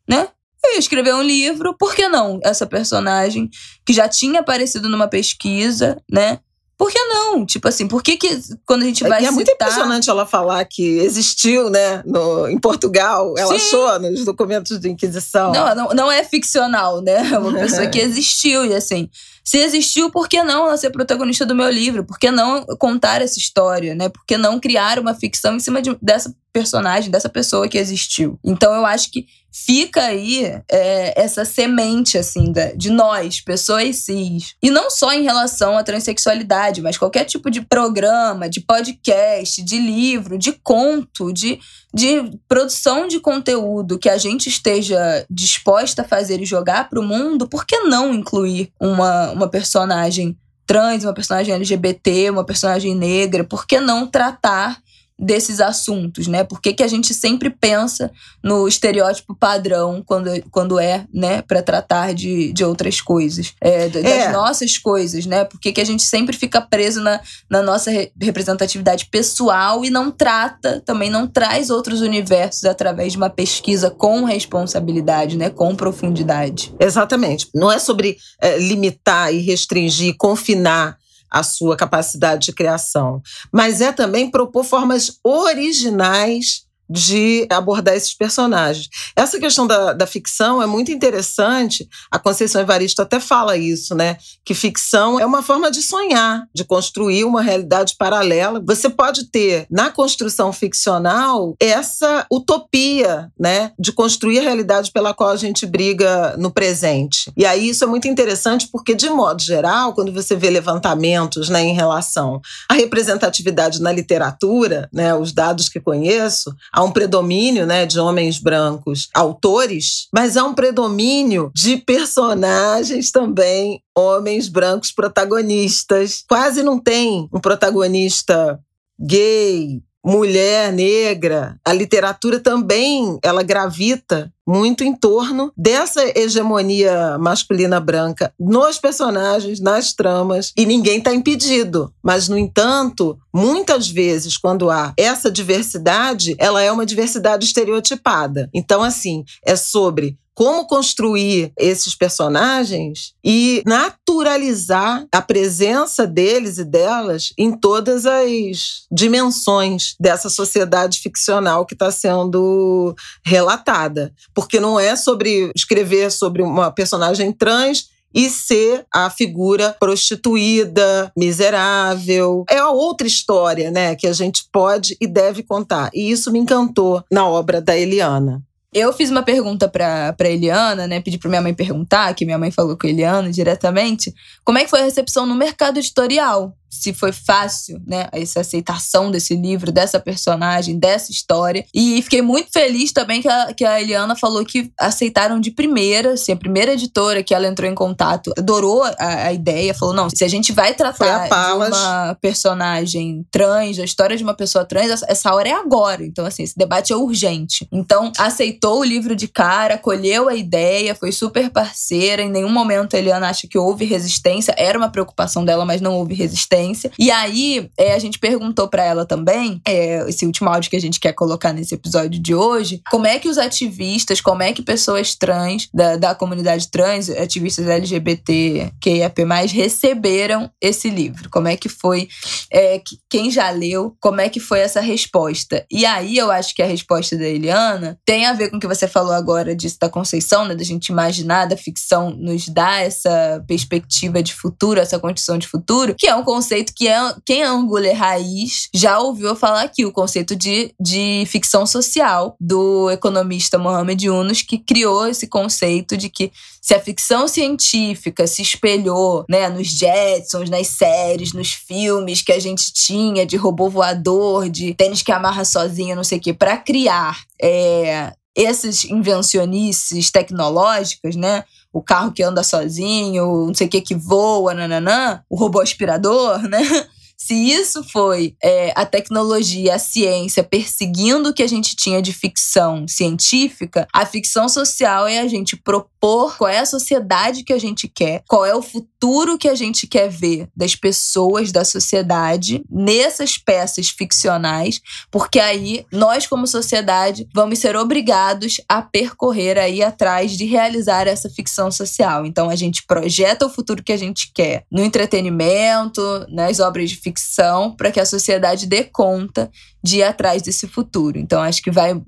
Né? 0.08 0.28
Eu 0.64 0.72
ia 0.72 0.78
escrever 0.78 1.14
um 1.14 1.22
livro, 1.22 1.74
por 1.78 1.94
que 1.94 2.08
não? 2.08 2.40
Essa 2.42 2.66
personagem 2.66 3.48
que 3.86 3.92
já 3.92 4.08
tinha 4.08 4.40
aparecido 4.40 4.88
numa 4.88 5.08
pesquisa, 5.08 5.96
né? 6.10 6.40
Por 6.76 6.90
que 6.90 6.98
não? 6.98 7.44
Tipo 7.44 7.68
assim, 7.68 7.86
por 7.86 8.02
que, 8.02 8.16
que 8.16 8.40
quando 8.66 8.82
a 8.82 8.86
gente 8.86 9.02
vai 9.02 9.18
é, 9.18 9.20
citar... 9.20 9.32
É 9.32 9.34
muito 9.34 9.50
impressionante 9.50 10.10
ela 10.10 10.26
falar 10.26 10.64
que 10.64 10.98
existiu, 10.98 11.68
né, 11.68 12.02
no, 12.06 12.48
em 12.48 12.58
Portugal. 12.58 13.34
Ela 13.36 13.58
Sim. 13.58 13.66
achou 13.66 13.98
nos 14.00 14.24
documentos 14.24 14.80
de 14.80 14.88
Inquisição. 14.88 15.52
Não, 15.52 15.74
não, 15.74 15.88
não 15.90 16.12
é 16.12 16.24
ficcional, 16.24 17.02
né? 17.02 17.32
É 17.32 17.38
uma 17.38 17.52
pessoa 17.52 17.86
que 17.86 17.98
existiu 18.00 18.64
e 18.64 18.74
assim... 18.74 19.08
Se 19.50 19.58
existiu, 19.58 20.12
por 20.12 20.28
que 20.28 20.44
não 20.44 20.66
ela 20.66 20.76
ser 20.76 20.90
protagonista 20.90 21.44
do 21.44 21.56
meu 21.56 21.68
livro? 21.68 22.04
Por 22.04 22.20
que 22.20 22.30
não 22.30 22.64
contar 22.78 23.20
essa 23.20 23.36
história, 23.36 23.96
né? 23.96 24.08
Por 24.08 24.24
que 24.24 24.36
não 24.36 24.60
criar 24.60 24.96
uma 24.96 25.12
ficção 25.12 25.56
em 25.56 25.58
cima 25.58 25.82
de, 25.82 25.98
dessa 26.00 26.32
personagem, 26.52 27.10
dessa 27.10 27.28
pessoa 27.28 27.68
que 27.68 27.78
existiu? 27.78 28.38
Então 28.44 28.74
eu 28.74 28.84
acho 28.84 29.10
que 29.10 29.26
fica 29.52 30.02
aí 30.02 30.44
é, 30.70 31.20
essa 31.20 31.44
semente, 31.44 32.16
assim, 32.16 32.52
de, 32.52 32.76
de 32.76 32.90
nós, 32.90 33.40
pessoas 33.40 33.96
cis. 33.96 34.54
E 34.62 34.70
não 34.70 34.90
só 34.90 35.12
em 35.12 35.22
relação 35.22 35.76
à 35.76 35.82
transexualidade, 35.82 36.80
mas 36.80 36.96
qualquer 36.96 37.24
tipo 37.24 37.50
de 37.50 37.60
programa, 37.60 38.48
de 38.48 38.60
podcast, 38.60 39.62
de 39.62 39.78
livro, 39.78 40.38
de 40.38 40.52
conto, 40.52 41.32
de, 41.32 41.58
de 41.92 42.38
produção 42.48 43.08
de 43.08 43.18
conteúdo 43.18 43.98
que 43.98 44.08
a 44.08 44.18
gente 44.18 44.48
esteja 44.48 45.26
disposta 45.28 46.02
a 46.02 46.08
fazer 46.08 46.40
e 46.40 46.46
jogar 46.46 46.88
para 46.88 47.00
o 47.00 47.04
mundo, 47.04 47.48
por 47.48 47.66
que 47.66 47.80
não 47.80 48.14
incluir 48.14 48.72
uma, 48.78 49.32
uma 49.32 49.48
personagem 49.48 50.38
trans, 50.64 51.02
uma 51.02 51.12
personagem 51.12 51.52
LGBT, 51.52 52.30
uma 52.30 52.44
personagem 52.44 52.94
negra? 52.94 53.42
Por 53.42 53.66
que 53.66 53.80
não 53.80 54.06
tratar 54.06 54.80
desses 55.20 55.60
assuntos, 55.60 56.26
né? 56.26 56.42
Por 56.42 56.60
que, 56.60 56.72
que 56.72 56.82
a 56.82 56.88
gente 56.88 57.12
sempre 57.12 57.50
pensa 57.50 58.10
no 58.42 58.66
estereótipo 58.66 59.34
padrão 59.34 60.02
quando, 60.04 60.30
quando 60.50 60.80
é, 60.80 61.04
né, 61.12 61.42
para 61.42 61.62
tratar 61.62 62.14
de, 62.14 62.52
de 62.52 62.64
outras 62.64 63.02
coisas, 63.02 63.52
é, 63.60 63.88
das 63.88 64.02
é. 64.02 64.32
nossas 64.32 64.78
coisas, 64.78 65.26
né? 65.26 65.44
Por 65.44 65.60
que, 65.60 65.72
que 65.72 65.80
a 65.80 65.84
gente 65.84 66.02
sempre 66.02 66.34
fica 66.34 66.60
preso 66.60 67.02
na, 67.02 67.20
na 67.50 67.62
nossa 67.62 67.90
representatividade 68.18 69.06
pessoal 69.10 69.84
e 69.84 69.90
não 69.90 70.10
trata, 70.10 70.82
também 70.86 71.10
não 71.10 71.26
traz 71.26 71.68
outros 71.68 72.00
universos 72.00 72.64
através 72.64 73.12
de 73.12 73.18
uma 73.18 73.28
pesquisa 73.30 73.90
com 73.90 74.24
responsabilidade, 74.24 75.36
né? 75.36 75.50
Com 75.50 75.76
profundidade. 75.76 76.74
Exatamente. 76.80 77.48
Não 77.54 77.70
é 77.70 77.78
sobre 77.78 78.16
é, 78.40 78.58
limitar 78.58 79.34
e 79.34 79.38
restringir, 79.38 80.14
confinar 80.16 80.99
a 81.30 81.42
sua 81.42 81.76
capacidade 81.76 82.46
de 82.46 82.52
criação, 82.52 83.22
mas 83.52 83.80
é 83.80 83.92
também 83.92 84.30
propor 84.30 84.64
formas 84.64 85.18
originais 85.22 86.66
de 86.90 87.46
abordar 87.48 87.94
esses 87.94 88.12
personagens. 88.12 88.88
Essa 89.14 89.38
questão 89.38 89.66
da, 89.66 89.92
da 89.92 90.06
ficção 90.06 90.60
é 90.60 90.66
muito 90.66 90.90
interessante. 90.90 91.88
A 92.10 92.18
Conceição 92.18 92.60
Evaristo 92.60 93.00
até 93.00 93.20
fala 93.20 93.56
isso, 93.56 93.94
né? 93.94 94.16
Que 94.44 94.54
ficção 94.54 95.20
é 95.20 95.24
uma 95.24 95.42
forma 95.42 95.70
de 95.70 95.82
sonhar, 95.82 96.44
de 96.52 96.64
construir 96.64 97.24
uma 97.24 97.40
realidade 97.40 97.94
paralela. 97.96 98.60
Você 98.66 98.90
pode 98.90 99.30
ter 99.30 99.66
na 99.70 99.90
construção 99.90 100.52
ficcional 100.52 101.54
essa 101.60 102.26
utopia, 102.30 103.30
né? 103.38 103.72
De 103.78 103.92
construir 103.92 104.40
a 104.40 104.42
realidade 104.42 104.90
pela 104.90 105.14
qual 105.14 105.30
a 105.30 105.36
gente 105.36 105.64
briga 105.64 106.34
no 106.36 106.50
presente. 106.50 107.30
E 107.36 107.46
aí 107.46 107.68
isso 107.68 107.84
é 107.84 107.86
muito 107.86 108.08
interessante 108.08 108.68
porque, 108.72 108.94
de 108.94 109.08
modo 109.08 109.40
geral, 109.42 109.94
quando 109.94 110.12
você 110.12 110.34
vê 110.34 110.50
levantamentos 110.50 111.48
né, 111.48 111.62
em 111.62 111.74
relação 111.74 112.40
à 112.68 112.74
representatividade 112.74 113.80
na 113.80 113.92
literatura, 113.92 114.88
né, 114.92 115.14
os 115.14 115.32
dados 115.32 115.68
que 115.68 115.78
conheço, 115.78 116.54
há 116.80 116.84
um 116.84 116.90
predomínio 116.90 117.66
né, 117.66 117.84
de 117.84 118.00
homens 118.00 118.38
brancos 118.38 119.10
autores, 119.14 120.08
mas 120.12 120.36
há 120.36 120.44
um 120.44 120.54
predomínio 120.54 121.52
de 121.54 121.76
personagens 121.76 123.10
também, 123.10 123.82
homens 123.94 124.48
brancos 124.48 124.90
protagonistas. 124.90 126.24
Quase 126.26 126.62
não 126.62 126.78
tem 126.78 127.28
um 127.32 127.38
protagonista 127.38 128.58
gay, 128.98 129.82
mulher 130.04 130.72
negra, 130.72 131.58
a 131.64 131.72
literatura 131.72 132.40
também 132.40 133.18
ela 133.22 133.42
gravita 133.42 134.32
muito 134.46 134.82
em 134.82 134.92
torno 134.92 135.52
dessa 135.56 136.02
hegemonia 136.18 137.16
masculina 137.18 137.78
branca 137.78 138.32
nos 138.38 138.78
personagens, 138.78 139.60
nas 139.60 139.92
tramas, 139.92 140.52
e 140.56 140.66
ninguém 140.66 140.98
está 140.98 141.14
impedido. 141.14 141.92
Mas, 142.02 142.28
no 142.28 142.36
entanto, 142.36 143.16
muitas 143.32 143.88
vezes, 143.88 144.36
quando 144.36 144.68
há 144.68 144.92
essa 144.96 145.30
diversidade, 145.30 146.34
ela 146.36 146.60
é 146.60 146.72
uma 146.72 146.84
diversidade 146.84 147.44
estereotipada. 147.44 148.48
Então, 148.52 148.82
assim, 148.82 149.24
é 149.44 149.54
sobre 149.54 150.18
como 150.40 150.66
construir 150.66 151.52
esses 151.58 151.94
personagens 151.94 153.12
e 153.22 153.62
naturalizar 153.66 155.06
a 155.12 155.20
presença 155.20 156.06
deles 156.06 156.56
e 156.56 156.64
delas 156.64 157.30
em 157.36 157.52
todas 157.52 158.06
as 158.06 158.86
dimensões 158.90 159.96
dessa 160.00 160.30
sociedade 160.30 160.98
ficcional 160.98 161.66
que 161.66 161.74
está 161.74 161.90
sendo 161.90 162.94
relatada. 163.22 164.14
Porque 164.34 164.58
não 164.58 164.80
é 164.80 164.96
sobre 164.96 165.52
escrever 165.54 166.10
sobre 166.10 166.40
uma 166.40 166.70
personagem 166.70 167.30
trans 167.32 167.90
e 168.14 168.30
ser 168.30 168.86
a 168.90 169.10
figura 169.10 169.76
prostituída, 169.78 171.12
miserável. 171.14 172.46
É 172.48 172.64
outra 172.64 173.06
história, 173.06 173.70
né, 173.70 173.94
que 173.94 174.06
a 174.06 174.14
gente 174.14 174.44
pode 174.50 174.96
e 174.98 175.06
deve 175.06 175.42
contar. 175.42 175.90
E 175.92 176.10
isso 176.10 176.32
me 176.32 176.38
encantou 176.38 177.04
na 177.12 177.28
obra 177.28 177.60
da 177.60 177.76
Eliana. 177.76 178.42
Eu 178.72 178.92
fiz 178.92 179.10
uma 179.10 179.22
pergunta 179.22 179.68
pra, 179.68 180.12
pra 180.12 180.28
Eliana, 180.28 180.86
né? 180.86 181.00
Pedi 181.00 181.18
pra 181.18 181.28
minha 181.28 181.42
mãe 181.42 181.52
perguntar, 181.52 182.14
que 182.14 182.24
minha 182.24 182.38
mãe 182.38 182.50
falou 182.52 182.76
com 182.78 182.86
a 182.86 182.90
Eliana 182.90 183.30
diretamente, 183.30 184.14
como 184.44 184.58
é 184.58 184.64
que 184.64 184.70
foi 184.70 184.80
a 184.80 184.84
recepção 184.84 185.26
no 185.26 185.34
mercado 185.34 185.78
editorial 185.78 186.56
se 186.70 186.92
foi 186.92 187.10
fácil, 187.10 187.82
né, 187.84 188.08
essa 188.12 188.40
aceitação 188.40 189.10
desse 189.10 189.34
livro, 189.34 189.72
dessa 189.72 189.98
personagem, 189.98 190.78
dessa 190.78 191.10
história. 191.10 191.66
E 191.74 192.00
fiquei 192.02 192.22
muito 192.22 192.50
feliz 192.52 192.92
também 192.92 193.20
que 193.20 193.28
a, 193.28 193.52
que 193.52 193.64
a 193.64 193.80
Eliana 193.80 194.14
falou 194.14 194.44
que 194.44 194.70
aceitaram 194.78 195.40
de 195.40 195.50
primeira, 195.50 196.12
assim, 196.12 196.32
a 196.32 196.36
primeira 196.36 196.72
editora 196.72 197.22
que 197.22 197.34
ela 197.34 197.48
entrou 197.48 197.68
em 197.68 197.74
contato 197.74 198.32
adorou 198.38 198.84
a, 198.84 198.94
a 198.98 199.32
ideia, 199.32 199.74
falou: 199.74 199.94
não, 199.94 200.08
se 200.08 200.24
a 200.24 200.28
gente 200.28 200.52
vai 200.52 200.72
tratar 200.74 201.28
de 201.28 201.54
uma 201.54 202.16
personagem 202.20 203.26
trans, 203.30 203.78
a 203.78 203.84
história 203.84 204.16
de 204.16 204.22
uma 204.22 204.34
pessoa 204.34 204.64
trans, 204.64 205.02
essa 205.08 205.34
hora 205.34 205.48
é 205.48 205.52
agora. 205.52 206.04
Então, 206.04 206.24
assim, 206.24 206.44
esse 206.44 206.56
debate 206.56 206.92
é 206.92 206.96
urgente. 206.96 207.66
Então, 207.72 208.12
aceitou 208.16 208.80
o 208.80 208.84
livro 208.84 209.16
de 209.16 209.26
cara, 209.26 209.74
acolheu 209.74 210.28
a 210.28 210.34
ideia, 210.34 210.94
foi 210.94 211.10
super 211.10 211.50
parceira. 211.50 212.22
Em 212.22 212.30
nenhum 212.30 212.50
momento 212.50 212.94
a 212.94 212.98
Eliana 212.98 213.28
acha 213.28 213.48
que 213.48 213.58
houve 213.58 213.84
resistência, 213.84 214.54
era 214.56 214.78
uma 214.78 214.88
preocupação 214.88 215.44
dela, 215.44 215.64
mas 215.64 215.80
não 215.80 215.94
houve 215.94 216.14
resistência. 216.14 216.59
E 216.98 217.10
aí, 217.10 217.68
é, 217.78 217.94
a 217.94 217.98
gente 217.98 218.18
perguntou 218.18 218.68
para 218.68 218.84
ela 218.84 219.06
também, 219.06 219.60
é, 219.66 220.08
esse 220.08 220.26
último 220.26 220.48
áudio 220.48 220.70
que 220.70 220.76
a 220.76 220.80
gente 220.80 221.00
quer 221.00 221.12
colocar 221.12 221.52
nesse 221.52 221.74
episódio 221.74 222.20
de 222.20 222.34
hoje, 222.34 222.80
como 222.90 223.06
é 223.06 223.18
que 223.18 223.28
os 223.28 223.38
ativistas, 223.38 224.20
como 224.20 224.42
é 224.42 224.52
que 224.52 224.62
pessoas 224.62 225.14
trans, 225.14 225.68
da, 225.72 225.96
da 225.96 226.14
comunidade 226.14 226.70
trans, 226.70 227.08
ativistas 227.10 227.66
LGBT, 227.66 228.72
QIAP+, 228.80 229.22
receberam 229.52 230.50
esse 230.60 230.88
livro? 230.90 231.28
Como 231.30 231.48
é 231.48 231.56
que 231.56 231.68
foi, 231.68 232.08
é, 232.52 232.80
quem 233.08 233.30
já 233.30 233.50
leu, 233.50 233.94
como 234.00 234.20
é 234.20 234.28
que 234.28 234.40
foi 234.40 234.60
essa 234.60 234.80
resposta? 234.80 235.64
E 235.70 235.84
aí, 235.86 236.16
eu 236.16 236.30
acho 236.30 236.54
que 236.54 236.62
a 236.62 236.66
resposta 236.66 237.16
da 237.16 237.26
Eliana 237.26 237.98
tem 238.04 238.26
a 238.26 238.32
ver 238.32 238.50
com 238.50 238.56
o 238.56 238.60
que 238.60 238.66
você 238.66 238.86
falou 238.86 239.12
agora 239.12 239.54
disso 239.54 239.78
da 239.80 239.88
Conceição, 239.88 240.44
né, 240.44 240.54
da 240.54 240.64
gente 240.64 240.88
imaginar, 240.88 241.46
da 241.46 241.56
ficção 241.56 242.10
nos 242.10 242.48
dá 242.48 242.80
essa 242.80 243.42
perspectiva 243.46 244.22
de 244.22 244.34
futuro, 244.34 244.80
essa 244.80 244.98
condição 244.98 245.38
de 245.38 245.46
futuro, 245.46 245.94
que 245.96 246.06
é 246.06 246.14
um 246.14 246.22
conceito 246.22 246.49
conceito 246.50 246.72
que 246.74 246.88
é, 246.88 247.14
quem 247.24 247.42
é 247.42 247.46
Anguler 247.46 247.96
raiz 247.96 248.68
já 248.74 248.98
ouviu 248.98 249.36
falar 249.36 249.62
aqui, 249.62 249.84
o 249.84 249.92
conceito 249.92 250.34
de, 250.34 250.74
de 250.80 251.24
ficção 251.26 251.64
social 251.64 252.34
do 252.40 252.90
economista 252.90 253.56
Mohamed 253.56 254.06
Yunus, 254.06 254.42
que 254.42 254.58
criou 254.58 255.06
esse 255.06 255.28
conceito 255.28 255.96
de 255.96 256.08
que 256.08 256.32
se 256.60 256.74
a 256.74 256.80
ficção 256.80 257.28
científica 257.28 258.26
se 258.26 258.42
espelhou 258.42 259.24
né, 259.28 259.48
nos 259.48 259.68
Jetsons, 259.68 260.50
nas 260.50 260.66
séries, 260.66 261.32
nos 261.32 261.52
filmes 261.52 262.20
que 262.20 262.32
a 262.32 262.40
gente 262.40 262.72
tinha 262.72 263.24
de 263.24 263.36
robô 263.36 263.70
voador, 263.70 264.48
de 264.50 264.74
tênis 264.74 265.02
que 265.02 265.12
amarra 265.12 265.44
sozinho, 265.44 265.94
não 265.94 266.04
sei 266.04 266.18
o 266.18 266.20
quê, 266.20 266.34
para 266.34 266.56
criar 266.56 267.20
é, 267.40 268.12
essas 268.36 268.84
invencionices 268.84 270.10
tecnológicas, 270.10 271.14
né? 271.14 271.44
O 271.72 271.82
carro 271.82 272.12
que 272.12 272.22
anda 272.22 272.42
sozinho, 272.42 273.46
não 273.46 273.54
sei 273.54 273.66
o 273.66 273.70
que 273.70 273.80
que 273.80 273.94
voa, 273.94 274.54
nananã, 274.54 275.22
o 275.28 275.36
robô 275.36 275.60
aspirador, 275.60 276.42
né? 276.48 276.60
Se 277.16 277.34
isso 277.34 277.84
foi 277.84 278.34
é, 278.42 278.72
a 278.74 278.86
tecnologia, 278.86 279.74
a 279.74 279.78
ciência 279.78 280.42
perseguindo 280.42 281.28
o 281.28 281.34
que 281.34 281.42
a 281.42 281.46
gente 281.46 281.76
tinha 281.76 282.00
de 282.00 282.14
ficção 282.14 282.88
científica, 282.88 283.86
a 283.92 284.06
ficção 284.06 284.48
social 284.48 285.06
é 285.06 285.20
a 285.20 285.28
gente 285.28 285.54
propor 285.54 285.90
qual 286.00 286.48
é 286.48 286.58
a 286.58 286.66
sociedade 286.66 287.44
que 287.44 287.52
a 287.52 287.58
gente 287.58 287.86
quer, 287.86 288.22
qual 288.26 288.44
é 288.46 288.54
o 288.54 288.62
futuro 288.62 289.36
que 289.36 289.48
a 289.48 289.54
gente 289.54 289.86
quer 289.86 290.08
ver 290.08 290.48
das 290.56 290.74
pessoas 290.74 291.52
da 291.52 291.64
sociedade 291.64 292.64
nessas 292.70 293.36
peças 293.36 293.90
ficcionais, 293.90 294.80
porque 295.10 295.38
aí 295.38 295.84
nós, 295.92 296.26
como 296.26 296.46
sociedade, 296.46 297.28
vamos 297.34 297.58
ser 297.58 297.76
obrigados 297.76 298.60
a 298.68 298.80
percorrer 298.80 299.58
aí 299.58 299.82
atrás 299.82 300.32
de 300.32 300.46
realizar 300.46 301.06
essa 301.06 301.28
ficção 301.28 301.70
social. 301.70 302.24
Então 302.24 302.48
a 302.48 302.56
gente 302.56 302.84
projeta 302.86 303.46
o 303.46 303.50
futuro 303.50 303.82
que 303.82 303.92
a 303.92 303.98
gente 303.98 304.30
quer 304.34 304.64
no 304.70 304.82
entretenimento, 304.82 306.00
nas 306.30 306.60
obras 306.60 306.88
de 306.88 306.96
ficção 306.96 307.74
para 307.76 307.90
que 307.90 308.00
a 308.00 308.06
sociedade 308.06 308.66
dê 308.66 308.84
conta 308.84 309.50
de 309.82 309.98
ir 309.98 310.02
atrás 310.02 310.42
desse 310.42 310.68
futuro. 310.68 311.18
Então, 311.18 311.40
acho 311.42 311.62
que 311.62 311.70
vai 311.70 312.00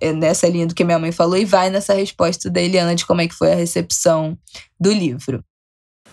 é, 0.00 0.12
nessa 0.12 0.48
linha 0.48 0.66
do 0.66 0.74
que 0.74 0.84
minha 0.84 0.98
mãe 0.98 1.12
falou 1.12 1.36
e 1.36 1.44
vai 1.44 1.70
nessa 1.70 1.94
resposta 1.94 2.50
da 2.50 2.60
Eliana 2.60 2.94
de 2.94 3.06
como 3.06 3.20
é 3.20 3.28
que 3.28 3.34
foi 3.34 3.52
a 3.52 3.56
recepção 3.56 4.36
do 4.78 4.92
livro. 4.92 5.42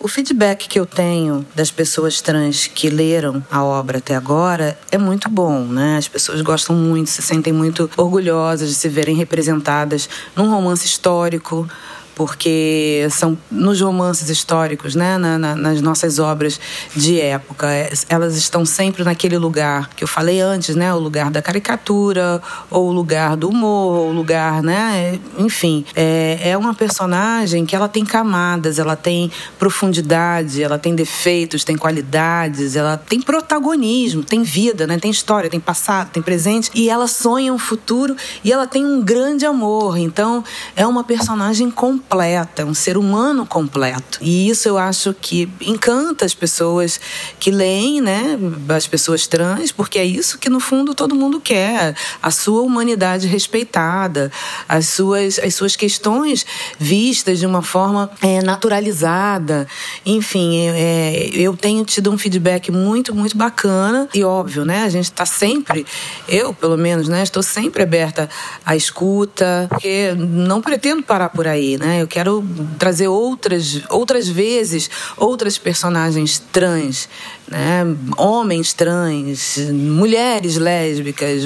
O 0.04 0.08
feedback 0.08 0.68
que 0.68 0.80
eu 0.80 0.86
tenho 0.86 1.46
das 1.54 1.70
pessoas 1.70 2.22
trans 2.22 2.66
que 2.66 2.90
leram 2.90 3.46
a 3.52 3.64
obra 3.64 4.00
até 4.00 4.16
agora 4.16 4.76
é 4.92 4.98
muito 4.98 5.30
bom, 5.30 5.64
né? 5.64 5.98
As 5.98 6.08
pessoas 6.08 6.42
gostam 6.42 6.76
muito, 6.76 7.12
se 7.12 7.22
sentem 7.22 7.54
muito 7.54 7.88
orgulhosas 7.96 8.70
de 8.70 8.74
se 8.74 8.90
verem 8.90 9.16
representadas 9.16 10.10
num 10.36 10.50
romance 10.50 10.88
histórico, 10.88 11.70
porque 12.16 13.08
são 13.10 13.38
nos 13.50 13.80
romances 13.82 14.30
históricos, 14.30 14.96
né, 14.96 15.18
na, 15.18 15.38
na, 15.38 15.56
nas 15.56 15.82
nossas 15.82 16.20
obras 16.20 16.60
de 16.96 17.20
época, 17.20 17.68
elas 18.10 18.36
estão 18.36 18.66
sempre 18.66 19.04
naquele 19.04 19.38
lugar 19.38 19.90
que 19.96 20.04
eu 20.04 20.08
falei 20.08 20.42
antes, 20.42 20.76
né, 20.76 20.94
o 20.94 21.00
lugar 21.00 21.32
da 21.32 21.42
caricatura, 21.42 22.42
ou 22.70 22.90
o 22.90 22.92
lugar 22.92 23.36
do 23.36 23.50
humor, 23.50 23.96
ou 23.98 24.10
o 24.10 24.14
lugar, 24.14 24.62
né, 24.62 25.20
enfim, 25.38 25.86
é, 25.96 26.52
é 26.52 26.58
uma 26.58 26.74
personagem 26.74 27.66
que 27.66 27.76
ela 27.76 27.88
tem 27.88 28.06
camadas, 28.06 28.78
ela 28.78 28.96
tem 28.96 29.32
profundidade, 29.58 30.62
ela 30.62 30.78
tem 30.78 30.94
defeitos, 30.94 31.64
tem 31.64 31.78
qualidades, 31.78 32.76
ela 32.76 32.98
tem 32.98 33.22
protagonismo, 33.22 34.24
tem 34.24 34.44
vida, 34.44 34.86
né, 34.86 34.98
tem 35.00 35.12
história, 35.12 35.50
tem 35.50 35.60
passado, 35.60 36.10
tem 36.12 36.22
presente, 36.22 36.70
e 36.76 36.90
ela 36.90 37.08
sonha 37.08 37.54
um 37.54 37.60
futuro 37.60 38.16
e 38.44 38.52
ela 38.52 38.68
tem 38.68 38.86
um 38.86 39.02
grande 39.02 39.46
amor. 39.46 39.98
Então, 39.98 40.44
é 40.76 40.86
uma 40.86 41.04
personagem 41.04 41.72
completa 41.72 42.11
completa, 42.12 42.62
é 42.62 42.66
um 42.66 42.74
ser 42.74 42.98
humano 42.98 43.46
completo. 43.46 44.20
E 44.22 44.50
isso 44.50 44.68
eu 44.68 44.78
acho 44.78 45.14
que 45.14 45.50
encanta 45.62 46.26
as 46.26 46.34
pessoas 46.34 47.00
que 47.40 47.50
leem, 47.50 48.02
né? 48.02 48.38
As 48.68 48.86
pessoas 48.86 49.28
trans, 49.28 49.72
porque 49.72 49.98
é 49.98 50.04
isso 50.04 50.38
que 50.38 50.50
no 50.50 50.60
fundo 50.60 50.94
todo 50.94 51.16
mundo 51.16 51.40
quer, 51.40 51.96
a 52.22 52.30
sua 52.30 52.64
humanidade 52.64 53.28
respeitada, 53.28 54.30
as 54.68 54.90
suas, 54.90 55.40
as 55.40 55.56
suas 55.56 55.78
questões 55.78 56.46
vistas 56.78 57.40
de 57.40 57.46
uma 57.46 57.62
forma 57.62 58.12
é, 58.22 58.42
naturalizada. 58.42 59.66
Enfim, 60.06 60.68
é, 60.68 61.30
eu 61.34 61.56
tenho 61.56 61.86
tido 61.86 62.12
um 62.12 62.18
feedback 62.18 62.72
muito, 62.72 63.16
muito 63.16 63.38
bacana 63.38 64.10
e 64.14 64.22
óbvio, 64.22 64.66
né? 64.66 64.84
A 64.84 64.90
gente 64.90 65.06
está 65.06 65.26
sempre, 65.26 65.86
eu 66.28 66.54
pelo 66.54 66.78
menos, 66.78 67.08
né? 67.08 67.24
Estou 67.24 67.42
sempre 67.42 67.84
aberta 67.84 68.30
à 68.66 68.76
escuta, 68.76 69.68
porque 69.70 70.14
não 70.18 70.62
pretendo 70.62 71.02
parar 71.02 71.30
por 71.30 71.48
aí, 71.48 71.78
né? 71.78 72.01
Eu 72.02 72.08
quero 72.08 72.44
trazer 72.80 73.08
outras, 73.08 73.82
outras 73.90 74.28
vezes, 74.28 74.90
outras 75.16 75.58
personagens 75.58 76.40
trans, 76.52 77.08
né? 77.52 77.84
Homens 78.18 78.72
trans, 78.74 79.58
mulheres 79.72 80.56
lésbicas, 80.56 81.44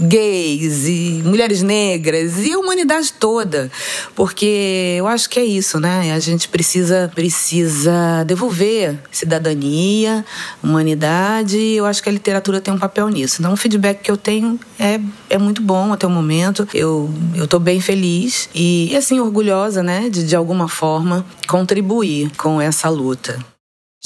gays 0.00 0.86
e 0.88 1.22
mulheres 1.24 1.62
negras 1.62 2.44
e 2.44 2.52
a 2.52 2.58
humanidade 2.58 3.12
toda, 3.12 3.70
porque 4.16 4.96
eu 4.98 5.06
acho 5.06 5.30
que 5.30 5.38
é 5.38 5.44
isso, 5.44 5.78
né? 5.78 6.12
A 6.12 6.18
gente 6.18 6.48
precisa 6.48 7.10
precisa 7.14 8.24
devolver 8.26 8.98
cidadania, 9.12 10.24
humanidade. 10.62 11.56
E 11.56 11.76
eu 11.76 11.86
acho 11.86 12.02
que 12.02 12.08
a 12.08 12.12
literatura 12.12 12.60
tem 12.60 12.74
um 12.74 12.78
papel 12.78 13.08
nisso. 13.08 13.40
Então, 13.40 13.52
o 13.52 13.56
feedback 13.56 14.00
que 14.02 14.10
eu 14.10 14.16
tenho 14.16 14.58
é, 14.78 15.00
é 15.30 15.38
muito 15.38 15.62
bom 15.62 15.92
até 15.92 16.06
o 16.06 16.10
momento. 16.10 16.66
Eu 16.74 17.08
eu 17.36 17.46
tô 17.46 17.60
bem 17.60 17.80
feliz 17.80 18.48
e 18.54 18.94
assim 18.96 19.20
orgulhosa, 19.20 19.82
né, 19.82 20.08
de 20.10 20.24
de 20.24 20.34
alguma 20.34 20.68
forma 20.68 21.24
contribuir 21.46 22.32
com 22.36 22.60
essa 22.60 22.88
luta. 22.88 23.53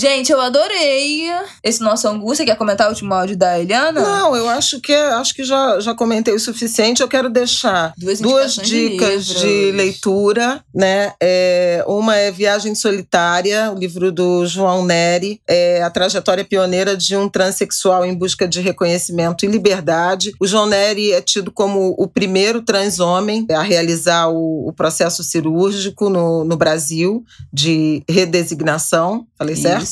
Gente, 0.01 0.31
eu 0.31 0.41
adorei 0.41 1.25
esse 1.61 1.81
nosso. 1.81 2.09
Você 2.21 2.45
quer 2.45 2.57
comentar 2.57 2.87
o 2.87 2.91
último 2.91 3.13
áudio 3.13 3.37
da 3.37 3.59
Eliana? 3.59 4.01
Não, 4.01 4.37
eu 4.37 4.49
acho 4.49 4.81
que 4.81 4.95
acho 4.95 5.35
que 5.35 5.43
já, 5.43 5.81
já 5.81 5.93
comentei 5.93 6.33
o 6.33 6.39
suficiente. 6.39 7.03
Eu 7.03 7.09
quero 7.09 7.29
deixar 7.29 7.93
duas, 7.99 8.21
duas 8.21 8.55
dicas 8.55 9.27
de, 9.27 9.41
de, 9.41 9.73
leitura, 9.73 10.63
né? 10.73 11.15
É, 11.21 11.83
uma 11.85 12.15
é 12.15 12.31
Viagem 12.31 12.77
Solitária, 12.77 13.73
o 13.73 13.75
livro 13.77 14.13
do 14.13 14.47
João 14.47 14.85
Neri, 14.85 15.41
é 15.49 15.83
a 15.83 15.91
trajetória 15.91 16.45
pioneira 16.45 16.97
de 16.97 17.17
um 17.17 17.29
transexual 17.29 18.07
em 18.07 18.15
busca 18.15 18.47
de 18.47 18.61
reconhecimento 18.61 19.45
e 19.45 19.49
liberdade. 19.49 20.31
O 20.39 20.47
João 20.47 20.67
Neri 20.67 21.11
é 21.11 21.21
tido 21.21 21.51
como 21.51 21.97
o 21.99 22.07
primeiro 22.07 22.63
trans 22.63 23.01
homem 23.01 23.45
a 23.51 23.63
realizar 23.63 24.29
o, 24.29 24.69
o 24.69 24.73
processo 24.73 25.25
cirúrgico 25.25 26.09
no, 26.09 26.45
no 26.45 26.57
Brasil 26.57 27.25
de 27.53 28.05
redesignação. 28.09 29.27
Falei 29.37 29.57
certo? 29.57 29.88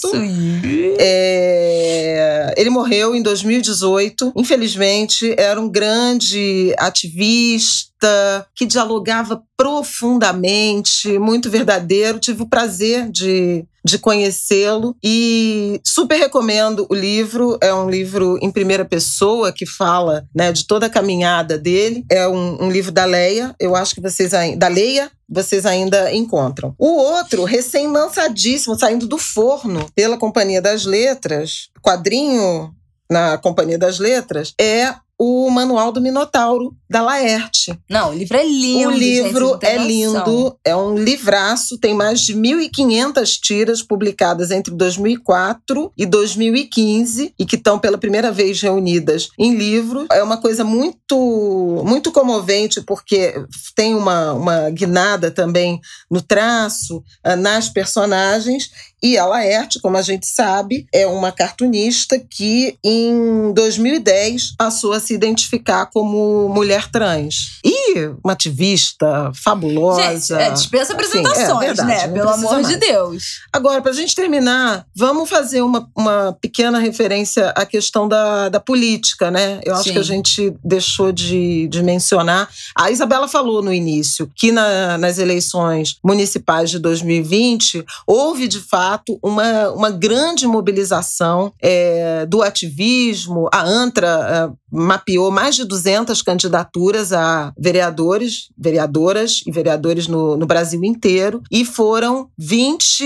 É, 0.98 2.54
ele 2.56 2.70
morreu 2.70 3.14
em 3.14 3.22
2018. 3.22 4.32
Infelizmente, 4.36 5.34
era 5.38 5.60
um 5.60 5.68
grande 5.68 6.74
ativista 6.78 8.46
que 8.54 8.66
dialogava 8.66 9.42
profundamente, 9.56 11.18
muito 11.18 11.50
verdadeiro. 11.50 12.18
Tive 12.18 12.42
o 12.42 12.48
prazer 12.48 13.10
de, 13.10 13.64
de 13.86 13.98
conhecê-lo 13.98 14.96
e 15.02 15.80
super 15.84 16.18
recomendo 16.18 16.86
o 16.90 16.94
livro. 16.94 17.56
É 17.62 17.72
um 17.72 17.88
livro 17.88 18.36
em 18.42 18.50
primeira 18.50 18.84
pessoa 18.84 19.52
que 19.52 19.64
fala 19.64 20.26
né, 20.34 20.50
de 20.50 20.66
toda 20.66 20.86
a 20.86 20.90
caminhada 20.90 21.56
dele. 21.56 22.04
É 22.10 22.26
um, 22.26 22.64
um 22.64 22.70
livro 22.70 22.90
da 22.90 23.04
Leia. 23.04 23.54
Eu 23.60 23.76
acho 23.76 23.94
que 23.94 24.00
vocês 24.00 24.34
ainda. 24.34 24.56
Da 24.56 24.68
Leia, 24.68 25.08
vocês 25.28 25.64
ainda 25.64 26.12
encontram. 26.12 26.74
O 26.76 26.96
outro, 26.96 27.44
recém-lançadíssimo, 27.44 28.76
saindo 28.76 29.06
do 29.06 29.18
forno 29.18 29.86
pela 29.94 30.18
Companhia 30.18 30.60
das 30.60 30.84
Letras, 30.84 31.68
quadrinho 31.80 32.74
na 33.08 33.38
Companhia 33.38 33.78
das 33.78 34.00
Letras, 34.00 34.52
é 34.60 34.94
o 35.18 35.48
Manual 35.50 35.90
do 35.90 36.00
Minotauro, 36.00 36.76
da 36.88 37.00
Laerte. 37.00 37.78
Não, 37.88 38.10
o 38.10 38.14
livro 38.14 38.36
é 38.36 38.44
lindo. 38.44 38.88
O 38.88 38.92
livro 38.92 39.48
gente, 39.52 39.66
é 39.66 39.78
lindo, 39.78 40.58
é 40.64 40.76
um 40.76 40.96
livraço, 40.96 41.78
tem 41.78 41.94
mais 41.94 42.20
de 42.20 42.34
1.500 42.34 43.38
tiras 43.40 43.82
publicadas 43.82 44.50
entre 44.50 44.74
2004 44.74 45.92
e 45.96 46.04
2015 46.04 47.34
e 47.38 47.46
que 47.46 47.56
estão 47.56 47.78
pela 47.78 47.98
primeira 47.98 48.30
vez 48.30 48.60
reunidas 48.60 49.30
em 49.38 49.54
livro. 49.54 50.06
É 50.12 50.22
uma 50.22 50.36
coisa 50.36 50.64
muito, 50.64 51.82
muito 51.84 52.12
comovente 52.12 52.82
porque 52.82 53.34
tem 53.74 53.94
uma, 53.94 54.32
uma 54.32 54.70
guinada 54.70 55.30
também 55.30 55.80
no 56.10 56.20
traço, 56.20 57.02
ah, 57.24 57.36
nas 57.36 57.68
personagens 57.68 58.70
e 59.02 59.18
a 59.18 59.26
Laerte, 59.26 59.78
como 59.80 59.96
a 59.96 60.02
gente 60.02 60.26
sabe, 60.26 60.86
é 60.92 61.06
uma 61.06 61.30
cartunista 61.30 62.18
que 62.18 62.78
em 62.82 63.52
2010 63.52 64.54
passou 64.56 64.92
a 64.92 65.00
se 65.00 65.12
identificar 65.12 65.86
como 65.86 66.48
mulher 66.48 66.90
trans. 66.90 67.60
E 67.62 68.06
uma 68.24 68.32
ativista 68.32 69.30
fabulosa. 69.34 70.38
Gente, 70.38 70.42
é, 70.42 70.50
dispensa 70.50 70.94
apresentações, 70.94 71.46
assim, 71.46 71.56
é 71.56 71.66
verdade, 71.66 71.88
né? 71.88 72.08
Pelo 72.08 72.30
amor 72.30 72.52
mais. 72.54 72.68
de 72.68 72.76
Deus. 72.76 73.40
Agora, 73.52 73.82
para 73.82 73.90
a 73.90 73.94
gente 73.94 74.14
terminar, 74.14 74.86
vamos 74.94 75.28
fazer 75.28 75.60
uma, 75.60 75.88
uma 75.94 76.36
pequena 76.40 76.78
referência 76.78 77.50
à 77.50 77.66
questão 77.66 78.08
da, 78.08 78.48
da 78.48 78.60
política, 78.60 79.30
né? 79.30 79.60
Eu 79.62 79.74
acho 79.74 79.84
Sim. 79.84 79.92
que 79.92 79.98
a 79.98 80.02
gente 80.02 80.54
deixou 80.64 81.12
de, 81.12 81.68
de 81.68 81.82
mencionar. 81.82 82.48
A 82.74 82.90
Isabela 82.90 83.28
falou 83.28 83.62
no 83.62 83.72
início 83.72 84.30
que 84.34 84.50
na, 84.50 84.96
nas 84.96 85.18
eleições 85.18 85.98
municipais 86.02 86.70
de 86.70 86.78
2020 86.78 87.84
houve, 88.06 88.48
de 88.48 88.60
fato, 88.60 88.85
uma, 89.22 89.70
uma 89.70 89.90
grande 89.90 90.46
mobilização 90.46 91.52
é, 91.60 92.26
do 92.26 92.42
ativismo. 92.42 93.48
A 93.52 93.62
ANTRA 93.62 94.06
é, 94.52 94.56
mapeou 94.70 95.30
mais 95.30 95.56
de 95.56 95.64
200 95.64 96.22
candidaturas 96.22 97.12
a 97.12 97.52
vereadores, 97.58 98.48
vereadoras 98.56 99.42
e 99.46 99.50
vereadores 99.50 100.08
no, 100.08 100.36
no 100.36 100.46
Brasil 100.46 100.82
inteiro 100.84 101.42
e 101.50 101.64
foram 101.64 102.28
20, 102.38 103.04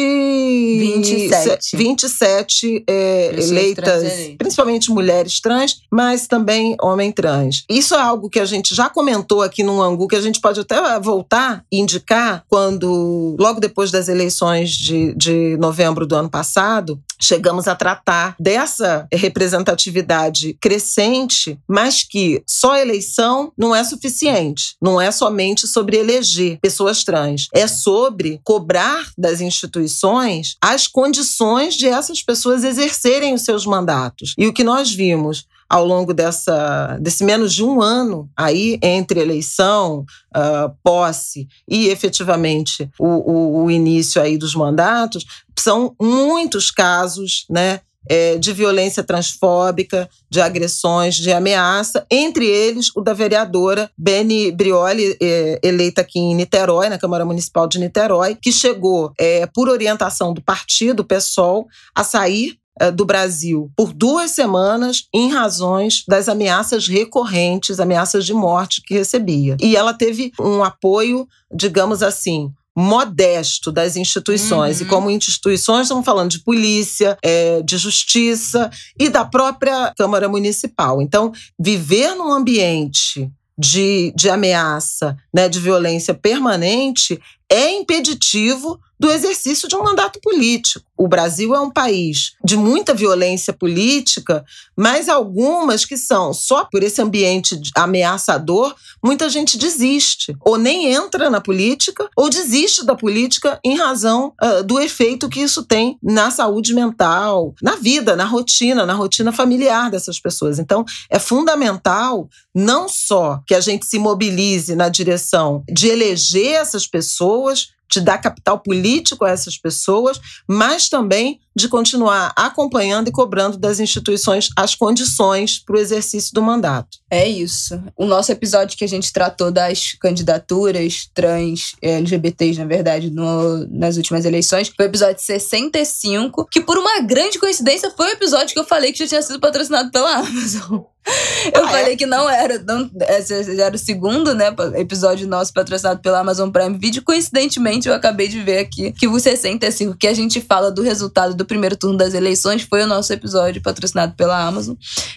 27, 0.79 1.77
27 1.77 2.85
é, 2.87 3.35
eleitas, 3.39 4.03
principalmente 4.39 4.91
mulheres 4.91 5.41
trans, 5.41 5.81
mas 5.91 6.27
também 6.27 6.77
homem 6.81 7.13
trans. 7.13 7.65
Isso 7.69 7.95
é 7.95 8.01
algo 8.01 8.29
que 8.29 8.41
a 8.41 8.45
gente 8.45 8.75
já 8.75 8.89
comentou 8.89 9.43
aqui 9.43 9.63
no 9.63 9.83
Angu, 9.83 10.09
que 10.09 10.17
a 10.17 10.21
gente 10.21 10.41
pode 10.41 10.61
até 10.61 10.99
voltar 11.01 11.65
e 11.71 11.79
indicar 11.79 12.45
quando, 12.49 13.37
logo 13.39 13.61
depois 13.61 13.91
das 13.91 14.09
eleições 14.09 14.71
de, 14.71 15.15
de 15.15 15.57
novembro 15.59 16.07
do 16.07 16.15
ano 16.15 16.31
passado, 16.31 17.01
chegamos 17.21 17.69
a 17.69 17.75
tratar 17.75 18.35
dessa 18.39 19.07
representatividade 19.13 20.57
crescente, 20.61 21.59
mas 21.69 22.03
que 22.03 22.43
só 22.47 22.77
eleição 22.77 23.53
não 23.57 23.75
é 23.75 23.85
suficiente. 23.85 24.77
Não 24.81 25.01
é 25.01 25.11
somente 25.11 25.67
sobre 25.67 25.97
eleger 25.97 26.59
pessoas 26.61 27.05
trans. 27.05 27.49
É 27.55 27.67
sobre 27.67 28.41
cobrar 28.43 29.11
das 29.17 29.41
instituições 29.41 30.57
as 30.61 30.87
condições 30.87 31.75
de 31.75 31.87
essas 31.87 32.23
pessoas 32.23 32.65
exercerem 32.65 33.35
os 33.35 33.43
seus 33.43 33.67
mandatos. 33.67 34.35
E 34.39 34.47
o 34.47 34.53
que 34.53 34.65
nós 34.65 34.93
vimos 34.93 35.47
ao 35.71 35.85
longo 35.85 36.13
dessa, 36.13 36.99
desse 37.01 37.23
menos 37.23 37.55
de 37.55 37.63
um 37.65 37.81
ano 37.81 38.29
aí 38.37 38.77
entre 38.83 39.21
eleição, 39.21 40.05
uh, 40.37 40.75
posse 40.83 41.47
e 41.69 41.87
efetivamente 41.87 42.91
o, 42.99 43.07
o, 43.07 43.65
o, 43.65 43.71
início 43.71 44.21
aí 44.21 44.37
dos 44.37 44.53
mandatos, 44.57 45.25
são 45.57 45.95
muitos 46.01 46.73
casos, 46.73 47.47
né? 47.49 47.81
É, 48.09 48.39
de 48.39 48.51
violência 48.55 49.05
transfóbica, 49.05 50.09
de 50.31 50.41
agressões, 50.41 51.17
de 51.17 51.31
ameaça, 51.31 52.07
entre 52.11 52.47
eles 52.47 52.89
o 52.97 53.03
da 53.03 53.13
vereadora 53.13 53.91
Beni 53.97 54.51
Brioli, 54.51 55.19
é, 55.21 55.61
eleita 55.63 56.01
aqui 56.01 56.19
em 56.19 56.35
Niterói, 56.35 56.89
na 56.89 56.99
Câmara 56.99 57.27
Municipal 57.27 57.69
de 57.69 57.79
Niterói, 57.79 58.39
que 58.41 58.51
chegou, 58.51 59.13
é, 59.19 59.47
por 59.47 59.69
orientação 59.69 60.33
do 60.33 60.41
partido 60.41 61.05
PSOL, 61.05 61.69
a 61.95 62.03
sair 62.03 62.59
do 62.89 63.05
Brasil 63.05 63.71
por 63.77 63.93
duas 63.93 64.31
semanas 64.31 65.05
em 65.13 65.31
razões 65.31 66.05
das 66.09 66.29
ameaças 66.29 66.89
recorrentes, 66.89 67.81
ameaças 67.81 68.25
de 68.25 68.33
morte 68.33 68.81
que 68.81 68.95
recebia. 68.95 69.57
E 69.61 69.77
ela 69.77 69.93
teve 69.93 70.33
um 70.41 70.63
apoio, 70.63 71.29
digamos 71.53 72.03
assim, 72.03 72.51
modesto 72.77 73.71
das 73.71 73.97
instituições. 73.97 74.81
Uhum. 74.81 74.87
E 74.87 74.89
como 74.89 75.11
instituições, 75.11 75.83
estamos 75.83 76.05
falando 76.05 76.31
de 76.31 76.41
polícia, 76.41 77.19
é, 77.23 77.63
de 77.63 77.77
justiça 77.77 78.71
e 78.99 79.09
da 79.09 79.25
própria 79.25 79.93
Câmara 79.97 80.29
Municipal. 80.29 81.03
Então, 81.03 81.33
viver 81.59 82.15
num 82.15 82.33
ambiente 82.33 83.31
de, 83.59 84.13
de 84.17 84.31
ameaça, 84.31 85.17
né, 85.35 85.49
de 85.49 85.61
violência 85.61 86.15
permanente, 86.15 87.21
é 87.51 87.71
impeditivo 87.73 88.81
do 89.01 89.11
exercício 89.11 89.67
de 89.67 89.75
um 89.75 89.83
mandato 89.83 90.21
político. 90.21 90.85
O 90.95 91.09
Brasil 91.09 91.55
é 91.55 91.61
um 91.61 91.71
país 91.71 92.33
de 92.45 92.55
muita 92.55 92.93
violência 92.93 93.51
política, 93.51 94.45
mas 94.77 95.09
algumas 95.09 95.87
que 95.87 95.97
são 95.97 96.35
só 96.35 96.67
por 96.67 96.83
esse 96.83 97.01
ambiente 97.01 97.59
ameaçador, 97.75 98.75
muita 99.03 99.31
gente 99.31 99.57
desiste, 99.57 100.37
ou 100.45 100.59
nem 100.59 100.93
entra 100.93 101.31
na 101.31 101.41
política, 101.41 102.07
ou 102.15 102.29
desiste 102.29 102.85
da 102.85 102.95
política 102.95 103.59
em 103.65 103.75
razão 103.75 104.35
uh, 104.43 104.63
do 104.63 104.79
efeito 104.79 105.31
que 105.31 105.41
isso 105.41 105.65
tem 105.65 105.99
na 106.03 106.31
saúde 106.31 106.75
mental, 106.75 107.55
na 107.63 107.77
vida, 107.77 108.15
na 108.15 108.27
rotina, 108.27 108.85
na 108.85 108.93
rotina 108.93 109.33
familiar 109.33 109.91
dessas 109.91 110.21
pessoas. 110.21 110.59
Então, 110.59 110.85
é 111.09 111.19
fundamental 111.19 112.29
não 112.55 112.87
só 112.87 113.41
que 113.47 113.55
a 113.55 113.61
gente 113.61 113.87
se 113.87 113.99
mobilize 113.99 114.75
na 114.75 114.91
direção 114.91 115.65
de 115.73 115.89
eleger 115.89 116.57
essas 116.57 116.87
pessoas, 116.87 117.69
de 117.91 118.01
dar 118.01 118.19
capital 118.19 118.59
político 118.61 119.25
a 119.25 119.31
essas 119.31 119.57
pessoas, 119.57 120.21
mas 120.47 120.89
também 120.89 121.41
de 121.55 121.69
continuar 121.69 122.33
acompanhando 122.37 123.09
e 123.09 123.13
cobrando 123.13 123.59
das 123.59 123.81
instituições 123.81 124.49
as 124.57 124.75
condições 124.75 125.59
para 125.59 125.77
o 125.77 125.79
exercício 125.79 126.33
do 126.33 126.41
mandato. 126.41 126.99
É 127.11 127.29
isso. 127.29 127.83
O 127.97 128.07
nosso 128.07 128.31
episódio 128.31 128.79
que 128.79 128.85
a 128.85 128.89
gente 128.89 129.13
tratou 129.13 129.51
das 129.51 129.93
candidaturas 130.01 131.11
trans, 131.13 131.75
eh, 131.83 131.99
LGBTs, 131.99 132.59
na 132.59 132.67
verdade, 132.67 133.11
no, 133.11 133.67
nas 133.69 133.97
últimas 133.97 134.25
eleições, 134.25 134.69
foi 134.69 134.87
o 134.87 134.89
episódio 134.89 135.21
65, 135.21 136.47
que 136.51 136.61
por 136.61 136.79
uma 136.79 137.01
grande 137.01 137.39
coincidência 137.39 137.93
foi 137.97 138.07
o 138.07 138.13
episódio 138.13 138.55
que 138.55 138.61
eu 138.61 138.65
falei 138.65 138.93
que 138.93 139.01
já 139.01 139.09
tinha 139.09 139.23
sido 139.23 139.41
patrocinado 139.41 139.91
pela 139.91 140.19
Amazon. 140.19 140.83
Eu 141.55 141.65
ah, 141.65 141.69
falei 141.69 141.95
é? 141.95 141.97
que 141.97 142.07
não 142.07 142.29
era, 142.29 142.59
não, 142.59 142.91
era 143.01 143.75
o 143.75 143.79
segundo, 143.79 144.35
né, 144.35 144.55
episódio 144.77 145.27
nosso 145.27 145.53
patrocinado 145.53 146.01
pela 146.01 146.21
Amazon 146.21 146.51
Prime 146.51 146.77
Video. 146.77 147.03
Coincidentemente, 147.03 147.89
eu 147.89 147.95
acabei 147.95 148.29
de 148.29 148.41
ver 148.41 148.59
aqui 148.59 148.93
que 148.93 149.09
o 149.09 149.19
65, 149.19 149.97
que 149.97 150.07
a 150.07 150.15
gente 150.15 150.41
fala 150.41 150.71
do 150.71 150.83
resultado 150.83 151.35
do 151.35 151.47
primeiro 151.47 151.77
turno 151.77 151.97
das 151.97 152.13
eleições, 152.13 152.63
foi 152.63 152.83
o 152.83 152.87
nosso 152.87 153.13
episódio 153.13 153.63
patrocinado 153.63 154.15
pela 154.15 154.39
Amazon. 154.39 154.75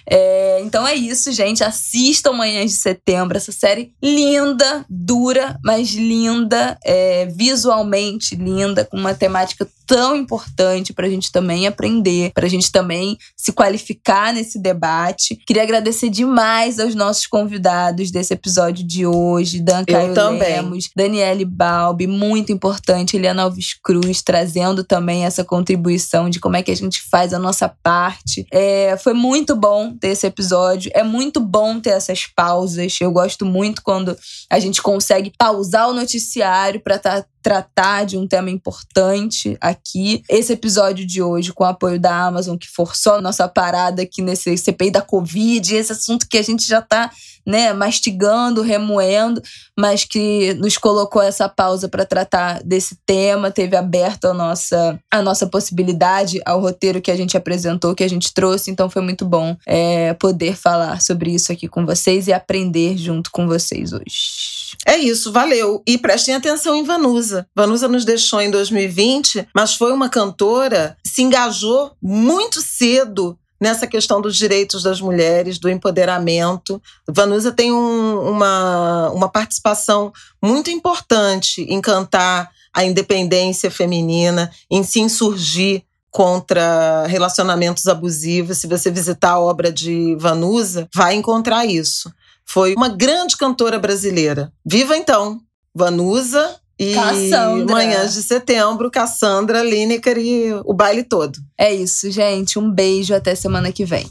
É, 0.09 0.61
então 0.61 0.87
é 0.87 0.95
isso, 0.95 1.31
gente. 1.31 1.63
Assistam 1.63 2.31
Manhãs 2.31 2.71
de 2.71 2.77
Setembro, 2.77 3.37
essa 3.37 3.51
série 3.51 3.91
linda, 4.01 4.85
dura, 4.89 5.59
mas 5.63 5.91
linda, 5.91 6.77
é, 6.83 7.25
visualmente 7.27 8.35
linda, 8.35 8.85
com 8.85 8.97
uma 8.97 9.13
temática 9.13 9.67
tão 9.85 10.15
importante 10.15 10.93
para 10.93 11.05
a 11.05 11.09
gente 11.09 11.31
também 11.31 11.67
aprender, 11.67 12.31
para 12.33 12.45
a 12.45 12.49
gente 12.49 12.71
também 12.71 13.17
se 13.35 13.51
qualificar 13.51 14.33
nesse 14.33 14.59
debate. 14.59 15.37
Queria 15.45 15.63
agradecer 15.73 16.09
demais 16.09 16.79
aos 16.79 16.93
nossos 16.93 17.25
convidados 17.25 18.11
desse 18.11 18.31
episódio 18.31 18.85
de 18.85 19.07
hoje, 19.07 19.59
Dan 19.59 19.83
Caio 19.83 20.13
Lemos, 20.37 20.91
Daniele 20.95 21.45
Balbi, 21.45 22.05
muito 22.05 22.51
importante, 22.51 23.17
Eliana 23.17 23.41
Alves 23.41 23.73
Cruz, 23.73 24.21
trazendo 24.21 24.83
também 24.83 25.25
essa 25.25 25.43
contribuição 25.43 26.29
de 26.29 26.39
como 26.39 26.55
é 26.55 26.61
que 26.61 26.69
a 26.69 26.75
gente 26.75 27.01
faz 27.01 27.33
a 27.33 27.39
nossa 27.39 27.67
parte. 27.67 28.45
É, 28.51 28.95
foi 28.97 29.13
muito 29.13 29.55
bom 29.55 29.95
ter 29.97 30.09
esse 30.09 30.27
episódio, 30.27 30.91
é 30.93 31.03
muito 31.03 31.39
bom 31.39 31.79
ter 31.79 31.91
essas 31.91 32.27
pausas. 32.27 32.99
Eu 33.01 33.11
gosto 33.11 33.43
muito 33.43 33.81
quando 33.81 34.15
a 34.51 34.59
gente 34.59 34.79
consegue 34.79 35.33
pausar 35.35 35.89
o 35.89 35.93
noticiário 35.93 36.79
para 36.79 36.97
estar 36.97 37.23
tá 37.23 37.27
tratar 37.43 38.05
de 38.05 38.17
um 38.17 38.25
tema 38.25 38.49
importante 38.49 39.57
aqui. 39.59 40.23
Esse 40.29 40.53
episódio 40.53 41.05
de 41.05 41.21
hoje, 41.21 41.51
com 41.51 41.65
o 41.65 41.67
apoio 41.67 41.99
da 41.99 42.25
Amazon, 42.25 42.57
que 42.57 42.69
forçou 42.69 43.15
a 43.15 43.21
nossa 43.21 43.47
parada 43.49 44.01
aqui 44.01 44.21
nesse 44.21 44.57
CPI 44.57 44.89
da 44.89 45.01
Covid, 45.01 45.75
esse 45.75 45.91
assunto 45.91 46.27
que 46.27 46.37
a 46.37 46.41
gente 46.41 46.65
já 46.65 46.79
está 46.79 47.11
né, 47.45 47.73
mastigando, 47.73 48.61
remoendo, 48.61 49.41
mas 49.77 50.05
que 50.05 50.53
nos 50.55 50.77
colocou 50.77 51.21
essa 51.21 51.47
pausa 51.49 51.87
para 51.87 52.05
tratar 52.05 52.61
desse 52.63 52.97
tema, 53.05 53.51
teve 53.51 53.75
aberto 53.75 54.25
a 54.25 54.33
nossa, 54.33 54.99
a 55.11 55.21
nossa 55.21 55.47
possibilidade 55.47 56.41
ao 56.45 56.61
roteiro 56.61 57.01
que 57.01 57.11
a 57.11 57.15
gente 57.15 57.37
apresentou, 57.37 57.95
que 57.95 58.03
a 58.03 58.09
gente 58.09 58.33
trouxe, 58.33 58.71
então 58.71 58.89
foi 58.89 59.01
muito 59.01 59.25
bom 59.25 59.55
é, 59.65 60.13
poder 60.13 60.55
falar 60.55 61.01
sobre 61.01 61.31
isso 61.31 61.51
aqui 61.51 61.67
com 61.67 61.85
vocês 61.85 62.27
e 62.27 62.33
aprender 62.33 62.97
junto 62.97 63.31
com 63.31 63.47
vocês 63.47 63.93
hoje. 63.93 64.63
É 64.85 64.97
isso, 64.97 65.31
valeu. 65.31 65.81
E 65.87 65.97
prestem 65.97 66.35
atenção 66.35 66.75
em 66.75 66.83
Vanusa. 66.83 67.47
Vanusa 67.55 67.87
nos 67.87 68.03
deixou 68.03 68.41
em 68.41 68.49
2020, 68.49 69.47
mas 69.55 69.75
foi 69.75 69.93
uma 69.93 70.09
cantora, 70.09 70.97
se 71.05 71.21
engajou 71.21 71.91
muito 72.01 72.61
cedo 72.61 73.37
nessa 73.63 73.87
questão 73.87 74.19
dos 74.19 74.35
direitos 74.35 74.83
das 74.83 74.99
mulheres, 74.99 75.57
do 75.57 75.69
empoderamento. 75.69 76.81
Vanusa 77.07 77.49
tem 77.49 77.71
um, 77.71 78.19
uma, 78.19 79.09
uma 79.11 79.29
participação 79.29 80.11
muito 80.43 80.69
importante 80.69 81.61
em 81.61 81.79
cantar 81.79 82.51
a 82.73 82.83
independência 82.83 83.71
feminina, 83.71 84.51
em 84.69 84.83
se 84.83 84.99
insurgir 84.99 85.81
contra 86.11 87.07
relacionamentos 87.07 87.87
abusivos. 87.87 88.57
Se 88.57 88.67
você 88.67 88.91
visitar 88.91 89.31
a 89.31 89.39
obra 89.39 89.71
de 89.71 90.13
Vanusa, 90.19 90.89
vai 90.93 91.15
encontrar 91.15 91.65
isso. 91.65 92.11
Foi 92.45 92.75
uma 92.75 92.89
grande 92.89 93.37
cantora 93.37 93.79
brasileira. 93.79 94.51
Viva 94.65 94.97
então, 94.97 95.39
Vanusa 95.73 96.59
e 96.77 96.93
Cassandra. 96.93 97.73
Manhãs 97.73 98.13
de 98.13 98.23
Setembro, 98.23 98.89
Cassandra, 98.89 99.63
Lineker 99.63 100.17
e 100.17 100.53
o 100.65 100.73
baile 100.73 101.03
todo. 101.03 101.37
É 101.57 101.73
isso, 101.73 102.09
gente. 102.11 102.57
Um 102.57 102.69
beijo 102.69 103.13
até 103.13 103.35
semana 103.35 103.71
que 103.71 103.85
vem. 103.85 104.07